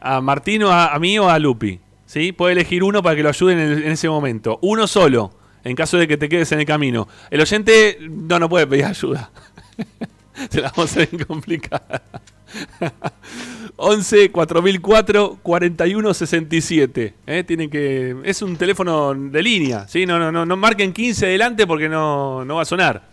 A 0.00 0.20
Martino, 0.22 0.70
a, 0.70 0.94
a 0.94 0.98
mí 0.98 1.18
o 1.18 1.28
a 1.28 1.38
Lupi. 1.38 1.80
¿Sí? 2.10 2.32
Puede 2.32 2.54
elegir 2.54 2.82
uno 2.82 3.04
para 3.04 3.14
que 3.14 3.22
lo 3.22 3.28
ayuden 3.28 3.58
en, 3.60 3.92
ese 3.92 4.08
momento. 4.08 4.58
Uno 4.62 4.88
solo. 4.88 5.32
en 5.62 5.76
caso 5.76 5.96
de 5.96 6.08
que 6.08 6.16
te 6.16 6.28
quedes 6.28 6.50
en 6.50 6.58
el 6.58 6.66
camino. 6.66 7.06
El 7.30 7.40
oyente 7.40 7.98
no, 8.00 8.38
no 8.40 8.48
puede 8.48 8.66
pedir 8.66 8.86
ayuda. 8.86 9.30
Se 10.50 10.60
la 10.60 10.72
vamos 10.74 10.96
a 10.96 11.02
hacer 11.02 11.26
complicada. 11.26 12.02
11 13.76 14.32
4004 14.32 15.38
41 15.40 16.14
67. 16.14 17.14
¿eh? 17.26 17.44
Tienen 17.44 17.70
que. 17.70 18.16
Es 18.24 18.42
un 18.42 18.56
teléfono 18.56 19.14
de 19.14 19.42
línea. 19.42 19.86
¿sí? 19.86 20.04
No, 20.04 20.18
no, 20.18 20.32
no, 20.32 20.44
no 20.44 20.56
marquen 20.56 20.92
15 20.92 21.26
adelante 21.26 21.64
porque 21.64 21.88
no, 21.88 22.44
no 22.44 22.56
va 22.56 22.62
a 22.62 22.64
sonar. 22.64 23.08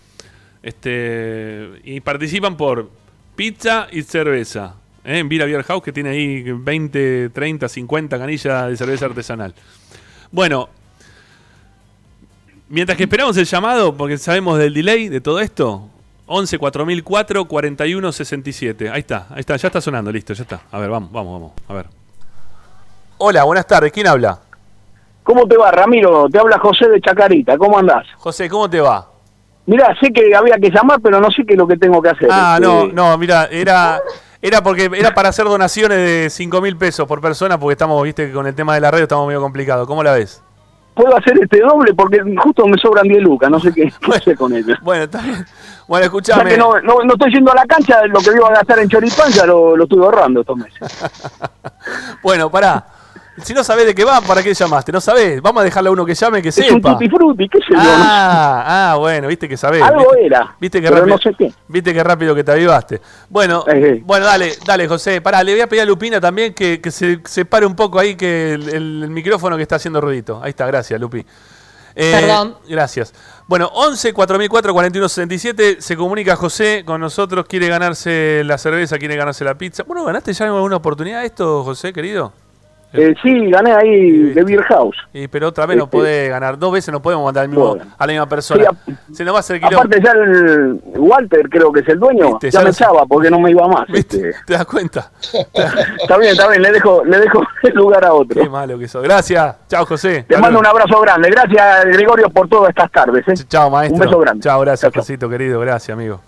Este, 0.64 1.70
y 1.84 2.00
participan 2.00 2.58
por 2.58 2.90
pizza 3.36 3.88
y 3.92 4.02
cerveza. 4.02 4.76
¿Eh? 5.08 5.20
En 5.20 5.30
Vira 5.30 5.46
Beer 5.46 5.64
House 5.64 5.82
que 5.82 5.92
tiene 5.92 6.10
ahí 6.10 6.44
20, 6.44 7.30
30, 7.30 7.68
50 7.68 8.20
canillas 8.20 8.68
de 8.70 8.78
cerveza 8.78 9.06
artesanal. 9.06 9.56
Bueno, 10.32 10.70
mientras 12.70 12.98
que 12.98 13.06
esperamos 13.06 13.38
el 13.38 13.46
llamado, 13.46 13.96
porque 13.96 14.18
sabemos 14.18 14.60
del 14.60 14.74
delay 14.74 15.10
de 15.10 15.22
todo 15.22 15.40
esto, 15.40 15.90
11 16.28 16.58
4004 16.60 17.46
41 17.46 18.12
67. 18.12 18.90
Ahí 18.90 19.00
está, 19.00 19.28
ahí 19.30 19.40
está, 19.40 19.56
ya 19.56 19.68
está 19.68 19.82
sonando, 19.82 20.12
listo, 20.12 20.34
ya 20.34 20.44
está. 20.44 20.62
A 20.72 20.78
ver, 20.80 20.90
vamos, 20.90 21.12
vamos, 21.12 21.34
vamos. 21.34 21.52
A 21.70 21.74
ver. 21.74 21.86
Hola, 23.18 23.46
buenas 23.46 23.66
tardes. 23.66 23.92
¿Quién 23.92 24.08
habla? 24.08 24.40
¿Cómo 25.24 25.48
te 25.48 25.58
va, 25.58 25.72
Ramiro? 25.72 26.28
Te 26.30 26.38
habla 26.40 26.60
José 26.60 26.88
de 26.90 27.02
Chacarita. 27.02 27.58
¿Cómo 27.58 27.80
andás? 27.80 28.06
José, 28.18 28.48
¿cómo 28.50 28.70
te 28.70 28.80
va? 28.80 29.10
Mirá, 29.66 29.94
sé 30.00 30.12
que 30.14 30.34
había 30.34 30.58
que 30.58 30.70
llamar, 30.70 31.00
pero 31.02 31.20
no 31.20 31.30
sé 31.32 31.46
qué 31.46 31.54
es 31.54 31.60
lo 31.60 31.68
que 31.68 31.76
tengo 31.76 32.02
que 32.02 32.10
hacer. 32.10 32.30
Ah, 32.32 32.58
Este, 32.62 32.68
no, 32.68 32.88
no, 32.88 33.18
mira, 33.18 33.46
era 33.52 34.00
era 34.42 34.62
porque 34.62 34.90
era 34.94 35.14
para 35.14 35.30
hacer 35.30 35.46
donaciones 35.46 35.98
de 35.98 36.30
5 36.30 36.62
mil 36.62 36.78
pesos 36.78 37.08
por 37.08 37.22
persona, 37.22 37.60
porque 37.60 37.74
estamos, 37.74 38.02
viste, 38.04 38.28
que 38.28 38.34
con 38.34 38.48
el 38.48 38.56
tema 38.56 38.76
de 38.76 38.82
la 38.82 38.92
radio 38.92 39.04
estamos 39.04 39.28
medio 39.28 39.42
complicados. 39.42 39.88
¿Cómo 39.88 40.04
la 40.04 40.14
ves? 40.14 40.44
Puedo 40.94 41.16
hacer 41.16 41.38
este 41.40 41.60
doble 41.60 41.94
porque 41.94 42.20
justo 42.38 42.66
me 42.66 42.78
sobran 42.78 43.08
10 43.08 43.22
lucas, 43.22 43.52
no 43.52 43.60
sé 43.60 43.72
qué, 43.72 43.92
qué 44.02 44.16
hacer 44.16 44.36
con 44.36 44.54
ellos. 44.56 44.78
Bueno, 44.82 45.04
está 45.04 45.22
bien. 45.22 45.46
Bueno, 45.88 46.06
escuchame. 46.06 46.50
que 46.50 46.58
no, 46.58 46.80
no, 46.82 47.04
no 47.04 47.14
estoy 47.14 47.32
yendo 47.34 47.52
a 47.52 47.56
la 47.56 47.66
cancha, 47.66 48.06
lo 48.08 48.20
que 48.20 48.32
iba 48.36 48.48
a 48.48 48.54
gastar 48.54 48.80
en 48.80 48.90
choripán 48.90 49.32
ya 49.32 49.46
lo, 49.46 49.78
lo 49.78 49.84
estuve 49.84 50.04
ahorrando 50.04 50.42
estos 50.42 50.58
meses. 50.58 50.80
Bueno, 52.22 52.52
pará. 52.52 52.86
Si 53.44 53.54
no 53.54 53.64
sabés 53.64 53.86
de 53.86 53.94
qué 53.94 54.04
va, 54.04 54.20
¿para 54.22 54.42
qué 54.42 54.54
llamaste? 54.54 54.92
¿No 54.92 55.00
sabés? 55.00 55.42
Vamos 55.42 55.62
a 55.62 55.64
dejarle 55.64 55.90
a 55.90 55.92
uno 55.92 56.06
que 56.06 56.16
llame 56.16 56.42
que 56.42 56.50
Es 56.50 56.58
un 56.58 56.64
sepa. 56.66 56.94
tutti 56.94 57.08
frutti, 57.10 57.48
qué 57.48 57.60
sé 57.60 57.66
yo. 57.70 57.76
Ah, 57.80 58.92
ah, 58.94 58.96
bueno, 58.98 59.28
viste 59.28 59.48
que 59.48 59.56
sabés. 59.58 59.82
Algo 59.84 60.00
viste, 60.12 60.26
era, 60.26 60.56
Viste 60.60 60.82
que 60.82 60.88
pero 60.88 60.98
rápido, 61.02 61.16
no 61.18 61.22
sé 61.22 61.36
qué. 61.38 61.54
Viste 61.68 61.94
que 61.94 62.04
rápido 62.04 62.34
que 62.34 62.44
te 62.44 62.52
avivaste. 62.52 63.00
Bueno, 63.30 63.64
bueno, 64.04 64.26
dale, 64.26 64.54
dale, 64.66 64.88
José. 64.88 65.22
Pará, 65.22 65.44
le 65.44 65.52
voy 65.54 65.62
a 65.62 65.68
pedir 65.68 65.84
a 65.84 65.86
Lupina 65.86 66.20
también 66.20 66.54
que, 66.54 66.82
que 66.82 66.90
se, 66.90 67.20
se 67.26 67.46
pare 67.46 67.66
un 67.66 67.76
poco 67.76 68.00
ahí 68.00 68.16
que 68.16 68.54
el, 68.54 68.70
el- 68.70 69.04
el 69.04 69.10
micrófono 69.12 69.56
que 69.56 69.62
está 69.64 69.76
haciendo 69.76 70.02
ruidito. 70.02 70.40
Ahí 70.44 70.50
está, 70.50 70.66
gracias, 70.66 71.00
Lupi. 71.00 71.24
Eh, 72.00 72.12
Perdón. 72.20 72.56
Gracias. 72.68 73.14
Bueno, 73.48 73.70
11 73.74 74.14
4004 74.14 74.74
41 74.74 75.10
67 75.10 75.78
se 75.80 75.96
comunica 75.98 76.36
José 76.36 76.84
con 76.86 77.02
nosotros, 77.02 77.46
quiere 77.48 77.68
ganarse 77.70 78.42
la 78.46 78.58
cerveza, 78.58 78.98
quiere 78.98 79.16
ganarse 79.16 79.44
la 79.44 79.56
pizza. 79.56 79.84
Bueno, 79.84 80.04
¿ganaste 80.06 80.34
ya 80.34 80.46
en 80.46 80.52
alguna 80.54 80.76
oportunidad 80.76 81.24
esto, 81.26 81.64
José, 81.64 81.94
querido? 81.94 82.34
Eh, 82.94 83.14
sí, 83.22 83.50
gané 83.52 83.74
ahí 83.74 84.34
de 84.34 84.44
Beer 84.44 84.64
House. 84.64 84.96
Y, 85.14 85.28
pero 85.28 85.50
otra 85.50 85.66
vez 85.66 85.78
no 85.78 85.84
Este- 85.84 85.98
podés 85.98 86.30
ganar. 86.30 86.58
Dos 86.58 86.72
veces 86.72 86.92
no 86.92 87.02
podemos 87.02 87.26
mandar 87.26 87.44
al 87.44 87.50
mismo, 87.50 87.76
a 87.98 88.06
la 88.08 88.14
misma 88.14 88.30
persona. 88.30 88.70
Se 89.12 89.26
nos 89.26 89.34
va 89.34 89.38
a 89.38 89.42
hacer 89.42 89.58
quilombo. 89.60 89.80
Aparte 89.80 90.02
ya 90.02 90.12
el 90.14 90.80
Walter, 90.96 91.50
creo 91.50 91.72
que 91.72 91.82
es 91.82 91.88
el 91.90 92.00
dueño, 92.00 92.28
Viste, 92.30 92.50
ya 92.50 92.60
ya 92.60 92.64
me 92.64 92.70
echaba 92.72 93.06
porque 93.06 93.30
no 93.30 93.40
me 93.40 93.52
iba 93.52 93.68
más. 93.68 93.88
este. 93.94 94.32
¿Te 94.46 94.54
das 94.54 94.66
cuenta? 94.66 95.12
Está 96.02 96.18
bien, 96.18 96.32
está 96.32 96.48
bien, 96.50 96.62
le 96.62 96.72
dejo, 96.72 97.04
le 97.04 97.20
dejo 97.20 97.42
el 97.64 97.74
lugar 97.74 98.06
a 98.06 98.14
otro. 98.14 98.42
Qué 98.42 98.50
malo 98.50 98.80
que 98.80 98.88
sos. 98.88 99.04
Gracias. 99.04 99.56
Chao, 99.68 99.86
José. 99.86 100.26
Te 100.28 100.38
mando 100.38 100.58
un 100.60 100.66
abrazo 100.66 101.00
grande. 101.02 101.30
Gracias, 101.30 101.86
Gregorio, 101.88 102.30
por 102.30 102.48
todas 102.48 102.70
estas 102.70 102.90
tardes. 102.92 103.28
¿eh? 103.28 103.34
Chao, 103.50 103.70
maestro. 103.70 103.96
Un 103.96 104.00
beso 104.06 104.20
grande. 104.20 104.44
Chao, 104.44 104.62
gracias, 104.62 104.92
Josito, 104.94 105.30
querido. 105.30 105.60
Gracias, 105.60 105.94
amigo. 105.94 106.22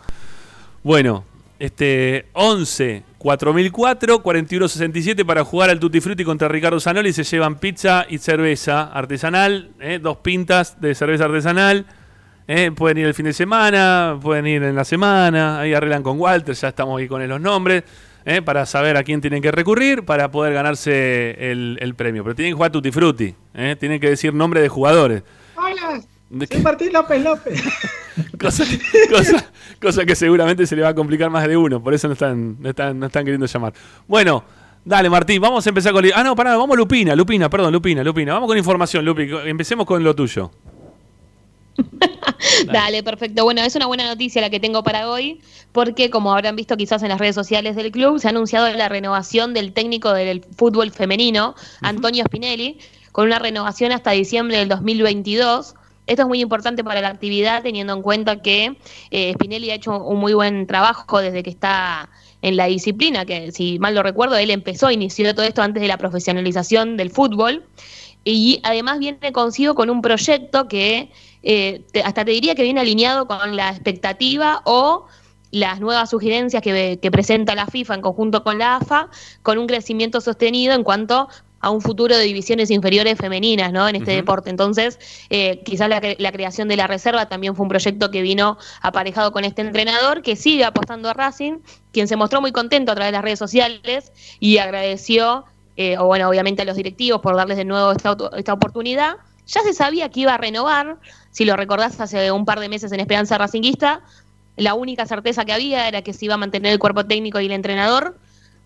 Bueno, 0.84 1.24
este 1.60 2.26
11 2.34 3.04
4004 3.18 4.24
4167 4.24 5.26
para 5.26 5.44
jugar 5.44 5.70
al 5.70 5.80
Tutti 5.80 6.02
Frutti 6.02 6.24
contra 6.24 6.48
Ricardo 6.48 6.80
Zanoli. 6.80 7.14
Se 7.14 7.24
llevan 7.24 7.60
pizza 7.60 8.06
y 8.10 8.18
cerveza 8.18 8.84
artesanal, 8.84 9.72
¿eh? 9.80 10.00
dos 10.02 10.18
pintas 10.18 10.80
de 10.82 10.96
cerveza 10.96 11.26
artesanal. 11.26 11.86
¿eh? 12.48 12.72
Pueden 12.72 12.98
ir 12.98 13.06
el 13.06 13.14
fin 13.14 13.26
de 13.26 13.34
semana, 13.34 14.18
pueden 14.22 14.48
ir 14.48 14.64
en 14.64 14.76
la 14.76 14.86
semana. 14.86 15.60
Ahí 15.60 15.74
arreglan 15.74 16.02
con 16.02 16.20
Walter, 16.20 16.56
ya 16.56 16.70
estamos 16.70 17.00
ahí 17.00 17.08
con 17.08 17.28
los 17.28 17.42
nombres. 17.42 17.84
¿eh? 18.26 18.42
Para 18.42 18.66
saber 18.66 18.98
a 18.98 19.04
quién 19.04 19.22
tienen 19.22 19.42
que 19.42 19.52
recurrir 19.52 20.04
para 20.04 20.32
poder 20.32 20.54
ganarse 20.54 21.52
el, 21.52 21.94
premio. 21.96 22.24
Pero 22.24 22.36
tienen 22.36 22.54
que 22.54 22.56
jugar 22.56 22.72
Tutti 22.72 22.92
Frutti. 22.92 23.36
¿eh? 23.54 23.76
Tienen 23.80 24.00
que 24.00 24.10
decir 24.10 24.34
nombre 24.34 24.62
de 24.62 24.70
jugadores. 24.70 25.24
Hola, 25.56 26.02
¿De 26.30 26.48
Martín 26.60 26.94
López 26.94 27.24
López. 27.24 27.62
cosa, 28.40 28.64
que, 28.66 28.80
cosa- 29.10 29.52
cosa 29.82 30.06
que 30.06 30.16
seguramente 30.16 30.68
se 30.68 30.76
le 30.76 30.84
va 30.84 30.90
a 30.90 30.96
complicar 30.96 31.30
más 31.30 31.48
de 31.48 31.58
uno, 31.58 31.82
por 31.82 31.94
eso 31.94 32.08
no 32.08 32.14
están, 32.14 32.58
no 32.60 32.70
están, 32.70 33.00
no 33.00 33.08
están 33.08 33.26
queriendo 33.26 33.48
llamar. 33.48 33.74
Bueno, 34.08 34.44
dale 34.86 35.10
Martín, 35.10 35.42
vamos 35.42 35.66
a 35.66 35.70
empezar 35.70 35.92
con... 35.94 36.06
Ah, 36.14 36.24
no, 36.24 36.36
pará, 36.36 36.56
vamos 36.56 36.78
Lupina, 36.78 37.16
Lupina, 37.16 37.50
perdón, 37.50 37.74
Lupina, 37.74 38.04
Lupina. 38.04 38.34
Vamos 38.34 38.48
con 38.48 38.58
información, 38.58 39.04
Lupi, 39.06 39.28
empecemos 39.46 39.86
con 39.88 40.04
lo 40.04 40.16
tuyo. 40.16 40.52
Dale, 42.72 43.04
perfecto. 43.04 43.44
Bueno, 43.44 43.62
es 43.62 43.76
una 43.76 43.86
buena 43.86 44.06
noticia 44.08 44.42
la 44.42 44.50
que 44.50 44.60
tengo 44.60 44.84
para 44.84 45.10
hoy, 45.10 45.40
porque 45.72 46.10
como 46.10 46.34
habrán 46.34 46.56
visto 46.56 46.76
quizás 46.78 47.02
en 47.04 47.10
las 47.10 47.20
redes 47.20 47.36
sociales 47.36 47.76
del 47.76 47.92
club, 47.92 48.20
se 48.20 48.28
ha 48.28 48.32
anunciado 48.32 48.70
la 48.74 48.90
renovación 48.90 49.54
del 49.54 49.74
técnico 49.74 50.14
del 50.14 50.44
fútbol 50.58 50.92
femenino, 50.92 51.56
Antonio 51.82 52.24
Spinelli, 52.26 52.78
con 53.12 53.28
una 53.28 53.40
renovación 53.40 53.92
hasta 53.92 54.12
diciembre 54.12 54.58
del 54.58 54.68
2022. 54.70 55.76
Esto 56.10 56.24
es 56.24 56.28
muy 56.28 56.42
importante 56.42 56.84
para 56.84 57.02
la 57.02 57.10
actividad, 57.10 57.62
teniendo 57.62 57.94
en 57.94 58.02
cuenta 58.02 58.42
que 58.42 58.76
eh, 59.12 59.34
Spinelli 59.36 59.70
ha 59.70 59.76
hecho 59.76 60.04
un 60.04 60.20
muy 60.20 60.34
buen 60.34 60.66
trabajo 60.66 61.20
desde 61.22 61.44
que 61.44 61.52
está 61.52 62.10
en 62.42 62.58
la 62.58 62.66
disciplina, 62.66 63.26
que 63.26 63.52
si 63.52 63.78
mal 63.78 63.94
lo 63.94 64.02
recuerdo, 64.02 64.36
él 64.36 64.50
empezó, 64.50 64.90
inició 64.90 65.36
todo 65.36 65.46
esto 65.46 65.62
antes 65.62 65.82
de 65.82 65.88
la 65.88 65.98
profesionalización 65.98 66.98
del 66.98 67.12
fútbol. 67.12 67.64
Y 68.24 68.60
además 68.64 68.98
viene 68.98 69.32
consigo 69.32 69.76
con 69.76 69.92
un 69.92 70.02
proyecto 70.02 70.68
que 70.68 71.12
eh, 71.44 71.86
hasta 72.04 72.26
te 72.26 72.32
diría 72.32 72.56
que 72.56 72.64
viene 72.64 72.82
alineado 72.82 73.28
con 73.28 73.56
la 73.56 73.70
expectativa 73.70 74.64
o 74.66 75.06
las 75.52 75.80
nuevas 75.80 76.10
sugerencias 76.10 76.64
que, 76.64 76.98
que 77.00 77.12
presenta 77.12 77.54
la 77.54 77.68
FIFA 77.68 77.96
en 77.96 78.02
conjunto 78.02 78.44
con 78.44 78.58
la 78.58 78.78
AFA, 78.78 79.10
con 79.44 79.60
un 79.60 79.68
crecimiento 79.68 80.22
sostenido 80.22 80.74
en 80.74 80.84
cuanto 80.84 81.30
a 81.62 81.70
un 81.70 81.82
futuro 81.82 82.18
de 82.18 82.24
divisiones 82.24 82.72
inferiores 82.72 83.18
femeninas 83.18 83.72
¿no? 83.72 83.88
en 83.88 83.96
este 83.96 84.12
deporte. 84.12 84.50
Entonces, 84.50 85.00
eh, 85.30 85.62
quizás 85.66 85.90
la, 85.90 86.02
la 86.18 86.32
creación 86.32 86.68
de 86.68 86.78
la 86.78 86.88
reserva 86.88 87.28
también 87.28 87.56
fue 87.56 87.64
un 87.64 87.70
proyecto 87.70 88.12
que 88.12 88.22
vino 88.22 88.58
aparejado 88.82 89.32
con 89.32 89.46
este 89.46 89.62
entrenador 89.62 90.22
que 90.22 90.36
sigue 90.36 90.66
apostando 90.66 91.10
a 91.10 91.14
Racing, 91.14 91.60
quien 91.92 92.08
se 92.08 92.16
mostró 92.16 92.42
muy 92.42 92.52
contento 92.52 92.92
a 92.92 92.96
través 92.96 93.10
de 93.12 93.18
las 93.18 93.24
redes 93.24 93.40
sociales 93.40 94.12
y 94.40 94.58
agradeció, 94.58 95.46
eh, 95.76 95.98
o 95.98 96.06
bueno, 96.06 96.30
obviamente 96.30 96.62
a 96.62 96.66
los 96.66 96.76
directivos 96.76 97.22
por 97.22 97.36
darles 97.36 97.58
de 97.58 97.66
nuevo 97.66 97.92
esta, 97.92 98.16
esta 98.38 98.54
oportunidad. 98.54 99.18
Ya 99.48 99.62
se 99.62 99.74
sabía 99.74 100.10
que 100.10 100.22
iba 100.22 100.36
a 100.36 100.38
renovar, 100.38 100.98
si 101.32 101.44
lo 101.44 101.56
recordás 101.56 102.00
hace 102.00 102.32
un 102.32 102.46
par 102.46 102.60
de 102.60 102.70
meses 102.70 102.92
en 102.92 103.00
Esperanza 103.00 103.38
Racinguista, 103.38 104.02
la 104.60 104.74
única 104.74 105.06
certeza 105.06 105.46
que 105.46 105.54
había 105.54 105.88
era 105.88 106.02
que 106.02 106.14
se 106.14 106.26
iba 106.26 106.36
a 106.36 106.38
mantener 106.38 106.74
el 106.74 106.80
cuerpo 106.80 107.06
técnico 107.06 107.40
y 107.40 107.46
el 107.46 107.54
entrenador, 107.54 108.20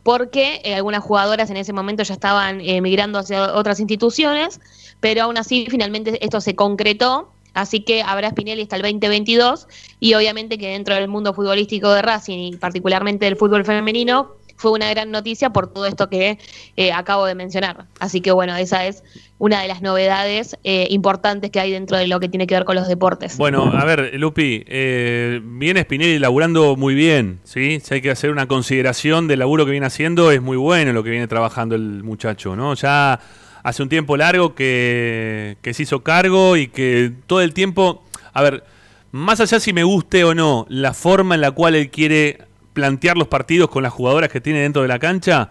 porque 0.04 0.62
eh, 0.64 0.76
algunas 0.76 1.04
jugadoras 1.04 1.50
en 1.50 1.58
ese 1.58 1.74
momento 1.74 2.04
ya 2.04 2.14
estaban 2.14 2.62
eh, 2.62 2.82
migrando 2.82 3.20
hacia 3.20 3.56
otras 3.56 3.80
instituciones, 3.80 4.60
pero 5.00 5.24
aún 5.24 5.38
así 5.38 5.66
finalmente 5.70 6.24
esto 6.24 6.42
se 6.42 6.56
concretó, 6.56 7.32
así 7.54 7.82
que 7.82 8.04
habrá 8.04 8.30
Spinelli 8.30 8.64
hasta 8.64 8.76
el 8.76 8.82
2022 8.82 9.68
y 10.00 10.14
obviamente 10.14 10.58
que 10.58 10.70
dentro 10.70 10.96
del 10.96 11.08
mundo 11.08 11.34
futbolístico 11.34 11.92
de 11.92 12.02
Racing 12.02 12.54
y 12.54 12.58
particularmente 12.58 13.26
del 13.26 13.38
fútbol 13.38 13.66
femenino 13.66 14.36
fue 14.56 14.72
una 14.72 14.90
gran 14.90 15.12
noticia 15.12 15.52
por 15.52 15.68
todo 15.68 15.86
esto 15.86 16.10
que 16.10 16.38
eh, 16.78 16.92
acabo 16.92 17.26
de 17.26 17.36
mencionar. 17.36 17.86
Así 18.00 18.22
que 18.22 18.32
bueno, 18.32 18.56
esa 18.56 18.86
es 18.86 19.04
una 19.38 19.62
de 19.62 19.68
las 19.68 19.82
novedades 19.82 20.58
eh, 20.64 20.88
importantes 20.90 21.52
que 21.52 21.60
hay 21.60 21.72
dentro 21.72 21.98
de 21.98 22.08
lo 22.08 22.20
que 22.20 22.30
tiene 22.30 22.48
que 22.48 22.56
ver 22.56 22.64
con 22.64 22.76
los 22.76 22.88
deportes. 22.88 23.38
Bueno, 23.38 23.64
a 23.74 23.84
ver, 23.84 24.14
Lupi, 24.16 24.64
eh, 24.68 25.42
viene 25.44 25.82
Spinelli 25.82 26.20
laburando 26.20 26.76
muy 26.76 26.96
bien, 26.96 27.40
¿sí? 27.44 27.82
Si 27.84 27.96
hay 27.96 28.02
que 28.02 28.12
hacer 28.12 28.32
una 28.32 28.48
consideración 28.48 29.28
del 29.28 29.40
laburo 29.40 29.66
que 29.66 29.72
viene 29.72 29.86
haciendo, 29.86 30.32
es 30.32 30.42
muy 30.42 30.58
bueno 30.58 30.94
lo 30.94 31.04
que 31.04 31.10
viene 31.10 31.28
trabajando 31.28 31.76
el 31.76 32.04
muchacho, 32.04 32.56
¿no? 32.56 32.74
Ya 32.76 33.20
hace 33.64 33.84
un 33.84 33.90
tiempo 33.90 34.16
largo 34.16 34.56
que, 34.56 35.58
que 35.62 35.74
se 35.74 35.84
hizo 35.84 36.04
cargo 36.04 36.56
y 36.56 36.68
que 36.68 37.12
todo 37.28 37.42
el 37.42 37.54
tiempo, 37.54 38.04
a 38.34 38.42
ver, 38.42 38.64
más 39.12 39.40
allá 39.40 39.60
si 39.60 39.74
me 39.74 39.84
guste 39.84 40.24
o 40.24 40.34
no 40.34 40.66
la 40.70 40.94
forma 40.94 41.36
en 41.36 41.42
la 41.42 41.52
cual 41.52 41.76
él 41.76 41.90
quiere 41.90 42.40
plantear 42.74 43.18
los 43.18 43.28
partidos 43.28 43.70
con 43.70 43.84
las 43.84 43.94
jugadoras 43.94 44.30
que 44.30 44.42
tiene 44.42 44.60
dentro 44.60 44.82
de 44.82 44.88
la 44.88 45.00
cancha, 45.00 45.50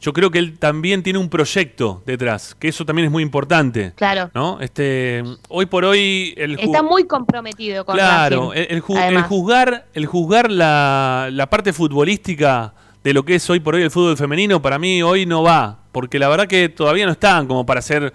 yo 0.00 0.12
creo 0.14 0.30
que 0.30 0.38
él 0.38 0.58
también 0.58 1.02
tiene 1.02 1.18
un 1.18 1.28
proyecto 1.28 2.02
detrás, 2.06 2.54
que 2.58 2.68
eso 2.68 2.86
también 2.86 3.04
es 3.06 3.12
muy 3.12 3.22
importante. 3.22 3.92
Claro. 3.96 4.30
¿No? 4.34 4.58
Este, 4.60 5.22
hoy 5.48 5.66
por 5.66 5.84
hoy 5.84 6.32
el 6.38 6.58
Está 6.58 6.82
muy 6.82 7.04
comprometido 7.04 7.84
con 7.84 7.96
Claro, 7.96 8.50
Racing, 8.50 8.62
el, 8.70 8.76
el 8.76 8.82
ju- 8.82 8.96
el 8.96 9.02
además. 9.02 9.26
juzgar, 9.26 9.86
el 9.92 10.06
juzgar 10.06 10.50
la, 10.50 11.28
la 11.30 11.50
parte 11.50 11.72
futbolística 11.74 12.72
de 13.04 13.12
lo 13.14 13.24
que 13.24 13.34
es 13.34 13.50
hoy 13.50 13.60
por 13.60 13.74
hoy 13.74 13.82
el 13.82 13.90
fútbol 13.90 14.16
femenino, 14.16 14.62
para 14.62 14.78
mí 14.78 15.02
hoy 15.02 15.26
no 15.26 15.42
va, 15.42 15.80
porque 15.92 16.18
la 16.18 16.28
verdad 16.28 16.46
que 16.46 16.68
todavía 16.70 17.04
no 17.06 17.12
están 17.12 17.46
como 17.46 17.66
para 17.66 17.82
ser 17.82 18.12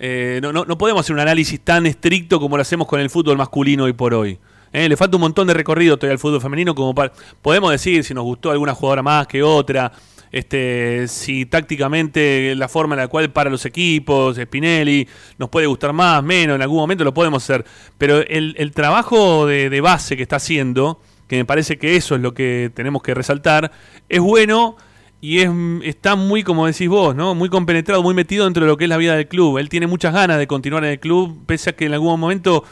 eh, 0.00 0.40
no, 0.42 0.52
no, 0.52 0.64
no 0.64 0.76
podemos 0.76 1.00
hacer 1.02 1.14
un 1.14 1.20
análisis 1.20 1.60
tan 1.60 1.86
estricto 1.86 2.40
como 2.40 2.56
lo 2.56 2.62
hacemos 2.62 2.88
con 2.88 2.98
el 3.00 3.08
fútbol 3.10 3.36
masculino 3.36 3.84
hoy 3.84 3.92
por 3.92 4.12
hoy. 4.14 4.38
Eh, 4.74 4.88
le 4.88 4.96
falta 4.96 5.16
un 5.16 5.20
montón 5.20 5.46
de 5.46 5.54
recorrido 5.54 5.96
todavía 5.96 6.14
al 6.14 6.18
fútbol 6.18 6.40
femenino 6.40 6.74
como 6.74 6.92
para... 6.96 7.12
Podemos 7.40 7.70
decir 7.70 8.02
si 8.02 8.12
nos 8.12 8.24
gustó 8.24 8.50
alguna 8.50 8.74
jugadora 8.74 9.04
más 9.04 9.28
que 9.28 9.40
otra, 9.40 9.92
este, 10.32 11.06
si 11.06 11.46
tácticamente 11.46 12.56
la 12.56 12.66
forma 12.66 12.96
en 12.96 13.02
la 13.02 13.06
cual 13.06 13.30
para 13.30 13.50
los 13.50 13.64
equipos, 13.66 14.36
Spinelli, 14.36 15.06
nos 15.38 15.48
puede 15.48 15.68
gustar 15.68 15.92
más, 15.92 16.24
menos, 16.24 16.56
en 16.56 16.62
algún 16.62 16.78
momento 16.78 17.04
lo 17.04 17.14
podemos 17.14 17.44
hacer. 17.44 17.64
Pero 17.98 18.18
el, 18.18 18.72
trabajo 18.72 19.46
de, 19.46 19.70
de 19.70 19.80
base 19.80 20.16
que 20.16 20.24
está 20.24 20.36
haciendo, 20.36 21.00
que 21.28 21.36
me 21.36 21.44
parece 21.44 21.78
que 21.78 21.94
eso 21.94 22.16
es 22.16 22.20
lo 22.20 22.34
que 22.34 22.72
tenemos 22.74 23.00
que 23.00 23.14
resaltar, 23.14 23.70
es 24.08 24.20
bueno 24.20 24.76
y 25.20 25.38
es, 25.38 25.50
está 25.84 26.16
muy, 26.16 26.42
como 26.42 26.66
decís 26.66 26.88
vos, 26.88 27.14
¿no? 27.14 27.36
Muy 27.36 27.48
compenetrado, 27.48 28.02
muy 28.02 28.12
metido 28.12 28.44
dentro 28.44 28.64
de 28.64 28.70
lo 28.72 28.76
que 28.76 28.86
es 28.86 28.90
la 28.90 28.96
vida 28.96 29.14
del 29.14 29.28
club. 29.28 29.58
Él 29.58 29.68
tiene 29.68 29.86
muchas 29.86 30.12
ganas 30.12 30.36
de 30.36 30.48
continuar 30.48 30.82
en 30.82 30.90
el 30.90 30.98
club, 30.98 31.44
pese 31.46 31.70
a 31.70 31.76
que 31.76 31.86
en 31.86 31.94
algún 31.94 32.18
momento 32.18 32.64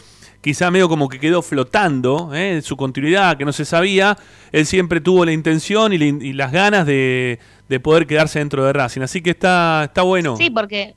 quizá 0.42 0.70
medio 0.70 0.88
como 0.90 1.08
que 1.08 1.18
quedó 1.18 1.40
flotando, 1.40 2.30
¿eh? 2.34 2.60
su 2.62 2.76
continuidad, 2.76 3.36
que 3.38 3.44
no 3.46 3.52
se 3.52 3.64
sabía. 3.64 4.18
Él 4.52 4.66
siempre 4.66 5.00
tuvo 5.00 5.24
la 5.24 5.32
intención 5.32 5.92
y, 5.94 5.98
la 5.98 6.04
y 6.04 6.32
las 6.34 6.52
ganas 6.52 6.84
de, 6.86 7.38
de 7.70 7.80
poder 7.80 8.06
quedarse 8.06 8.38
dentro 8.40 8.64
de 8.64 8.72
Racing. 8.74 9.00
Así 9.00 9.22
que 9.22 9.30
está, 9.30 9.84
está 9.84 10.02
bueno. 10.02 10.36
Sí, 10.36 10.50
porque 10.50 10.94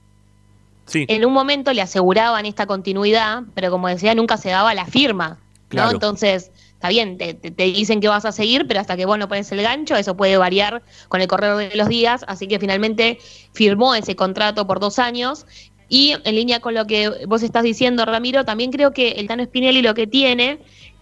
Sí. 0.87 1.05
en 1.07 1.25
un 1.25 1.33
momento 1.33 1.71
le 1.73 1.81
aseguraban 1.81 2.45
esta 2.45 2.67
continuidad, 2.67 3.43
pero 3.55 3.71
como 3.71 3.87
decía, 3.87 4.13
nunca 4.13 4.37
se 4.37 4.49
daba 4.49 4.73
la 4.73 4.85
firma. 4.85 5.29
¿no? 5.29 5.37
Claro. 5.69 5.91
Entonces, 5.93 6.51
está 6.73 6.89
bien, 6.89 7.17
te, 7.17 7.33
te- 7.33 7.49
te 7.49 7.63
dicen 7.63 7.99
que 8.01 8.07
vas 8.07 8.23
a 8.25 8.31
seguir, 8.31 8.67
pero 8.67 8.79
hasta 8.81 8.95
que 8.95 9.05
vos 9.07 9.17
no 9.17 9.27
pones 9.27 9.51
el 9.51 9.61
gancho, 9.63 9.95
eso 9.95 10.15
puede 10.15 10.37
variar 10.37 10.83
con 11.07 11.21
el 11.21 11.27
correr 11.27 11.55
de 11.69 11.75
los 11.75 11.87
días. 11.87 12.23
Así 12.27 12.47
que 12.47 12.59
finalmente 12.59 13.17
firmó 13.53 13.95
ese 13.95 14.15
contrato 14.15 14.67
por 14.67 14.79
dos 14.79 14.99
años. 14.99 15.47
Y 15.89 16.15
en 16.23 16.35
línea 16.35 16.59
con 16.59 16.73
lo 16.73 16.85
que 16.87 17.25
vos 17.27 17.43
estás 17.43 17.63
diciendo, 17.63 18.05
Ramiro, 18.05 18.45
también 18.45 18.71
creo 18.71 18.91
que 18.91 19.11
el 19.11 19.27
Tano 19.27 19.43
Spinelli 19.43 19.81
lo 19.81 19.93
que 19.93 20.07
tiene 20.07 20.59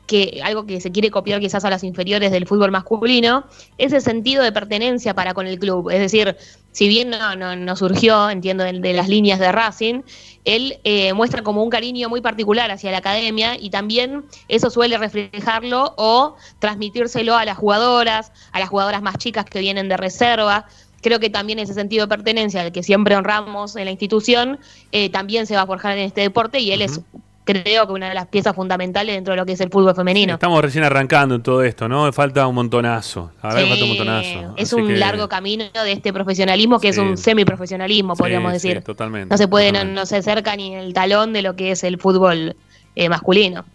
que 0.07 0.41
algo 0.43 0.65
que 0.65 0.81
se 0.81 0.91
quiere 0.91 1.11
copiar 1.11 1.39
quizás 1.39 1.64
a 1.64 1.69
las 1.69 1.84
inferiores 1.84 2.31
del 2.31 2.45
fútbol 2.45 2.72
masculino, 2.72 3.45
es 3.77 3.93
el 3.93 4.01
sentido 4.01 4.43
de 4.43 4.51
pertenencia 4.51 5.14
para 5.14 5.34
con 5.34 5.47
el 5.47 5.60
club. 5.60 5.89
Es 5.89 5.99
decir, 5.99 6.35
si 6.72 6.88
bien 6.88 7.11
no, 7.11 7.55
no, 7.55 7.76
surgió, 7.76 8.30
entiendo, 8.30 8.64
de, 8.64 8.73
de 8.73 8.93
las 8.93 9.07
líneas 9.07 9.39
de 9.39 9.51
Racing, 9.51 10.01
él 10.43 10.80
eh, 10.84 11.14
muestra 11.14 11.41
como 11.41 11.64
un 11.64 11.69
cariño 11.69 12.10
muy 12.10 12.19
particular 12.19 12.69
hacia 12.72 12.91
la 12.91 12.97
academia 12.97 13.55
y 13.57 13.69
también 13.69 14.26
eso 14.49 14.69
suele 14.69 14.97
reflejarlo 14.97 15.93
o 15.97 16.35
transmitírselo 16.60 17.35
a 17.38 17.45
las 17.45 17.57
jugadoras, 17.57 18.34
a 18.51 18.60
las 18.60 18.69
jugadoras 18.69 19.01
más 19.01 19.18
chicas 19.18 19.45
que 19.45 19.60
vienen 19.60 19.88
de 19.88 19.97
reserva. 19.97 20.65
Creo 21.03 21.19
que 21.19 21.30
también 21.30 21.59
ese 21.59 21.73
sentido 21.75 22.05
de 22.05 22.09
pertenencia, 22.15 22.61
al 22.61 22.71
que 22.71 22.81
siempre 22.81 23.15
honramos 23.15 23.75
en 23.75 23.85
la 23.85 23.91
institución, 23.91 24.57
eh, 24.91 25.09
también 25.09 25.45
se 25.45 25.55
va 25.55 25.61
a 25.63 25.67
forjar 25.67 25.97
en 25.97 26.05
este 26.05 26.21
deporte 26.21 26.59
y 26.59 26.71
él 26.71 26.81
es, 26.81 27.01
creo 27.43 27.85
que 27.85 27.91
una 27.93 28.07
de 28.07 28.15
las 28.15 28.27
piezas 28.27 28.55
fundamentales 28.55 29.13
dentro 29.13 29.34
de 29.34 29.38
lo 29.38 29.45
que 29.45 29.51
es 29.51 29.59
el 29.59 29.69
fútbol 29.69 29.93
femenino. 29.93 30.35
Estamos 30.35 30.61
recién 30.63 30.85
arrancando 30.85 31.35
en 31.35 31.43
todo 31.43 31.61
esto, 31.61 31.89
¿no? 31.89 32.11
Falta 32.13 32.47
un 32.47 32.55
montonazo. 32.55 33.31
La 33.43 33.49
verdad 33.49 33.63
que 33.63 33.67
falta 33.69 33.84
un 33.84 33.91
Sí, 33.91 33.97
montonazo. 33.97 34.53
Es 34.57 34.73
Así 34.73 34.81
un 34.81 34.88
que- 34.88 34.95
largo 34.97 35.27
camino 35.27 35.65
de 35.73 35.91
este 35.91 36.13
profesionalismo 36.13 36.80
que 36.80 36.93
Sí. 36.93 36.99
es 37.01 37.05
un 37.05 37.17
semiprofesionalismo, 37.17 38.15
podríamos 38.15 38.53
Sí, 38.53 38.59
sí, 38.59 38.67
decir. 38.69 38.84
totalmente. 38.84 39.34
no 39.34 39.38
se 39.38 39.47
puede, 39.49 39.71
no, 39.73 39.84
no 39.84 40.05
se 40.05 40.15
acerca 40.17 40.55
ni 40.55 40.73
el 40.73 40.93
talón 40.93 41.34
de 41.34 41.41
lo 41.41 41.55
que 41.57 41.71
es 41.71 41.84
el 41.84 41.99
fútbol 41.99 42.55
eh, 42.95 43.09
masculino. 43.09 43.65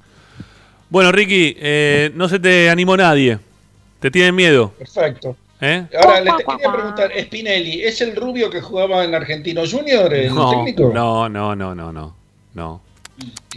Bueno, 0.88 1.12
Ricky, 1.12 1.55
eh, 1.59 2.10
no 2.14 2.28
se 2.28 2.38
te 2.38 2.70
animó 2.70 2.96
nadie. 2.96 3.38
¿Te 4.00 4.10
tienen 4.10 4.34
miedo? 4.34 4.72
Perfecto. 4.78 5.36
¿Eh? 5.60 5.86
Ahora, 6.02 6.20
le 6.20 6.30
te 6.32 6.44
quería 6.44 6.72
preguntar, 6.72 7.10
Spinelli, 7.20 7.82
¿es 7.82 8.01
el 8.01 8.14
rubio 8.14 8.48
que 8.48 8.60
jugaba 8.60 9.05
en 9.05 9.14
Argentino 9.14 9.62
Junior, 9.68 10.12
el 10.14 10.32
No, 10.35 10.51
técnico? 10.51 10.90
no, 10.94 11.28
no, 11.28 11.56
no, 11.56 11.74
no, 11.74 11.93
no. 11.93 12.14
no. 12.55 12.80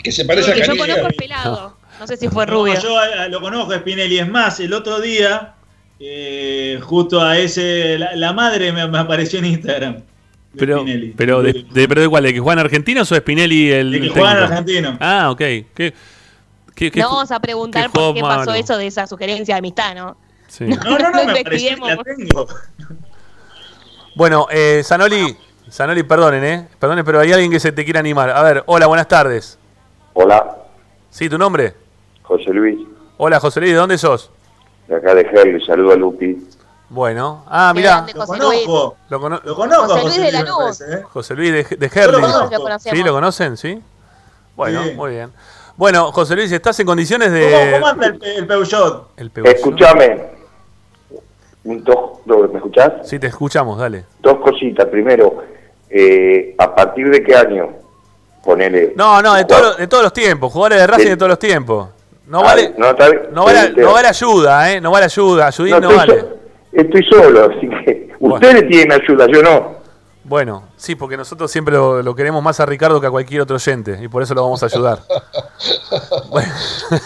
Que 0.02 0.12
se 0.12 0.26
parece 0.26 0.50
El 0.52 0.58
que 0.58 0.64
a 0.64 0.66
yo 0.66 0.72
Canilla. 0.76 0.88
conozco 0.96 1.08
es 1.12 1.18
pelado. 1.18 1.78
No 2.00 2.08
sé 2.08 2.18
si 2.18 2.28
fue 2.30 2.48
No, 2.48 2.54
rubio. 2.54 2.80
yo 2.82 2.98
a- 2.98 3.24
a- 3.24 3.28
lo 3.28 3.40
conozco, 3.42 3.74
Spinelli. 3.76 4.18
Es 4.18 4.28
más, 4.28 4.60
el 4.60 4.74
otro 4.74 5.00
día, 5.00 5.54
eh, 6.00 6.80
justo 6.82 7.22
a 7.22 7.38
ese, 7.38 8.00
la, 8.00 8.16
la 8.16 8.34
madre 8.34 8.72
me, 8.72 8.88
me 8.88 8.98
apareció 8.98 9.38
en 9.38 9.46
Instagram. 9.46 9.96
de 9.98 10.04
Pero, 10.58 10.80
Spinelli. 10.80 11.14
pero, 11.16 11.44
de, 11.44 11.66
de- 11.72 11.88
pero 11.88 12.02
de 12.02 12.10
cuál? 12.10 12.24
¿De 12.24 12.34
que 12.34 12.40
juegan 12.40 12.58
argentinos 12.66 13.12
o 13.12 13.16
Spinelli 13.16 13.72
el 13.72 13.92
De 13.92 14.00
que 14.00 14.06
el 14.08 14.12
juegan 14.12 14.38
argentinos. 14.38 14.98
Ah, 15.00 15.30
ok. 15.30 15.38
¿Qué, 15.38 15.94
qué, 16.74 16.92
qué 16.92 17.00
no 17.00 17.10
vamos 17.10 17.30
a 17.32 17.40
preguntar 17.40 17.84
qué 17.84 17.90
por 17.92 18.16
qué 18.16 18.22
pasó 18.22 18.50
malo? 18.50 18.54
eso 18.56 18.78
de 18.78 18.88
esa 18.88 19.06
sugerencia 19.06 19.54
de 19.54 19.60
amistad, 19.60 19.94
¿no? 19.94 20.18
Sí. 20.52 20.66
No, 20.66 20.98
no, 21.00 21.12
no, 21.12 21.24
me 21.24 21.44
pareció 21.44 21.70
que 21.70 21.76
investiguemos. 21.76 21.90
la 21.90 22.04
tengo. 22.04 22.48
Bueno, 24.16 24.48
eh, 24.52 24.82
Sanoli, 24.84 25.38
Sanoli, 25.70 26.04
perdonen, 26.04 26.44
¿eh? 26.44 26.68
Perdonen, 26.78 27.06
pero 27.06 27.22
hay 27.22 27.32
alguien 27.32 27.50
que 27.50 27.60
se 27.62 27.72
te 27.72 27.86
quiere 27.86 28.00
animar. 28.00 28.30
A 28.32 28.44
ver, 28.44 28.64
hola, 28.66 28.88
buenas 28.88 29.08
tardes. 29.08 29.58
Hola, 30.14 30.58
¿Sí, 31.10 31.30
tu 31.30 31.38
nombre? 31.38 31.74
José 32.24 32.52
Luis, 32.52 32.80
Hola, 33.18 33.40
José 33.40 33.60
Luis, 33.62 33.72
¿de 33.72 33.78
dónde 33.78 33.98
sos? 33.98 34.30
de 34.88 34.96
acá 34.98 35.16
de 35.16 35.22
Herli, 35.22 35.66
saludo 35.66 35.94
a 35.94 35.96
Lupi. 35.96 36.38
Bueno, 36.90 37.46
ah, 37.48 37.72
mirá. 37.74 38.06
Luis. 38.38 38.66
Lo, 39.10 39.20
cono- 39.22 39.40
Lo 39.46 39.56
conozco, 39.56 39.88
José 39.88 40.04
Luis 40.20 40.22
de 40.22 40.32
Lanús. 40.34 40.56
parece, 40.80 40.94
¿eh? 40.96 41.04
José 41.04 41.36
Luis 41.36 41.52
de, 41.52 41.86
Herli. 41.94 42.14
conozco. 42.22 42.68
Lo. 42.70 42.80
¿Sí? 42.80 43.04
¿Lo 43.04 43.14
conocen? 43.14 43.56
¿Sí? 43.56 43.82
Bueno, 44.58 44.84
Sí. 44.84 44.92
muy 44.96 45.12
bien. 45.12 45.32
Bueno, 45.78 46.12
José 46.12 46.36
Luis, 46.36 46.52
¿estás 46.52 46.78
en 46.82 46.86
condiciones 46.86 47.30
¿Cómo, 47.30 47.40
de...? 47.40 47.72
cómo 47.74 47.88
anda 47.88 48.08
el, 48.08 48.22
el 48.24 48.46
Peugeot? 48.48 49.08
El 49.16 49.32
Peugeot. 49.32 49.56
Escúchame, 49.56 50.26
un 51.64 51.84
dos- 51.84 52.20
¿me 52.52 52.58
escuchás? 52.58 52.94
Sí, 53.08 53.20
te 53.20 53.28
escuchamos, 53.28 53.78
dale. 53.80 54.06
Dos 54.20 54.38
cositas. 54.40 54.86
Primero, 54.88 55.44
eh, 55.90 56.56
¿a 56.58 56.74
partir 56.76 57.10
de 57.10 57.24
qué 57.24 57.36
año? 57.36 57.70
Ponele. 58.44 58.94
No, 58.96 59.22
no, 59.22 59.36
de, 59.36 59.46
todo 59.46 59.76
de 59.76 59.88
todos 59.88 60.04
los 60.04 60.14
tiempos, 60.14 60.52
jugadores 60.52 60.80
de 60.80 60.88
Racing 60.88 61.06
de 61.10 61.18
todos 61.18 61.30
los 61.30 61.40
tiempos. 61.40 61.90
No 62.28 62.40
Ah, 62.40 62.44
vale, 62.44 62.74
no, 62.78 62.94
vale, 62.96 63.22
no 63.32 63.92
vale 63.94 64.08
ayuda, 64.08 64.72
¿eh? 64.72 64.80
No 64.82 64.90
vale 64.92 65.06
ayuda, 65.06 65.48
ayudín 65.48 65.80
No, 65.82 65.96
vale. 65.96 66.20
so- 66.22 66.28
estoy 66.72 67.04
solo, 67.04 67.46
así 67.52 67.68
que 67.70 68.10
ustedes 68.20 68.68
tienen 68.70 68.92
ayuda, 68.94 69.28
yo 69.32 69.44
no. 69.44 69.82
Bueno, 70.24 70.64
sí, 70.78 70.96
porque 70.96 71.18
nosotros 71.18 71.52
siempre 71.52 71.74
lo, 71.76 72.02
lo 72.02 72.16
queremos 72.16 72.42
más 72.42 72.60
a 72.60 72.66
Ricardo 72.66 73.02
que 73.02 73.08
a 73.08 73.12
cualquier 73.12 73.42
otro 73.42 73.58
oyente 73.58 74.00
y 74.02 74.08
por 74.08 74.24
eso 74.24 74.34
lo 74.34 74.44
vamos 74.44 74.64
a 74.64 74.68
ayudar. 74.68 75.00
bueno, 76.30 76.52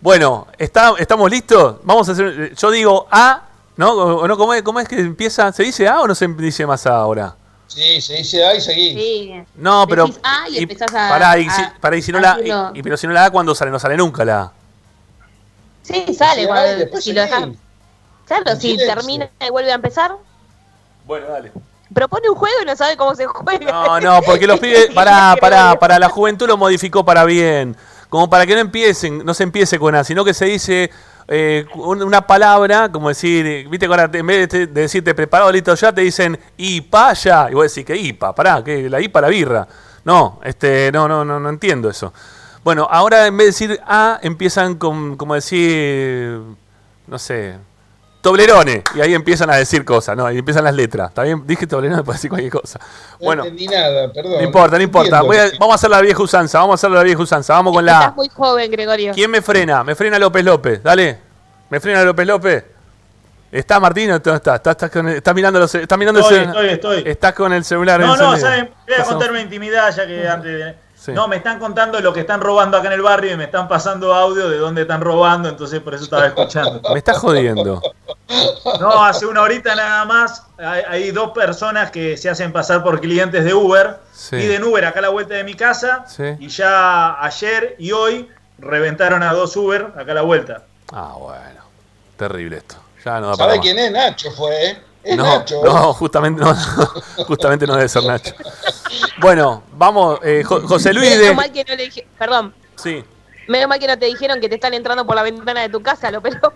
Bueno, 0.00 0.46
¿está, 0.58 0.92
¿estamos 0.98 1.30
listos? 1.30 1.76
Vamos 1.84 2.06
a 2.08 2.12
hacer. 2.12 2.54
Yo 2.54 2.70
digo 2.70 3.06
A, 3.10 3.42
¿no? 3.76 3.92
¿O 3.92 4.28
no? 4.28 4.36
¿Cómo, 4.36 4.54
es, 4.54 4.62
¿Cómo 4.62 4.80
es 4.80 4.88
que 4.88 4.98
empieza? 5.00 5.52
¿Se 5.52 5.62
dice 5.62 5.88
A 5.88 6.00
o 6.00 6.06
no 6.06 6.14
se 6.14 6.26
dice 6.28 6.66
más 6.66 6.86
A 6.86 6.96
ahora? 6.96 7.34
Sí, 7.66 8.00
se 8.00 8.14
dice 8.14 8.44
A 8.44 8.54
y 8.54 8.60
seguí. 8.60 8.94
Sí. 8.94 9.42
No, 9.56 9.86
pero. 9.88 10.06
Decís 10.06 10.20
A 10.22 10.48
y 10.48 10.58
empezás 10.58 10.94
a. 10.94 11.08
Pará, 11.08 11.38
y, 11.38 11.48
si, 11.50 11.62
a- 11.62 11.74
pará, 11.80 11.96
y 11.96 12.02
si 12.02 12.12
no 12.12 12.18
a 12.18 12.20
la, 12.20 12.34
decirlo. 12.36 12.70
y, 12.74 12.82
pero 12.82 12.96
si 12.96 13.06
no 13.06 13.12
la 13.12 13.24
A, 13.26 13.30
¿cuándo 13.30 13.54
sale? 13.54 13.70
No 13.70 13.78
sale 13.78 13.96
nunca 13.96 14.24
la 14.24 14.40
A. 14.42 14.52
Sí, 15.82 16.14
sale. 16.14 16.46
Cuando- 16.46 16.68
A 16.68 16.72
y 16.72 16.78
después 16.78 17.04
si 17.04 17.12
lo 17.12 17.22
seguí. 17.22 17.32
dejas. 17.34 17.48
Claro, 18.26 18.50
En 18.52 18.60
si 18.60 18.70
silencio. 18.70 18.94
termina 18.94 19.28
y 19.46 19.50
vuelve 19.50 19.72
a 19.72 19.74
empezar. 19.74 20.16
Bueno, 21.06 21.26
dale. 21.28 21.52
Propone 21.92 22.28
un 22.30 22.34
juego 22.36 22.54
y 22.62 22.64
no 22.64 22.74
sabe 22.74 22.96
cómo 22.96 23.14
se 23.14 23.26
juega. 23.26 23.70
No, 23.70 24.00
no, 24.00 24.22
porque 24.22 24.46
los 24.46 24.58
pibes, 24.58 24.86
para, 24.94 25.36
para, 25.40 25.78
para 25.78 25.98
la 25.98 26.08
juventud 26.08 26.46
lo 26.48 26.56
modificó 26.56 27.04
para 27.04 27.24
bien. 27.24 27.76
Como 28.08 28.30
para 28.30 28.46
que 28.46 28.54
no 28.54 28.60
empiecen, 28.60 29.24
no 29.24 29.34
se 29.34 29.42
empiece 29.42 29.78
con 29.78 29.94
A, 29.94 30.04
sino 30.04 30.24
que 30.24 30.32
se 30.34 30.46
dice 30.46 30.90
eh, 31.28 31.66
un- 31.74 32.02
una 32.02 32.26
palabra, 32.26 32.90
como 32.92 33.08
decir, 33.08 33.68
viste 33.68 33.86
ahora 33.86 34.10
en 34.12 34.26
vez 34.26 34.48
de, 34.48 34.66
de 34.66 34.80
decirte 34.82 35.14
preparado, 35.14 35.50
listo 35.52 35.74
ya, 35.74 35.92
te 35.92 36.02
dicen 36.02 36.38
IPA 36.56 37.12
ya. 37.14 37.50
Y 37.50 37.54
vos 37.54 37.64
decís 37.72 37.84
que 37.86 37.96
IPA, 37.96 38.34
pará, 38.34 38.62
que 38.64 38.88
la 38.90 39.00
IPA 39.00 39.20
la 39.22 39.28
birra. 39.28 39.68
No, 40.04 40.40
este, 40.44 40.90
no, 40.92 41.08
no, 41.08 41.24
no, 41.24 41.40
no 41.40 41.48
entiendo 41.48 41.88
eso. 41.88 42.12
Bueno, 42.62 42.86
ahora 42.90 43.26
en 43.26 43.36
vez 43.36 43.58
de 43.58 43.66
decir 43.66 43.80
A, 43.86 44.18
empiezan 44.22 44.74
con, 44.76 45.16
como 45.16 45.34
decir, 45.34 46.40
no 47.06 47.18
sé, 47.18 47.56
Toblerone. 48.24 48.82
Y 48.96 49.00
ahí 49.02 49.14
empiezan 49.14 49.50
a 49.50 49.56
decir 49.56 49.84
cosas, 49.84 50.16
¿no? 50.16 50.32
Y 50.32 50.38
empiezan 50.38 50.64
las 50.64 50.74
letras. 50.74 51.10
¿Está 51.10 51.22
bien? 51.22 51.46
Dije 51.46 51.66
Toblerone 51.66 52.02
para 52.04 52.14
decir 52.14 52.30
cualquier 52.30 52.50
cosa. 52.52 52.78
No 52.80 53.18
Bueno. 53.20 53.42
entendí 53.44 53.68
nada, 53.68 54.10
perdón. 54.12 54.32
No 54.38 54.42
importa, 54.42 54.76
no 54.78 54.82
importa. 54.82 55.18
entiendo. 55.18 55.26
Voy 55.26 55.36
a- 55.36 55.58
vamos 55.60 55.72
a 55.72 55.76
hacer 55.76 55.90
la 55.90 56.00
vieja 56.00 56.22
usanza, 56.22 56.58
vamos 56.58 56.72
a 56.72 56.76
hacer 56.76 56.90
la 56.90 57.02
vieja 57.04 57.22
usanza. 57.22 57.52
Vamos 57.52 57.72
con 57.74 57.84
la 57.84 57.92
Estás 57.92 58.16
muy 58.16 58.28
joven, 58.30 58.70
Gregorio. 58.70 59.12
¿Quién 59.12 59.30
me 59.30 59.42
frena? 59.42 59.84
Me 59.84 59.94
frena 59.94 60.18
López 60.18 60.44
López, 60.44 60.82
dale. 60.82 61.18
¿Me 61.70 61.78
frena 61.80 62.02
López 62.02 62.26
López? 62.26 62.64
¿Está 63.52 63.78
Martín 63.78 64.10
o 64.10 64.20
no 64.24 64.34
está? 64.34 64.56
¿Estás, 64.56 64.76
el- 64.96 65.08
estás 65.08 65.34
mirando, 65.34 65.60
los, 65.60 65.72
mirando 65.74 66.20
Estoy, 66.20 66.38
el 66.38 66.44
celular? 66.46 66.64
estoy, 66.64 66.96
estoy. 66.98 67.12
¿Estás 67.12 67.34
con 67.34 67.52
el 67.52 67.64
celular 67.64 68.00
No, 68.00 68.16
no? 68.16 68.36
¿saben? 68.36 68.70
Voy 68.88 68.96
a 68.98 69.04
contar 69.04 69.30
una 69.30 69.40
intimidad 69.42 69.94
ya 69.94 70.06
que 70.06 70.26
antes 70.26 70.50
de... 70.58 70.83
Sí. 71.04 71.12
No, 71.12 71.28
me 71.28 71.36
están 71.36 71.58
contando 71.58 72.00
lo 72.00 72.14
que 72.14 72.20
están 72.20 72.40
robando 72.40 72.78
acá 72.78 72.86
en 72.86 72.94
el 72.94 73.02
barrio 73.02 73.32
y 73.32 73.36
me 73.36 73.44
están 73.44 73.68
pasando 73.68 74.14
audio 74.14 74.48
de 74.48 74.56
dónde 74.56 74.82
están 74.82 75.02
robando, 75.02 75.50
entonces 75.50 75.80
por 75.80 75.92
eso 75.94 76.04
estaba 76.04 76.26
escuchando. 76.28 76.80
Me 76.94 76.98
estás 76.98 77.18
jodiendo. 77.18 77.82
No, 78.80 79.04
hace 79.04 79.26
una 79.26 79.42
horita 79.42 79.74
nada 79.74 80.06
más 80.06 80.46
hay, 80.56 80.82
hay 80.88 81.10
dos 81.10 81.32
personas 81.32 81.90
que 81.90 82.16
se 82.16 82.30
hacen 82.30 82.52
pasar 82.52 82.82
por 82.82 83.02
clientes 83.02 83.44
de 83.44 83.52
Uber, 83.52 83.98
Sí. 84.14 84.36
piden 84.36 84.64
Uber 84.64 84.82
acá 84.86 85.00
a 85.00 85.02
la 85.02 85.08
vuelta 85.10 85.34
de 85.34 85.44
mi 85.44 85.52
casa 85.52 86.04
Sí. 86.08 86.24
y 86.38 86.48
ya 86.48 87.22
ayer 87.22 87.76
y 87.78 87.92
hoy 87.92 88.30
reventaron 88.58 89.22
a 89.22 89.34
dos 89.34 89.54
Uber 89.58 89.88
acá 89.98 90.12
a 90.12 90.14
la 90.14 90.22
vuelta. 90.22 90.62
Ah, 90.90 91.16
bueno. 91.18 91.60
Terrible 92.16 92.56
esto. 92.56 92.76
Ya 93.04 93.20
no 93.20 93.26
da 93.28 93.36
para 93.36 93.50
¿Sabe 93.50 93.56
más. 93.58 93.62
quién 93.66 93.78
es? 93.78 93.92
Nacho 93.92 94.30
fue, 94.30 94.70
¿eh? 94.70 94.82
Es 95.04 95.16
No, 95.16 95.24
Nacho. 95.38 95.60
no, 95.64 95.92
justamente 95.92 96.40
no, 96.42 96.54
justamente 97.26 97.66
no 97.66 97.74
debe 97.76 97.88
ser 97.88 98.04
Nacho. 98.04 98.34
Bueno, 99.20 99.62
vamos, 99.72 100.18
eh, 100.22 100.42
Jo- 100.44 100.66
José 100.66 100.92
Luis 100.94 101.10
Menos 101.10 101.26
de... 101.28 101.34
mal 101.34 101.52
que 101.52 101.64
no 101.64 101.74
le 101.76 101.84
dije, 101.84 102.06
perdón, 102.18 102.54
Sí. 102.76 103.04
menos 103.48 103.68
mal 103.68 103.78
que 103.78 103.86
no 103.86 103.98
te 103.98 104.06
dijeron 104.06 104.40
que 104.40 104.48
te 104.48 104.54
están 104.54 104.72
entrando 104.74 105.04
por 105.06 105.14
la 105.14 105.22
ventana 105.22 105.60
de 105.60 105.68
tu 105.68 105.82
casa, 105.82 106.10
lo 106.10 106.20
peló. 106.22 106.52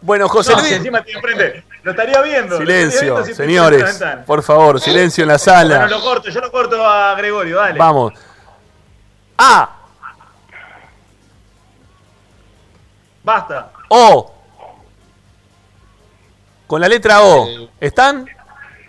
Bueno, 0.00 0.28
José 0.28 0.52
No, 0.52 0.58
Luis... 0.58 0.68
si 0.70 0.74
encima 0.76 0.98
estoy 1.00 1.14
enfrente. 1.14 1.64
Lo 1.82 1.90
estaría 1.90 2.20
viendo. 2.22 2.54
estaría 2.56 2.74
Silencio, 2.90 3.00
viendo 3.14 3.24
si 3.26 3.34
señores. 3.34 4.02
Por 4.26 4.42
favor, 4.42 4.80
silencio 4.80 5.22
en 5.22 5.28
la 5.28 5.34
Bueno, 5.34 5.44
sala. 5.44 5.86
lo 5.88 6.00
corto, 6.00 6.30
yo 6.30 6.40
lo 6.40 6.50
corto 6.50 6.82
a 6.86 7.14
Gregorio, 7.16 7.56
dale. 7.58 7.78
Vamos. 7.78 8.12
A, 9.36 9.76
Basta. 13.22 13.70
O. 13.88 14.34
Con 16.70 16.80
la 16.80 16.86
letra 16.88 17.24
O. 17.24 17.48
¿Están? 17.80 18.26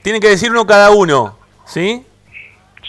Tienen 0.03 0.21
que 0.21 0.27
decir 0.29 0.51
uno 0.51 0.67
cada 0.67 0.91
uno. 0.91 1.35
¿Sí? 1.65 2.05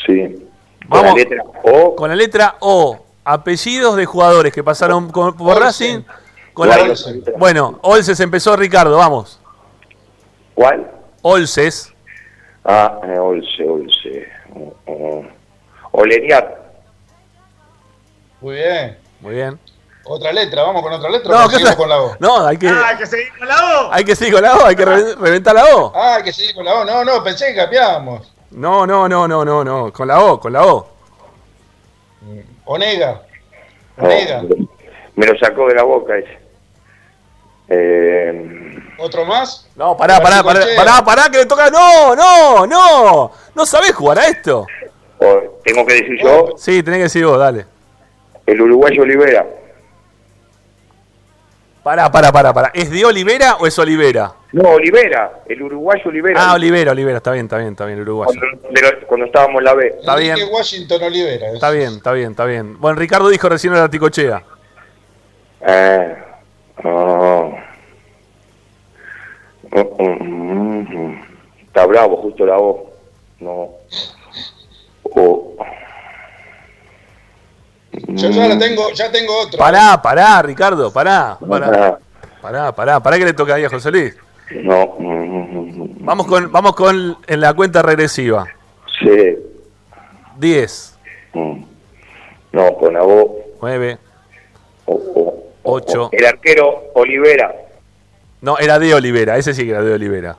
Sí. 0.05 0.47
Vamos. 0.87 1.13
Con 1.13 1.17
la 1.17 1.25
letra 1.25 1.45
O. 1.63 1.97
Con 1.97 2.09
la 2.11 2.15
letra 2.17 2.57
O. 2.61 3.07
Apellidos 3.25 3.97
de 3.97 4.05
jugadores 4.05 4.53
que 4.53 4.63
pasaron 4.63 5.11
con- 5.11 5.35
por 5.35 5.59
Racing. 5.59 6.03
Con 6.53 6.69
la- 6.69 6.77
bueno, 7.39 7.79
Olses 7.81 8.21
empezó 8.21 8.55
Ricardo, 8.55 8.99
vamos. 8.99 9.41
¿Cuál? 10.53 10.91
Olses. 11.23 11.91
Ah, 12.63 13.01
eh, 13.05 13.19
Olse, 13.19 13.67
Olse. 13.67 14.29
Oh, 14.55 14.75
oh. 14.89 15.25
Oleriat. 15.93 16.55
Muy 18.43 18.57
bien. 18.57 18.99
Muy 19.23 19.35
bien. 19.37 19.59
Otra 20.05 20.33
letra, 20.33 20.63
vamos 20.65 20.83
con 20.83 20.93
otra 20.93 21.09
letra. 21.11 21.31
No, 21.33 21.45
o 21.45 21.49
¿qué 21.49 21.55
seguimos 21.55 21.71
tal? 21.71 21.79
con 21.79 21.89
la 21.89 22.01
O. 22.03 22.17
No, 22.19 22.47
hay 22.47 22.57
que, 22.59 22.69
Ah, 22.69 22.89
hay 22.89 22.97
que 22.97 23.07
seguir 23.07 23.29
con 23.39 23.47
la 23.49 23.57
O. 23.87 23.93
hay 23.93 24.05
que 24.05 24.17
seguir 24.17 24.35
con 24.35 24.43
la 24.43 24.57
O, 24.57 24.67
hay 24.67 24.77
que 24.77 24.85
re- 24.85 25.15
reventar 25.15 25.55
la 25.55 25.65
O. 25.77 25.93
Ah, 25.95 26.17
hay 26.17 26.23
que 26.25 26.33
seguir 26.33 26.55
con 26.55 26.65
la 26.65 26.75
O. 26.75 26.85
No, 26.85 27.05
no, 27.05 27.23
pensé 27.23 27.47
que 27.49 27.57
cambiamos. 27.57 28.33
No, 28.51 28.87
no, 28.87 29.09
no, 29.09 29.29
no, 29.29 29.45
no, 29.45 29.65
no. 29.65 29.93
Con 29.93 30.09
la 30.09 30.21
O, 30.21 30.41
con 30.41 30.53
la 30.53 30.67
O. 30.67 30.89
Onega. 32.65 33.23
No, 33.97 34.05
Onega. 34.05 34.43
me 35.17 35.27
lo 35.27 35.39
sacó 35.39 35.69
de 35.69 35.75
la 35.75 35.83
boca 35.85 36.17
ese. 36.17 36.39
Eh, 37.69 38.79
¿Otro 38.99 39.25
más? 39.25 39.67
No, 39.77 39.97
pará, 39.97 40.21
pará, 40.21 40.43
pará, 40.43 40.61
pará, 40.77 41.05
pará, 41.05 41.23
que 41.31 41.39
le 41.39 41.47
toca. 41.47 41.71
No, 41.71 42.15
no, 42.15 42.67
no. 42.67 43.31
No 43.55 43.67
sabés 43.67 43.93
jugar 43.95 44.19
a 44.19 44.27
esto. 44.27 44.67
tengo 45.65 45.87
que 45.87 45.95
decir 45.95 46.19
yo, 46.23 46.51
Sí, 46.57 46.83
tenés 46.83 46.99
que 46.99 47.03
decir 47.05 47.25
vos, 47.27 47.39
dale. 47.39 47.67
el 48.47 48.61
uruguayo 48.61 49.03
Olivera. 49.03 49.47
Pará, 51.83 52.13
pará, 52.13 52.31
pará, 52.31 52.53
pará. 52.53 52.71
¿Es 52.75 52.91
de 52.91 53.05
Olivera 53.05 53.57
o 53.57 53.67
es 53.67 53.77
Olivera? 53.77 54.33
No, 54.53 54.71
Olivera, 54.71 55.43
el 55.47 55.63
uruguayo 55.63 56.03
Olivera. 56.07 56.41
Ah, 56.41 56.55
Olivera, 56.55 56.93
Olivera, 56.93 57.17
está 57.17 57.33
bien, 57.33 57.47
está 57.47 57.59
bien, 57.59 57.71
está 57.71 57.87
bien, 57.87 57.99
el 57.99 58.03
uruguayo. 58.03 58.41
cuando, 59.09 59.27
estábamos 59.27 59.59
en 59.59 59.65
la 59.65 59.75
B. 59.75 59.87
Está 59.99 60.15
bien. 60.15 60.31
Enrique 60.33 60.53
Washington 60.53 61.03
Olivera. 61.03 61.51
Está 61.53 61.71
bien, 61.71 61.93
está 61.95 62.13
bien, 62.13 62.31
está 62.31 62.45
bien. 62.45 62.81
Bueno, 62.81 62.99
Ricardo 63.01 63.29
dijo 63.29 63.49
recién 63.49 63.75
la 63.75 63.89
ticochea. 63.89 64.45
Ah, 65.67 66.15
oh. 66.85 67.57
Mm, 69.73 69.81
mm, 69.81 70.97
mm. 70.97 71.23
Está 71.67 71.87
bravo, 71.87 72.17
justo 72.19 72.47
la 72.47 72.57
voz. 72.59 72.81
No. 73.41 73.71
Oh. 75.15 75.57
Yo 77.93 78.31
ya 78.31 78.49
la 78.49 78.59
tengo, 78.59 78.91
ya 78.93 79.11
tengo 79.13 79.39
otro. 79.43 79.59
Pará, 79.59 80.01
pará, 80.01 80.41
Ricardo, 80.43 80.91
pará. 80.93 81.37
Pará, 81.47 81.99
pará, 82.41 82.73
pará, 82.73 83.01
pará 83.01 83.19
que 83.19 83.25
le 83.27 83.33
toca 83.35 83.55
ahí 83.55 83.65
a 83.65 83.69
José 83.71 83.91
Luis. 83.91 84.17
No. 84.51 84.95
mm, 84.99 85.07
mm, 85.07 85.83
mm. 85.83 85.97
Vamos 86.05 86.27
con, 86.27 86.51
vamos 86.51 86.75
con 86.75 87.19
en 87.27 87.41
la 87.41 87.53
cuenta 87.55 87.83
regresiva. 87.83 88.47
Sí. 89.01 89.37
10, 90.39 90.89
Mm. 91.35 91.65
No, 92.53 92.75
con 92.75 92.93
la 92.95 93.03
voz. 93.03 93.31
9, 93.63 93.99
Oh, 94.85 95.01
oh. 95.15 95.45
8. 95.63 96.11
El 96.13 96.27
arquero 96.27 96.91
Olivera. 96.95 97.55
No, 98.43 98.59
era 98.59 98.79
de 98.79 98.93
Olivera, 98.93 99.37
ese 99.39 99.55
sí 99.55 99.65
que 99.65 99.71
era 99.71 99.83
de 99.83 99.95
Olivera. 99.95 100.37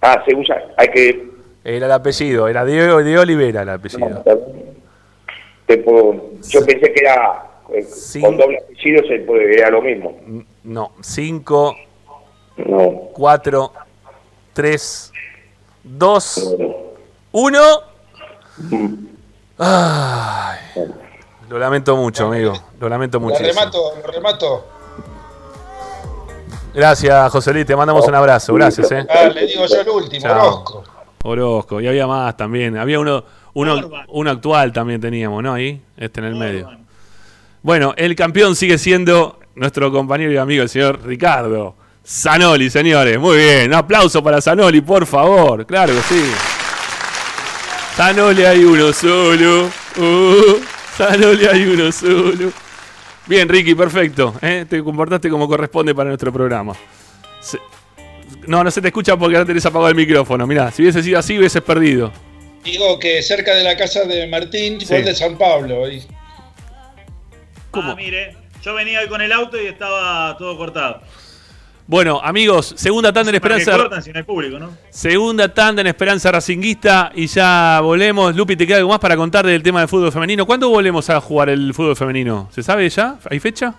Ah, 0.00 0.22
se 0.26 0.34
usa. 0.34 0.56
Hay 0.76 0.88
que. 0.88 1.30
Era 1.64 1.86
el 1.86 1.92
apellido, 1.92 2.48
era 2.48 2.64
de, 2.64 3.02
de 3.04 3.18
Olivera 3.18 3.62
el 3.62 3.68
apellido. 3.68 4.22
Te 5.76 5.82
puedo- 5.82 6.14
yo 6.48 6.64
pensé 6.66 6.92
que 6.92 7.00
era. 7.00 7.48
eh, 7.74 7.86
Con 8.20 8.36
doble 8.36 8.58
apellido 8.58 9.02
se 9.08 9.18
puede, 9.20 9.54
era 9.58 9.70
lo 9.70 9.80
mismo. 9.80 10.14
No, 10.64 10.92
5, 11.00 11.74
No. 12.58 12.90
4, 13.14 13.72
3, 14.52 15.12
2, 15.82 16.56
1. 17.32 17.58
Ay, 19.58 20.58
lo 21.48 21.58
lamento 21.58 21.96
mucho, 21.96 22.26
amigo. 22.26 22.52
Lo 22.80 22.88
lamento 22.88 23.18
Lo 23.18 23.26
mucho. 23.26 23.38
remato, 23.42 23.92
lo 24.04 24.12
remato. 24.12 24.64
Gracias, 26.74 27.30
José 27.32 27.52
Luis. 27.52 27.66
Te 27.66 27.76
mandamos 27.76 28.06
un 28.08 28.14
abrazo. 28.14 28.54
Gracias, 28.54 28.90
eh. 28.92 29.06
Ah, 29.08 29.24
le 29.28 29.46
digo 29.46 29.64
yo 29.66 29.80
el 29.80 29.88
último, 29.88 30.22
Chao. 30.22 30.46
Orozco. 30.46 30.84
Orozco. 31.24 31.80
Y 31.80 31.88
había 31.88 32.06
más 32.06 32.36
también. 32.36 32.76
Había 32.78 32.98
uno, 32.98 33.22
uno, 33.54 33.90
uno 34.08 34.30
actual 34.30 34.72
también 34.72 35.00
teníamos, 35.00 35.42
¿no? 35.42 35.52
Ahí, 35.54 35.80
este 35.96 36.20
en 36.20 36.26
el 36.26 36.34
medio. 36.36 36.70
Bueno, 37.62 37.94
el 37.96 38.14
campeón 38.16 38.56
sigue 38.56 38.78
siendo 38.78 39.38
nuestro 39.54 39.92
compañero 39.92 40.32
y 40.32 40.36
amigo, 40.36 40.62
el 40.62 40.68
señor 40.68 41.00
Ricardo 41.04 41.76
Zanoli, 42.04 42.68
señores. 42.70 43.18
Muy 43.20 43.36
bien. 43.36 43.68
Un 43.68 43.74
aplauso 43.74 44.22
para 44.22 44.40
Zanoli, 44.40 44.80
por 44.80 45.06
favor. 45.06 45.64
Claro 45.66 45.94
que 45.94 46.02
sí. 46.02 46.24
Zanoli 47.96 48.44
hay 48.44 48.64
uno 48.64 48.92
solo. 48.92 49.70
Uh, 49.96 50.60
Zanoli 50.96 51.46
hay 51.46 51.64
uno 51.66 51.92
solo. 51.92 52.50
Bien, 53.26 53.48
Ricky, 53.48 53.74
perfecto. 53.74 54.34
¿eh? 54.42 54.66
Te 54.68 54.82
comportaste 54.82 55.28
como 55.30 55.46
corresponde 55.46 55.94
para 55.94 56.08
nuestro 56.08 56.32
programa. 56.32 56.72
Se- 57.40 57.60
No, 58.48 58.64
no 58.64 58.70
se 58.70 58.80
te 58.80 58.88
escucha 58.88 59.16
porque 59.16 59.36
no 59.38 59.46
tenés 59.46 59.64
apagado 59.66 59.88
el 59.90 59.94
micrófono. 59.94 60.46
Mirá, 60.46 60.70
si 60.72 60.82
hubiese 60.82 61.02
sido 61.02 61.18
así, 61.20 61.38
hubieses 61.38 61.62
perdido. 61.62 62.10
Digo 62.64 62.98
que 62.98 63.22
cerca 63.22 63.54
de 63.54 63.64
la 63.64 63.76
casa 63.76 64.04
de 64.04 64.26
Martín, 64.28 64.80
Sí. 64.80 64.94
de 64.94 65.14
San 65.14 65.36
Pablo. 65.36 65.90
Y- 65.90 66.02
Ah, 67.74 67.94
mire, 67.96 68.36
yo 68.62 68.74
venía 68.74 69.00
hoy 69.00 69.08
con 69.08 69.20
el 69.22 69.32
auto 69.32 69.60
y 69.60 69.66
estaba 69.66 70.36
todo 70.38 70.56
cortado. 70.58 71.00
Bueno, 71.86 72.20
amigos, 72.22 72.74
segunda 72.76 73.12
tanda 73.12 73.32
en 73.32 73.40
¿Para 73.40 73.56
qué 73.56 73.62
Esperanza. 73.62 73.88
cortan 73.98 74.16
hay 74.16 74.22
público, 74.22 74.58
no? 74.58 74.76
Segunda 74.90 75.52
tanda 75.52 75.80
en 75.80 75.88
Esperanza 75.88 76.30
Racinguista 76.30 77.10
y 77.14 77.26
ya 77.26 77.80
volvemos. 77.82 78.36
Lupi, 78.36 78.54
¿te 78.56 78.66
queda 78.66 78.76
algo 78.78 78.90
más 78.90 78.98
para 79.00 79.16
contar 79.16 79.44
del 79.44 79.62
tema 79.62 79.80
del 79.80 79.88
fútbol 79.88 80.12
femenino? 80.12 80.46
¿Cuándo 80.46 80.68
volvemos 80.68 81.10
a 81.10 81.20
jugar 81.20 81.48
el 81.48 81.74
fútbol 81.74 81.96
femenino? 81.96 82.48
¿Se 82.52 82.62
sabe 82.62 82.88
ya? 82.88 83.16
¿Hay 83.28 83.40
fecha? 83.40 83.74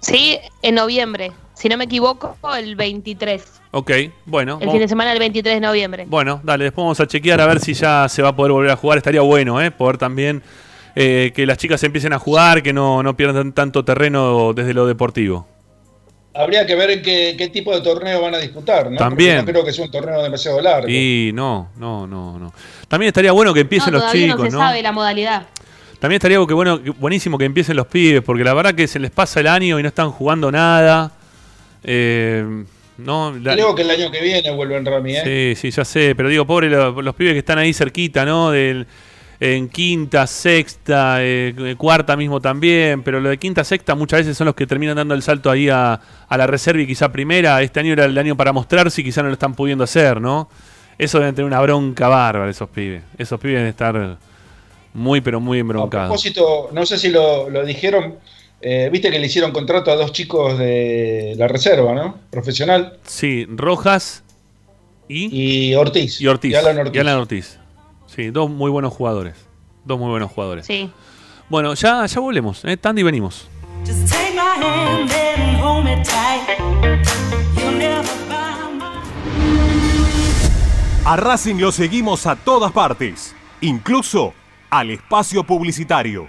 Sí, 0.00 0.38
en 0.62 0.74
noviembre. 0.74 1.30
Si 1.54 1.68
no 1.68 1.76
me 1.76 1.84
equivoco, 1.84 2.36
el 2.56 2.74
23. 2.74 3.59
Ok, 3.72 3.90
bueno. 4.26 4.54
El 4.54 4.60
vamos- 4.60 4.72
fin 4.74 4.80
de 4.82 4.88
semana 4.88 5.10
del 5.10 5.20
23 5.20 5.54
de 5.56 5.60
noviembre. 5.60 6.04
Bueno, 6.08 6.40
dale, 6.42 6.64
después 6.64 6.82
vamos 6.84 6.98
a 7.00 7.06
chequear 7.06 7.40
a 7.40 7.46
ver 7.46 7.60
si 7.60 7.72
ya 7.74 8.08
se 8.08 8.20
va 8.22 8.30
a 8.30 8.36
poder 8.36 8.52
volver 8.52 8.70
a 8.72 8.76
jugar. 8.76 8.98
Estaría 8.98 9.20
bueno, 9.20 9.60
¿eh? 9.62 9.70
Poder 9.70 9.96
también 9.96 10.42
eh, 10.96 11.32
que 11.34 11.46
las 11.46 11.56
chicas 11.56 11.82
empiecen 11.84 12.12
a 12.12 12.18
jugar, 12.18 12.62
que 12.64 12.72
no, 12.72 13.02
no 13.02 13.16
pierdan 13.16 13.52
tanto 13.52 13.84
terreno 13.84 14.52
desde 14.54 14.74
lo 14.74 14.86
deportivo. 14.86 15.46
Habría 16.34 16.64
que 16.66 16.74
ver 16.74 16.90
en 16.90 17.02
qué, 17.02 17.34
qué 17.38 17.48
tipo 17.48 17.72
de 17.74 17.80
torneo 17.80 18.20
van 18.22 18.34
a 18.34 18.38
disputar, 18.38 18.90
¿no? 18.90 18.96
También. 18.96 19.38
Porque 19.38 19.52
no 19.52 19.58
creo 19.58 19.64
que 19.66 19.72
sea 19.72 19.84
un 19.84 19.90
torneo 19.90 20.22
demasiado 20.22 20.60
largo. 20.60 20.88
Y 20.88 21.30
no, 21.34 21.70
no, 21.76 22.06
no, 22.06 22.38
no. 22.38 22.52
También 22.88 23.08
estaría 23.08 23.32
bueno 23.32 23.52
que 23.54 23.60
empiecen 23.60 23.92
no, 23.92 23.98
los 24.00 24.12
chicos, 24.12 24.38
no 24.38 24.44
se 24.44 24.50
sabe 24.50 24.82
la 24.82 24.92
modalidad. 24.92 25.46
También 25.98 26.16
estaría 26.18 26.38
que 26.46 26.54
bueno, 26.54 26.82
que- 26.82 26.90
buenísimo 26.90 27.36
que 27.38 27.44
empiecen 27.44 27.76
los 27.76 27.86
pibes, 27.86 28.22
porque 28.22 28.42
la 28.42 28.54
verdad 28.54 28.74
que 28.74 28.86
se 28.88 28.98
les 28.98 29.10
pasa 29.10 29.40
el 29.40 29.46
año 29.48 29.78
y 29.78 29.82
no 29.82 29.88
están 29.88 30.10
jugando 30.10 30.50
nada. 30.52 31.12
Eh, 31.82 32.64
no, 33.04 33.36
la- 33.38 33.54
Creo 33.54 33.74
que 33.74 33.82
el 33.82 33.90
año 33.90 34.10
que 34.10 34.20
viene 34.20 34.50
vuelven 34.52 34.84
Rami, 34.84 35.16
¿eh? 35.16 35.54
Sí, 35.56 35.60
sí, 35.60 35.76
ya 35.76 35.84
sé, 35.84 36.14
pero 36.14 36.28
digo, 36.28 36.46
pobre 36.46 36.68
los, 36.68 37.02
los 37.04 37.14
pibes 37.14 37.32
que 37.34 37.38
están 37.40 37.58
ahí 37.58 37.72
cerquita, 37.72 38.24
¿no? 38.24 38.50
Del, 38.50 38.86
en 39.42 39.68
quinta, 39.70 40.26
sexta, 40.26 41.16
eh, 41.20 41.74
cuarta 41.78 42.14
mismo 42.16 42.40
también, 42.40 43.02
pero 43.02 43.20
lo 43.20 43.30
de 43.30 43.38
quinta, 43.38 43.64
sexta 43.64 43.94
muchas 43.94 44.20
veces 44.20 44.36
son 44.36 44.44
los 44.44 44.54
que 44.54 44.66
terminan 44.66 44.96
dando 44.96 45.14
el 45.14 45.22
salto 45.22 45.50
ahí 45.50 45.68
a, 45.70 45.98
a 46.28 46.36
la 46.36 46.46
reserva 46.46 46.82
y 46.82 46.86
quizá 46.86 47.10
primera. 47.10 47.62
Este 47.62 47.80
año 47.80 47.92
era 47.94 48.04
el 48.04 48.18
año 48.18 48.36
para 48.36 48.52
mostrarse 48.52 49.00
y 49.00 49.04
quizá 49.04 49.22
no 49.22 49.28
lo 49.28 49.32
están 49.34 49.54
pudiendo 49.54 49.84
hacer, 49.84 50.20
¿no? 50.20 50.50
Eso 50.98 51.18
deben 51.18 51.34
tener 51.34 51.46
una 51.46 51.60
bronca 51.62 52.08
bárbara 52.08 52.50
esos 52.50 52.68
pibes. 52.68 53.02
Esos 53.16 53.40
pibes 53.40 53.56
deben 53.56 53.70
estar 53.70 54.18
muy, 54.92 55.22
pero 55.22 55.40
muy 55.40 55.56
A 55.56 55.60
embroncados. 55.62 56.08
propósito, 56.08 56.68
no 56.72 56.84
sé 56.84 56.98
si 56.98 57.08
lo, 57.08 57.48
lo 57.48 57.64
dijeron, 57.64 58.16
eh, 58.62 58.88
viste 58.92 59.10
que 59.10 59.18
le 59.18 59.26
hicieron 59.26 59.52
contrato 59.52 59.90
a 59.90 59.96
dos 59.96 60.12
chicos 60.12 60.58
de 60.58 61.34
la 61.36 61.48
reserva, 61.48 61.94
¿no? 61.94 62.18
Profesional. 62.30 62.98
Sí, 63.04 63.46
Rojas 63.48 64.22
y, 65.08 65.70
y 65.70 65.74
Ortiz. 65.74 66.20
Y 66.20 66.26
Ortiz. 66.26 66.52
Y 66.52 66.54
Alan 66.54 66.78
Ortiz. 66.78 66.94
Y 66.94 66.98
Alan 66.98 67.18
Ortiz. 67.18 67.58
Sí, 68.06 68.30
dos 68.30 68.50
muy 68.50 68.70
buenos 68.70 68.92
jugadores. 68.92 69.34
Dos 69.84 69.98
muy 69.98 70.10
buenos 70.10 70.30
jugadores. 70.30 70.66
Sí. 70.66 70.90
Bueno, 71.48 71.74
ya, 71.74 72.06
ya 72.06 72.20
volvemos. 72.20 72.64
¿eh? 72.64 72.76
Tandy, 72.76 73.02
venimos. 73.02 73.48
A 81.04 81.16
Racing 81.16 81.56
lo 81.56 81.72
seguimos 81.72 82.26
a 82.26 82.36
todas 82.36 82.70
partes, 82.72 83.34
incluso 83.62 84.32
al 84.68 84.90
espacio 84.90 85.44
publicitario. 85.44 86.28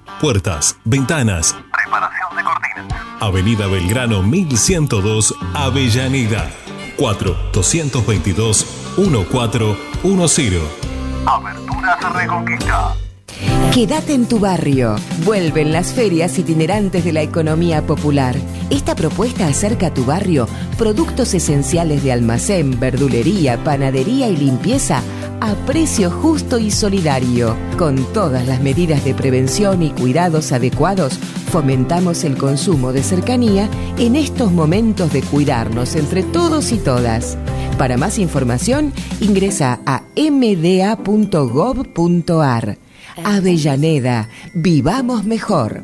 Puertas, 0.21 0.77
ventanas. 0.85 1.55
Preparación 1.73 2.37
de 2.37 2.43
cortinas. 2.43 3.01
Avenida 3.19 3.65
Belgrano 3.65 4.21
1102, 4.21 5.33
Avellaneda. 5.55 6.47
4 6.95 7.35
222 7.51 8.67
1410. 8.97 10.61
Aberturas 11.25 12.13
Reconquista. 12.13 12.93
Quédate 13.73 14.13
en 14.13 14.27
tu 14.27 14.37
barrio. 14.37 14.95
Vuelven 15.25 15.71
las 15.71 15.91
ferias 15.91 16.37
itinerantes 16.37 17.03
de 17.03 17.13
la 17.13 17.23
economía 17.23 17.87
popular. 17.87 18.35
Esta 18.69 18.93
propuesta 18.93 19.47
acerca 19.47 19.87
a 19.87 19.93
tu 19.93 20.05
barrio 20.05 20.47
productos 20.77 21.33
esenciales 21.33 22.03
de 22.03 22.11
almacén, 22.11 22.79
verdulería, 22.79 23.63
panadería 23.63 24.27
y 24.29 24.37
limpieza 24.37 25.01
a 25.41 25.55
precio 25.65 26.09
justo 26.09 26.57
y 26.59 26.71
solidario. 26.71 27.57
Con 27.77 27.97
todas 28.13 28.47
las 28.47 28.61
medidas 28.61 29.03
de 29.03 29.13
prevención 29.13 29.83
y 29.83 29.89
cuidados 29.89 30.53
adecuados, 30.53 31.17
fomentamos 31.51 32.23
el 32.23 32.37
consumo 32.37 32.93
de 32.93 33.03
cercanía 33.03 33.67
en 33.97 34.15
estos 34.15 34.51
momentos 34.51 35.11
de 35.11 35.21
cuidarnos 35.21 35.95
entre 35.95 36.23
todos 36.23 36.71
y 36.71 36.77
todas. 36.77 37.37
Para 37.77 37.97
más 37.97 38.19
información, 38.19 38.93
ingresa 39.19 39.81
a 39.85 40.03
mda.gov.ar. 40.15 40.77
Avellaneda, 43.23 44.29
vivamos 44.53 45.25
mejor. 45.25 45.83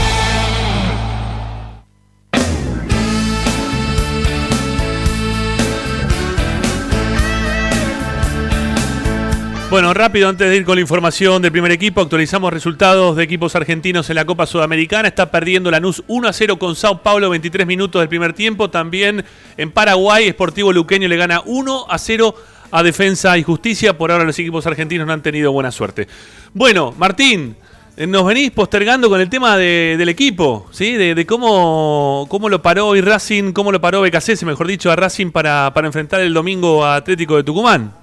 Bueno, 9.71 9.93
rápido 9.93 10.27
antes 10.27 10.49
de 10.49 10.57
ir 10.57 10.65
con 10.65 10.75
la 10.75 10.81
información 10.81 11.41
del 11.41 11.53
primer 11.53 11.71
equipo, 11.71 12.01
actualizamos 12.01 12.51
resultados 12.51 13.15
de 13.15 13.23
equipos 13.23 13.55
argentinos 13.55 14.09
en 14.09 14.17
la 14.17 14.25
Copa 14.25 14.45
Sudamericana. 14.45 15.07
Está 15.07 15.31
perdiendo 15.31 15.71
Lanús 15.71 16.03
1 16.07 16.27
a 16.27 16.33
0 16.33 16.59
con 16.59 16.75
Sao 16.75 17.01
Paulo, 17.01 17.29
23 17.29 17.65
minutos 17.65 18.01
del 18.01 18.09
primer 18.09 18.33
tiempo. 18.33 18.69
También 18.69 19.23
en 19.55 19.71
Paraguay, 19.71 20.29
Sportivo 20.31 20.73
Luqueño 20.73 21.07
le 21.07 21.15
gana 21.15 21.41
1 21.45 21.85
a 21.89 21.97
0 21.97 22.35
a 22.69 22.83
Defensa 22.83 23.37
y 23.37 23.43
Justicia. 23.43 23.97
Por 23.97 24.11
ahora 24.11 24.25
los 24.25 24.37
equipos 24.37 24.67
argentinos 24.67 25.07
no 25.07 25.13
han 25.13 25.21
tenido 25.23 25.53
buena 25.53 25.71
suerte. 25.71 26.05
Bueno, 26.53 26.93
Martín, 26.97 27.55
eh, 27.95 28.05
nos 28.05 28.25
venís 28.25 28.51
postergando 28.51 29.07
con 29.07 29.21
el 29.21 29.29
tema 29.29 29.55
de- 29.55 29.95
del 29.97 30.09
equipo, 30.09 30.67
¿sí? 30.71 30.91
De, 30.97 31.15
de 31.15 31.25
cómo, 31.25 32.25
cómo 32.29 32.49
lo 32.49 32.61
paró 32.61 32.87
hoy 32.87 32.99
Racing, 32.99 33.53
cómo 33.53 33.71
lo 33.71 33.79
paró 33.79 34.01
BKC, 34.01 34.43
mejor 34.43 34.67
dicho, 34.67 34.91
a 34.91 34.97
Racing 34.97 35.31
para, 35.31 35.71
para 35.73 35.87
enfrentar 35.87 36.19
el 36.19 36.33
domingo 36.33 36.83
a 36.83 36.97
Atlético 36.97 37.37
de 37.37 37.45
Tucumán. 37.45 38.00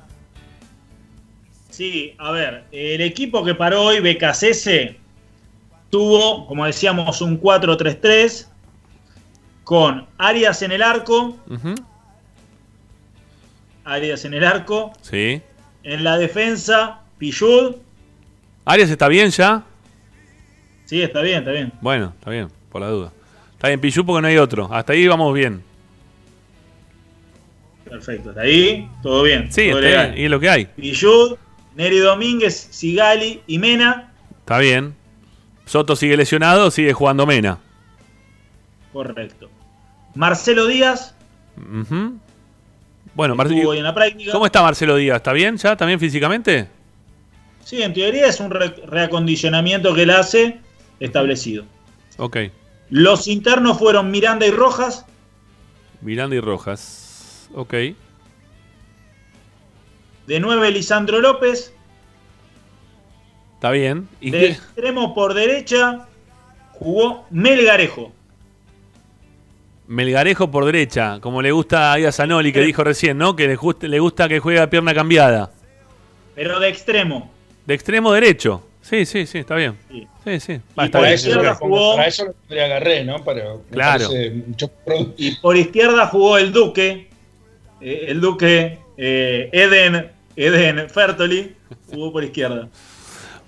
Sí, 1.78 2.12
a 2.18 2.32
ver, 2.32 2.64
el 2.72 3.00
equipo 3.02 3.44
que 3.44 3.54
paró 3.54 3.82
hoy, 3.84 4.00
BKCS, 4.00 4.96
tuvo, 5.90 6.44
como 6.48 6.66
decíamos, 6.66 7.20
un 7.22 7.40
4-3-3 7.40 8.48
con 9.62 10.04
Arias 10.18 10.60
en 10.62 10.72
el 10.72 10.82
arco. 10.82 11.36
Arias 13.84 14.24
en 14.24 14.34
el 14.34 14.42
arco, 14.42 14.92
Sí. 15.02 15.40
en 15.84 16.02
la 16.02 16.18
defensa, 16.18 16.98
Pillud, 17.16 17.76
Arias 18.64 18.90
está 18.90 19.06
bien 19.06 19.30
ya. 19.30 19.62
sí, 20.84 21.00
está 21.00 21.20
bien, 21.22 21.38
está 21.38 21.52
bien. 21.52 21.72
Bueno, 21.80 22.12
está 22.18 22.30
bien, 22.30 22.48
por 22.72 22.80
la 22.80 22.88
duda. 22.88 23.12
Está 23.52 23.68
bien, 23.68 23.80
Pichu 23.80 24.04
porque 24.04 24.22
no 24.22 24.26
hay 24.26 24.36
otro. 24.38 24.68
Hasta 24.74 24.94
ahí 24.94 25.06
vamos 25.06 25.32
bien. 25.32 25.62
Perfecto, 27.88 28.30
hasta 28.30 28.40
ahí, 28.40 28.90
todo 29.00 29.22
bien. 29.22 29.50
Sí, 29.52 29.68
todo 29.70 29.78
está 29.78 29.88
legal. 29.90 30.06
bien, 30.10 30.20
y 30.20 30.24
es 30.24 30.30
lo 30.32 30.40
que 30.40 30.50
hay. 30.50 30.64
Pillud, 30.66 31.36
Neri 31.78 31.98
Domínguez, 31.98 32.68
Sigali 32.72 33.40
y 33.46 33.58
Mena, 33.58 34.12
Está 34.40 34.58
bien. 34.58 34.94
Soto 35.64 35.94
sigue 35.96 36.16
lesionado, 36.16 36.70
sigue 36.70 36.92
jugando 36.92 37.24
Mena. 37.26 37.58
correcto. 38.92 39.48
Marcelo 40.14 40.66
Díaz. 40.66 41.14
Bueno, 43.14 43.34
Marcelo. 43.34 43.70
¿Cómo 44.32 44.46
está 44.46 44.62
Marcelo 44.62 44.96
Díaz? 44.96 45.16
¿Está 45.18 45.32
bien 45.32 45.56
ya 45.56 45.76
también 45.76 46.00
físicamente? 46.00 46.68
Sí, 47.64 47.82
en 47.82 47.92
teoría 47.92 48.26
es 48.26 48.40
un 48.40 48.50
re- 48.50 48.74
reacondicionamiento 48.86 49.94
que 49.94 50.02
él 50.02 50.10
hace 50.10 50.58
establecido. 51.00 51.64
Ok. 52.16 52.38
Los 52.90 53.28
internos 53.28 53.78
fueron 53.78 54.10
Miranda 54.10 54.46
y 54.46 54.50
Rojas, 54.50 55.04
Miranda 56.00 56.34
y 56.36 56.40
Rojas. 56.40 57.48
Ok. 57.54 57.74
De 60.28 60.40
9 60.40 60.70
Lisandro 60.70 61.20
López, 61.20 61.72
Está 63.54 63.70
bien. 63.72 64.08
¿Y 64.20 64.30
de 64.30 64.38
qué? 64.38 64.46
extremo 64.50 65.14
por 65.14 65.34
derecha 65.34 66.06
jugó 66.74 67.26
Melgarejo. 67.30 68.12
Melgarejo 69.88 70.48
por 70.50 70.64
derecha, 70.66 71.18
como 71.20 71.42
le 71.42 71.50
gusta 71.50 71.92
a 71.92 71.98
Ida 71.98 72.12
Zanoli, 72.12 72.52
que 72.52 72.60
dijo 72.60 72.84
recién, 72.84 73.18
¿no? 73.18 73.34
Que 73.34 73.48
le, 73.48 73.98
gusta 73.98 74.28
que 74.28 74.38
juegue 74.38 74.60
a 74.60 74.70
pierna 74.70 74.94
cambiada. 74.94 75.50
Pero 76.36 76.60
de 76.60 76.68
extremo. 76.68 77.32
De 77.66 77.74
extremo 77.74 78.12
derecho. 78.12 78.62
Sí, 78.82 79.04
sí, 79.06 79.26
sí, 79.26 79.38
está 79.38 79.56
bien. 79.56 79.76
Sí. 79.90 80.06
Sí, 80.24 80.40
sí. 80.40 80.52
Y 80.52 80.60
Va, 80.78 80.84
está 80.84 80.98
por 80.98 81.06
bien. 81.08 81.14
izquierda 81.18 81.40
está 81.52 81.64
bien. 81.66 81.72
jugó- 81.72 81.96
Para 81.96 82.08
eso 82.08 82.24
lo 82.26 82.32
tendría 82.34 82.64
agarré, 82.66 83.04
¿no? 83.04 83.24
Para, 83.24 83.42
Claro. 83.72 84.08
mucho 84.46 84.70
Y 85.16 85.34
por 85.36 85.56
izquierda 85.56 86.06
jugó 86.06 86.38
el 86.38 86.52
Duque. 86.52 87.08
eh, 87.80 88.04
el 88.08 88.20
Duque 88.20 88.78
eh, 88.96 89.48
Eden, 89.52 90.12
Eden 90.38 90.88
Fertoli 90.88 91.56
jugó 91.90 92.12
por 92.12 92.22
izquierda. 92.22 92.68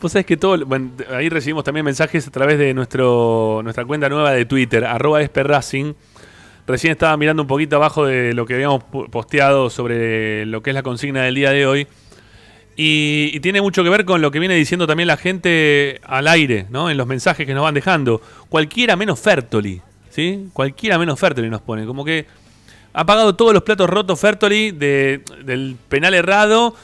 Vos 0.00 0.10
sabés 0.10 0.26
que 0.26 0.36
todo, 0.36 0.66
bueno, 0.66 0.90
ahí 1.10 1.28
recibimos 1.28 1.62
también 1.62 1.84
mensajes 1.84 2.26
a 2.26 2.30
través 2.30 2.58
de 2.58 2.74
nuestro, 2.74 3.60
nuestra 3.62 3.84
cuenta 3.84 4.08
nueva 4.08 4.32
de 4.32 4.44
Twitter, 4.44 4.84
arroba 4.84 5.22
esperracing. 5.22 5.94
Recién 6.66 6.92
estaba 6.92 7.16
mirando 7.16 7.42
un 7.42 7.46
poquito 7.46 7.76
abajo 7.76 8.06
de 8.06 8.34
lo 8.34 8.44
que 8.44 8.54
habíamos 8.54 8.82
posteado 9.10 9.70
sobre 9.70 10.46
lo 10.46 10.62
que 10.62 10.70
es 10.70 10.74
la 10.74 10.82
consigna 10.82 11.22
del 11.22 11.36
día 11.36 11.50
de 11.50 11.66
hoy. 11.66 11.86
Y 12.76 13.38
tiene 13.40 13.60
mucho 13.60 13.84
que 13.84 13.90
ver 13.90 14.04
con 14.04 14.20
lo 14.22 14.30
que 14.30 14.40
viene 14.40 14.54
diciendo 14.54 14.86
también 14.86 15.06
la 15.06 15.16
gente 15.16 16.00
al 16.02 16.26
aire, 16.26 16.66
¿no? 16.70 16.90
En 16.90 16.96
los 16.96 17.06
mensajes 17.06 17.46
que 17.46 17.54
nos 17.54 17.62
van 17.62 17.74
dejando. 17.74 18.22
Cualquiera 18.48 18.96
menos 18.96 19.20
Fertoli, 19.20 19.80
¿sí? 20.08 20.48
Cualquiera 20.52 20.98
menos 20.98 21.20
Fertoli 21.20 21.50
nos 21.50 21.60
pone. 21.60 21.84
Como 21.84 22.04
que 22.04 22.26
ha 22.92 23.04
pagado 23.06 23.34
todos 23.34 23.52
los 23.54 23.62
platos 23.62 23.88
rotos 23.88 24.18
Fertoli 24.20 24.70
de, 24.72 25.22
del 25.44 25.76
penal 25.88 26.14
errado. 26.14 26.74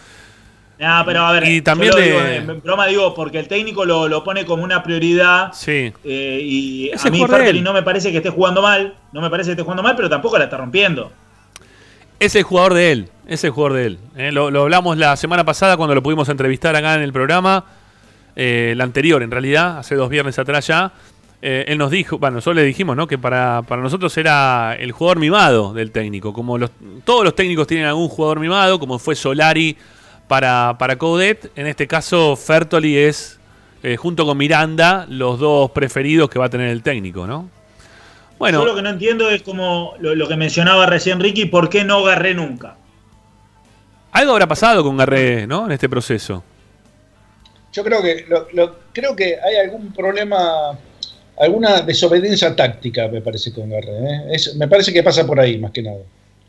No, 0.78 1.02
pero 1.06 1.22
a 1.22 1.32
ver, 1.32 1.44
Y 1.44 1.56
yo 1.56 1.62
también 1.62 1.90
lo 1.92 1.96
de- 1.98 2.04
digo, 2.40 2.52
en 2.52 2.60
broma 2.60 2.86
digo, 2.86 3.14
porque 3.14 3.38
el 3.38 3.48
técnico 3.48 3.84
lo, 3.86 4.08
lo 4.08 4.22
pone 4.22 4.44
como 4.44 4.62
una 4.62 4.82
prioridad. 4.82 5.52
Sí. 5.54 5.90
eh, 6.04 6.40
y 6.42 6.90
Ese 6.90 7.08
a 7.08 7.10
mí 7.10 7.18
Fertoli 7.26 7.62
no 7.62 7.72
me 7.72 7.82
parece 7.82 8.10
que 8.10 8.18
esté 8.18 8.28
jugando 8.30 8.60
mal. 8.60 8.94
No 9.12 9.20
me 9.22 9.30
parece 9.30 9.48
que 9.48 9.52
esté 9.52 9.62
jugando 9.62 9.82
mal, 9.82 9.96
pero 9.96 10.10
tampoco 10.10 10.36
la 10.36 10.44
está 10.44 10.58
rompiendo. 10.58 11.10
Es 12.20 12.34
el 12.34 12.42
jugador 12.44 12.74
de 12.74 12.92
él, 12.92 13.08
es 13.26 13.42
el 13.44 13.50
jugador 13.50 13.76
de 13.78 13.86
él. 13.86 13.98
Eh, 14.16 14.32
lo, 14.32 14.50
lo 14.50 14.62
hablamos 14.62 14.96
la 14.98 15.16
semana 15.16 15.44
pasada 15.44 15.76
cuando 15.78 15.94
lo 15.94 16.02
pudimos 16.02 16.28
entrevistar 16.28 16.76
acá 16.76 16.94
en 16.94 17.02
el 17.02 17.12
programa, 17.12 17.64
eh, 18.36 18.74
la 18.76 18.84
anterior 18.84 19.22
en 19.22 19.30
realidad, 19.30 19.78
hace 19.78 19.94
dos 19.96 20.08
viernes 20.10 20.38
atrás 20.38 20.66
ya. 20.66 20.92
Eh, 21.42 21.64
él 21.68 21.78
nos 21.78 21.90
dijo, 21.90 22.18
bueno, 22.18 22.36
nosotros 22.36 22.56
le 22.56 22.64
dijimos, 22.64 22.96
¿no? 22.96 23.06
Que 23.06 23.18
para, 23.18 23.62
para 23.62 23.82
nosotros 23.82 24.16
era 24.16 24.74
el 24.78 24.92
jugador 24.92 25.18
mimado 25.20 25.72
del 25.74 25.90
técnico. 25.92 26.32
Como 26.32 26.58
los, 26.58 26.70
todos 27.04 27.24
los 27.24 27.34
técnicos 27.34 27.66
tienen 27.66 27.86
algún 27.86 28.08
jugador 28.08 28.40
mimado, 28.40 28.78
como 28.78 28.98
fue 28.98 29.14
Solari 29.14 29.76
para, 30.28 30.76
para 30.78 30.96
Coudet. 30.96 31.52
En 31.56 31.66
este 31.66 31.86
caso, 31.86 32.36
Fertoli 32.36 32.96
es, 32.96 33.38
eh, 33.82 33.96
junto 33.96 34.24
con 34.24 34.36
Miranda, 34.38 35.06
los 35.08 35.38
dos 35.38 35.70
preferidos 35.72 36.28
que 36.30 36.38
va 36.38 36.46
a 36.46 36.50
tener 36.50 36.68
el 36.70 36.82
técnico, 36.82 37.26
¿no? 37.26 37.50
Bueno, 38.38 38.60
Yo 38.60 38.66
lo 38.66 38.74
que 38.74 38.82
no 38.82 38.90
entiendo 38.90 39.30
es 39.30 39.42
como 39.42 39.94
lo, 40.00 40.14
lo 40.14 40.28
que 40.28 40.36
mencionaba 40.36 40.86
recién 40.86 41.20
Ricky, 41.20 41.46
¿por 41.46 41.68
qué 41.70 41.84
no 41.84 41.98
agarré 41.98 42.34
nunca? 42.34 42.76
algo 44.12 44.32
habrá 44.32 44.46
pasado 44.46 44.82
con 44.82 44.96
Garré, 44.96 45.46
¿no? 45.46 45.66
En 45.66 45.72
este 45.72 45.90
proceso. 45.90 46.42
Yo 47.72 47.84
creo 47.84 48.00
que 48.02 48.24
lo- 48.26 48.46
lo- 48.54 48.76
creo 48.94 49.14
que 49.14 49.36
hay 49.38 49.56
algún 49.62 49.92
problema, 49.92 50.72
alguna 51.38 51.80
desobediencia 51.82 52.54
táctica, 52.56 53.08
me 53.08 53.20
parece, 53.20 53.52
con 53.52 53.68
Garré. 53.70 53.92
¿eh? 53.98 54.20
Es- 54.32 54.54
me 54.56 54.68
parece 54.68 54.92
que 54.92 55.02
pasa 55.02 55.26
por 55.26 55.38
ahí, 55.40 55.58
más 55.58 55.70
que 55.72 55.82
nada. 55.82 55.98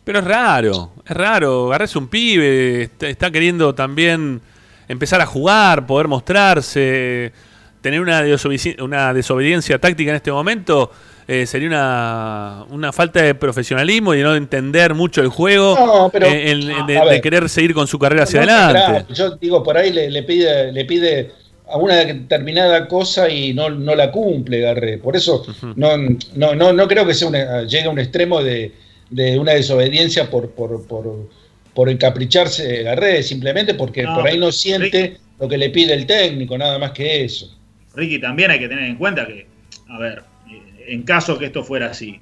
Pero 0.04 0.20
es 0.20 0.26
raro, 0.26 0.92
es 1.06 1.16
raro. 1.18 1.68
Garré 1.68 1.86
es 1.86 1.96
un 1.96 2.08
pibe, 2.08 2.84
está, 2.84 3.08
está 3.10 3.30
queriendo 3.32 3.76
también 3.76 4.40
empezar 4.88 5.20
a 5.20 5.26
jugar, 5.26 5.86
poder 5.86 6.08
mostrarse, 6.08 7.32
tener 7.82 8.00
una, 8.02 8.24
desobedi- 8.24 8.82
una 8.82 9.14
desobediencia 9.14 9.80
táctica 9.80 10.12
en 10.12 10.16
este 10.18 10.32
momento. 10.32 10.92
eh, 11.30 11.46
sería 11.46 11.68
una, 11.68 12.64
una 12.70 12.94
falta 12.94 13.22
de 13.22 13.36
profesionalismo 13.36 14.14
y 14.14 14.20
de 14.20 14.24
no 14.24 14.34
entender 14.34 14.94
mucho 14.94 15.20
el 15.22 15.28
juego, 15.28 15.76
No, 15.78 16.10
pero- 16.10 16.26
eh, 16.28 16.56
de, 16.56 16.98
a 16.98 17.04
ver. 17.04 17.16
de 17.16 17.22
querer 17.22 17.50
seguir 17.50 17.74
con 17.74 17.86
su 17.86 18.00
carrera 18.00 18.24
hacia 18.24 18.46
No, 18.46 18.50
adelante. 18.54 18.80
claro, 18.80 19.06
yo 19.14 19.36
digo, 19.36 19.62
por 19.62 19.78
ahí 19.78 19.92
le, 19.92 20.10
le 20.10 20.24
pide, 20.24 20.72
le 20.72 20.86
pide 20.86 21.34
a 21.70 21.78
una 21.78 21.96
determinada 22.06 22.88
cosa 22.88 23.30
y 23.30 23.54
no, 23.54 23.70
no 23.70 23.96
la 23.96 24.12
cumple 24.12 24.62
Garré. 24.62 24.98
Por 24.98 25.16
eso 25.16 25.46
no, 25.76 25.98
no, 26.36 26.56
no, 26.56 26.74
no 26.74 26.88
creo 26.88 27.06
que 27.06 27.14
sea 27.14 27.28
una- 27.28 27.64
llegue 27.64 27.86
a 27.86 27.90
un 27.90 28.00
extremo 28.00 28.42
de, 28.44 28.72
de 29.10 29.38
una 29.40 29.54
desobediencia 29.54 30.30
por, 30.30 30.52
por, 30.52 30.86
por, 30.88 31.30
por 31.74 31.90
encapricharse 31.90 32.84
Garré, 32.84 33.22
simplemente 33.24 33.74
porque 33.74 34.04
No, 34.04 34.16
por 34.16 34.28
ahí 34.28 34.38
no 34.38 34.52
siente 34.52 35.18
lo 35.40 35.48
que 35.48 35.58
le 35.58 35.70
pide 35.70 35.94
el 35.94 36.06
técnico, 36.06 36.58
nada 36.58 36.80
más 36.80 36.92
que 36.92 37.24
eso. 37.26 37.54
Ricky, 37.96 38.20
también 38.20 38.52
hay 38.52 38.60
que 38.60 38.68
tener 38.68 38.86
en 38.86 38.96
cuenta 38.96 39.26
que, 39.28 39.46
a 39.90 39.98
ver, 40.00 40.24
eh, 40.52 40.86
en 40.88 41.04
caso 41.04 41.38
que 41.38 41.46
esto 41.48 41.64
fuera 41.64 41.88
así, 41.88 42.20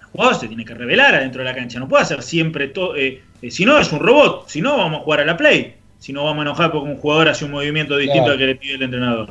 el 0.00 0.06
jugador 0.12 0.34
se 0.40 0.48
tiene 0.48 0.64
que 0.64 0.74
revelar 0.74 1.14
adentro 1.14 1.42
de 1.42 1.48
la 1.48 1.54
cancha, 1.54 1.78
no 1.78 1.88
puede 1.88 2.02
hacer 2.02 2.22
siempre 2.22 2.68
todo. 2.68 2.96
eh, 2.96 3.20
eh, 3.40 3.50
si 3.50 3.64
no, 3.64 3.78
es 3.78 3.90
un 3.92 3.98
robot, 4.00 4.48
si 4.48 4.60
no, 4.60 4.76
vamos 4.76 5.00
a 5.00 5.04
jugar 5.04 5.20
a 5.20 5.24
la 5.24 5.36
play. 5.36 5.74
Si 6.02 6.12
no, 6.12 6.24
vamos 6.24 6.40
a 6.40 6.42
enojar 6.48 6.72
porque 6.72 6.90
un 6.90 6.96
jugador 6.98 7.28
hace 7.28 7.44
un 7.44 7.52
movimiento 7.52 7.96
distinto 7.96 8.24
Claro. 8.24 8.32
al 8.32 8.38
que 8.40 8.46
le 8.46 8.54
pide 8.56 8.74
el 8.74 8.82
entrenador. 8.82 9.28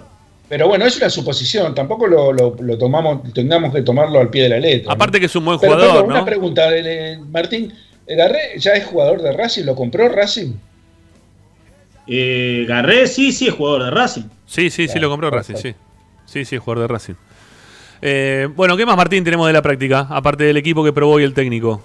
Pero 0.47 0.69
bueno, 0.69 0.85
es 0.85 0.95
una 0.95 1.09
suposición, 1.09 1.75
tampoco 1.75 2.07
lo, 2.07 2.31
lo- 2.31 2.55
lo 2.61 2.77
tomamos, 2.77 3.33
tengamos 3.33 3.73
que 3.73 3.81
tomarlo 3.81 4.19
al 4.19 4.29
pie 4.29 4.43
de 4.43 4.49
la 4.49 4.59
letra. 4.59 4.93
Aparte 4.93 5.19
que 5.19 5.25
es 5.25 5.35
un 5.35 5.43
buen 5.43 5.59
Pero, 5.59 5.73
jugador, 5.73 5.91
perdón, 5.95 6.11
una 6.11 6.19
¿no? 6.21 6.25
pregunta, 6.25 6.69
eh, 6.73 7.19
Martín, 7.29 7.73
¿Garré 8.07 8.57
ya 8.57 8.71
es 8.71 8.85
jugador 8.85 9.21
de 9.21 9.33
Racing? 9.33 9.63
¿Lo 9.65 9.75
compró 9.75 10.07
Racing? 10.07 10.53
Eh, 12.07 12.65
Garré, 12.67 13.07
sí, 13.07 13.31
sí, 13.31 13.47
es 13.47 13.53
jugador 13.53 13.83
de 13.83 13.91
Racing. 13.91 14.23
Sí, 14.45 14.69
sí, 14.69 14.83
sí, 14.83 14.85
Claro, 14.93 15.01
lo 15.01 15.09
compró 15.09 15.29
Racing, 15.29 15.55
sí. 15.55 15.75
Sí, 16.25 16.45
sí, 16.45 16.55
es 16.55 16.61
jugador 16.61 16.87
de 16.87 16.93
Racing. 16.93 17.13
Eh, 18.01 18.47
bueno, 18.55 18.75
¿qué 18.77 18.85
más, 18.85 18.97
Martín, 18.97 19.23
tenemos 19.23 19.47
de 19.47 19.53
la 19.53 19.61
práctica? 19.61 20.07
Aparte 20.09 20.43
del 20.45 20.57
equipo 20.57 20.83
que 20.83 20.93
probó 20.93 21.19
y 21.19 21.23
el 21.23 21.33
técnico. 21.33 21.81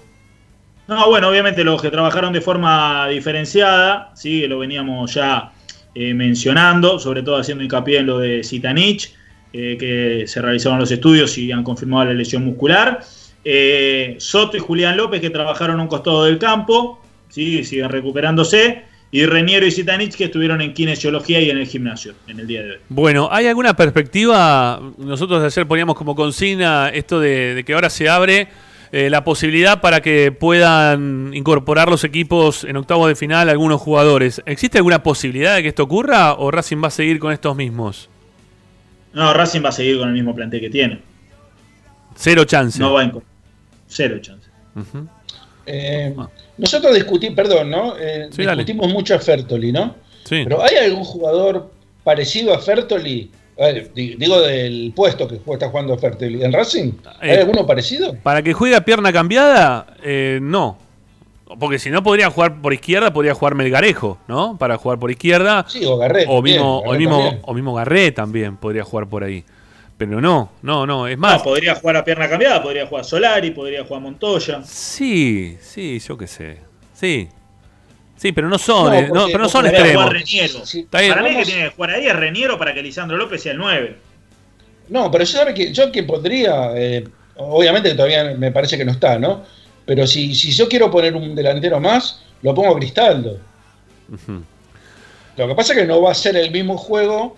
No, 0.87 1.07
bueno, 1.09 1.29
obviamente 1.29 1.63
los 1.63 1.81
que 1.81 1.91
trabajaron 1.91 2.31
de 2.31 2.39
forma 2.39 3.07
diferenciada, 3.09 4.11
sí, 4.15 4.47
lo 4.47 4.59
veníamos 4.59 5.13
ya 5.13 5.51
eh, 5.93 6.13
mencionando, 6.13 6.97
sobre 6.97 7.23
todo 7.23 7.37
haciendo 7.37 7.63
hincapié 7.63 7.99
en 7.99 8.05
lo 8.05 8.19
de 8.19 8.41
Zitanich, 8.43 9.13
eh, 9.51 9.75
que 9.77 10.27
se 10.27 10.41
realizaron 10.41 10.79
los 10.79 10.89
estudios 10.91 11.37
y 11.37 11.51
han 11.51 11.63
confirmado 11.63 12.05
la 12.05 12.13
lesión 12.13 12.45
muscular. 12.45 13.01
Eh, 13.43 14.15
Soto 14.19 14.55
y 14.55 14.59
Julián 14.61 14.95
López, 14.95 15.19
que 15.19 15.29
trabajaron 15.29 15.79
a 15.79 15.83
un 15.83 15.89
costado 15.89 16.23
del 16.23 16.37
campo, 16.37 17.01
sí, 17.27 17.63
siguen 17.65 17.89
recuperándose. 17.89 18.83
Y 19.09 19.25
Reniero 19.25 19.65
y 19.65 19.71
Zitanich, 19.71 20.15
que 20.15 20.25
estuvieron 20.25 20.61
en 20.61 20.73
kinesiología 20.73 21.39
y 21.41 21.49
en 21.49 21.57
el 21.57 21.65
gimnasio 21.65 22.13
en 22.27 22.41
el 22.41 22.47
día 22.47 22.61
de 22.61 22.71
hoy. 22.71 22.77
Bueno, 22.89 23.29
¿hay 23.31 23.47
alguna 23.47 23.73
perspectiva? 23.73 24.81
Nosotros 24.97 25.41
ayer 25.43 25.65
poníamos 25.65 25.95
como 25.95 26.13
consigna 26.13 26.89
esto 26.89 27.19
de, 27.19 27.55
de 27.55 27.63
que 27.63 27.73
ahora 27.73 27.89
se 27.89 28.09
abre 28.09 28.49
eh, 28.91 29.09
la 29.09 29.23
posibilidad 29.23 29.81
para 29.81 30.01
que 30.01 30.31
puedan 30.31 31.31
incorporar 31.33 31.89
los 31.89 32.03
equipos 32.03 32.63
en 32.63 32.77
octavos 32.77 33.07
de 33.09 33.15
final 33.15 33.49
algunos 33.49 33.81
jugadores. 33.81 34.41
¿Existe 34.45 34.77
alguna 34.77 35.03
posibilidad 35.03 35.55
de 35.55 35.63
que 35.63 35.69
esto 35.69 35.83
ocurra 35.83 36.33
o 36.33 36.51
Racing 36.51 36.81
va 36.83 36.87
a 36.87 36.91
seguir 36.91 37.19
con 37.19 37.31
estos 37.33 37.55
mismos? 37.55 38.09
No, 39.13 39.33
Racing 39.33 39.63
va 39.63 39.69
a 39.69 39.71
seguir 39.73 39.97
con 39.97 40.07
el 40.07 40.13
mismo 40.13 40.35
plantel 40.35 40.59
que 40.61 40.69
tiene. 40.69 40.99
Cero 42.15 42.45
chance. 42.45 42.79
No 42.79 42.93
va 42.93 43.01
a 43.01 43.03
encontrar. 43.05 43.31
Cero 43.87 44.17
chance. 44.21 44.47
Eh, 45.65 46.15
nosotros 46.57 46.93
discutimos, 46.95 47.35
perdón, 47.35 47.69
¿no? 47.69 47.95
Eh, 47.97 48.27
Sí, 48.31 48.43
dale. 48.43 48.63
discutimos 48.63 48.91
mucho 48.93 49.15
a 49.15 49.19
Fertoli, 49.19 49.71
¿no? 49.71 49.95
Sí. 50.23 50.41
Pero 50.43 50.61
¿hay 50.63 50.75
algún 50.77 51.03
jugador 51.03 51.71
parecido 52.03 52.53
a 52.53 52.59
Fertoli? 52.59 53.31
Digo 53.95 54.41
del 54.41 54.93
puesto 54.95 55.27
que 55.27 55.35
está 55.53 55.69
jugando 55.69 55.97
Fertoli. 55.97 56.43
¿En 56.43 56.53
Racing? 56.53 56.91
¿Hay 57.19 57.31
Eh, 57.31 57.37
alguno 57.39 57.65
parecido? 57.65 58.15
Para 58.21 58.41
que 58.43 58.53
juegue 58.53 58.75
a 58.75 58.85
pierna 58.85 59.11
cambiada, 59.11 59.87
eh, 60.03 60.39
no. 60.41 60.77
Porque 61.59 61.79
si 61.79 61.89
no 61.89 62.03
podría 62.03 62.29
jugar 62.29 62.61
por 62.61 62.73
izquierda, 62.73 63.11
podría 63.13 63.33
jugar 63.33 63.55
Melgarejo, 63.55 64.17
¿no? 64.27 64.57
Para 64.57 64.77
jugar 64.77 64.99
por 64.99 65.09
izquierda. 65.09 65.65
Sí, 65.67 65.83
o 65.85 65.97
Garré. 65.97 66.25
O 66.27 66.41
mismo, 66.41 66.79
o 66.79 66.83
Garré 66.83 66.97
mismo, 66.99 67.17
también. 67.19 67.41
o 67.45 67.53
mismo 67.53 67.73
Garré 67.73 68.11
también 68.11 68.57
podría 68.57 68.83
jugar 68.83 69.07
por 69.07 69.23
ahí. 69.23 69.43
Pero 69.97 70.21
no, 70.21 70.51
no, 70.61 70.85
no. 70.85 71.07
Es 71.07 71.17
más, 71.17 71.37
No, 71.39 71.43
podría 71.45 71.73
jugar 71.75 71.95
a 71.97 72.03
pierna 72.05 72.29
cambiada, 72.29 72.61
podría 72.61 72.85
jugar 72.85 73.03
Solari, 73.05 73.51
podría 73.51 73.83
jugar 73.85 74.01
Montoya. 74.03 74.61
sí, 74.63 75.57
sí, 75.61 75.97
yo 75.99 76.17
qué 76.17 76.27
sé. 76.27 76.57
Sí. 76.93 77.27
Sí, 78.17 78.31
pero 78.31 78.49
no 78.49 78.57
son, 78.57 78.87
No, 78.91 78.93
eh, 78.99 79.09
no, 79.13 79.25
pero 79.27 79.39
no 79.39 79.49
son 79.49 79.65
extremos. 79.67 80.05
Para 80.05 81.21
mí 81.23 81.35
que 81.35 81.45
tiene 81.45 81.63
que 81.65 81.69
jugar 81.75 81.91
ahí 81.91 82.07
es 82.07 82.15
Reniero 82.15 82.57
para 82.57 82.73
que 82.73 82.81
Lisandro 82.81 83.15
López 83.17 83.41
sea 83.43 83.51
el 83.51 83.57
9. 83.59 83.95
No, 84.89 85.11
pero 85.11 85.23
yo 85.23 85.37
sabe 85.37 85.53
que 85.53 85.71
yo 85.71 85.91
que 85.91 86.03
pondría, 86.03 86.71
eh, 86.75 87.07
obviamente 87.35 87.93
todavía 87.93 88.23
me 88.37 88.51
parece 88.51 88.77
que 88.77 88.85
no 88.85 88.91
está, 88.91 89.19
¿no? 89.19 89.43
Pero 89.85 90.07
si, 90.07 90.33
si 90.33 90.51
yo 90.51 90.67
quiero 90.67 90.89
poner 90.89 91.15
un 91.15 91.35
delantero 91.35 91.79
más, 91.79 92.21
lo 92.41 92.53
pongo 92.55 92.73
a 92.73 92.79
Cristaldo. 92.79 93.37
Lo 95.37 95.47
que 95.47 95.55
pasa 95.55 95.73
es 95.73 95.79
que 95.79 95.85
no 95.85 96.01
va 96.01 96.11
a 96.11 96.15
ser 96.15 96.35
el 96.37 96.51
mismo 96.51 96.77
juego 96.77 97.37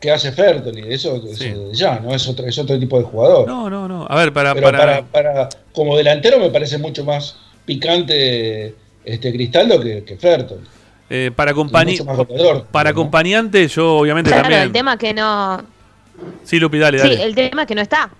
que 0.00 0.10
hace 0.10 0.30
Fertoli, 0.30 0.84
eso, 0.92 1.20
eso 1.28 1.72
ya, 1.72 1.98
¿no? 1.98 2.14
Es 2.14 2.28
otro, 2.28 2.46
es 2.46 2.56
otro 2.58 2.78
tipo 2.78 2.98
de 2.98 3.04
jugador. 3.04 3.46
No, 3.48 3.68
no, 3.68 3.88
no. 3.88 4.06
A 4.08 4.14
ver, 4.16 4.32
para. 4.32 4.54
Pero 4.54 4.66
para, 4.70 5.02
para, 5.02 5.02
para- 5.06 5.48
como 5.72 5.96
delantero 5.96 6.38
me 6.38 6.50
parece 6.50 6.78
mucho 6.78 7.04
más 7.04 7.36
picante 7.64 8.74
este 9.06 9.32
Cristaldo 9.32 9.80
que, 9.80 10.04
que 10.04 10.16
Fertoli. 10.16 10.60
eh, 11.08 11.30
para, 11.34 11.52
goleador. 11.52 12.66
para 12.70 12.90
acompañante, 12.90 13.66
yo 13.68 13.98
obviamente 13.98 14.28
Claro, 14.30 14.42
también. 14.42 14.62
el 14.62 14.72
tema 14.72 14.94
es 14.94 14.98
que 14.98 15.14
no. 15.14 15.64
Sí, 16.44 16.58
Lupi, 16.58 16.78
dale, 16.78 16.98
Sí, 16.98 17.08
dale. 17.08 17.22
el 17.24 17.34
tema 17.34 17.62
es 17.62 17.68
que 17.68 17.74
no 17.74 17.82
está. 17.82 18.10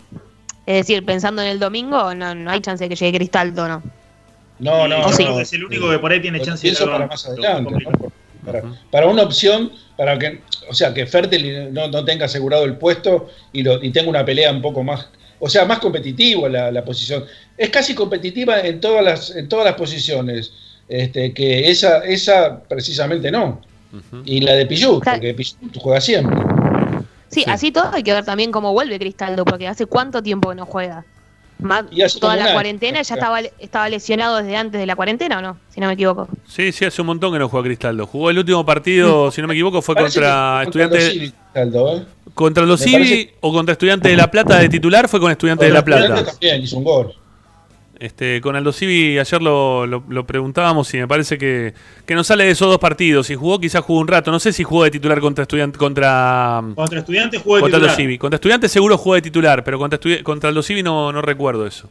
Es 0.67 0.77
decir, 0.87 1.05
pensando 1.05 1.43
en 1.43 1.49
el 1.49 1.59
domingo, 1.59 2.15
no, 2.15 2.35
no 2.35 2.51
hay 2.51 2.61
chance 2.61 2.83
de 2.85 2.89
que 2.89 2.97
llegue 2.97 3.19
Cristaldo, 3.19 3.69
¿no? 3.69 3.83
No, 4.59 4.89
no, 4.89 5.07
es 5.41 5.53
el 5.53 5.65
único 5.65 5.91
que 5.91 5.99
por 5.99 6.11
ahí 6.13 6.21
tiene 6.21 6.41
chance 6.41 6.71
de 6.71 6.77
al 6.77 6.91
para 6.91 7.07
más 7.07 7.27
adelante, 7.27 7.75
¿no? 7.85 8.13
Para, 8.45 8.63
para 8.91 9.07
una 9.07 9.23
opción, 9.25 9.73
para 9.97 10.19
que, 10.19 10.41
o 10.71 10.73
sea, 10.75 10.95
que 10.95 11.05
Fertel 11.07 11.75
no, 11.75 11.89
no 11.89 12.05
tenga 12.05 12.27
asegurado 12.27 12.65
el 12.65 12.77
puesto 12.77 13.29
y, 13.53 13.63
lo, 13.63 13.83
y 13.83 13.91
tenga 13.91 14.09
una 14.09 14.25
pelea 14.25 14.53
un 14.53 14.63
poco 14.63 14.83
más, 14.85 15.09
o 15.41 15.49
sea, 15.49 15.65
más 15.67 15.79
competitiva 15.81 16.49
la, 16.49 16.71
la 16.71 16.85
posición. 16.85 17.25
Es 17.59 17.71
casi 17.71 17.95
competitiva 17.95 18.61
en 18.61 18.81
todas 18.81 19.05
las, 19.05 19.35
en 19.37 19.49
todas 19.49 19.65
las 19.67 19.75
posiciones, 19.75 20.53
este, 20.89 21.33
que 21.33 21.71
esa, 21.71 22.05
esa 22.05 22.63
precisamente 22.69 23.31
no. 23.31 23.61
Y 24.25 24.41
la 24.41 24.53
de 24.53 24.67
Pichu, 24.67 25.01
porque 25.03 25.33
Pichu 25.35 25.57
juega 25.81 26.01
siempre. 26.01 26.37
Sí, 27.29 27.45
así 27.47 27.73
todo 27.73 27.91
hay 27.93 28.03
que 28.03 28.13
ver 28.13 28.25
también 28.25 28.53
cómo 28.53 28.73
vuelve 28.73 28.99
Cristaldo, 28.99 29.45
porque 29.45 29.67
hace 29.69 29.87
cuánto 29.87 30.23
tiempo 30.23 30.51
que 30.51 30.55
no 30.55 30.67
juega. 30.67 31.05
Más, 31.59 31.85
toda 32.21 32.37
la 32.37 32.53
cuarentena 32.53 33.01
ya 33.01 33.15
estaba, 33.15 33.41
estaba 33.41 33.89
lesionado 33.89 34.37
desde 34.37 34.57
antes 34.57 34.79
de 34.79 34.85
la 34.87 34.95
cuarentena, 34.95 35.39
¿o 35.39 35.41
no? 35.41 35.59
Si 35.71 35.81
no 35.81 35.87
me 35.87 35.95
equivoco. 35.95 36.29
Sí, 36.47 36.71
sí, 36.71 36.85
hace 36.85 37.01
un 37.01 37.07
montón 37.07 37.33
que 37.33 37.39
no 37.39 37.49
juega 37.49 37.65
Cristaldo. 37.65 38.07
Jugó 38.07 38.29
el 38.29 38.39
último 38.39 38.65
partido, 38.67 39.31
si 39.31 39.41
no 39.41 39.49
me 39.49 39.55
equivoco, 39.55 39.81
fue 39.81 39.95
Parece 39.95 40.21
contra 40.21 40.63
Estudiantes. 40.65 41.05
los 41.05 41.13
Civi, 41.15 41.31
Cristaldo, 41.31 41.97
¿eh? 41.97 42.03
Contra 42.35 42.67
los 42.67 42.81
Civi 42.81 42.93
parece- 42.97 43.35
o 43.41 43.53
contra 43.55 43.73
Estudiantes 43.73 44.11
de 44.11 44.17
La 44.19 44.31
Plata 44.31 44.59
de 44.59 44.69
titular 44.69 45.09
fue 45.09 45.19
con 45.19 45.31
Estudiantes 45.33 45.67
de 45.67 45.73
La 45.73 45.83
Plata. 45.85 46.25
También 46.27 46.63
hizo 46.63 46.77
un 46.77 46.85
gol. 46.85 47.15
Este, 47.99 48.43
con 48.43 48.55
Aldo 48.57 48.73
Civi 48.75 49.19
ayer 49.19 49.41
lo, 49.41 49.87
lo- 49.87 50.05
lo 50.07 50.27
preguntábamos 50.27 50.93
y 50.93 50.99
me 50.99 51.09
parece 51.09 51.39
que, 51.39 51.73
que 52.05 52.15
no 52.15 52.25
sale 52.25 52.45
de 52.45 52.51
esos 52.51 52.69
dos 52.69 52.79
partidos. 52.79 53.27
Si 53.27 53.35
jugó, 53.35 53.59
quizás 53.59 53.83
jugó 53.83 54.01
un 54.01 54.09
rato. 54.09 54.31
No 54.31 54.39
sé 54.39 54.53
si 54.53 54.65
jugó 54.65 54.85
de 54.85 54.91
titular 54.91 55.19
contra 55.21 55.43
Estudiantes. 55.43 55.79
Contra, 55.79 56.63
Contra 56.75 56.99
Estudiantes 56.99 57.41
jugó 57.43 57.57
de 57.57 57.63
contra 57.63 57.77
Aldo 57.79 57.87
titular. 57.89 57.97
Civi. 57.97 58.19
Contra 58.19 58.37
Estudiantes 58.37 58.71
seguro 58.71 58.99
jugó 58.99 59.15
de 59.15 59.23
titular, 59.23 59.65
pero 59.65 59.79
contra, 59.79 59.99
contra 60.23 60.49
Aldo 60.51 60.63
Civi 60.63 60.83
no, 60.83 61.11
no 61.11 61.23
recuerdo 61.23 61.67
eso. 61.67 61.89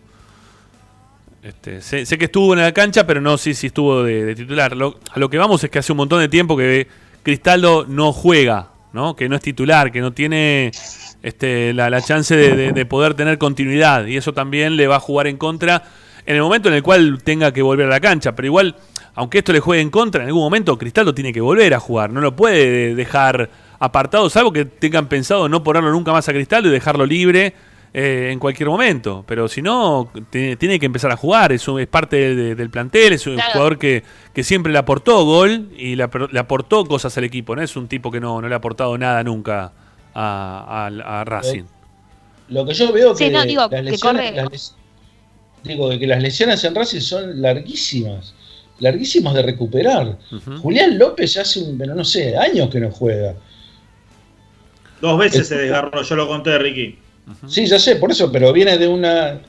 Este, 1.42 1.82
sé, 1.82 2.06
sé 2.06 2.18
que 2.18 2.26
estuvo 2.26 2.54
en 2.54 2.60
la 2.62 2.72
cancha, 2.72 3.06
pero 3.06 3.22
no 3.22 3.38
sé 3.38 3.54
si 3.54 3.68
estuvo 3.68 4.04
de, 4.04 4.26
de 4.26 4.36
titular. 4.36 4.76
Lo- 4.76 5.00
a 5.12 5.20
lo 5.20 5.30
que 5.30 5.38
vamos 5.38 5.64
es 5.64 5.70
que 5.70 5.80
hace 5.80 5.92
un 5.92 5.98
montón 5.98 6.20
de 6.20 6.28
tiempo 6.28 6.58
que 6.58 6.88
Cristaldo 7.24 7.86
no 7.88 8.14
juega, 8.14 8.70
¿no? 8.94 9.16
que 9.16 9.28
no 9.30 9.36
es 9.36 9.42
titular, 9.42 9.92
que 9.92 10.02
no 10.02 10.12
tiene 10.12 10.72
este, 11.26 11.74
la, 11.74 11.90
la 11.90 12.02
chance 12.02 12.36
de, 12.36 12.56
de- 12.56 12.72
de 12.72 12.86
poder 12.86 13.16
tener 13.16 13.38
continuidad. 13.38 14.06
Y 14.06 14.16
eso 14.18 14.32
también 14.34 14.78
le 14.78 14.88
va 14.88 14.98
a 14.98 15.00
jugar 15.00 15.28
en 15.28 15.38
contra 15.38 15.84
en 16.26 16.36
el 16.36 16.42
momento 16.42 16.70
en 16.70 16.76
el 16.76 16.84
cual 16.84 17.20
tenga 17.24 17.52
que 17.52 17.62
volver 17.62 17.88
a 17.88 17.90
la 17.90 18.00
cancha. 18.00 18.36
Pero 18.36 18.46
igual, 18.48 18.76
aunque 19.16 19.40
esto 19.40 19.52
le 19.54 19.60
juegue 19.60 19.82
en 19.82 19.90
contra, 19.90 20.22
en 20.24 20.28
algún 20.28 20.44
momento 20.44 20.78
Cristaldo 20.78 21.14
tiene 21.14 21.34
que 21.34 21.42
volver 21.42 21.74
a 21.74 21.80
jugar. 21.80 22.10
No 22.12 22.22
lo 22.22 22.36
puede 22.36 22.96
dejar 22.96 23.50
apartado, 23.80 24.30
salvo 24.30 24.54
que 24.54 24.66
tengan 24.66 25.08
pensado 25.08 25.50
no 25.50 25.64
ponerlo 25.64 25.92
nunca 25.92 26.12
más 26.12 26.28
a 26.30 26.34
Cristaldo 26.34 26.70
y 26.70 26.72
dejarlo 26.72 27.06
libre 27.06 27.54
eh, 27.94 28.30
en 28.32 28.40
cualquier 28.40 28.70
momento. 28.70 29.24
Pero 29.28 29.48
si 29.48 29.62
no, 29.62 30.12
tiene, 30.30 30.56
tiene 30.58 30.80
que 30.80 30.86
empezar 30.86 31.12
a 31.12 31.18
jugar. 31.18 31.52
Es, 31.52 31.68
un- 31.68 31.80
es 31.80 31.88
parte 31.88 32.36
de- 32.36 32.56
del 32.56 32.70
plantel, 32.70 33.14
es 33.14 33.26
un 33.28 33.36
Claro. 33.36 33.52
jugador 33.54 33.78
que, 33.78 34.04
que 34.34 34.44
siempre 34.44 34.72
le 34.72 34.80
aportó 34.80 35.24
gol 35.26 35.70
y 35.78 35.96
le, 35.96 36.08
le 36.32 36.40
aportó 36.40 36.86
cosas 36.86 37.18
al 37.18 37.24
equipo. 37.24 37.56
No 37.56 37.62
es 37.62 37.76
un 37.76 37.88
tipo 37.88 38.12
que 38.12 38.20
no, 38.20 38.42
no 38.42 38.48
le 38.48 38.54
ha 38.54 38.58
aportado 38.58 38.98
nada 38.98 39.24
nunca 39.24 39.72
a, 40.16 40.88
a- 40.88 41.22
a 41.22 41.24
Racing. 41.26 41.64
Lo 42.50 42.66
que 42.66 42.74
yo 42.74 42.92
veo 42.92 43.16
Sí, 43.16 43.26
que, 43.26 43.32
no, 43.32 43.44
digo, 43.44 43.62
las 43.62 43.70
que 43.70 43.82
lesiones, 43.84 44.32
corre- 44.32 44.36
las 44.36 44.52
les- 44.52 44.76
digo 45.64 45.90
que 45.90 46.08
las 46.08 46.22
lesiones 46.22 46.64
en 46.64 46.74
Racing 46.76 47.00
son 47.02 47.42
larguísimas, 47.42 48.34
larguísimas 48.80 49.34
de 49.34 49.42
recuperar. 49.44 50.18
Julián 50.62 50.98
López 50.98 51.34
ya 51.34 51.42
hace 51.42 51.60
un, 51.62 51.78
pero 51.78 51.94
no 51.96 52.04
sé, 52.04 52.36
años 52.38 52.70
que 52.70 52.80
no 52.80 52.92
juega. 52.92 53.36
Dos 55.02 55.20
veces 55.20 55.48
se 55.48 55.56
desgarró, 55.58 56.02
yo 56.02 56.16
lo 56.16 56.28
conté, 56.28 56.58
Ricky. 56.58 56.98
Sí, 57.48 57.66
ya 57.66 57.80
sé, 57.80 57.96
por 57.98 58.12
eso, 58.12 58.32
pero 58.32 58.54
viene 58.54 58.78
de 58.78 58.88
una 58.88 59.42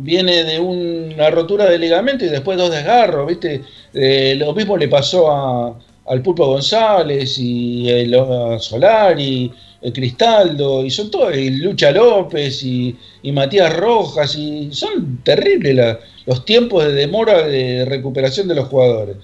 viene 0.00 0.44
de 0.44 0.60
una 0.60 1.28
rotura 1.30 1.66
de 1.68 1.76
ligamento 1.76 2.24
y 2.24 2.28
después 2.28 2.56
dos 2.56 2.70
desgarros, 2.70 3.26
¿viste? 3.26 3.62
Eh, 3.92 4.34
lo 4.38 4.54
mismo 4.54 4.76
le 4.76 4.86
pasó 4.88 5.30
a, 5.30 5.78
al 6.06 6.22
Pulpo 6.22 6.46
González 6.46 7.36
y 7.38 7.88
el, 7.90 8.14
a 8.14 8.58
Solari, 8.60 9.52
Cristaldo, 9.94 10.84
y 10.84 10.90
son 10.90 11.10
todos, 11.10 11.36
y 11.36 11.50
Lucha 11.50 11.90
López 11.92 12.62
y, 12.62 12.96
y 13.22 13.32
Matías 13.32 13.76
Rojas, 13.76 14.34
y 14.36 14.70
son 14.72 15.18
terribles 15.22 15.98
los 16.26 16.44
tiempos 16.44 16.84
de 16.84 16.92
demora 16.92 17.46
de 17.46 17.84
recuperación 17.84 18.48
de 18.48 18.54
los 18.56 18.68
jugadores. 18.68 19.16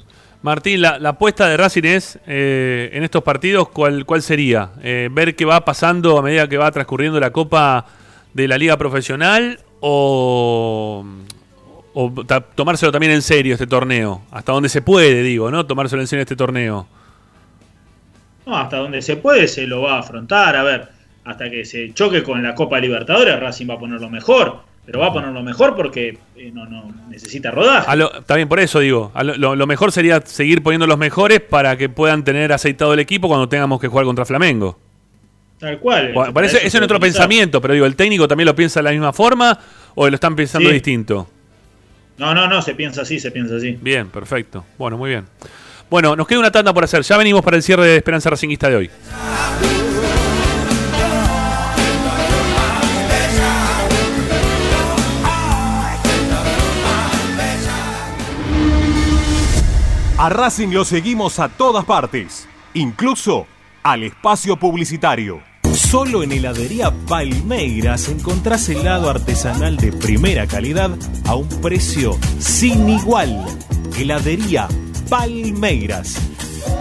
Martín, 0.43 0.83
la, 0.83 0.99
la 0.99 1.11
apuesta 1.11 1.49
de 1.49 1.57
Racing 1.57 1.85
es, 1.85 2.19
eh, 2.27 2.91
en 2.93 3.03
estos 3.03 3.23
partidos, 3.23 3.69
¿cuál, 3.71 4.05
cuál 4.05 4.23
sería? 4.23 4.73
Eh, 4.83 5.09
¿Ver 5.11 5.35
qué 5.35 5.45
va 5.45 5.65
pasando 5.65 6.19
a 6.19 6.23
medida 6.23 6.47
que 6.49 6.59
va 6.59 6.71
transcurriendo 6.71 7.19
la 7.19 7.31
Copa 7.31 7.87
de 8.35 8.47
la 8.47 8.59
Liga 8.59 8.77
Profesional 8.77 9.59
o, 9.81 11.05
o 11.95 12.13
tomárselo 12.55 12.93
también 12.93 13.13
en 13.13 13.23
serio 13.23 13.55
este 13.55 13.67
torneo? 13.67 14.21
Hasta 14.31 14.53
donde 14.53 14.69
se 14.69 14.83
puede, 14.83 15.23
digo, 15.23 15.51
¿no? 15.51 15.65
Tomárselo 15.65 16.03
en 16.03 16.09
serio 16.09 16.23
este 16.23 16.37
torneo. 16.37 16.87
No, 18.47 18.57
hasta 18.57 18.77
donde 18.79 19.01
se 19.03 19.17
puede 19.17 19.49
se 19.49 19.67
lo 19.67 19.83
va 19.83 19.95
a 19.97 19.99
afrontar. 20.01 20.57
A 20.57 20.63
ver, 20.63 20.89
hasta 21.25 21.49
que 21.51 21.65
se 21.65 21.93
choque 21.95 22.23
con 22.23 22.43
la 22.43 22.55
Copa 22.55 22.79
Libertadores, 22.79 23.39
Racing 23.41 23.69
va 23.71 23.75
a 23.75 23.79
poner 23.79 24.01
lo 24.01 24.11
mejor. 24.11 24.61
Pero 24.87 25.01
va 25.01 25.07
a 25.07 25.13
poner 25.15 25.31
lo 25.31 25.43
mejor 25.43 25.75
porque 25.75 26.19
eh, 26.37 26.51
no, 26.53 26.67
no 26.67 26.93
necesita 27.09 27.51
rodaje. 27.51 27.91
A 27.91 27.97
lo- 27.97 28.11
también 28.25 28.51
por 28.51 28.61
eso 28.61 28.81
digo, 28.81 29.11
a 29.15 29.25
lo, 29.25 29.67
mejor 29.67 29.93
sería 29.93 30.21
seguir 30.27 30.63
poniendo 30.63 30.87
los 30.87 30.99
mejores 30.99 31.41
para 31.41 31.79
que 31.79 31.89
puedan 31.89 32.23
tener 32.23 32.53
aceitado 32.53 32.93
el 32.93 33.01
equipo 33.01 33.27
cuando 33.29 33.49
tengamos 33.49 33.81
que 33.81 33.89
jugar 33.89 34.05
contra 34.05 34.27
Flamengo. 34.27 34.79
Tal 35.59 35.79
cual. 35.79 36.13
Bueno, 36.13 36.35
parece, 36.35 36.59
eso 36.59 36.67
es 36.67 36.75
nuestro 36.75 37.01
pensamiento, 37.01 37.63
pero 37.63 37.73
digo, 37.73 37.87
¿el 37.87 37.97
técnico 37.97 38.29
también 38.29 38.45
lo 38.47 38.55
piensa 38.55 38.81
de 38.81 38.85
la 38.85 38.91
misma 38.91 39.15
forma 39.15 39.59
o 39.95 40.07
lo 40.07 40.15
están 40.15 40.37
pensando 40.37 40.69
Sí. 40.69 40.75
distinto? 40.75 41.29
No, 42.19 42.35
no, 42.35 42.47
no, 42.47 42.61
se 42.61 42.75
piensa 42.75 43.03
así, 43.03 43.19
se 43.19 43.31
piensa 43.31 43.57
así. 43.57 43.79
Bien, 43.81 44.09
perfecto. 44.11 44.67
Bueno, 44.77 44.99
muy 44.99 45.09
bien. 45.11 45.25
Bueno, 45.91 46.17
nos 46.17 46.27
queda 46.27 46.41
una 46.41 46.51
tanda 46.51 46.73
por 46.73 46.85
hacer. 46.85 47.03
Ya 47.03 47.17
venimos 47.17 47.43
para 47.43 47.57
el 47.57 47.63
cierre 47.63 47.87
de 47.87 47.97
Esperanza 47.97 48.31
Racingista 48.31 48.69
de 48.69 48.77
hoy. 48.77 48.91
A 60.17 60.29
Racing 60.31 60.69
lo 60.69 60.85
seguimos 60.87 61.39
a 61.39 61.51
todas 61.51 61.85
partes, 61.85 62.49
incluso 62.73 63.47
al 63.83 64.05
espacio 64.05 64.57
publicitario. 64.57 65.43
Solo 65.75 66.23
en 66.23 66.33
heladería 66.33 66.93
Palmeiras 67.07 68.09
encontrás 68.09 68.69
helado 68.69 69.11
artesanal 69.11 69.77
de 69.77 69.93
primera 69.93 70.47
calidad 70.47 70.97
a 71.27 71.35
un 71.35 71.49
precio 71.61 72.17
sin 72.39 72.89
igual. 72.89 73.45
Heladería 73.99 74.69
Palmeiras. 75.09 76.17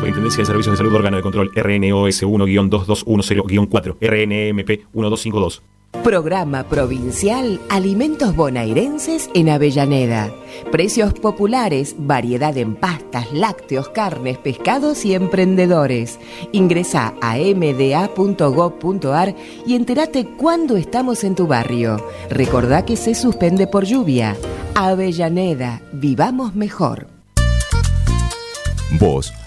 Superintendencia 0.00 0.40
de 0.40 0.46
Servicios 0.46 0.72
de 0.72 0.76
Salud 0.78 0.94
Órgano 0.94 1.18
de 1.18 1.22
Control 1.22 1.50
RNOS 1.54 2.22
1-2210-4 2.22 3.96
RNMP 4.00 4.68
1252 4.94 5.62
Programa 6.02 6.64
Provincial 6.64 7.60
Alimentos 7.68 8.34
Bonaerenses 8.34 9.28
en 9.34 9.50
Avellaneda. 9.50 10.32
Precios 10.72 11.12
populares, 11.12 11.96
variedad 11.98 12.56
en 12.56 12.76
pastas, 12.76 13.30
lácteos, 13.34 13.90
carnes, 13.90 14.38
pescados 14.38 15.04
y 15.04 15.12
emprendedores. 15.14 16.18
Ingresa 16.52 17.12
a 17.20 17.36
mda.gov.ar 17.36 18.14
y 19.66 19.74
entérate 19.74 20.24
cuándo 20.24 20.78
estamos 20.78 21.24
en 21.24 21.34
tu 21.34 21.46
barrio. 21.46 22.02
Recordá 22.30 22.86
que 22.86 22.96
se 22.96 23.14
suspende 23.14 23.66
por 23.66 23.84
lluvia. 23.84 24.34
Avellaneda, 24.74 25.82
vivamos 25.92 26.54
mejor. 26.54 27.06
Vos 28.98 29.30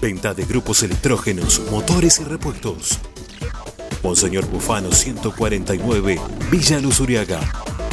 Venta 0.00 0.32
de 0.32 0.46
grupos 0.46 0.82
electrógenos, 0.82 1.60
motores 1.70 2.20
y 2.20 2.24
repuestos. 2.24 2.98
Monseñor 4.02 4.46
Bufano 4.46 4.92
149, 4.92 6.18
Villa 6.50 6.80
Luz 6.80 7.00
Uriaga. 7.00 7.40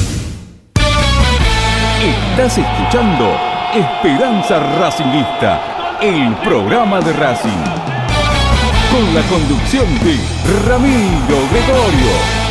Estás 2.01 2.57
escuchando 2.57 3.37
Esperanza 3.75 4.57
Racingista, 4.79 5.97
el 6.01 6.33
programa 6.37 6.99
de 6.99 7.13
Racing. 7.13 7.63
Con 8.91 9.13
la 9.13 9.21
conducción 9.29 9.85
de 9.99 10.17
Ramiro 10.67 11.47
Gregorio. 11.51 12.41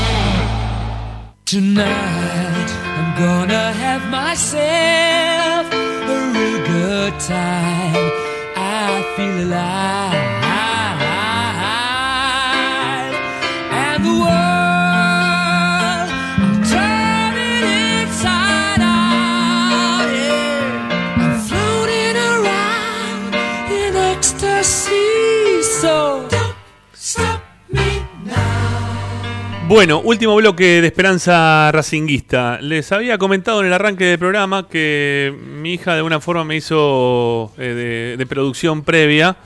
Bueno, 29.70 30.00
último 30.00 30.34
bloque 30.34 30.80
de 30.80 30.88
Esperanza 30.88 31.70
Racinguista. 31.70 32.58
Les 32.60 32.90
había 32.90 33.18
comentado 33.18 33.60
en 33.60 33.68
el 33.68 33.72
arranque 33.72 34.04
del 34.04 34.18
programa 34.18 34.66
que 34.68 35.32
mi 35.32 35.74
hija 35.74 35.92
de 35.92 35.98
alguna 35.98 36.18
forma 36.18 36.42
me 36.42 36.56
hizo 36.56 37.52
eh, 37.56 37.62
de, 37.62 38.16
de 38.16 38.26
producción 38.26 38.82
previa. 38.82 39.36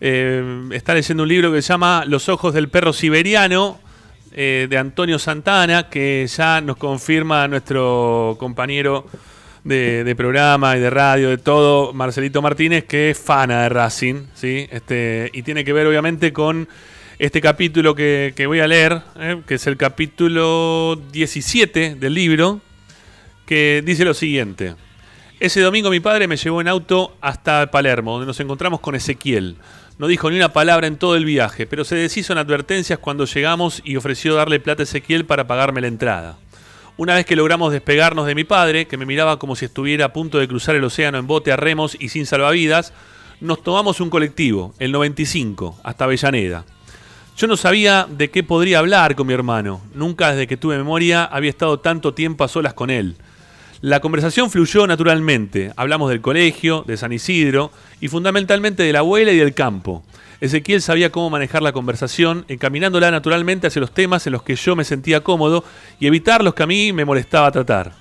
Eh, 0.00 0.68
está 0.70 0.94
leyendo 0.94 1.24
un 1.24 1.28
libro 1.28 1.52
que 1.52 1.60
se 1.60 1.72
llama 1.72 2.04
Los 2.06 2.28
ojos 2.28 2.54
del 2.54 2.68
perro 2.68 2.92
siberiano 2.92 3.80
eh, 4.30 4.68
de 4.70 4.78
Antonio 4.78 5.18
Santana, 5.18 5.88
que 5.88 6.24
ya 6.28 6.60
nos 6.60 6.76
confirma 6.76 7.48
nuestro 7.48 8.36
compañero 8.38 9.06
de, 9.64 10.04
de 10.04 10.14
programa 10.14 10.76
y 10.76 10.80
de 10.80 10.90
radio, 10.90 11.30
de 11.30 11.38
todo, 11.38 11.92
Marcelito 11.92 12.40
Martínez, 12.40 12.84
que 12.84 13.10
es 13.10 13.18
fana 13.18 13.64
de 13.64 13.70
Racing, 13.70 14.26
¿sí? 14.34 14.68
Este, 14.70 15.30
y 15.32 15.42
tiene 15.42 15.64
que 15.64 15.72
ver 15.72 15.88
obviamente 15.88 16.32
con 16.32 16.68
este 17.24 17.40
capítulo 17.40 17.94
que, 17.94 18.44
voy 18.46 18.60
a 18.60 18.66
leer, 18.66 19.00
eh, 19.18 19.40
que 19.46 19.54
es 19.54 19.66
el 19.66 19.78
capítulo 19.78 21.00
17 21.10 21.94
del 21.94 22.12
libro, 22.12 22.60
que 23.46 23.82
dice 23.84 24.04
lo 24.04 24.12
siguiente. 24.12 24.74
Ese 25.40 25.62
domingo 25.62 25.88
mi 25.88 26.00
padre 26.00 26.28
me 26.28 26.36
llevó 26.36 26.60
en 26.60 26.68
auto 26.68 27.16
hasta 27.22 27.70
Palermo, 27.70 28.12
donde 28.12 28.26
nos 28.26 28.40
encontramos 28.40 28.80
con 28.80 28.94
Ezequiel. 28.94 29.56
No 29.96 30.06
dijo 30.06 30.30
ni 30.30 30.36
una 30.36 30.52
palabra 30.52 30.86
en 30.86 30.96
todo 30.96 31.16
el 31.16 31.24
viaje, 31.24 31.66
pero 31.66 31.84
se 31.84 31.96
deshizo 31.96 32.34
en 32.34 32.40
advertencias 32.40 32.98
cuando 32.98 33.24
llegamos 33.24 33.80
y 33.84 33.96
ofreció 33.96 34.34
darle 34.34 34.60
plata 34.60 34.82
a 34.82 34.84
Ezequiel 34.84 35.24
para 35.24 35.46
pagarme 35.46 35.80
la 35.80 35.88
entrada. 35.88 36.36
Una 36.98 37.14
vez 37.14 37.24
que 37.24 37.36
logramos 37.36 37.72
despegarnos 37.72 38.26
de 38.26 38.34
mi 38.34 38.44
padre, 38.44 38.86
que 38.86 38.98
me 38.98 39.06
miraba 39.06 39.38
como 39.38 39.56
si 39.56 39.64
estuviera 39.64 40.04
a 40.06 40.12
punto 40.12 40.38
de 40.38 40.46
cruzar 40.46 40.76
el 40.76 40.84
océano 40.84 41.16
en 41.16 41.26
bote 41.26 41.52
a 41.52 41.56
remos 41.56 41.96
y 41.98 42.10
sin 42.10 42.26
salvavidas, 42.26 42.92
nos 43.40 43.62
tomamos 43.62 44.00
un 44.00 44.10
colectivo, 44.10 44.74
el 44.78 44.92
95, 44.92 45.80
hasta 45.82 46.04
Avellaneda. 46.04 46.64
Yo 47.36 47.48
no 47.48 47.56
sabía 47.56 48.06
de 48.08 48.30
qué 48.30 48.44
podría 48.44 48.78
hablar 48.78 49.16
con 49.16 49.26
mi 49.26 49.34
hermano. 49.34 49.80
Nunca 49.92 50.30
desde 50.30 50.46
que 50.46 50.56
tuve 50.56 50.76
memoria 50.76 51.24
había 51.24 51.50
estado 51.50 51.80
tanto 51.80 52.14
tiempo 52.14 52.44
a 52.44 52.48
solas 52.48 52.74
con 52.74 52.90
él. 52.90 53.16
La 53.80 53.98
conversación 53.98 54.50
fluyó 54.50 54.86
naturalmente. 54.86 55.72
Hablamos 55.76 56.10
del 56.10 56.20
colegio, 56.20 56.84
de 56.86 56.96
San 56.96 57.12
Isidro 57.12 57.72
y 58.00 58.06
fundamentalmente 58.06 58.84
de 58.84 58.92
la 58.92 59.00
abuela 59.00 59.32
y 59.32 59.36
del 59.36 59.52
campo. 59.52 60.04
Ezequiel 60.40 60.80
sabía 60.80 61.10
cómo 61.10 61.28
manejar 61.28 61.60
la 61.62 61.72
conversación, 61.72 62.44
encaminándola 62.46 63.10
naturalmente 63.10 63.66
hacia 63.66 63.80
los 63.80 63.92
temas 63.92 64.24
en 64.28 64.32
los 64.32 64.44
que 64.44 64.54
yo 64.54 64.76
me 64.76 64.84
sentía 64.84 65.22
cómodo 65.22 65.64
y 65.98 66.06
evitar 66.06 66.44
los 66.44 66.54
que 66.54 66.62
a 66.62 66.68
mí 66.68 66.92
me 66.92 67.04
molestaba 67.04 67.50
tratar. 67.50 67.92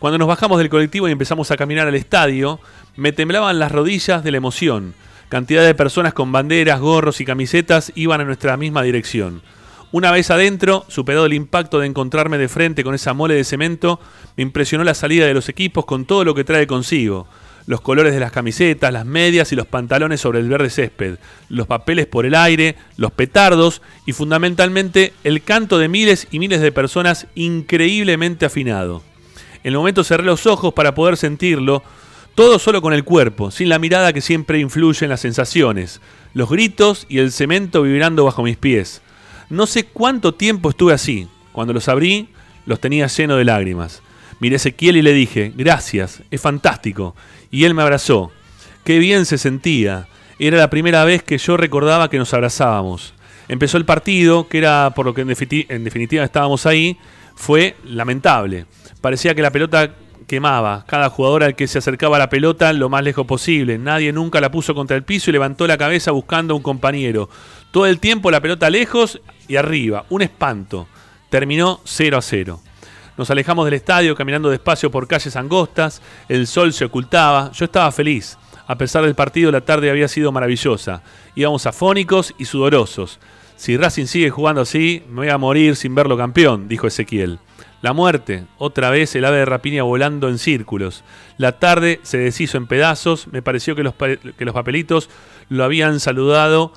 Cuando 0.00 0.18
nos 0.18 0.26
bajamos 0.26 0.58
del 0.58 0.68
colectivo 0.68 1.08
y 1.08 1.12
empezamos 1.12 1.48
a 1.52 1.56
caminar 1.56 1.86
al 1.86 1.94
estadio, 1.94 2.58
me 2.96 3.12
temblaban 3.12 3.60
las 3.60 3.70
rodillas 3.70 4.24
de 4.24 4.32
la 4.32 4.38
emoción. 4.38 4.94
Cantidad 5.34 5.64
de 5.64 5.74
personas 5.74 6.14
con 6.14 6.30
banderas, 6.30 6.78
gorros 6.78 7.20
y 7.20 7.24
camisetas 7.24 7.90
iban 7.96 8.20
a 8.20 8.24
nuestra 8.24 8.56
misma 8.56 8.84
dirección. 8.84 9.42
Una 9.90 10.12
vez 10.12 10.30
adentro, 10.30 10.84
superado 10.86 11.26
el 11.26 11.32
impacto 11.32 11.80
de 11.80 11.88
encontrarme 11.88 12.38
de 12.38 12.46
frente 12.46 12.84
con 12.84 12.94
esa 12.94 13.14
mole 13.14 13.34
de 13.34 13.42
cemento, 13.42 13.98
me 14.36 14.44
impresionó 14.44 14.84
la 14.84 14.94
salida 14.94 15.26
de 15.26 15.34
los 15.34 15.48
equipos 15.48 15.86
con 15.86 16.04
todo 16.04 16.24
lo 16.24 16.36
que 16.36 16.44
trae 16.44 16.68
consigo. 16.68 17.26
Los 17.66 17.80
colores 17.80 18.14
de 18.14 18.20
las 18.20 18.30
camisetas, 18.30 18.92
las 18.92 19.06
medias 19.06 19.50
y 19.50 19.56
los 19.56 19.66
pantalones 19.66 20.20
sobre 20.20 20.38
el 20.38 20.48
verde 20.48 20.70
césped, 20.70 21.16
los 21.48 21.66
papeles 21.66 22.06
por 22.06 22.26
el 22.26 22.36
aire, 22.36 22.76
los 22.96 23.10
petardos 23.10 23.82
y 24.06 24.12
fundamentalmente 24.12 25.14
el 25.24 25.42
canto 25.42 25.78
de 25.78 25.88
miles 25.88 26.28
y 26.30 26.38
miles 26.38 26.60
de 26.60 26.70
personas 26.70 27.26
increíblemente 27.34 28.46
afinado. 28.46 29.02
En 29.64 29.72
el 29.72 29.78
momento 29.78 30.04
cerré 30.04 30.22
los 30.22 30.46
ojos 30.46 30.74
para 30.74 30.94
poder 30.94 31.16
sentirlo, 31.16 31.82
todo 32.34 32.58
solo 32.58 32.82
con 32.82 32.92
el 32.92 33.04
cuerpo, 33.04 33.50
sin 33.50 33.68
la 33.68 33.78
mirada 33.78 34.12
que 34.12 34.20
siempre 34.20 34.58
influye 34.58 35.04
en 35.04 35.10
las 35.10 35.20
sensaciones, 35.20 36.00
los 36.32 36.50
gritos 36.50 37.06
y 37.08 37.18
el 37.18 37.30
cemento 37.32 37.82
vibrando 37.82 38.24
bajo 38.24 38.42
mis 38.42 38.56
pies. 38.56 39.02
No 39.50 39.66
sé 39.66 39.84
cuánto 39.84 40.34
tiempo 40.34 40.70
estuve 40.70 40.92
así. 40.92 41.28
Cuando 41.52 41.72
los 41.72 41.88
abrí, 41.88 42.28
los 42.66 42.80
tenía 42.80 43.06
lleno 43.06 43.36
de 43.36 43.44
lágrimas. 43.44 44.02
Miré 44.40 44.54
a 44.54 44.56
Ezequiel 44.56 44.96
y 44.96 45.02
le 45.02 45.12
dije, 45.12 45.52
gracias, 45.54 46.22
es 46.30 46.40
fantástico. 46.40 47.14
Y 47.50 47.64
él 47.64 47.74
me 47.74 47.82
abrazó. 47.82 48.32
Qué 48.84 48.98
bien 48.98 49.26
se 49.26 49.38
sentía. 49.38 50.08
Era 50.40 50.58
la 50.58 50.70
primera 50.70 51.04
vez 51.04 51.22
que 51.22 51.38
yo 51.38 51.56
recordaba 51.56 52.10
que 52.10 52.18
nos 52.18 52.34
abrazábamos. 52.34 53.14
Empezó 53.46 53.76
el 53.76 53.84
partido, 53.84 54.48
que 54.48 54.58
era 54.58 54.90
por 54.96 55.06
lo 55.06 55.14
que 55.14 55.20
en, 55.20 55.28
defini- 55.28 55.66
en 55.68 55.84
definitiva 55.84 56.24
estábamos 56.24 56.66
ahí, 56.66 56.98
fue 57.36 57.76
lamentable. 57.84 58.66
Parecía 59.00 59.34
que 59.34 59.42
la 59.42 59.52
pelota 59.52 59.94
quemaba. 60.26 60.84
Cada 60.86 61.10
jugador 61.10 61.44
al 61.44 61.56
que 61.56 61.66
se 61.66 61.78
acercaba 61.78 62.18
la 62.18 62.28
pelota 62.28 62.72
lo 62.72 62.88
más 62.88 63.02
lejos 63.02 63.26
posible. 63.26 63.78
Nadie 63.78 64.12
nunca 64.12 64.40
la 64.40 64.50
puso 64.50 64.74
contra 64.74 64.96
el 64.96 65.04
piso 65.04 65.30
y 65.30 65.32
levantó 65.32 65.66
la 65.66 65.78
cabeza 65.78 66.10
buscando 66.10 66.54
a 66.54 66.56
un 66.56 66.62
compañero. 66.62 67.28
Todo 67.70 67.86
el 67.86 68.00
tiempo 68.00 68.30
la 68.30 68.40
pelota 68.40 68.70
lejos 68.70 69.20
y 69.48 69.56
arriba. 69.56 70.04
Un 70.10 70.22
espanto. 70.22 70.86
Terminó 71.30 71.80
0 71.84 72.16
a 72.16 72.22
0. 72.22 72.60
Nos 73.16 73.30
alejamos 73.30 73.64
del 73.64 73.74
estadio 73.74 74.14
caminando 74.14 74.50
despacio 74.50 74.90
por 74.90 75.06
calles 75.06 75.36
angostas. 75.36 76.02
El 76.28 76.46
sol 76.46 76.72
se 76.72 76.84
ocultaba. 76.84 77.52
Yo 77.52 77.64
estaba 77.64 77.92
feliz. 77.92 78.36
A 78.66 78.76
pesar 78.76 79.04
del 79.04 79.14
partido, 79.14 79.52
la 79.52 79.60
tarde 79.60 79.90
había 79.90 80.08
sido 80.08 80.32
maravillosa. 80.32 81.02
Íbamos 81.34 81.66
afónicos 81.66 82.34
y 82.38 82.46
sudorosos. 82.46 83.20
Si 83.56 83.76
Racing 83.76 84.06
sigue 84.06 84.30
jugando 84.30 84.62
así, 84.62 85.02
me 85.08 85.16
voy 85.16 85.28
a 85.28 85.38
morir 85.38 85.76
sin 85.76 85.94
verlo 85.94 86.16
campeón, 86.16 86.66
dijo 86.66 86.86
Ezequiel. 86.86 87.38
La 87.84 87.92
muerte, 87.92 88.46
otra 88.56 88.88
vez 88.88 89.14
el 89.14 89.26
ave 89.26 89.36
de 89.36 89.44
rapiña 89.44 89.82
volando 89.82 90.30
en 90.30 90.38
círculos. 90.38 91.04
La 91.36 91.58
tarde 91.58 92.00
se 92.02 92.16
deshizo 92.16 92.56
en 92.56 92.66
pedazos, 92.66 93.28
me 93.28 93.42
pareció 93.42 93.76
que 93.76 93.82
los, 93.82 93.92
que 93.92 94.44
los 94.46 94.54
papelitos 94.54 95.10
lo 95.50 95.64
habían 95.64 96.00
saludado, 96.00 96.72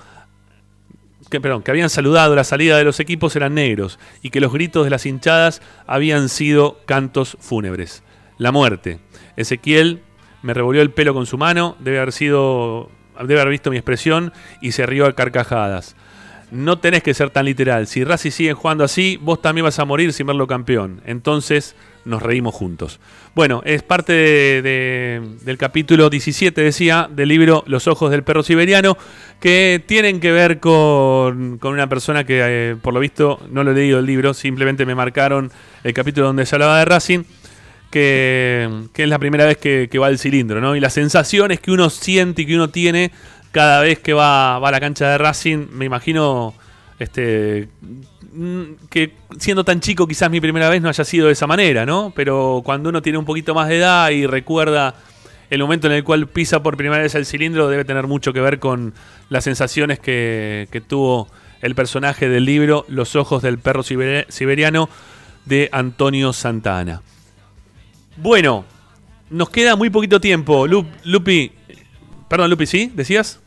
que, 1.30 1.40
perdón, 1.40 1.64
que 1.64 1.72
habían 1.72 1.90
saludado 1.90 2.36
la 2.36 2.44
salida 2.44 2.78
de 2.78 2.84
los 2.84 3.00
equipos 3.00 3.38
eran 3.38 3.54
negros 3.54 4.00
y 4.22 4.32
que 4.32 4.42
los 4.42 4.52
gritos 4.52 4.84
de 4.84 4.90
las 4.90 5.06
hinchadas 5.06 5.62
habían 5.86 6.28
sido 6.28 6.82
cantos 6.86 7.38
fúnebres. 7.40 8.04
La 8.38 8.52
muerte. 8.52 9.00
Ezequiel 9.38 10.02
me 10.42 10.54
revolvió 10.54 10.82
el 10.82 10.92
pelo 10.92 11.14
con 11.14 11.26
su 11.26 11.38
mano, 11.38 11.78
debe 11.80 12.00
haber 12.00 12.12
sido, 12.12 12.92
debe 13.22 13.40
haber 13.40 13.52
visto 13.52 13.72
mi 13.72 13.78
expresión 13.78 14.34
y 14.62 14.74
se 14.74 14.86
rió 14.86 15.06
a 15.06 15.14
carcajadas. 15.14 15.96
No 16.50 16.80
tenés 16.80 17.04
que 17.04 17.14
ser 17.14 17.30
tan 17.30 17.46
literal. 17.46 17.88
Si 17.88 18.04
Racing 18.06 18.32
sigue 18.32 18.54
jugando 18.54 18.84
así, 18.86 19.20
vos 19.22 19.42
también 19.42 19.66
vas 19.66 19.80
a 19.80 19.86
morir 19.86 20.14
sin 20.14 20.28
verlo 20.28 20.48
campeón. 20.48 21.02
Entonces 21.06 21.76
nos 22.06 22.22
reímos 22.22 22.56
juntos. 22.56 23.02
Bueno, 23.36 23.62
es 23.66 23.84
parte 23.84 24.14
de- 24.14 24.62
de- 24.62 25.22
del 25.44 25.58
capítulo 25.58 26.10
17, 26.10 26.62
decía, 26.62 27.10
del 27.14 27.28
libro 27.28 27.66
Los 27.68 27.86
ojos 27.88 28.12
del 28.12 28.24
perro 28.24 28.44
siberiano, 28.44 28.98
que 29.42 29.84
tienen 29.86 30.22
que 30.22 30.32
ver 30.32 30.62
con, 30.62 31.58
con 31.58 31.74
una 31.74 31.90
persona 31.90 32.24
que, 32.24 32.40
eh, 32.42 32.76
por 32.82 32.94
lo 32.94 33.02
visto, 33.02 33.42
no 33.52 33.66
lo 33.66 33.72
he 33.72 33.76
leído 33.76 34.00
el 34.00 34.06
libro, 34.06 34.34
simplemente 34.34 34.86
me 34.86 34.96
marcaron 34.96 35.52
el 35.84 35.94
capítulo 35.94 36.28
donde 36.28 36.46
se 36.46 36.56
hablaba 36.56 36.80
de 36.80 36.86
Racing. 36.86 37.24
Que, 37.90 38.70
que 38.94 39.04
es 39.04 39.10
la 39.10 39.18
primera 39.18 39.46
vez 39.46 39.56
que, 39.58 39.88
que 39.90 39.98
va 39.98 40.08
al 40.08 40.20
cilindro, 40.20 40.60
¿no? 40.60 40.76
Y 40.76 40.82
las 40.82 40.92
sensaciones 40.94 41.62
que 41.62 41.72
uno 41.72 41.90
siente 41.90 42.42
y 42.42 42.46
que 42.46 42.56
uno 42.56 42.70
tiene 42.70 43.12
cada 43.52 43.82
vez 43.82 44.00
que 44.00 44.14
va, 44.14 44.60
va 44.60 44.70
a 44.70 44.72
la 44.72 44.80
cancha 44.80 45.10
de 45.10 45.18
Racing, 45.18 45.68
me 45.72 45.86
imagino 45.86 46.54
este 47.00 47.70
mm, 48.34 48.64
que 48.90 49.14
siendo 49.40 49.64
tan 49.64 49.80
chico 49.80 50.08
quizás 50.08 50.30
mi 50.32 50.42
primera 50.42 50.70
vez 50.70 50.82
no 50.82 50.90
haya 50.90 51.04
sido 51.04 51.28
de 51.28 51.34
esa 51.34 51.48
manera, 51.48 51.86
¿no? 51.86 52.12
Pero 52.16 52.62
cuando 52.64 52.90
uno 52.90 53.02
tiene 53.02 53.18
un 53.18 53.26
poquito 53.26 53.54
más 53.54 53.68
de 53.68 53.78
edad 53.78 54.10
y 54.10 54.26
recuerda 54.26 54.96
el 55.50 55.62
momento 55.62 55.88
en 55.88 55.94
el 55.94 56.04
cual 56.04 56.28
pisa 56.28 56.62
por 56.62 56.76
primera 56.76 57.02
vez 57.02 57.16
el 57.16 57.26
cilindro, 57.26 57.70
debe 57.70 57.86
tener 57.86 58.06
mucho 58.08 58.34
que 58.34 58.42
ver 58.42 58.60
con 58.60 58.94
las 59.30 59.44
sensaciones 59.44 60.00
que, 60.00 60.68
que 60.72 60.82
tuvo 60.82 61.28
el 61.62 61.74
personaje 61.74 62.28
del 62.30 62.46
libro 62.46 62.86
Los 62.90 63.16
ojos 63.16 63.42
del 63.42 63.58
perro 63.58 63.82
siber- 63.84 64.26
siberiano 64.30 64.90
de 65.46 65.70
Antonio 65.72 66.34
Santana. 66.34 67.02
Bueno, 68.18 68.66
nos 69.30 69.50
queda 69.50 69.76
muy 69.76 69.90
poquito 69.90 70.20
tiempo. 70.20 70.68
Lu- 70.68 70.86
Lupi, 71.06 71.52
perdón, 72.28 72.50
Lupi, 72.50 72.66
¿sí? 72.66 72.92
¿Decías? 72.94 73.40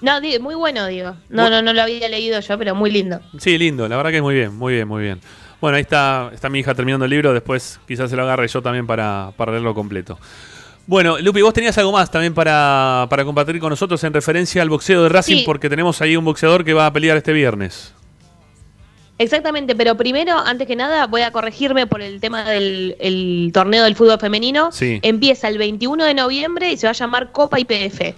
No, 0.00 0.20
muy 0.40 0.54
bueno, 0.54 0.86
digo. 0.86 1.16
No, 1.28 1.50
no, 1.50 1.60
no 1.60 1.72
lo 1.72 1.82
había 1.82 2.08
leído 2.08 2.38
yo, 2.40 2.58
pero 2.58 2.74
muy 2.74 2.90
lindo. 2.90 3.20
Sí, 3.38 3.58
lindo, 3.58 3.88
la 3.88 3.96
verdad 3.96 4.10
que 4.10 4.18
es 4.18 4.22
muy 4.22 4.34
bien, 4.34 4.54
muy 4.54 4.74
bien, 4.74 4.86
muy 4.86 5.02
bien. 5.02 5.20
Bueno, 5.60 5.76
ahí 5.76 5.82
está, 5.82 6.30
está 6.32 6.48
mi 6.48 6.60
hija 6.60 6.72
terminando 6.74 7.04
el 7.04 7.10
libro, 7.10 7.32
después 7.32 7.80
quizás 7.88 8.08
se 8.10 8.14
lo 8.16 8.22
agarre 8.22 8.46
yo 8.46 8.62
también 8.62 8.86
para, 8.86 9.32
para 9.36 9.50
leerlo 9.52 9.74
completo. 9.74 10.16
Bueno, 10.86 11.18
Lupi, 11.18 11.42
vos 11.42 11.52
tenías 11.52 11.76
algo 11.78 11.90
más 11.92 12.10
también 12.10 12.32
para, 12.32 13.06
para 13.10 13.24
compartir 13.24 13.58
con 13.58 13.70
nosotros 13.70 14.02
en 14.04 14.12
referencia 14.14 14.62
al 14.62 14.68
boxeo 14.70 15.02
de 15.02 15.08
Racing, 15.08 15.38
Sí. 15.38 15.42
porque 15.44 15.68
tenemos 15.68 16.00
ahí 16.00 16.16
un 16.16 16.24
boxeador 16.24 16.64
que 16.64 16.72
va 16.74 16.86
a 16.86 16.92
pelear 16.92 17.16
este 17.16 17.32
viernes. 17.32 17.92
Exactamente, 19.18 19.74
pero 19.74 19.96
primero, 19.96 20.38
antes 20.38 20.66
que 20.68 20.76
nada, 20.76 21.06
voy 21.08 21.22
a 21.22 21.32
corregirme 21.32 21.88
por 21.88 22.02
el 22.02 22.20
tema 22.20 22.48
del 22.48 22.96
el 23.00 23.50
torneo 23.52 23.82
del 23.82 23.96
fútbol 23.96 24.20
femenino. 24.20 24.70
Sí. 24.70 25.00
Empieza 25.02 25.48
el 25.48 25.58
21 25.58 26.04
de 26.04 26.14
noviembre 26.14 26.70
y 26.70 26.76
se 26.76 26.86
va 26.86 26.90
a 26.90 26.94
llamar 26.94 27.32
Copa 27.32 27.58
IPF. 27.58 28.14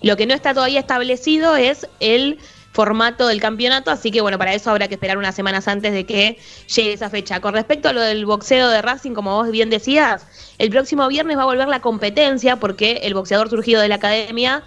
Lo 0.00 0.16
que 0.16 0.26
no 0.26 0.34
está 0.34 0.54
todavía 0.54 0.80
establecido 0.80 1.56
es 1.56 1.88
el 1.98 2.38
formato 2.74 3.28
del 3.28 3.40
campeonato, 3.40 3.90
así 3.90 4.10
que 4.10 4.20
bueno, 4.20 4.36
para 4.36 4.52
eso 4.52 4.68
habrá 4.70 4.88
que 4.88 4.94
esperar 4.94 5.16
unas 5.16 5.34
semanas 5.34 5.66
antes 5.68 5.92
de 5.92 6.04
que 6.04 6.38
llegue 6.74 6.92
esa 6.92 7.08
fecha. 7.08 7.40
Con 7.40 7.54
respecto 7.54 7.88
a 7.88 7.92
lo 7.92 8.00
del 8.00 8.26
boxeo 8.26 8.68
de 8.68 8.82
Racing, 8.82 9.12
como 9.12 9.34
vos 9.36 9.50
bien 9.50 9.70
decías, 9.70 10.26
el 10.58 10.70
próximo 10.70 11.06
viernes 11.08 11.38
va 11.38 11.42
a 11.42 11.46
volver 11.46 11.68
la 11.68 11.80
competencia 11.80 12.56
porque 12.56 13.00
el 13.04 13.14
boxeador 13.14 13.48
surgido 13.48 13.80
de 13.80 13.88
la 13.88 13.94
academia 13.94 14.64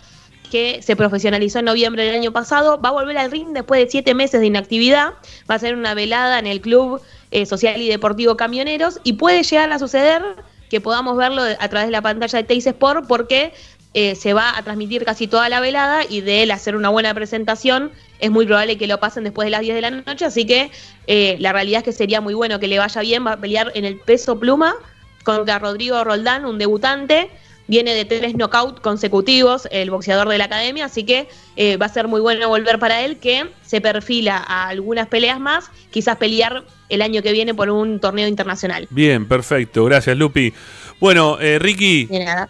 que 0.51 0.81
se 0.81 0.95
profesionalizó 0.95 1.59
en 1.59 1.65
noviembre 1.65 2.05
del 2.05 2.15
año 2.15 2.31
pasado, 2.31 2.79
va 2.79 2.89
a 2.89 2.93
volver 2.93 3.17
al 3.17 3.31
ring 3.31 3.49
después 3.49 3.83
de 3.83 3.89
siete 3.89 4.13
meses 4.13 4.39
de 4.39 4.47
inactividad, 4.47 5.13
va 5.49 5.55
a 5.55 5.59
ser 5.59 5.75
una 5.75 5.93
velada 5.93 6.39
en 6.39 6.47
el 6.47 6.61
Club 6.61 7.01
eh, 7.31 7.45
Social 7.45 7.81
y 7.81 7.89
Deportivo 7.89 8.37
Camioneros 8.37 8.99
y 9.03 9.13
puede 9.13 9.43
llegar 9.43 9.71
a 9.71 9.79
suceder 9.79 10.23
que 10.69 10.81
podamos 10.81 11.17
verlo 11.17 11.41
a 11.41 11.69
través 11.69 11.87
de 11.87 11.91
la 11.91 12.01
pantalla 12.01 12.37
de 12.39 12.43
Teis 12.43 12.67
Sport 12.67 13.05
porque 13.07 13.53
eh, 13.93 14.15
se 14.15 14.33
va 14.33 14.57
a 14.57 14.61
transmitir 14.63 15.05
casi 15.05 15.27
toda 15.27 15.49
la 15.49 15.59
velada 15.59 16.01
y 16.07 16.21
de 16.21 16.43
él 16.43 16.51
hacer 16.51 16.75
una 16.75 16.89
buena 16.89 17.13
presentación 17.13 17.91
es 18.19 18.31
muy 18.31 18.45
probable 18.45 18.77
que 18.77 18.87
lo 18.87 18.99
pasen 18.99 19.23
después 19.23 19.45
de 19.45 19.51
las 19.51 19.61
10 19.61 19.75
de 19.75 19.81
la 19.81 19.91
noche, 19.91 20.25
así 20.25 20.45
que 20.45 20.71
eh, 21.07 21.37
la 21.39 21.53
realidad 21.53 21.79
es 21.79 21.85
que 21.85 21.91
sería 21.91 22.21
muy 22.21 22.33
bueno 22.33 22.59
que 22.59 22.67
le 22.67 22.79
vaya 22.79 23.01
bien, 23.01 23.25
va 23.25 23.33
a 23.33 23.37
pelear 23.37 23.71
en 23.75 23.85
el 23.85 23.99
peso 23.99 24.39
pluma 24.39 24.75
contra 25.23 25.59
Rodrigo 25.59 26.03
Roldán, 26.03 26.45
un 26.45 26.57
debutante, 26.57 27.29
viene 27.67 27.93
de 27.93 28.05
tres 28.05 28.33
knockouts 28.33 28.79
consecutivos 28.81 29.67
el 29.71 29.89
boxeador 29.91 30.29
de 30.29 30.37
la 30.37 30.45
academia, 30.45 30.85
así 30.85 31.03
que 31.03 31.27
eh, 31.55 31.77
va 31.77 31.87
a 31.87 31.89
ser 31.89 32.07
muy 32.07 32.21
bueno 32.21 32.47
volver 32.49 32.79
para 32.79 33.01
él, 33.03 33.17
que 33.17 33.47
se 33.65 33.81
perfila 33.81 34.37
a 34.37 34.67
algunas 34.69 35.07
peleas 35.07 35.39
más, 35.39 35.69
quizás 35.91 36.15
pelear 36.17 36.63
el 36.89 37.01
año 37.01 37.21
que 37.21 37.31
viene 37.33 37.53
por 37.53 37.69
un 37.69 37.99
torneo 37.99 38.27
internacional. 38.27 38.87
Bien, 38.89 39.27
perfecto. 39.27 39.83
Gracias, 39.85 40.15
Lupi. 40.17 40.53
Bueno, 40.99 41.37
eh, 41.41 41.59
Ricky, 41.59 42.05
De 42.05 42.23
nada. 42.25 42.49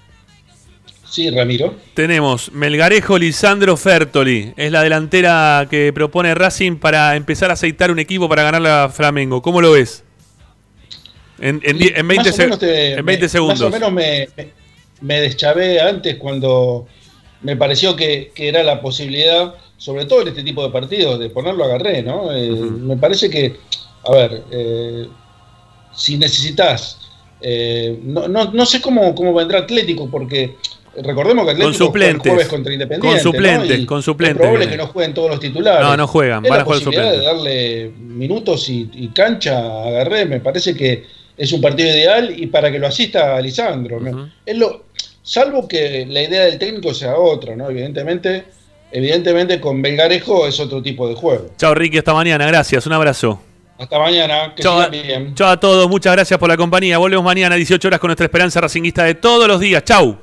Sí, 1.10 1.30
Ramiro. 1.32 1.74
tenemos 1.94 2.52
Melgarejo 2.52 3.18
Lisandro 3.18 3.78
Fertoli. 3.78 4.54
Es 4.58 4.72
la 4.72 4.84
delantera 4.84 5.66
que 5.70 5.92
propone 5.94 6.36
Racing 6.36 6.76
para 6.76 7.16
empezar 7.16 7.50
a 7.50 7.54
aceitar 7.54 7.90
un 7.92 7.98
equipo 8.00 8.28
para 8.30 8.44
ganar 8.44 8.68
a 8.68 8.90
Flamengo. 8.90 9.42
¿Cómo 9.42 9.62
lo 9.62 9.72
ves? 9.72 10.04
En, 11.40 11.62
en 11.64 11.82
en 11.82 12.08
20, 12.08 12.16
Más 12.30 12.40
o 12.40 12.42
menos 12.44 12.60
se- 12.60 12.66
te- 12.66 12.94
en 13.00 13.06
20 13.06 13.26
me- 13.26 13.30
segundos. 13.30 13.60
Más 13.60 13.68
o 13.70 13.72
menos 13.72 13.92
me, 13.94 14.28
me, 14.36 14.50
me 15.02 15.22
deschavé 15.22 15.80
antes 15.82 16.16
cuando 16.16 16.88
me 17.42 17.56
pareció 17.56 17.96
que, 17.96 18.32
que 18.34 18.48
era 18.50 18.64
la 18.64 18.82
posibilidad, 18.82 19.54
sobre 19.78 20.06
todo 20.06 20.22
en 20.24 20.30
este 20.30 20.44
tipo 20.44 20.64
de 20.64 20.72
partidos, 20.72 21.20
de 21.20 21.30
ponerlo 21.30 21.64
a 21.66 21.68
Garré, 21.68 22.02
¿no? 22.02 22.34
Eh, 22.36 22.50
Me 22.50 22.98
parece 22.98 23.30
que, 23.30 23.56
a 24.06 24.12
ver, 24.12 24.44
eh, 24.52 25.08
si 25.94 26.18
necesitas, 26.18 27.00
eh, 27.42 28.00
no, 28.04 28.28
no, 28.28 28.52
no 28.52 28.66
sé 28.66 28.82
cómo, 28.82 29.14
cómo 29.14 29.34
vendrá 29.34 29.60
Atlético, 29.60 30.10
porque 30.10 30.56
recordemos 31.04 31.46
que 31.46 31.52
Atlético 31.52 31.70
Con 31.70 31.78
juega 31.78 31.86
suplentes. 31.88 32.32
jueves 32.32 32.48
contra 32.48 32.74
Independiente. 32.74 33.24
Con 33.24 33.34
suplentes, 33.34 33.86
con 33.86 34.02
suplentes 34.04 34.36
Es 34.36 34.42
probable 34.42 34.66
viene. 34.66 34.72
que 34.72 34.78
no 34.84 34.88
jueguen 34.92 35.14
todos 35.14 35.30
los 35.30 35.40
titulares. 35.40 35.82
No, 35.88 35.96
no 35.98 36.08
juegan, 36.08 36.44
Es 36.44 36.50
van 36.50 36.58
la 36.58 36.62
a 36.64 36.66
jugar 36.66 36.80
posibilidad 36.80 37.12
de 37.12 37.18
suplentes. 37.18 37.44
darle 37.44 37.92
minutos 38.00 38.70
y, 38.70 38.90
y 38.94 39.08
cancha 39.10 39.60
a 39.60 39.92
Garré, 39.92 40.26
me 40.26 40.40
parece 40.40 40.76
que 40.76 41.06
es 41.38 41.52
un 41.54 41.62
partido 41.62 41.90
ideal 41.90 42.34
y 42.36 42.48
para 42.48 42.72
que 42.72 42.80
lo 42.80 42.88
asista 42.88 43.36
a 43.36 43.42
Lisandro. 43.42 44.00
Es 44.44 44.58
lo, 44.58 44.86
salvo 45.28 45.68
que 45.68 46.06
la 46.08 46.22
idea 46.24 46.46
del 46.46 46.58
técnico 46.58 46.94
sea 46.94 47.18
otra, 47.18 47.56
¿no? 47.56 47.70
Evidentemente, 47.70 48.46
evidentemente 48.92 49.60
con 49.60 49.82
Belgarejo 49.82 50.48
es 50.48 50.58
otro 50.60 50.82
tipo 50.82 51.08
de 51.10 51.16
juego. 51.16 51.50
Chao, 51.58 51.76
Ricky. 51.76 51.98
Hasta 51.98 52.14
mañana. 52.14 52.48
Gracias. 52.48 52.88
Un 52.88 52.94
abrazo. 52.94 53.42
Hasta 53.78 54.00
mañana, 54.00 54.54
que 54.56 54.64
Chao, 54.64 54.78
sigan 54.86 54.92
bien. 54.92 55.36
chao 55.36 55.50
a 55.50 55.60
todos. 55.60 55.88
Muchas 55.90 56.14
gracias 56.14 56.40
por 56.40 56.50
la 56.50 56.58
compañía. 56.58 56.98
Volvemos 56.98 57.26
mañana 57.26 57.54
a 57.56 57.58
18 57.58 57.88
horas 57.90 58.00
con 58.00 58.08
nuestra 58.08 58.26
esperanza 58.26 58.62
racinguista 58.62 59.04
de 59.04 59.16
todos 59.16 59.48
los 59.48 59.60
días. 59.60 59.84
Chau. 59.84 60.18